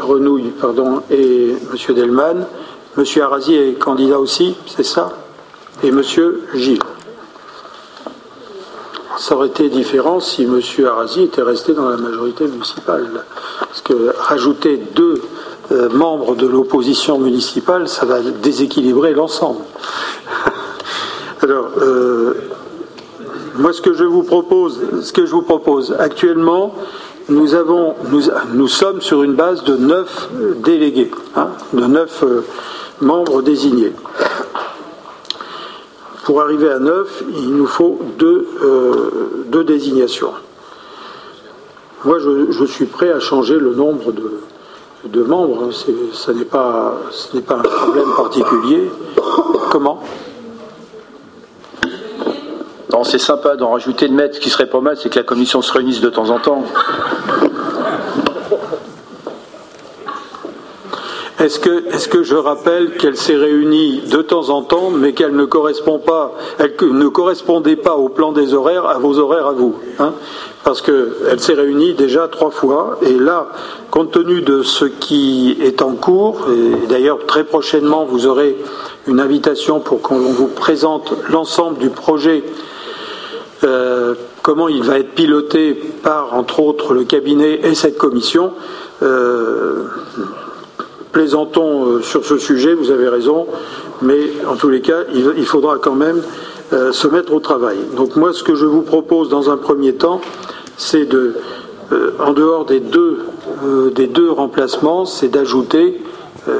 Renouille 0.00 0.52
pardon, 0.60 1.02
et 1.10 1.54
Monsieur 1.70 1.94
Delman. 1.94 2.46
Monsieur 2.96 3.22
Arasi 3.22 3.54
est 3.54 3.78
candidat 3.78 4.18
aussi, 4.18 4.56
c'est 4.66 4.84
ça? 4.84 5.12
Et 5.82 5.90
Monsieur 5.90 6.44
Gilles? 6.54 6.82
Ça 9.18 9.36
aurait 9.36 9.48
été 9.48 9.68
différent 9.68 10.18
si 10.18 10.44
M. 10.44 10.60
Arasi 10.86 11.22
était 11.22 11.42
resté 11.42 11.74
dans 11.74 11.88
la 11.88 11.96
majorité 11.96 12.46
municipale. 12.46 13.24
Parce 13.60 13.82
que 13.82 14.14
rajouter 14.18 14.78
deux 14.94 15.22
euh, 15.72 15.88
membres 15.90 16.34
de 16.34 16.46
l'opposition 16.46 17.18
municipale, 17.18 17.86
ça 17.88 18.06
va 18.06 18.20
déséquilibrer 18.22 19.12
l'ensemble. 19.12 19.60
Alors, 21.42 21.68
euh, 21.80 22.34
moi, 23.54 23.72
ce 23.72 23.80
que 23.80 23.92
je 23.92 24.04
vous 24.04 24.22
propose, 24.22 24.80
ce 25.02 25.12
que 25.12 25.26
je 25.26 25.32
vous 25.32 25.42
propose 25.42 25.94
actuellement, 25.98 26.74
nous 27.30 27.54
avons, 27.54 27.94
nous, 28.52 28.68
sommes 28.68 29.00
sur 29.00 29.22
une 29.22 29.34
base 29.34 29.64
de 29.64 29.76
neuf 29.76 30.28
délégués, 30.64 31.10
hein, 31.36 31.48
de 31.72 31.86
neuf 31.86 32.22
euh, 32.22 32.44
membres 33.00 33.42
désignés. 33.42 33.92
Pour 36.24 36.42
arriver 36.42 36.70
à 36.70 36.78
9, 36.78 37.24
il 37.38 37.54
nous 37.54 37.66
faut 37.66 37.98
deux, 38.18 38.46
euh, 38.62 39.62
désignations. 39.64 40.32
Moi, 42.04 42.18
je, 42.18 42.64
suis 42.64 42.86
prêt 42.86 43.10
à 43.10 43.20
changer 43.20 43.58
le 43.58 43.74
nombre 43.74 44.12
de, 45.04 45.22
membres. 45.22 45.64
Hein. 45.64 45.70
Ce 46.12 46.30
n'est 46.30 46.44
pas, 46.44 47.00
pas 47.46 47.54
un 47.56 47.62
problème 47.62 48.08
particulier. 48.16 48.90
Comment? 49.70 50.02
Non, 52.92 53.04
c'est 53.04 53.18
sympa 53.18 53.56
d'en 53.56 53.70
rajouter 53.70 54.08
de 54.08 54.14
mettre. 54.14 54.36
Ce 54.36 54.40
qui 54.40 54.50
serait 54.50 54.66
pas 54.66 54.80
mal, 54.80 54.96
c'est 54.96 55.08
que 55.10 55.18
la 55.18 55.24
commission 55.24 55.62
se 55.62 55.72
réunisse 55.72 56.00
de 56.00 56.10
temps 56.10 56.30
en 56.30 56.38
temps. 56.38 56.64
Est-ce 61.38 61.58
que, 62.08 62.22
je 62.22 62.34
rappelle 62.34 62.98
qu'elle 62.98 63.16
s'est 63.16 63.36
réunie 63.36 64.02
de 64.10 64.20
temps 64.20 64.50
en 64.50 64.60
temps, 64.60 64.90
mais 64.90 65.14
qu'elle 65.14 65.34
ne 65.34 65.46
correspond 65.46 65.98
pas, 65.98 66.34
elle 66.58 66.74
ne 66.82 67.08
correspondait 67.08 67.76
pas 67.76 67.94
au 67.96 68.10
plan 68.10 68.32
des 68.32 68.52
horaires, 68.52 68.86
à 68.86 68.98
vos 68.98 69.18
horaires 69.18 69.46
à 69.46 69.52
vous, 69.52 69.74
hein? 69.98 70.12
Parce 70.64 70.82
qu'elle 70.82 71.40
s'est 71.40 71.54
réunie 71.54 71.94
déjà 71.94 72.28
trois 72.28 72.50
fois, 72.50 72.98
et 73.00 73.14
là, 73.14 73.46
compte 73.90 74.10
tenu 74.10 74.42
de 74.42 74.62
ce 74.62 74.84
qui 74.84 75.56
est 75.62 75.80
en 75.80 75.94
cours, 75.94 76.46
et 76.50 76.86
d'ailleurs 76.88 77.24
très 77.26 77.44
prochainement 77.44 78.04
vous 78.04 78.26
aurez 78.26 78.58
une 79.06 79.18
invitation 79.18 79.80
pour 79.80 80.02
qu'on 80.02 80.18
vous 80.18 80.48
présente 80.48 81.14
l'ensemble 81.30 81.78
du 81.78 81.88
projet. 81.88 82.44
Euh, 83.64 84.14
comment 84.42 84.68
il 84.68 84.82
va 84.82 84.98
être 84.98 85.10
piloté 85.14 85.74
par, 85.74 86.34
entre 86.34 86.60
autres, 86.60 86.94
le 86.94 87.04
cabinet 87.04 87.60
et 87.62 87.74
cette 87.74 87.98
commission. 87.98 88.52
Euh, 89.02 89.84
plaisantons 91.12 91.86
euh, 91.86 92.02
sur 92.02 92.24
ce 92.24 92.38
sujet, 92.38 92.74
vous 92.74 92.90
avez 92.90 93.08
raison, 93.08 93.46
mais 94.00 94.30
en 94.48 94.56
tous 94.56 94.70
les 94.70 94.80
cas, 94.80 95.00
il 95.12 95.44
faudra 95.44 95.78
quand 95.78 95.94
même 95.94 96.22
se 96.92 97.08
mettre 97.08 97.34
au 97.34 97.40
travail. 97.40 97.78
Donc 97.96 98.14
moi, 98.14 98.32
ce 98.32 98.44
que 98.44 98.54
je 98.54 98.64
vous 98.64 98.82
propose 98.82 99.28
dans 99.28 99.50
un 99.50 99.56
premier 99.56 99.94
temps, 99.94 100.20
c'est 100.76 101.04
de, 101.04 101.34
en 102.20 102.32
dehors 102.32 102.64
des 102.64 102.78
deux, 102.78 103.18
des 103.92 104.06
deux 104.06 104.30
remplacements, 104.30 105.04
c'est 105.04 105.26
d'ajouter 105.26 106.00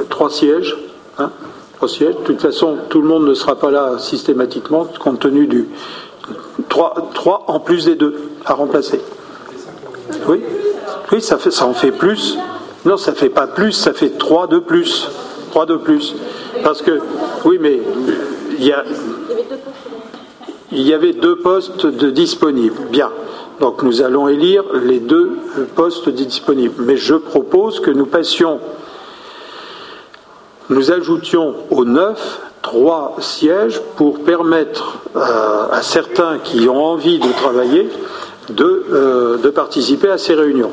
trois 0.09 0.29
sièges. 0.29 0.77
Hein, 1.17 1.29
trois 1.77 1.87
sièges. 1.87 2.15
De 2.17 2.23
toute 2.25 2.41
façon, 2.41 2.77
tout 2.89 3.01
le 3.01 3.07
monde 3.07 3.25
ne 3.25 3.33
sera 3.33 3.55
pas 3.55 3.71
là 3.71 3.99
systématiquement, 3.99 4.85
compte 4.99 5.19
tenu 5.19 5.47
du 5.47 5.69
trois, 6.69 7.09
trois 7.13 7.43
en 7.47 7.59
plus 7.59 7.85
des 7.85 7.95
deux 7.95 8.29
à 8.45 8.53
remplacer. 8.53 9.01
Oui, 10.27 10.41
oui, 11.11 11.21
ça, 11.21 11.37
fait, 11.37 11.51
ça 11.51 11.65
en 11.65 11.73
fait 11.73 11.91
plus. 11.91 12.37
Non, 12.85 12.97
ça 12.97 13.13
fait 13.13 13.29
pas 13.29 13.47
plus, 13.47 13.73
ça 13.73 13.93
fait 13.93 14.17
3 14.17 14.47
de 14.47 14.59
plus. 14.59 15.07
3 15.51 15.65
de 15.67 15.75
plus. 15.75 16.15
Parce 16.63 16.81
que, 16.81 16.99
oui, 17.45 17.57
mais 17.61 17.79
il 18.57 18.65
y, 18.65 18.71
a, 18.71 18.83
il 20.71 20.81
y 20.81 20.93
avait 20.93 21.13
deux 21.13 21.37
postes 21.37 21.85
de 21.85 22.09
disponibles. 22.09 22.87
Bien. 22.89 23.11
Donc 23.59 23.83
nous 23.83 24.01
allons 24.01 24.27
élire 24.27 24.63
les 24.83 24.99
deux 24.99 25.37
postes 25.75 26.09
disponibles. 26.09 26.83
Mais 26.83 26.97
je 26.97 27.13
propose 27.13 27.79
que 27.79 27.91
nous 27.91 28.07
passions, 28.07 28.59
nous 30.69 30.91
ajoutions 30.91 31.53
aux 31.69 31.85
neuf 31.85 32.41
trois 32.61 33.15
sièges 33.19 33.81
pour 33.95 34.23
permettre 34.23 34.99
euh, 35.15 35.67
à, 35.71 35.81
certains 35.81 36.37
qui 36.39 36.69
ont 36.69 36.83
envie 36.83 37.19
de 37.19 37.31
travailler 37.33 37.89
de, 38.49 38.85
euh, 38.91 39.37
de 39.37 39.49
participer 39.49 40.09
à 40.09 40.17
ces 40.17 40.33
réunions. 40.33 40.71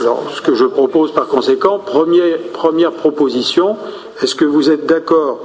Alors, 0.00 0.24
ce 0.34 0.42
que 0.42 0.54
je 0.54 0.64
propose 0.64 1.12
par 1.12 1.26
conséquent, 1.26 1.78
première, 1.78 2.92
proposition, 2.92 3.76
est-ce 4.22 4.34
que 4.34 4.44
vous 4.44 4.70
êtes 4.70 4.86
d'accord 4.86 5.40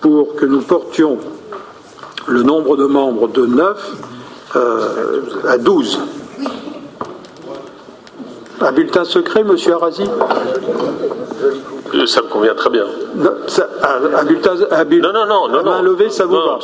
pour 0.00 0.36
que 0.36 0.46
nous 0.46 0.60
portions 0.60 1.18
le 2.26 2.42
nombre 2.42 2.76
de 2.76 2.86
membres 2.86 3.28
de 3.28 3.46
9 3.46 3.96
euh, 4.56 5.20
à 5.48 5.58
12 5.58 5.98
Un 8.60 8.72
bulletin 8.72 9.04
secret, 9.04 9.42
monsieur 9.42 9.74
Arasi? 9.74 10.04
Ça 12.06 12.22
me 12.22 12.28
convient 12.28 12.54
très 12.54 12.70
bien. 12.70 12.86
Non, 13.16 13.30
bulletin, 14.24 14.52
un 14.70 14.84
bulletin, 14.84 15.12
non, 15.12 15.26
non, 15.26 15.48
non, 15.48 15.62
main 15.62 15.82
levée, 15.82 16.10
ça 16.10 16.26
vous 16.26 16.34
va 16.34 16.58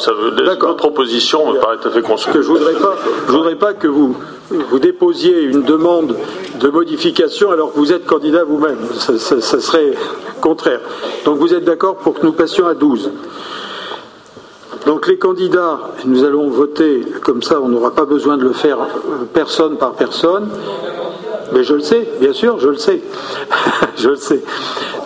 D'accord. 0.44 0.76
proposition 0.76 1.52
me 1.52 1.58
paraît 1.58 1.78
tout 1.78 1.88
à 1.88 1.90
fait 1.90 2.02
construite. 2.02 2.42
je 2.42 2.48
voudrais 2.48 2.74
pas, 2.74 2.96
je 3.26 3.32
voudrais 3.32 3.56
pas 3.56 3.72
que 3.74 3.88
vous 3.88 4.16
vous 4.50 4.78
déposiez 4.78 5.42
une 5.42 5.62
demande 5.62 6.16
de 6.60 6.68
modification 6.68 7.50
alors 7.50 7.72
que 7.72 7.78
vous 7.78 7.92
êtes 7.92 8.06
candidat 8.06 8.44
vous-même. 8.44 8.78
Ça, 8.98 9.18
serait 9.18 9.92
contraire. 10.40 10.80
Donc 11.24 11.38
vous 11.38 11.54
êtes 11.54 11.64
d'accord 11.64 11.96
pour 11.96 12.14
que 12.14 12.26
nous 12.26 12.32
passions 12.32 12.66
à 12.66 12.74
12. 12.74 13.10
Donc 14.86 15.06
les 15.06 15.16
candidats, 15.16 15.78
nous 16.04 16.24
allons 16.24 16.48
voter 16.48 17.04
comme 17.22 17.42
ça, 17.42 17.60
on 17.60 17.68
n'aura 17.68 17.92
pas 17.92 18.04
besoin 18.04 18.36
de 18.36 18.42
le 18.42 18.52
faire 18.52 18.78
euh, 18.80 19.24
personne 19.32 19.76
par 19.76 19.92
personne. 19.92 20.48
Mais 21.52 21.62
je 21.62 21.74
le 21.74 21.80
sais, 21.80 22.08
bien 22.20 22.32
sûr, 22.32 22.58
je 22.58 22.68
le 22.68 22.76
sais. 22.76 23.02
je 23.96 24.08
le 24.08 24.16
sais. 24.16 24.42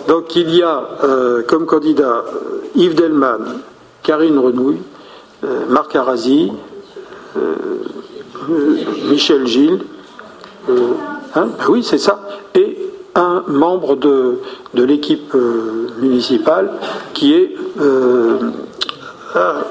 Donc 0.07 0.35
il 0.35 0.55
y 0.55 0.63
a 0.63 0.87
euh, 1.03 1.43
comme 1.43 1.65
candidat 1.65 2.23
euh, 2.25 2.61
Yves 2.75 2.95
Delman, 2.95 3.61
Karine 4.03 4.37
Renouille, 4.37 4.79
Marc 5.69 5.95
Arasi, 5.95 6.51
Michel 9.09 9.45
Gilles, 9.45 9.81
Hein 11.35 11.49
ben 11.59 11.65
oui, 11.69 11.83
c'est 11.83 11.99
ça. 11.99 12.19
Et 12.55 12.77
un 13.13 13.43
membre 13.47 13.95
de, 13.95 14.39
l'équipe 14.73 15.35
municipale 16.01 16.71
qui 17.13 17.33
est 17.33 17.55
euh, 19.35 19.61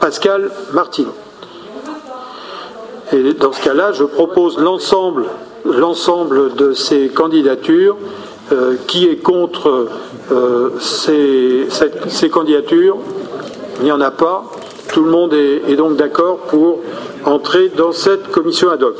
Pascal 0.00 0.50
Martin. 0.72 1.06
Et 3.12 3.34
dans 3.34 3.52
ce 3.52 3.62
cas-là, 3.62 3.92
je 3.92 4.04
propose 4.04 4.58
l'ensemble, 4.58 5.26
de 5.64 6.72
ces 6.72 7.08
candidatures. 7.08 7.96
Euh, 8.52 8.76
qui 8.86 9.08
est 9.08 9.16
contre 9.16 9.88
ces, 10.78 11.66
ces, 12.06 12.30
candidatures 12.30 12.96
Il 13.80 13.86
n'y 13.86 13.90
en 13.90 14.00
a 14.00 14.12
pas. 14.12 14.44
Tout 14.92 15.02
le 15.02 15.10
monde 15.10 15.34
est 15.34 15.74
donc 15.74 15.96
d'accord 15.96 16.38
pour 16.46 16.78
entrer 17.24 17.70
dans 17.70 17.90
cette 17.90 18.30
commission 18.30 18.70
ad 18.70 18.84
hoc. 18.84 18.94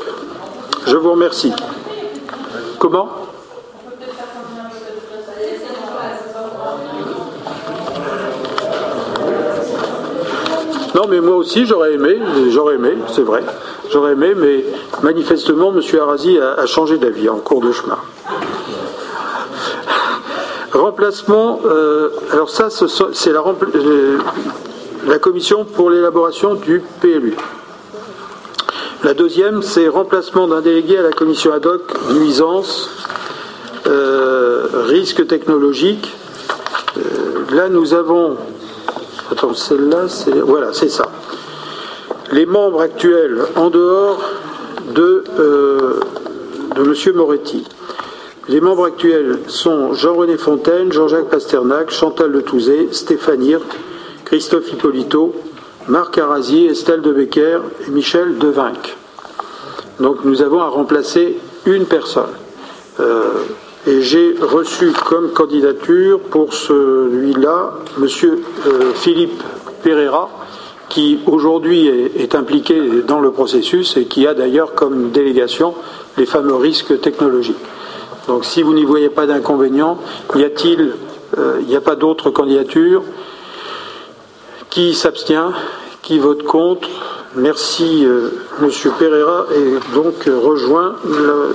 Je 0.85 0.97
vous 0.97 1.11
remercie. 1.11 1.53
Comment? 2.79 3.26
Non, 10.97 11.05
mais 11.07 11.21
moi 11.21 11.35
aussi, 11.35 11.67
j'aurais 11.67 11.93
aimé, 11.93 12.17
j'aurais 12.49 12.73
aimé, 12.73 12.97
c'est 13.13 13.21
vrai, 13.21 13.43
j'aurais 13.91 14.13
aimé, 14.13 14.33
mais 14.35 14.65
manifestement, 15.03 15.71
M. 15.71 15.79
Arasi 16.01 16.39
a, 16.39 16.65
changé 16.65 16.97
d'avis 16.97 17.29
en 17.29 17.37
cours 17.37 17.61
de 17.61 17.71
chemin. 17.71 17.99
Remplacement, 20.73 21.59
euh, 21.67 22.09
alors 22.33 22.49
ça, 22.49 22.69
c'est 22.71 23.31
la, 23.31 23.43
euh, 23.75 24.17
la 25.05 25.19
commission 25.19 25.65
pour 25.65 25.91
l'élaboration 25.91 26.55
du 26.55 26.81
PLU. 26.99 27.35
La 29.03 29.13
deuxième, 29.13 29.61
c'est 29.61 29.87
remplacement 29.87 30.47
d'un 30.47 30.61
délégué 30.61 30.97
à 30.97 31.03
la 31.03 31.11
commission 31.11 31.53
ad 31.53 31.67
hoc 31.67 31.93
nuisance, 32.09 32.89
euh, 33.85 34.65
risque 34.87 35.27
technologique. 35.27 36.11
Là, 37.51 37.69
nous 37.69 37.93
avons. 37.93 38.35
Attends, 39.31 39.53
celle-là, 39.53 40.07
c'est. 40.07 40.39
Voilà, 40.39 40.73
c'est 40.73 40.89
ça. 40.89 41.11
Les 42.31 42.45
membres 42.45 42.81
actuels 42.81 43.43
en 43.55 43.69
dehors 43.69 44.21
de, 44.93 45.23
euh, 45.39 45.99
M. 46.75 47.15
Moretti. 47.15 47.65
Les 48.47 48.61
membres 48.61 48.85
actuels 48.85 49.39
sont 49.47 49.93
Jean-René 49.93 50.37
Fontaine, 50.37 50.91
Jean-Jacques 50.91 51.29
Pasternak, 51.29 51.91
Chantal 51.91 52.31
Letouzé, 52.31 52.89
Stéphane 52.91 53.43
Hir, 53.43 53.59
Christophe 54.23 54.71
Hippolito, 54.71 55.35
Marc 55.87 56.17
Arasi, 56.17 56.65
Estelle 56.67 57.01
de 57.01 57.11
Becker 57.11 57.59
et 57.85 57.91
Michel 57.91 58.37
Devinck. 58.37 58.95
Donc 59.99 60.23
nous 60.23 60.41
avons 60.41 60.61
à 60.61 60.67
remplacer 60.67 61.37
une 61.65 61.85
personne. 61.85 62.31
Euh, 62.99 63.43
et 63.87 64.01
j'ai 64.01 64.35
reçu 64.41 64.91
comme 64.91 65.31
candidature 65.31 66.19
pour 66.19 66.53
celui-là 66.53 67.73
M. 67.97 68.07
Philippe 68.95 69.41
Pereira, 69.81 70.29
qui 70.89 71.19
aujourd'hui 71.25 71.87
est, 71.87 72.35
impliqué 72.35 72.81
dans 73.07 73.19
le 73.19 73.31
processus 73.31 73.95
et 73.95 74.05
qui 74.05 74.27
a 74.27 74.33
d'ailleurs 74.33 74.75
comme 74.75 75.11
délégation 75.11 75.73
les 76.17 76.25
fameux 76.25 76.55
risques 76.55 76.99
technologiques. 76.99 77.55
Donc 78.27 78.43
si 78.43 78.61
vous 78.61 78.73
n'y 78.73 78.83
voyez 78.83 79.09
pas 79.09 79.25
d'inconvénient, 79.25 79.97
a-t-il, 80.33 80.93
euh, 81.37 81.59
il 81.61 81.67
n'y 81.67 81.75
a 81.75 81.81
pas 81.81 81.95
d'autres 81.95 82.29
candidatures 82.29 83.03
Qui 84.69 84.93
s'abstient 84.93 85.53
Qui 86.01 86.19
vote 86.19 86.43
contre? 86.43 86.89
Merci, 87.35 88.05
euh, 88.05 88.31
Monsieur 88.59 88.91
Pereira, 88.99 89.45
et 89.55 89.95
donc 89.95 90.27
euh, 90.27 90.37
rejoint 90.39 90.95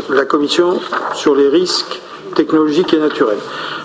la 0.08 0.24
commission 0.24 0.80
sur 1.14 1.34
les 1.34 1.48
risques 1.48 2.00
technologiques 2.34 2.94
et 2.94 2.98
naturels. 2.98 3.38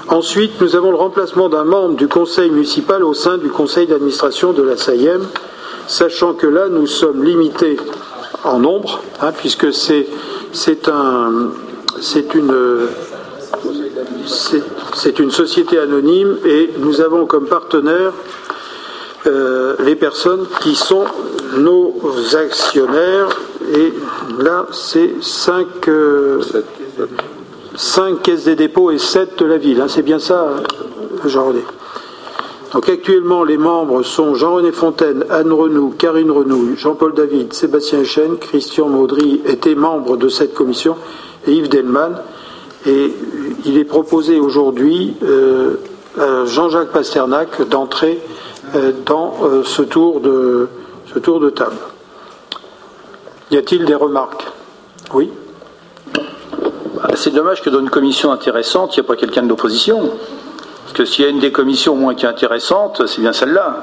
Ensuite, 0.10 0.60
nous 0.61 0.76
avons 0.76 0.91
le 0.91 0.98
remplacement 0.98 1.49
d'un 1.49 1.64
membre 1.64 1.95
du 1.95 2.07
conseil 2.07 2.49
municipal 2.49 3.03
au 3.03 3.14
sein 3.14 3.38
du 3.38 3.49
conseil 3.49 3.88
d'administration 3.88 4.53
de 4.53 4.64
la 4.64 4.78
SAIEM, 4.78 5.28
sachant 5.88 6.34
que 6.34 6.48
là, 6.48 6.69
nous 6.69 6.88
sommes 6.88 7.24
limités 7.24 7.78
en 8.44 8.60
nombre, 8.60 9.02
hein, 9.22 9.32
puisque 9.38 9.74
c'est 9.74 10.07
c'est 10.53 10.88
un 10.88 11.52
c'est 11.99 12.34
une 15.19 15.32
société 15.32 15.80
anonyme 15.80 16.38
et 16.45 16.69
nous 16.78 17.02
avons 17.02 17.26
comme 17.26 17.48
partenaires 17.48 18.14
euh, 19.26 19.76
les 19.80 19.95
personnes 19.95 20.45
qui 20.61 20.76
sont 20.76 21.06
nos 21.57 21.95
actionnaires 22.36 23.30
et 23.74 23.91
là 24.40 24.68
c'est 24.72 25.15
5 25.22 25.90
cinq 27.78 28.24
caisses 28.24 28.44
des 28.44 28.56
dépôts 28.56 28.91
et 28.91 28.98
7 28.98 29.40
de 29.40 29.45
la 29.45 29.58
ville. 29.58 29.80
hein. 29.80 29.88
c'est 29.88 30.02
bien 30.02 30.20
ça, 30.20 30.49
Jean-René 31.26 31.62
donc 32.74 32.90
actuellement, 32.90 33.44
les 33.44 33.58
membres 33.58 34.04
sont 34.04 34.36
Jean-René 34.36 34.72
Fontaine, 34.74 35.24
Anne 35.30 35.54
Renou, 35.54 35.94
Karine 35.98 36.32
Renou, 36.32 36.76
Jean-Paul 36.76 37.14
David, 37.14 37.54
Sébastien 37.54 38.04
Chen, 38.04 38.38
Christian 38.38 38.90
Maudry 38.90 39.41
étaient 39.45 39.76
membres 39.76 40.18
de 40.18 40.28
cette 40.28 40.54
commission 40.54 40.98
et 41.48 41.54
Yves 41.54 41.70
Delman. 41.70 42.22
Et 42.86 43.14
il 43.66 43.78
est 43.78 43.86
proposé 43.86 44.40
aujourd'hui 44.40 45.16
euh, 45.24 45.76
à 46.20 46.45
Jean-Jacques 46.45 46.91
Pasternak 46.91 47.68
d'entrer 47.70 48.20
euh, 48.76 48.91
dans 49.06 49.36
euh, 49.44 49.64
ce, 49.64 49.82
tour 49.82 50.20
de, 50.20 50.68
ce 51.14 51.20
tour 51.20 51.40
de 51.40 51.49
table. 51.49 51.78
Y 53.49 53.58
a-t-il 53.58 53.86
des 53.86 53.95
remarques? 53.95 54.45
Oui? 55.14 55.32
Bah, 56.62 57.10
C'est 57.16 57.32
dommage 57.34 57.62
que 57.62 57.70
dans 57.70 57.80
une 57.80 57.90
commission 57.90 58.32
intéressante, 58.32 58.96
il 58.96 59.00
n'y 59.02 59.06
a 59.06 59.08
pas 59.08 59.16
quelqu'un 59.16 59.44
de 59.44 59.50
l'opposition. 59.50 60.12
Parce 60.84 60.94
que 60.94 61.06
s'il 61.06 61.26
y 61.26 61.28
a 61.28 61.32
une 61.32 61.40
des 61.40 61.52
commissions 61.52 61.94
au 61.94 61.98
moins 61.98 62.16
qui 62.16 62.26
est 62.26 62.30
intéressante, 62.30 63.04
c'est 63.08 63.22
bien 63.22 63.34
celle-là. 63.34 63.78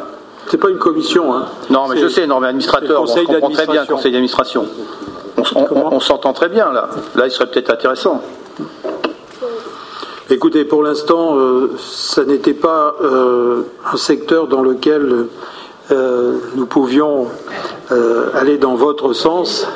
C'est 0.49 0.57
pas 0.59 0.69
une 0.71 0.79
commission, 0.79 1.35
hein. 1.35 1.47
Non, 1.71 1.87
mais 1.89 1.97
je 1.99 2.09
sais, 2.09 2.27
non, 2.27 2.41
mais 2.41 2.49
administrateur, 2.49 3.03
on 3.03 3.07
comprend 3.25 3.51
très 3.51 3.67
bien, 3.67 3.87
conseil 3.87 4.13
d'administration. 4.13 4.67
On, 5.39 5.43
on- 5.61 5.93
on 5.95 6.01
s'entend 6.01 6.33
très 6.33 6.49
bien, 6.49 6.71
là. 6.73 6.89
Là, 7.15 7.27
il 7.27 7.31
serait 7.31 7.47
peut-être 7.47 7.71
intéressant. 7.71 8.21
Écoutez, 10.31 10.65
pour 10.65 10.83
l'instant, 10.83 11.37
euh, 11.37 11.73
ça 11.79 12.25
n'était 12.25 12.55
pas 12.55 12.95
euh, 13.03 13.63
un 13.93 13.97
secteur 13.97 14.47
dans 14.49 14.63
lequel 14.63 15.27
euh, 15.93 16.39
nous 16.57 16.67
pouvions 16.67 17.29
aller 18.35 18.57
dans 18.59 18.75
votre 18.75 19.13
sens. 19.13 19.69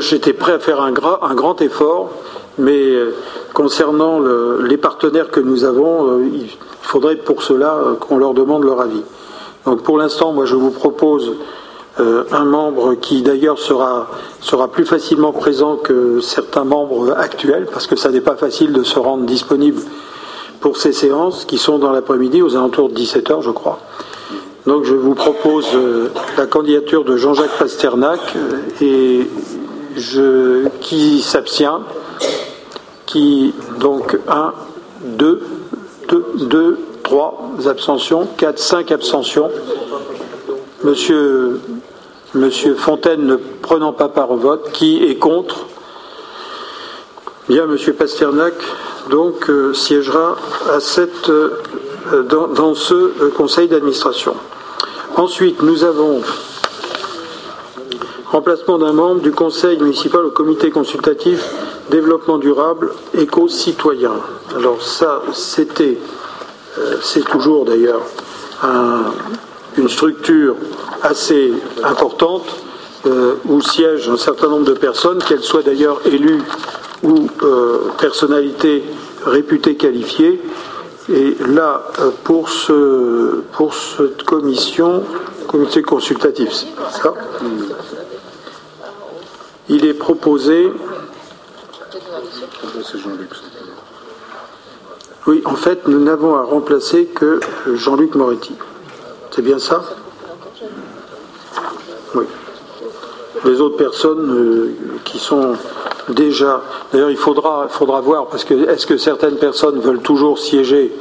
J'étais 0.00 0.32
prêt 0.32 0.52
à 0.52 0.58
faire 0.58 0.80
un, 0.80 0.92
gra- 0.92 1.18
un 1.22 1.34
grand 1.34 1.60
effort, 1.62 2.10
mais 2.58 2.90
euh, 2.90 3.14
concernant 3.52 4.18
le- 4.18 4.62
les 4.62 4.76
partenaires 4.76 5.30
que 5.30 5.40
nous 5.40 5.64
avons, 5.64 6.08
euh, 6.18 6.24
il 6.32 6.50
faudrait 6.82 7.16
pour 7.16 7.42
cela 7.42 7.74
euh, 7.74 7.94
qu'on 7.94 8.18
leur 8.18 8.34
demande 8.34 8.64
leur 8.64 8.80
avis. 8.80 9.02
Donc 9.64 9.82
pour 9.82 9.98
l'instant, 9.98 10.32
moi 10.32 10.44
je 10.44 10.56
vous 10.56 10.70
propose 10.70 11.32
un 11.96 12.44
membre 12.44 12.94
qui 12.96 13.22
d'ailleurs 13.22 13.60
sera, 13.60 14.08
sera 14.40 14.66
plus 14.66 14.84
facilement 14.84 15.30
présent 15.30 15.76
que 15.76 16.18
certains 16.20 16.64
membres 16.64 17.12
actuels, 17.16 17.68
parce 17.72 17.86
que 17.86 17.94
ça 17.94 18.10
n'est 18.10 18.20
pas 18.20 18.34
facile 18.34 18.72
de 18.72 18.82
se 18.82 18.98
rendre 18.98 19.22
disponible 19.24 19.80
pour 20.60 20.76
ces 20.76 20.92
séances 20.92 21.44
qui 21.44 21.56
sont 21.56 21.78
dans 21.78 21.92
l'après-midi 21.92 22.42
aux 22.42 22.56
alentours 22.56 22.88
de 22.88 22.94
17h, 22.96 23.42
je 23.42 23.50
crois. 23.52 23.78
Donc 24.66 24.84
je 24.84 24.94
vous 24.94 25.14
propose 25.14 25.66
euh, 25.74 26.08
la 26.38 26.46
candidature 26.46 27.04
de 27.04 27.16
Jean-Jacques 27.16 27.58
Pasternak 27.58 28.20
euh, 28.36 28.60
et 28.80 29.28
qui 30.80 31.20
s'abstient, 31.22 31.82
qui 33.06 33.54
donc 33.78 34.18
1, 34.26 34.52
2, 35.04 35.42
2, 36.08 36.26
2, 36.46 36.78
3 37.02 37.50
abstentions, 37.66 38.26
4, 38.38 38.58
5 38.58 38.92
abstentions. 38.92 39.50
Monsieur, 40.82 41.60
Fontaine 42.76 43.26
ne 43.26 43.36
prenant 43.36 43.92
pas 43.92 44.08
part 44.08 44.30
au 44.30 44.36
vote, 44.36 44.70
qui 44.72 45.04
est 45.04 45.16
contre? 45.16 45.66
Bien, 47.48 47.66
Monsieur 47.66 47.92
Pasternak 47.92 48.54
donc 49.10 49.50
euh, 49.50 49.74
siégera 49.74 50.36
à 50.72 50.80
cette, 50.80 51.28
euh, 51.28 51.60
dans, 52.22 52.74
ce 52.74 53.28
conseil 53.30 53.68
d'administration. 53.68 54.34
Ensuite, 55.16 55.62
nous 55.62 55.84
avons 55.84 56.20
remplacement 58.30 58.78
d'un 58.78 58.92
membre 58.92 59.20
du 59.20 59.30
conseil 59.30 59.78
municipal 59.78 60.24
au 60.24 60.30
comité 60.30 60.70
consultatif 60.70 61.44
développement 61.90 62.38
durable 62.38 62.92
éco-citoyen. 63.16 64.12
Alors 64.56 64.82
ça, 64.82 65.22
c'était, 65.32 65.98
euh, 66.78 66.96
c'est 67.02 67.24
toujours 67.24 67.64
d'ailleurs 67.64 68.00
un- 68.62 69.12
une 69.76 69.88
structure 69.88 70.56
assez 71.02 71.52
importante 71.84 72.46
euh, 73.06 73.34
où 73.46 73.60
siègent 73.60 74.08
un 74.08 74.16
certain 74.16 74.48
nombre 74.48 74.64
de 74.64 74.72
personnes, 74.72 75.18
qu'elles 75.22 75.42
soient 75.42 75.62
d'ailleurs 75.62 76.00
élues 76.06 76.42
ou 77.02 77.28
euh, 77.42 77.78
personnalités 77.98 78.82
réputées 79.26 79.76
qualifiées. 79.76 80.40
Et 81.10 81.36
là, 81.46 81.82
euh, 81.98 82.10
pour, 82.24 82.48
ce, 82.48 83.42
pour 83.52 83.74
cette 83.74 84.22
commission, 84.22 85.02
comité 85.46 85.82
consultatif, 85.82 86.50
ça 86.90 87.14
Il 89.68 89.84
est 89.84 89.94
proposé. 89.94 90.72
Oui, 95.26 95.42
en 95.44 95.56
fait, 95.56 95.86
nous 95.88 96.02
n'avons 96.02 96.36
à 96.36 96.42
remplacer 96.42 97.06
que 97.06 97.40
Jean-Luc 97.74 98.14
Moretti. 98.14 98.54
C'est 99.30 99.42
bien 99.42 99.58
ça 99.58 99.84
Oui. 102.14 102.24
Les 103.44 103.60
autres 103.60 103.76
personnes 103.76 104.30
euh, 104.30 104.74
qui 105.04 105.18
sont 105.18 105.54
déjà. 106.08 106.62
D'ailleurs, 106.92 107.10
il 107.10 107.16
faudra, 107.16 107.68
faudra 107.68 108.00
voir, 108.00 108.26
parce 108.26 108.44
que 108.44 108.68
est-ce 108.70 108.86
que 108.86 108.96
certaines 108.96 109.36
personnes 109.36 109.80
veulent 109.80 110.02
toujours 110.02 110.38
siéger? 110.38 110.92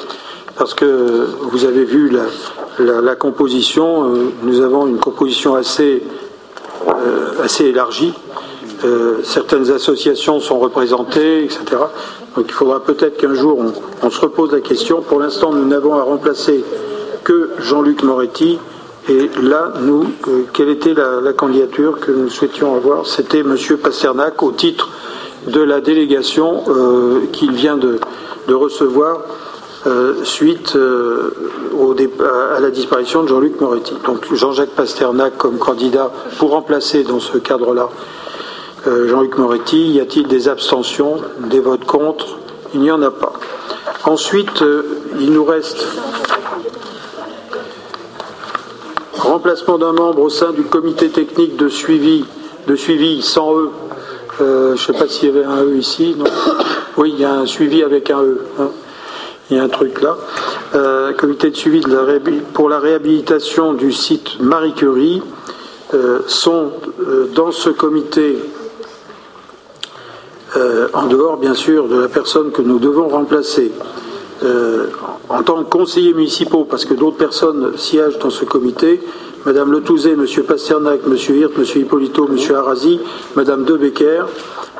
Parce 0.57 0.73
que 0.73 1.27
vous 1.41 1.65
avez 1.65 1.83
vu 1.83 2.11
la, 2.79 3.15
composition, 3.15 4.05
euh, 4.05 4.31
nous 4.43 4.61
avons 4.61 4.87
une 4.87 4.99
composition 4.99 5.55
assez, 5.55 6.03
euh, 6.87 7.47
élargie. 7.59 8.13
Euh, 8.83 9.19
certaines 9.23 9.71
associations 9.71 10.39
sont 10.39 10.59
représentées, 10.59 11.45
etc. 11.45 11.63
Donc 12.35 12.45
il 12.47 12.51
faudra 12.51 12.83
peut-être 12.83 13.17
qu'un 13.17 13.33
jour 13.33 13.59
on, 14.01 14.09
se 14.09 14.19
repose 14.19 14.51
la 14.51 14.59
question. 14.59 15.01
Pour 15.01 15.19
l'instant, 15.19 15.53
nous 15.53 15.65
n'avons 15.65 15.95
à 15.95 16.03
remplacer 16.03 16.63
que 17.23 17.51
Jean-Luc 17.59 18.03
Moretti. 18.03 18.59
Et 19.09 19.29
là, 19.41 19.73
nous, 19.81 20.05
quelle 20.53 20.69
était 20.69 20.93
la, 20.93 21.33
candidature 21.33 21.99
que 21.99 22.11
nous 22.11 22.29
souhaitions 22.29 22.75
avoir? 22.75 23.05
C'était 23.05 23.39
M. 23.39 23.55
Pasternak 23.81 24.41
au 24.43 24.51
titre 24.51 24.89
de 25.47 25.61
la 25.61 25.81
délégation 25.81 26.63
qu'il 27.33 27.51
vient 27.51 27.77
de 27.77 27.99
recevoir 28.53 29.19
euh, 29.85 30.23
suite 30.23 30.77
euh, 30.77 31.33
au 31.77 31.93
à 31.93 32.59
la 32.61 32.69
disparition 32.69 33.23
de 33.23 33.27
Jean-Luc 33.27 33.59
Moretti. 33.59 33.93
Donc 34.05 34.33
Jean-Jacques 34.33 34.69
Pasternak 34.69 35.37
comme 35.37 35.57
candidat 35.57 36.09
pour 36.37 36.51
remplacer 36.51 37.03
dans 37.03 37.19
ce 37.19 37.37
cadre-là 37.37 37.89
euh, 38.87 39.09
Jean-Luc 39.09 39.37
Moretti. 39.37 39.89
Y 39.89 39.99
a-t-il 39.99 40.27
des 40.27 40.47
abstentions, 40.47 41.17
des 41.49 41.59
votes 41.59 41.83
contre? 41.83 42.37
Il 42.73 42.79
n'y 42.79 42.91
en 42.91 43.01
a 43.01 43.11
pas. 43.11 43.33
Ensuite, 44.05 44.63
il 45.19 45.33
nous 45.33 45.43
reste 45.43 45.85
remplacement 49.23 49.77
d'un 49.77 49.93
membre 49.93 50.21
au 50.21 50.29
sein 50.29 50.51
du 50.51 50.63
comité 50.63 51.09
technique 51.09 51.55
de 51.57 51.69
suivi, 51.69 52.25
de 52.67 52.75
suivi 52.75 53.21
sans 53.21 53.57
E. 53.57 53.69
je 54.39 54.71
ne 54.71 54.75
sais 54.77 54.93
pas 54.93 55.07
s'il 55.07 55.29
y 55.29 55.37
avait 55.37 55.45
un 55.45 55.63
E 55.63 55.75
ici. 55.75 56.15
Non. 56.17 56.25
Oui, 56.97 57.11
il 57.15 57.21
y 57.21 57.25
a 57.25 57.33
un 57.33 57.45
suivi 57.45 57.83
avec 57.83 58.09
un 58.09 58.21
E. 58.21 58.45
Hein 58.59 58.69
il 59.49 59.57
y 59.57 59.59
a 59.59 59.63
un 59.63 59.69
truc 59.69 60.01
là. 60.01 60.17
Euh, 60.75 61.13
comité 61.13 61.51
de 61.51 61.55
suivi 61.55 61.83
pour 62.53 62.69
la 62.69 62.79
réhabilitation 62.79 63.73
du 63.73 63.91
site 63.91 64.39
Marie 64.39 64.73
Curie 64.73 65.21
euh, 65.93 66.21
sont 66.27 66.71
euh, 67.01 67.29
dans 67.35 67.51
ce 67.51 67.69
comité, 67.69 68.37
en 70.93 71.07
dehors 71.07 71.37
bien 71.37 71.55
sûr 71.55 71.87
de 71.87 71.99
la 71.99 72.07
personne 72.07 72.51
que 72.51 72.61
nous 72.61 72.77
devons 72.77 73.09
remplacer, 73.09 73.71
en 75.29 75.43
tant 75.43 75.63
que 75.63 75.69
conseillers 75.69 76.13
municipaux, 76.13 76.65
parce 76.69 76.85
que 76.85 76.93
d'autres 76.93 77.17
personnes 77.17 77.77
siègent 77.77 78.19
dans 78.19 78.29
ce 78.29 78.45
comité, 78.45 79.01
Madame 79.45 79.71
Letouzé, 79.71 80.15
Monsieur 80.15 80.43
Pasternak, 80.43 81.05
Monsieur 81.05 81.35
Hirt, 81.35 81.57
Monsieur 81.57 81.81
Hippolito, 81.81 82.27
Monsieur 82.27 82.55
Arasi, 82.55 82.99
Madame 83.35 83.65
Debecker, 83.65 84.25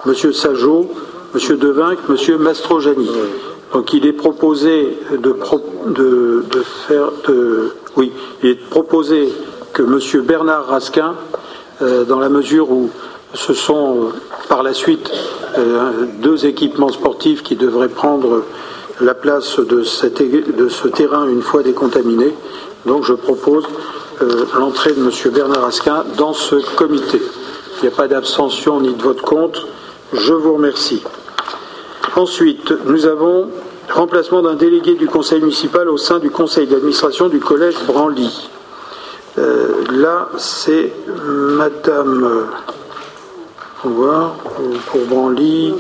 Monsieur 0.05 0.31
Sajot, 0.31 0.89
Monsieur 1.33 1.57
Devinck, 1.57 1.97
Monsieur 2.07 2.37
Mastrojani. 2.37 3.09
Donc 3.73 3.93
il 3.93 4.05
est 4.05 4.13
proposé 4.13 4.97
de, 5.11 5.35
faire 6.87 7.09
oui, 7.95 8.11
il 8.41 8.49
est 8.49 8.69
proposé 8.69 9.29
que 9.73 9.81
M. 9.81 10.21
Bernard 10.23 10.67
Rasquin, 10.67 11.15
euh, 11.81 12.03
dans 12.05 12.19
la 12.19 12.29
mesure 12.29 12.71
où 12.71 12.89
ce 13.33 13.53
sont 13.53 13.97
euh, 13.97 14.09
par 14.47 14.61
la 14.63 14.73
suite 14.73 15.09
euh, 15.57 16.05
deux 16.21 16.45
équipements 16.45 16.89
sportifs 16.89 17.41
qui 17.41 17.55
devraient 17.55 17.89
prendre 17.89 18.43
la 19.01 19.13
place 19.13 19.59
de, 19.59 19.83
ce 19.83 20.87
terrain 20.87 21.27
une 21.27 21.41
fois 21.41 21.63
décontaminé, 21.63 22.33
donc 22.85 23.03
je 23.03 23.13
propose 23.13 23.65
l'entrée 24.57 24.93
de 24.93 25.01
M. 25.01 25.09
Bernard 25.33 25.63
Rasquin 25.63 26.03
dans 26.17 26.33
ce 26.33 26.55
comité. 26.75 27.21
Il 27.77 27.87
n'y 27.87 27.93
a 27.93 27.95
pas 27.95 28.07
d'abstention 28.07 28.79
ni 28.79 28.93
de 28.93 29.01
vote 29.01 29.21
contre. 29.21 29.67
Je 30.13 30.33
vous 30.33 30.53
remercie. 30.53 31.03
Ensuite, 32.15 32.71
nous 32.85 33.07
avons 33.07 33.49
remplacement 33.89 34.41
d'un 34.41 34.53
délégué 34.53 34.93
du 34.95 35.07
conseil 35.07 35.41
municipal 35.41 35.89
au 35.89 35.97
sein 35.97 36.19
du 36.19 36.29
conseil 36.29 36.67
d'administration 36.67 37.27
du 37.27 37.39
collège 37.39 37.75
Branly. 37.87 38.49
Euh, 39.37 39.83
là, 39.91 40.29
c'est 40.37 40.93
Madame. 41.07 42.23
Euh, 42.23 42.43
on 43.85 43.89
pour 43.89 45.01
Branly. 45.09 45.73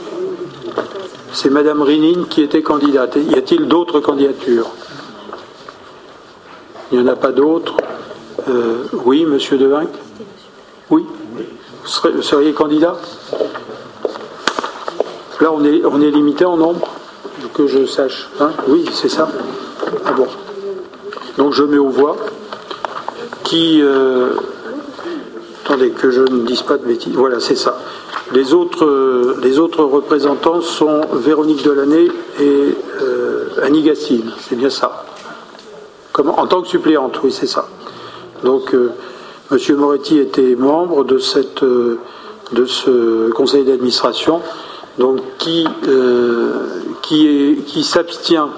C'est 1.33 1.49
Madame 1.49 1.81
Rinine 1.81 2.27
qui 2.27 2.43
était 2.43 2.61
candidate. 2.61 3.15
Y 3.15 3.35
a-t-il 3.35 3.67
d'autres 3.67 3.99
candidatures? 3.99 4.69
Il 6.91 6.99
n'y 6.99 7.03
en 7.03 7.11
a 7.11 7.15
pas 7.15 7.31
d'autres. 7.31 7.75
Euh, 8.47 8.83
oui, 9.03 9.25
Monsieur 9.25 9.57
Devinck 9.57 9.89
Oui 10.91 11.03
Vous 11.83 12.21
seriez 12.21 12.53
candidat? 12.53 12.95
Là, 15.41 15.51
on 15.51 15.63
est, 15.63 16.11
limité 16.11 16.45
en 16.45 16.55
nombre 16.55 16.87
que 17.55 17.65
je 17.65 17.87
sache. 17.87 18.29
Hein? 18.39 18.51
Oui, 18.67 18.85
c'est 18.93 19.09
ça. 19.09 19.27
Ah 20.05 20.11
bon. 20.11 20.27
Donc 21.39 21.53
je 21.53 21.63
mets 21.63 21.79
aux 21.79 21.89
voix. 21.89 22.15
Qui. 23.43 23.81
Euh, 23.81 24.35
attendez, 25.63 25.91
que 25.91 26.11
je 26.11 26.21
ne 26.21 26.45
dise 26.45 26.61
pas 26.61 26.77
de 26.77 26.85
bêtises. 26.85 27.13
Voilà, 27.13 27.39
c'est 27.39 27.55
ça. 27.55 27.79
Les 28.31 28.53
autres, 28.53 29.37
les 29.41 29.59
autres 29.59 29.83
représentants 29.83 30.61
sont 30.61 31.01
Véronique 31.13 31.63
Delaney 31.63 32.09
et 32.39 32.75
euh, 33.01 33.47
Annie 33.61 33.83
Gastine. 33.83 34.31
C'est 34.39 34.55
bien 34.55 34.69
ça. 34.69 35.05
En 36.17 36.47
tant 36.47 36.61
que 36.61 36.67
suppléante, 36.67 37.19
oui, 37.23 37.31
c'est 37.31 37.47
ça. 37.47 37.67
Donc, 38.43 38.73
euh, 38.73 38.91
M. 39.51 39.57
Moretti 39.77 40.19
était 40.19 40.55
membre 40.55 41.03
de, 41.03 41.17
cette, 41.17 41.63
de 41.63 42.65
ce 42.65 43.29
conseil 43.31 43.63
d'administration 43.63 44.41
donc 44.97 45.19
qui, 45.37 45.65
euh, 45.87 46.51
qui, 47.01 47.57
qui 47.65 47.83
s'abstient 47.83 48.49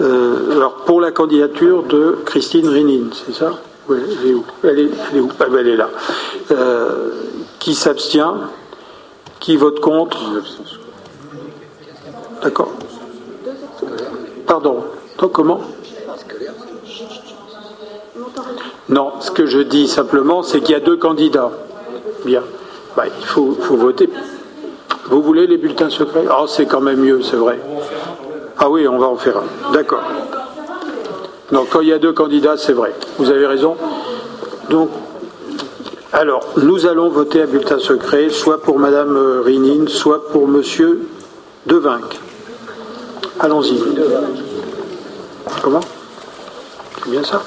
euh, 0.00 0.56
alors 0.56 0.76
pour 0.86 1.00
la 1.00 1.10
candidature 1.10 1.82
de 1.82 2.16
Christine 2.24 2.68
Rénine, 2.68 3.10
c'est 3.12 3.34
ça? 3.34 3.52
Elle 3.94 4.30
est 4.30 4.34
où 4.34 4.44
elle 4.64 4.78
est, 4.78 5.20
où 5.20 5.28
ah, 5.38 5.44
ben, 5.48 5.58
elle 5.58 5.68
est 5.68 5.76
là. 5.76 5.90
Euh, 6.50 7.10
qui 7.58 7.74
s'abstient 7.74 8.34
Qui 9.38 9.56
vote 9.56 9.80
contre 9.80 10.18
D'accord. 12.42 12.72
Pardon. 14.46 14.84
Donc 15.18 15.32
comment 15.32 15.60
Non, 18.88 19.12
ce 19.20 19.30
que 19.30 19.46
je 19.46 19.60
dis 19.60 19.86
simplement, 19.86 20.42
c'est 20.42 20.60
qu'il 20.60 20.72
y 20.72 20.74
a 20.74 20.80
deux 20.80 20.96
candidats. 20.96 21.52
Bien. 22.24 22.42
Bah, 22.96 23.04
il 23.06 23.24
faut, 23.24 23.52
faut 23.60 23.76
voter. 23.76 24.10
Vous 25.06 25.22
voulez 25.22 25.46
les 25.46 25.58
bulletins 25.58 25.90
secrets? 25.90 26.24
Oh, 26.30 26.46
c'est 26.46 26.66
quand 26.66 26.80
même 26.80 27.00
mieux, 27.00 27.22
c'est 27.22 27.36
vrai. 27.36 27.60
Ah 28.58 28.68
oui, 28.68 28.86
on 28.88 28.98
va 28.98 29.06
en 29.06 29.16
faire 29.16 29.38
un. 29.38 29.72
D'accord. 29.72 30.02
Donc, 31.52 31.68
quand 31.70 31.80
il 31.80 31.88
y 31.88 31.92
a 31.92 31.98
deux 31.98 32.12
candidats, 32.12 32.56
c'est 32.56 32.72
vrai. 32.72 32.94
Vous 33.18 33.30
avez 33.30 33.46
raison. 33.46 33.76
Donc, 34.68 34.90
alors, 36.12 36.44
nous 36.56 36.86
allons 36.86 37.08
voter 37.08 37.42
à 37.42 37.46
bulletin 37.46 37.78
secret, 37.78 38.30
soit 38.30 38.62
pour 38.62 38.78
Madame 38.78 39.16
euh, 39.16 39.42
Rinine, 39.42 39.88
soit 39.88 40.28
pour 40.28 40.48
Monsieur 40.48 41.08
Devinck. 41.66 42.18
Allons-y. 43.38 43.80
Comment? 45.62 45.80
C'est 47.04 47.10
bien 47.10 47.24
ça? 47.24 47.42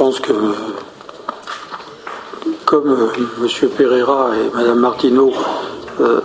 Pense 0.00 0.18
que, 0.18 0.32
comme 2.64 2.90
euh, 2.90 3.08
M. 3.42 3.68
Pereira 3.76 4.30
et 4.34 4.56
Mme 4.56 4.78
Martineau 4.78 5.30
euh, 6.00 6.22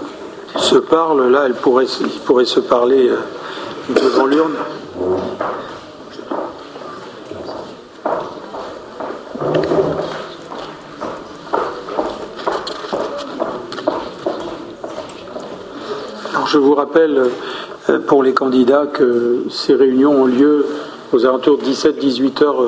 se 0.55 0.77
parlent, 0.77 1.29
là, 1.29 1.47
ils 1.49 1.53
pourraient, 1.53 1.85
se 2.45 2.59
parler 2.61 3.09
euh, 3.09 3.17
devant 3.89 4.27
l'urne. 4.27 4.53
je 16.47 16.57
vous 16.57 16.75
rappelle 16.75 17.29
pour 18.07 18.23
les 18.23 18.33
candidats 18.33 18.85
que 18.85 19.43
ces 19.49 19.73
réunions 19.73 20.21
ont 20.21 20.25
lieu 20.25 20.65
aux 21.11 21.25
alentours 21.25 21.57
de 21.57 21.63
17-18 21.65 22.43
heures 22.45 22.61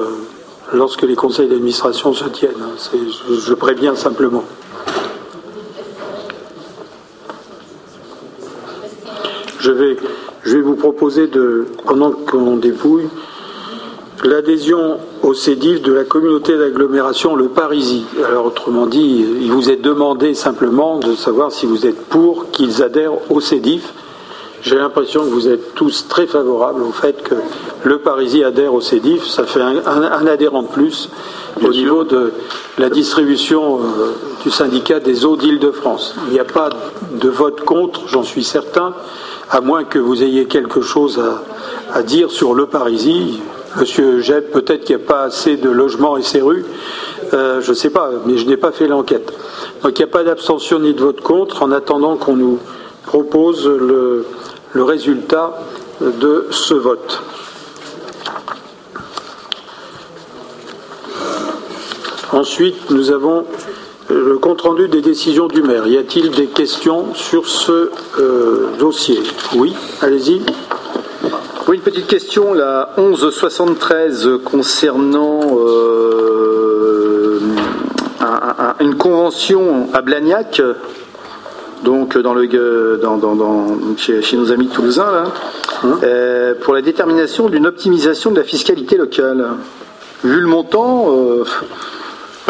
lorsque 0.73 1.03
les 1.03 1.15
conseils 1.15 1.47
d'administration 1.47 2.13
se 2.13 2.25
tiennent. 2.25 2.51
Hein. 2.61 2.97
Je, 3.45 3.53
préviens 3.53 3.95
simplement. 3.95 4.43
Je 9.59 9.71
vais, 9.71 10.61
vous 10.61 10.75
proposer 10.75 11.27
de, 11.27 11.65
pendant 11.85 12.11
qu'on 12.11 12.57
dépouille, 12.57 13.07
l'adhésion 14.23 14.97
au 15.23 15.33
CEDIF 15.33 15.81
de 15.81 15.93
la 15.93 16.03
communauté 16.03 16.57
d'agglomération 16.57 17.35
Le 17.35 17.49
Parisis. 17.49 18.03
Autrement 18.43 18.87
dit, 18.87 19.25
il 19.41 19.51
vous 19.51 19.69
est 19.69 19.77
demandé 19.77 20.33
simplement 20.33 20.99
de 20.99 21.15
savoir 21.15 21.51
si 21.51 21.65
vous 21.65 21.85
êtes 21.85 22.05
pour 22.05 22.49
qu'ils 22.51 22.81
adhèrent 22.83 23.31
au 23.31 23.41
CEDIF. 23.41 23.93
J'ai 24.61 24.75
l'impression 24.75 25.21
que 25.21 25.29
vous 25.29 25.47
êtes 25.47 25.75
tous 25.75 26.07
très 26.07 26.27
favorables 26.27 26.81
au 26.81 26.91
fait 26.91 27.21
que 27.23 27.35
le 27.87 27.99
Parisis 27.99 28.43
adhère 28.43 28.73
au 28.73 28.81
CEDIF. 28.81 29.25
Ça 29.25 29.45
fait 29.45 29.61
un, 29.61 30.27
adhérent 30.27 30.61
de 30.61 30.67
plus 30.67 31.09
au 31.63 31.69
niveau 31.69 32.03
de 32.03 32.33
la 32.77 32.89
distribution 32.89 33.79
euh, 33.79 34.13
du 34.43 34.51
syndicat 34.51 34.99
des 34.99 35.25
eaux 35.25 35.37
d'Île-de-France. 35.37 36.15
Il 36.27 36.33
n'y 36.33 36.39
a 36.39 36.45
pas 36.45 36.69
de 37.11 37.29
vote 37.29 37.61
contre, 37.61 38.07
j'en 38.07 38.23
suis 38.23 38.43
certain, 38.43 38.93
à 39.49 39.61
moins 39.61 39.85
que 39.85 39.99
vous 39.99 40.21
ayez 40.21 40.45
quelque 40.45 40.81
chose 40.81 41.21
à, 41.93 42.03
dire 42.03 42.29
sur 42.29 42.53
le 42.53 42.67
Parisis. 42.67 43.39
Monsieur 43.79 44.21
Jeb, 44.21 44.45
peut-être 44.51 44.83
qu'il 44.83 44.97
n'y 44.97 45.03
a 45.03 45.05
pas 45.05 45.23
assez 45.23 45.55
de 45.55 45.69
logements 45.69 46.17
et 46.17 46.23
ces 46.23 46.41
rues. 46.41 46.65
Euh, 47.33 47.61
je 47.61 47.69
ne 47.69 47.75
sais 47.75 47.89
pas, 47.89 48.11
mais 48.25 48.37
je 48.37 48.45
n'ai 48.45 48.57
pas 48.57 48.71
fait 48.71 48.87
l'enquête. 48.87 49.33
Donc 49.83 49.97
il 49.97 50.03
n'y 50.03 50.09
a 50.09 50.11
pas 50.11 50.23
d'abstention 50.23 50.79
ni 50.79 50.93
de 50.93 51.01
vote 51.01 51.21
contre 51.21 51.63
en 51.63 51.71
attendant 51.71 52.17
qu'on 52.17 52.35
nous 52.35 52.59
propose 53.05 53.67
le, 53.67 54.25
le 54.73 54.83
résultat 54.83 55.57
de 56.01 56.47
ce 56.51 56.73
vote. 56.73 57.21
Ensuite, 62.33 62.89
nous 62.91 63.11
avons 63.11 63.45
le 64.09 64.37
compte-rendu 64.37 64.87
des 64.87 65.01
décisions 65.01 65.47
du 65.47 65.61
maire. 65.61 65.87
Y 65.87 65.97
a-t-il 65.97 66.31
des 66.31 66.47
questions 66.47 67.13
sur 67.13 67.47
ce 67.47 67.89
euh, 68.19 68.67
dossier? 68.79 69.19
Oui, 69.55 69.73
allez-y. 70.01 70.41
Oui, 71.67 71.77
une 71.77 71.81
petite 71.81 72.07
question, 72.07 72.53
la 72.53 72.89
1173 72.97 74.29
concernant 74.45 75.39
euh, 75.59 77.39
une 78.79 78.95
convention 78.95 79.89
à 79.93 80.01
Blagnac 80.01 80.61
donc 81.83 82.17
dans 82.17 82.33
le, 82.33 82.97
dans, 83.01 83.17
dans, 83.17 83.67
chez, 83.97 84.37
nos 84.37 84.51
amis 84.51 84.67
toulousains, 84.67 85.11
là, 85.11 85.23
hein? 85.83 85.99
euh, 86.03 86.55
pour 86.61 86.73
la 86.73 86.81
détermination 86.81 87.49
d'une 87.49 87.67
optimisation 87.67 88.31
de 88.31 88.37
la 88.37 88.43
fiscalité 88.43 88.97
locale. 88.97 89.45
Vu 90.23 90.39
le 90.39 90.47
montant, 90.47 91.13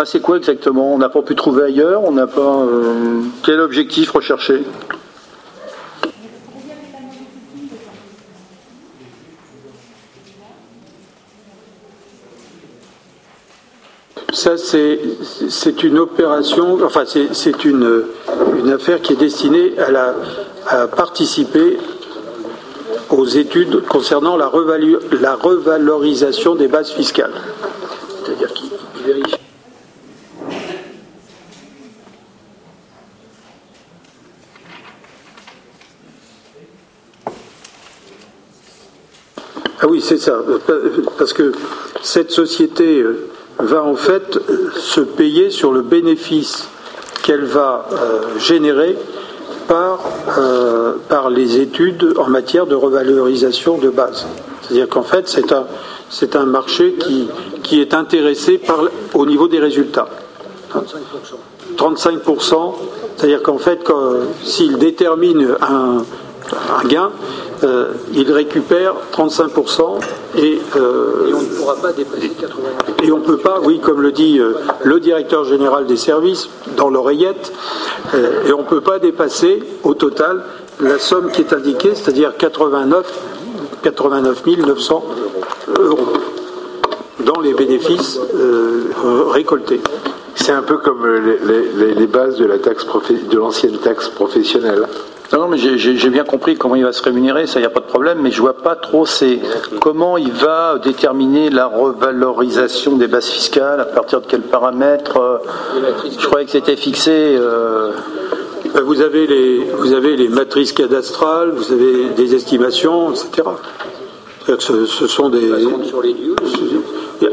c'est 0.05 0.21
quoi 0.21 0.37
exactement? 0.37 0.93
On 0.93 0.97
n'a 0.97 1.09
pas 1.09 1.21
pu 1.21 1.35
trouver 1.35 1.63
ailleurs 1.63 2.03
On 2.03 2.11
n'a 2.11 2.27
pas. 2.27 2.41
Euh, 2.41 3.21
quel 3.43 3.59
objectif 3.59 4.11
recherché 4.11 4.63
Ça, 14.33 14.55
c'est 14.55 15.83
une 15.83 15.97
opération, 15.97 16.77
enfin, 16.85 17.05
c'est 17.05 17.65
une, 17.65 18.03
affaire 18.71 19.01
qui 19.01 19.13
est 19.13 19.17
destinée 19.17 19.73
à, 20.67 20.87
participer 20.87 21.79
aux 23.09 23.25
études 23.25 23.83
concernant 23.87 24.37
la, 24.37 24.51
la 25.19 25.33
revalorisation 25.33 26.53
des 26.53 26.67
bases 26.67 26.91
fiscales. 26.91 27.33
C'est-à-dire 28.23 28.53
qu'il 28.53 28.69
vérifie. 29.03 29.46
Ah 39.79 39.85
oui, 39.87 40.01
c'est 40.01 40.17
ça. 40.17 40.39
Parce 41.17 41.33
que 41.33 41.51
cette 42.01 42.31
société 42.31 42.99
euh, 42.99 43.27
va 43.59 43.83
en 43.83 43.95
fait 43.95 44.39
se 44.75 45.01
payer 45.01 45.51
sur 45.51 45.71
le 45.71 45.81
bénéfice 45.81 46.67
qu'elle 47.23 47.45
va 47.45 47.87
euh, 47.91 48.39
générer 48.39 48.97
par, 49.67 49.99
euh, 50.39 50.93
par 51.09 51.29
les 51.29 51.59
études 51.59 52.13
en 52.17 52.27
matière 52.27 52.65
de 52.65 52.73
revalorisation 52.73 53.77
de 53.77 53.89
base. 53.89 54.25
C'est-à-dire 54.61 54.89
qu'en 54.89 55.03
fait, 55.03 55.27
c'est 55.27 55.51
un, 55.51 55.67
c'est 56.09 56.35
un 56.35 56.45
marché 56.45 56.93
qui, 56.93 57.27
qui 57.61 57.79
est 57.79 57.93
intéressé 57.93 58.57
par, 58.57 58.79
au 59.13 59.25
niveau 59.27 59.47
des 59.47 59.59
résultats. 59.59 60.07
35%. 60.73 60.87
35%, 61.77 62.73
c'est-à-dire 63.15 63.43
qu'en 63.43 63.57
fait, 63.57 63.79
s'il 64.43 64.77
détermine 64.77 65.55
un, 65.61 66.03
un 66.53 66.87
gain, 66.87 67.11
euh, 67.63 67.93
il 68.13 68.31
récupère 68.31 68.93
35% 69.13 69.99
et, 70.37 70.59
euh, 70.75 71.27
et 71.27 71.33
on 71.33 71.41
ne 71.41 71.47
pourra 71.47 71.75
pas 71.75 71.91
dépasser 71.91 72.31
80%. 72.39 73.03
Et 73.03 73.11
on 73.11 73.17
ne 73.17 73.23
peut 73.23 73.37
pas, 73.37 73.59
oui, 73.63 73.79
comme 73.79 74.01
le 74.01 74.11
dit 74.11 74.39
euh, 74.39 74.53
le 74.83 74.99
directeur 74.99 75.43
général 75.43 75.85
des 75.85 75.97
services 75.97 76.49
dans 76.75 76.89
l'oreillette, 76.89 77.51
et 78.47 78.53
on 78.53 78.59
ne 78.59 78.67
peut 78.67 78.81
pas 78.81 78.99
dépasser 78.99 79.61
au 79.83 79.93
total 79.93 80.43
la 80.79 80.97
somme 80.97 81.29
qui 81.31 81.41
est 81.41 81.51
indiquée, 81.51 81.93
c'est-à-dire 81.93 82.37
89, 82.37 83.05
89 83.83 84.45
900 84.45 85.03
euros 85.79 86.13
dans 87.25 87.41
les 87.41 87.53
bénéfices 87.53 88.19
récoltés. 89.29 89.81
C'est 90.37 90.51
un 90.51 90.61
peu 90.61 90.77
comme 90.77 91.05
les, 91.05 91.93
les, 91.95 92.07
bases 92.07 92.37
de 92.37 92.45
la 92.45 92.59
taxe 92.59 92.85
de 92.85 93.37
l'ancienne 93.37 93.77
taxe 93.79 94.07
professionnelle. 94.07 94.87
Non, 95.33 95.47
mais 95.49 95.57
j'ai 95.57 96.09
bien 96.09 96.23
compris 96.23 96.55
comment 96.55 96.75
il 96.75 96.85
va 96.85 96.93
se 96.93 97.03
rémunérer, 97.03 97.47
ça, 97.47 97.59
il 97.59 97.63
n'y 97.63 97.67
a 97.67 97.71
pas 97.71 97.81
de 97.81 97.87
problème, 97.87 98.19
mais 98.21 98.31
je 98.31 98.39
vois 98.39 98.53
pas 98.53 98.75
trop 98.75 99.05
c'est 99.05 99.39
comment 99.81 100.15
il 100.17 100.31
va 100.31 100.79
déterminer 100.81 101.49
la 101.49 101.65
revalorisation 101.65 102.95
des 102.95 103.07
bases 103.07 103.27
fiscales, 103.27 103.81
à 103.81 103.85
partir 103.85 104.21
de 104.21 104.27
quels 104.27 104.41
paramètres. 104.41 105.17
Euh, 105.17 105.37
je 106.17 106.25
croyais 106.27 106.45
que 106.45 106.51
c'était 106.51 106.77
fixé. 106.77 107.11
Euh, 107.11 107.91
ben, 108.73 108.83
vous 108.83 109.01
avez, 109.01 109.27
les, 109.27 109.65
vous 109.79 109.91
avez 109.93 110.15
les 110.15 110.29
matrices 110.29 110.71
cadastrales, 110.71 111.49
vous 111.49 111.73
avez 111.73 112.09
des 112.15 112.35
estimations, 112.35 113.11
etc. 113.11 113.49
Ce, 114.59 114.85
ce 114.85 115.07
sont 115.07 115.29
des. 115.29 115.51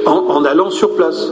en 0.07 0.45
allant 0.45 0.71
sur 0.71 0.97
place. 0.97 1.31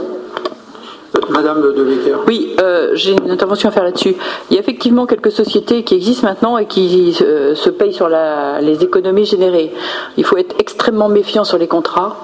Madame 1.29 1.61
De 1.61 1.85
Oui, 2.27 2.55
euh, 2.59 2.91
j'ai 2.93 3.11
une 3.11 3.29
intervention 3.29 3.69
à 3.69 3.71
faire 3.71 3.83
là-dessus. 3.83 4.15
Il 4.49 4.55
y 4.55 4.57
a 4.57 4.59
effectivement 4.59 5.05
quelques 5.05 5.31
sociétés 5.31 5.83
qui 5.83 5.95
existent 5.95 6.27
maintenant 6.27 6.57
et 6.57 6.65
qui 6.65 7.15
euh, 7.21 7.55
se 7.55 7.69
payent 7.69 7.93
sur 7.93 8.09
les 8.09 8.83
économies 8.83 9.25
générées. 9.25 9.71
Il 10.17 10.25
faut 10.25 10.37
être 10.37 10.55
extrêmement 10.59 11.09
méfiant 11.09 11.43
sur 11.43 11.57
les 11.57 11.67
contrats 11.67 12.17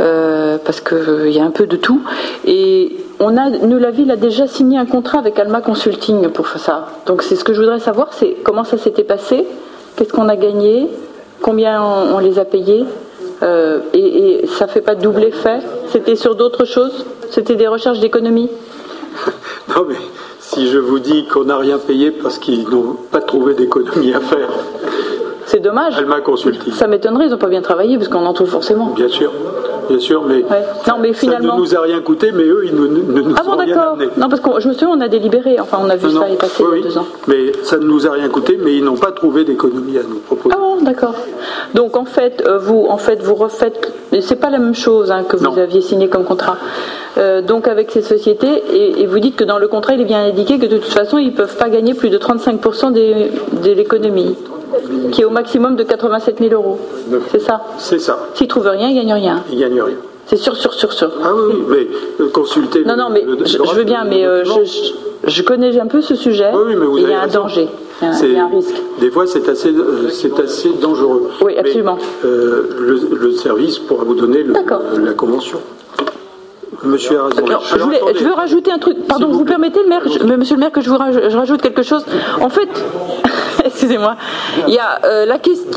euh, 0.00 0.58
parce 0.64 0.80
qu'il 0.80 1.30
y 1.30 1.38
a 1.38 1.44
un 1.44 1.50
peu 1.50 1.66
de 1.66 1.76
tout. 1.76 2.02
Et 2.44 2.96
on 3.20 3.36
a, 3.36 3.50
nous, 3.50 3.78
la 3.78 3.90
ville 3.90 4.10
a 4.10 4.16
déjà 4.16 4.46
signé 4.46 4.76
un 4.76 4.86
contrat 4.86 5.18
avec 5.18 5.38
Alma 5.38 5.60
Consulting 5.60 6.28
pour 6.28 6.48
ça. 6.48 6.88
Donc 7.06 7.22
c'est 7.22 7.36
ce 7.36 7.44
que 7.44 7.54
je 7.54 7.60
voudrais 7.60 7.78
savoir, 7.78 8.08
c'est 8.12 8.36
comment 8.42 8.64
ça 8.64 8.76
s'était 8.76 9.04
passé, 9.04 9.46
qu'est-ce 9.96 10.12
qu'on 10.12 10.28
a 10.28 10.36
gagné, 10.36 10.88
combien 11.40 11.80
on 11.82 12.18
les 12.18 12.38
a 12.40 12.44
payés? 12.44 12.84
Euh, 13.42 13.80
et, 13.92 14.46
ça 14.46 14.66
fait 14.66 14.80
pas 14.80 14.94
de 14.94 15.02
double 15.02 15.24
effet? 15.24 15.58
C'était 15.88 16.16
sur 16.16 16.34
d'autres 16.34 16.64
choses? 16.64 17.04
C'était 17.30 17.56
des 17.56 17.66
recherches 17.66 18.00
d'économie? 18.00 18.50
Non, 19.68 19.86
mais 19.88 19.96
si 20.40 20.68
je 20.68 20.76
vous 20.76 20.98
dis 20.98 21.24
qu'on 21.26 21.44
n'a 21.44 21.56
rien 21.56 21.78
payé 21.78 22.10
parce 22.10 22.38
qu'ils 22.38 22.68
n'ont 22.68 22.96
pas 23.10 23.20
trouvé 23.20 23.54
d'économie 23.54 24.12
à 24.12 24.20
faire. 24.20 24.50
C'est 25.46 25.60
dommage. 25.60 25.94
Elle 25.98 26.06
m'a 26.06 26.20
consulté. 26.20 26.72
Ça 26.72 26.88
m'étonnerait, 26.88 27.26
ils 27.26 27.30
n'ont 27.30 27.38
pas 27.38 27.48
bien 27.48 27.62
travaillé 27.62 27.96
parce 27.96 28.08
qu'on 28.08 28.26
en 28.26 28.34
trouve 28.34 28.50
forcément. 28.50 28.88
Bien 28.88 29.08
sûr. 29.08 29.32
Bien 29.88 29.98
sûr, 29.98 30.22
mais, 30.26 30.42
non, 30.88 30.94
mais 31.00 31.12
finalement... 31.12 31.50
ça 31.50 31.56
ne 31.56 31.60
nous 31.60 31.76
a 31.76 31.80
rien 31.80 32.00
coûté, 32.00 32.32
mais 32.32 32.44
eux, 32.44 32.62
ils 32.64 32.74
ne, 32.74 32.86
nous 32.86 33.34
ah 33.36 33.42
bon, 33.44 33.52
ont 33.52 33.56
rien 33.56 33.78
amené. 33.78 34.08
Non, 34.16 34.28
parce 34.28 34.40
que 34.40 34.60
je 34.60 34.68
me 34.68 34.72
souviens, 34.72 34.90
on 34.96 35.00
a 35.00 35.08
délibéré, 35.08 35.58
enfin, 35.60 35.78
on 35.80 35.90
a 35.90 35.96
vu 35.96 36.10
ça 36.10 36.28
il 36.28 36.36
passé 36.36 36.62
il 36.72 36.78
y 36.78 36.80
a 36.80 36.84
deux 36.84 36.98
ans. 36.98 37.06
Mais 37.26 37.52
ça 37.62 37.78
ne 37.78 37.84
nous 37.84 38.06
a 38.06 38.10
rien 38.10 38.28
coûté, 38.28 38.58
mais 38.62 38.74
ils 38.76 38.84
n'ont 38.84 38.96
pas 38.96 39.12
trouvé 39.12 39.44
d'économie 39.44 39.98
à 39.98 40.02
nous 40.02 40.18
proposer. 40.18 40.54
Ah 40.54 40.58
bon, 40.60 40.82
d'accord. 40.82 41.14
Donc 41.74 41.96
en 41.96 42.04
fait, 42.04 42.42
euh, 42.46 42.58
vous, 42.58 42.86
en 42.88 42.98
fait, 42.98 43.22
vous 43.22 43.34
refaites, 43.34 43.92
c'est 44.20 44.36
pas 44.36 44.50
la 44.50 44.58
même 44.58 44.74
chose 44.74 45.10
hein, 45.10 45.24
que 45.24 45.36
vous 45.36 45.58
aviez 45.58 45.80
signé 45.80 46.08
comme 46.08 46.24
contrat. 46.24 46.56
Euh, 47.18 47.42
donc 47.42 47.68
avec 47.68 47.90
ces 47.90 48.02
sociétés, 48.02 48.62
et, 49.00 49.06
vous 49.06 49.18
dites 49.18 49.36
que 49.36 49.44
dans 49.44 49.58
le 49.58 49.68
contrat, 49.68 49.94
il 49.94 50.00
est 50.00 50.06
bien 50.06 50.24
indiqué 50.24 50.58
que 50.58 50.66
de 50.66 50.78
toute 50.78 50.92
façon, 50.92 51.18
ils 51.18 51.32
ne 51.32 51.36
peuvent 51.36 51.56
pas 51.56 51.68
gagner 51.68 51.94
plus 51.94 52.10
de 52.10 52.18
35% 52.18 52.92
de 52.92 53.70
l'économie 53.70 54.36
qui 55.10 55.22
est 55.22 55.24
au 55.24 55.30
maximum 55.30 55.76
de 55.76 55.82
87 55.82 56.38
000 56.38 56.54
euros. 56.54 56.78
C'est 57.30 57.40
ça 57.40 57.62
C'est 57.78 57.98
ça. 57.98 58.18
S'ils 58.34 58.48
trouvent 58.48 58.66
rien, 58.66 58.88
ils 58.88 58.96
gagnent 58.96 59.14
rien. 59.14 59.44
Ils 59.50 59.58
gagnent 59.58 59.82
rien. 59.82 59.96
C'est 60.26 60.36
sûr, 60.36 60.56
sûr, 60.56 60.72
sûr, 60.72 60.92
sûr. 60.92 61.10
Ah 61.22 61.30
oui, 61.34 61.62
mais 61.68 61.88
euh, 62.20 62.28
consultez. 62.30 62.84
Non, 62.84 62.96
non, 62.96 63.10
mais 63.10 63.24
je, 63.44 63.74
veux 63.74 63.84
bien, 63.84 64.04
mais 64.04 64.24
euh, 64.24 64.44
je, 65.24 65.42
connais 65.42 65.78
un 65.78 65.86
peu 65.86 66.00
ce 66.00 66.14
sujet. 66.14 66.50
Oui, 66.54 66.74
mais 66.76 66.86
vous 66.86 66.98
il 66.98 67.08
y 67.08 67.12
a 67.12 67.22
un 67.22 67.26
danger. 67.26 67.68
Il 68.00 68.32
y 68.32 68.36
a 68.36 68.44
un 68.44 68.48
risque. 68.48 68.74
Des 69.00 69.10
fois, 69.10 69.26
c'est 69.26 69.48
assez, 69.48 69.68
euh, 69.68 70.08
c'est 70.10 70.38
assez 70.40 70.70
dangereux. 70.80 71.30
Oui, 71.42 71.56
absolument. 71.58 71.98
le, 72.22 73.32
service 73.32 73.78
pourra 73.78 74.04
vous 74.04 74.14
donner 74.14 74.44
la 74.44 75.12
convention. 75.14 75.58
Monsieur 76.84 77.18
je, 77.36 78.18
je, 78.18 78.24
veux 78.24 78.32
rajouter 78.32 78.72
un 78.72 78.78
truc. 78.78 79.06
Pardon, 79.06 79.28
vous, 79.28 79.44
permettez, 79.44 79.80
le 79.82 79.88
maire, 79.88 80.02
monsieur 80.36 80.56
le 80.56 80.60
maire, 80.60 80.72
que 80.72 80.80
je, 80.80 80.90
vous 80.90 80.96
je 80.96 81.36
rajoute 81.36 81.62
quelque 81.62 81.82
chose. 81.82 82.04
En 82.40 82.48
fait, 82.48 82.68
excusez-moi, 83.64 84.16
il 84.66 84.74
y 84.74 84.78
a 84.78 85.24
la 85.26 85.38
question 85.38 85.70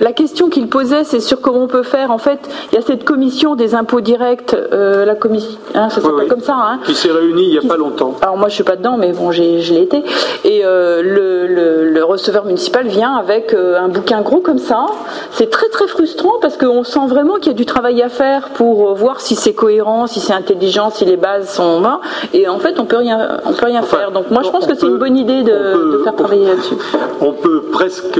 la 0.00 0.12
question 0.12 0.48
qu'il 0.48 0.68
posait, 0.68 1.04
c'est 1.04 1.20
sur 1.20 1.40
comment 1.40 1.64
on 1.64 1.68
peut 1.68 1.82
faire. 1.82 2.10
En 2.10 2.18
fait, 2.18 2.40
il 2.72 2.74
y 2.74 2.78
a 2.78 2.80
cette 2.82 3.04
commission 3.04 3.54
des 3.54 3.74
impôts 3.74 4.00
directs, 4.00 4.54
euh, 4.54 5.04
la 5.04 5.14
commission, 5.14 5.58
hein, 5.74 5.90
ça 5.90 6.00
s'appelle 6.00 6.26
comme 6.26 6.40
ça, 6.40 6.56
hein, 6.56 6.80
qui 6.84 6.94
s'est 6.94 7.12
réunie 7.12 7.44
il 7.44 7.50
n'y 7.50 7.58
a 7.58 7.68
pas 7.68 7.76
longtemps. 7.76 8.14
Alors 8.22 8.38
moi, 8.38 8.48
je 8.48 8.54
suis 8.54 8.64
pas 8.64 8.76
dedans, 8.76 8.96
mais 8.96 9.12
bon, 9.12 9.30
je 9.30 9.42
l'ai 9.42 9.82
été. 9.82 10.02
Et 10.44 10.62
euh, 10.64 11.02
le, 11.02 12.00
receveur 12.10 12.44
municipal 12.44 12.88
vient 12.88 13.14
avec 13.14 13.52
euh, 13.52 13.78
un 13.78 13.88
bouquin 13.88 14.22
gros 14.22 14.40
comme 14.40 14.58
ça. 14.58 14.86
C'est 15.30 15.48
très 15.48 15.68
très 15.68 15.86
frustrant 15.86 16.38
parce 16.40 16.56
qu'on 16.56 16.82
sent 16.82 17.06
vraiment 17.06 17.34
qu'il 17.34 17.48
y 17.48 17.54
a 17.54 17.58
du 17.58 17.66
travail 17.66 18.02
à 18.02 18.08
faire 18.08 18.48
pour 18.48 18.94
voir 18.94 19.20
si 19.20 19.36
c'est 19.36 19.52
cohérent, 19.52 20.08
si 20.08 20.18
c'est 20.18 20.32
intelligent, 20.32 20.90
si 20.90 21.04
les 21.04 21.16
bases 21.16 21.50
sont 21.50 21.80
là. 21.80 22.00
Et 22.32 22.48
en 22.48 22.58
fait, 22.58 22.80
on 22.80 22.86
peut 22.86 22.96
rien, 22.96 23.38
on 23.44 23.52
peut 23.52 23.66
rien 23.66 23.82
faire. 23.82 24.10
Donc 24.10 24.30
moi, 24.30 24.42
je 24.42 24.50
pense 24.50 24.66
que 24.66 24.74
c'est 24.74 24.86
une 24.86 24.98
bonne 24.98 25.16
idée 25.16 25.42
de, 25.42 25.92
de 25.92 26.00
faire 26.02 26.16
travailler 26.16 26.46
là-dessus. 26.46 26.74
On 27.20 27.32
peut 27.32 27.64
presque 27.70 28.18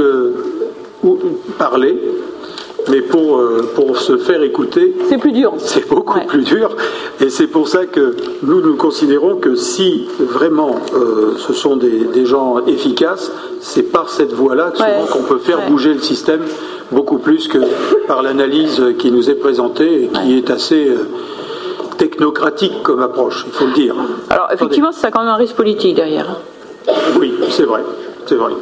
parler, 1.58 1.96
mais 2.88 3.02
pour, 3.02 3.38
euh, 3.38 3.70
pour 3.74 3.98
se 3.98 4.16
faire 4.16 4.42
écouter, 4.42 4.94
c'est 5.08 5.18
plus 5.18 5.32
dur. 5.32 5.52
C'est 5.58 5.88
beaucoup 5.88 6.20
plus 6.20 6.42
dur. 6.42 6.76
Et 7.20 7.28
c'est 7.28 7.46
pour 7.46 7.68
ça 7.68 7.86
que 7.86 8.16
nous, 8.42 8.60
nous 8.60 8.76
considérons 8.76 9.36
que 9.36 9.54
si 9.54 10.08
vraiment 10.18 10.76
euh, 10.94 11.34
ce 11.36 11.52
sont 11.52 11.76
des, 11.76 12.24
gens 12.24 12.64
efficaces, 12.66 13.30
c'est 13.60 13.82
par 13.82 14.08
cette 14.08 14.32
voie-là 14.32 14.72
qu'on 15.10 15.22
peut 15.22 15.38
faire 15.38 15.68
bouger 15.68 15.94
le 15.94 16.00
système 16.00 16.42
beaucoup 16.92 17.18
plus 17.18 17.48
que 17.48 17.58
par 18.06 18.22
l'analyse 18.22 18.82
qui 18.98 19.10
nous 19.10 19.30
est 19.30 19.34
présentée 19.34 20.04
et 20.04 20.08
qui 20.08 20.36
est 20.36 20.50
assez 20.50 20.88
euh, 20.88 21.08
technocratique 21.98 22.82
comme 22.82 23.02
approche, 23.02 23.44
il 23.46 23.52
faut 23.52 23.66
le 23.66 23.72
dire. 23.72 23.94
Alors 24.28 24.48
effectivement, 24.52 24.92
ça 24.92 25.08
a 25.08 25.10
quand 25.10 25.20
même 25.20 25.28
un 25.28 25.36
risque 25.36 25.54
politique 25.54 25.94
derrière. 25.94 26.36
Oui, 27.18 27.34
c'est 27.50 27.64
vrai. 27.64 27.82
C'est 28.26 28.34
vrai. 28.34 28.52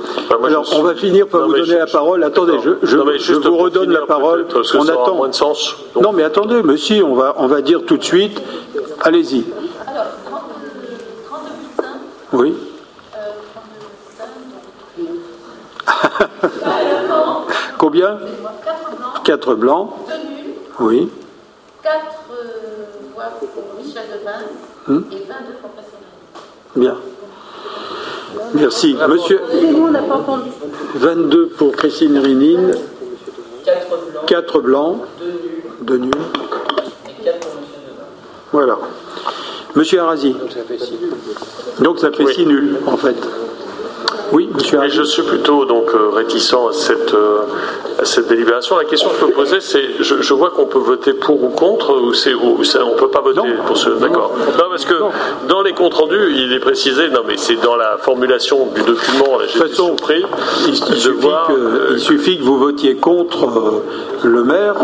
Alors, 0.44 0.66
on 0.76 0.82
va 0.82 0.94
finir 0.94 1.26
par 1.28 1.47
vous 1.47 1.55
donner 1.55 1.78
la 1.78 1.86
parole. 1.86 2.24
Attendez, 2.24 2.59
je, 2.82 3.35
vous 3.35 3.56
redonne 3.56 3.90
la 3.90 4.06
parole. 4.06 4.47
on 4.74 4.89
attend. 4.89 5.14
Moins 5.14 5.28
de 5.28 5.35
sens, 5.35 5.74
non, 6.01 6.12
mais 6.12 6.22
attendez, 6.22 6.62
monsieur, 6.62 7.05
on 7.05 7.14
va, 7.14 7.35
on 7.39 7.47
va 7.47 7.60
dire 7.60 7.82
tout 7.86 7.97
de 7.97 8.05
suite. 8.05 8.40
Allez-y. 9.02 9.44
Oui. 12.32 12.55
Combien 17.78 18.18
Quatre 19.24 19.55
blancs. 19.55 19.90
Oui. 20.80 21.10
Quatre 21.82 21.98
voix 23.14 23.24
pour 23.40 23.64
Michel 23.82 24.05
Devin 24.12 24.40
hmm. 24.86 25.02
et 25.12 25.16
22 25.16 25.26
professionnels. 25.60 26.09
Bien. 26.76 26.97
Merci. 28.55 28.97
Monsieur. 29.09 29.40
22 30.94 31.47
pour 31.48 31.73
Christine 31.73 32.19
Rinine. 32.19 32.73
4 34.27 34.60
blancs. 34.60 34.98
2 35.82 35.98
nuls. 35.98 36.10
Voilà. 38.52 38.78
Monsieur 39.74 40.01
Arasi. 40.01 40.35
Donc 41.81 41.98
ça 41.98 42.10
fait 42.10 42.27
6 42.27 42.47
nuls, 42.47 42.78
en 42.86 42.97
fait. 42.97 43.16
Oui, 44.32 44.48
monsieur. 44.52 44.80
Mais 44.80 44.90
je 44.90 45.02
suis 45.02 45.22
plutôt 45.22 45.64
donc 45.64 45.90
euh, 45.94 46.10
réticent 46.10 46.52
à 46.52 46.72
cette, 46.72 47.14
euh, 47.14 47.40
à 47.98 48.05
cette 48.05 48.28
délibération. 48.28 48.76
La 48.76 48.84
question 48.84 49.09
que 49.09 49.16
je 49.20 49.24
peux 49.24 49.32
poser, 49.32 49.60
c'est 49.60 49.82
je, 50.00 50.34
vois 50.34 50.50
qu'on 50.50 50.66
peut 50.66 50.78
voter 50.78 51.14
pour 51.14 51.42
ou 51.42 51.48
contre, 51.48 51.98
ou, 52.00 52.12
c'est, 52.12 52.34
ou 52.34 52.59
on 52.59 52.90
ne 52.90 52.98
peut 52.98 53.09
pas 53.09 53.22
voter 53.22 53.40
pour 53.66 53.76
ce. 53.76 53.90
D'accord. 53.90 54.32
Non, 54.59 54.64
parce 54.70 54.84
que 54.84 54.94
dans 55.48 55.62
les 55.62 55.72
comptes 55.72 55.94
rendus, 55.94 56.32
il 56.34 56.52
est 56.52 56.60
précisé, 56.60 57.09
non, 57.09 57.22
mais 57.26 57.36
c'est 57.36 57.56
dans 57.56 57.76
la 57.76 57.96
formulation 57.98 58.68
du 58.74 58.82
document, 58.82 59.38
j'ai 59.52 59.59
été 59.59 59.74
surpris 59.74 60.24
il, 60.66 60.76
suffit 60.76 61.28
que, 61.48 61.92
il 61.92 62.00
suffit 62.00 62.38
que 62.38 62.42
vous 62.42 62.59
votiez 62.59 62.96
contre 62.96 63.44
euh, 63.44 63.82
le 64.24 64.44
maire 64.44 64.74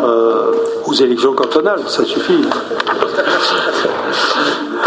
aux 0.87 0.95
élections 0.95 1.35
cantonales, 1.35 1.83
ça 1.87 2.05
suffit. 2.05 2.35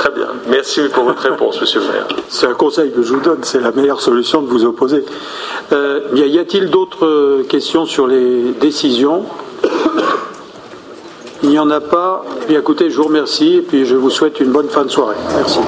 Très 0.08 0.16
bien. 0.16 0.30
Merci 0.48 0.82
pour 0.94 1.04
votre 1.04 1.22
réponse, 1.22 1.60
monsieur 1.60 1.82
le 1.82 1.88
maire. 1.88 2.08
C'est 2.30 2.48
un 2.48 2.54
conseil 2.54 2.92
que 2.92 3.02
je 3.02 3.14
vous 3.14 3.20
donne, 3.20 3.40
c'est 3.42 3.60
la 3.60 3.72
meilleure 3.72 4.00
solution 4.00 4.42
de 4.42 4.48
vous 4.48 4.64
opposer. 4.64 5.04
Euh, 5.74 6.00
y 6.14 6.40
a-t-il 6.40 6.70
d'autres 6.70 7.42
questions 7.50 7.86
sur 7.86 8.08
les 8.08 8.54
décisions? 8.54 9.26
Il 11.44 11.50
n'y 11.50 11.60
en 11.60 11.70
a 11.72 11.82
pas. 11.82 12.24
Bien 12.48 12.60
écoutez, 12.60 12.90
je 12.90 12.96
vous 12.96 13.08
remercie 13.08 13.56
et 13.56 13.62
puis 13.62 13.86
je 13.86 13.98
vous 13.98 14.10
souhaite 14.10 14.40
une 14.40 14.52
bonne 14.52 14.70
fin 14.70 14.86
de 14.86 14.90
soirée. 14.90 15.18
Merci. 15.36 15.60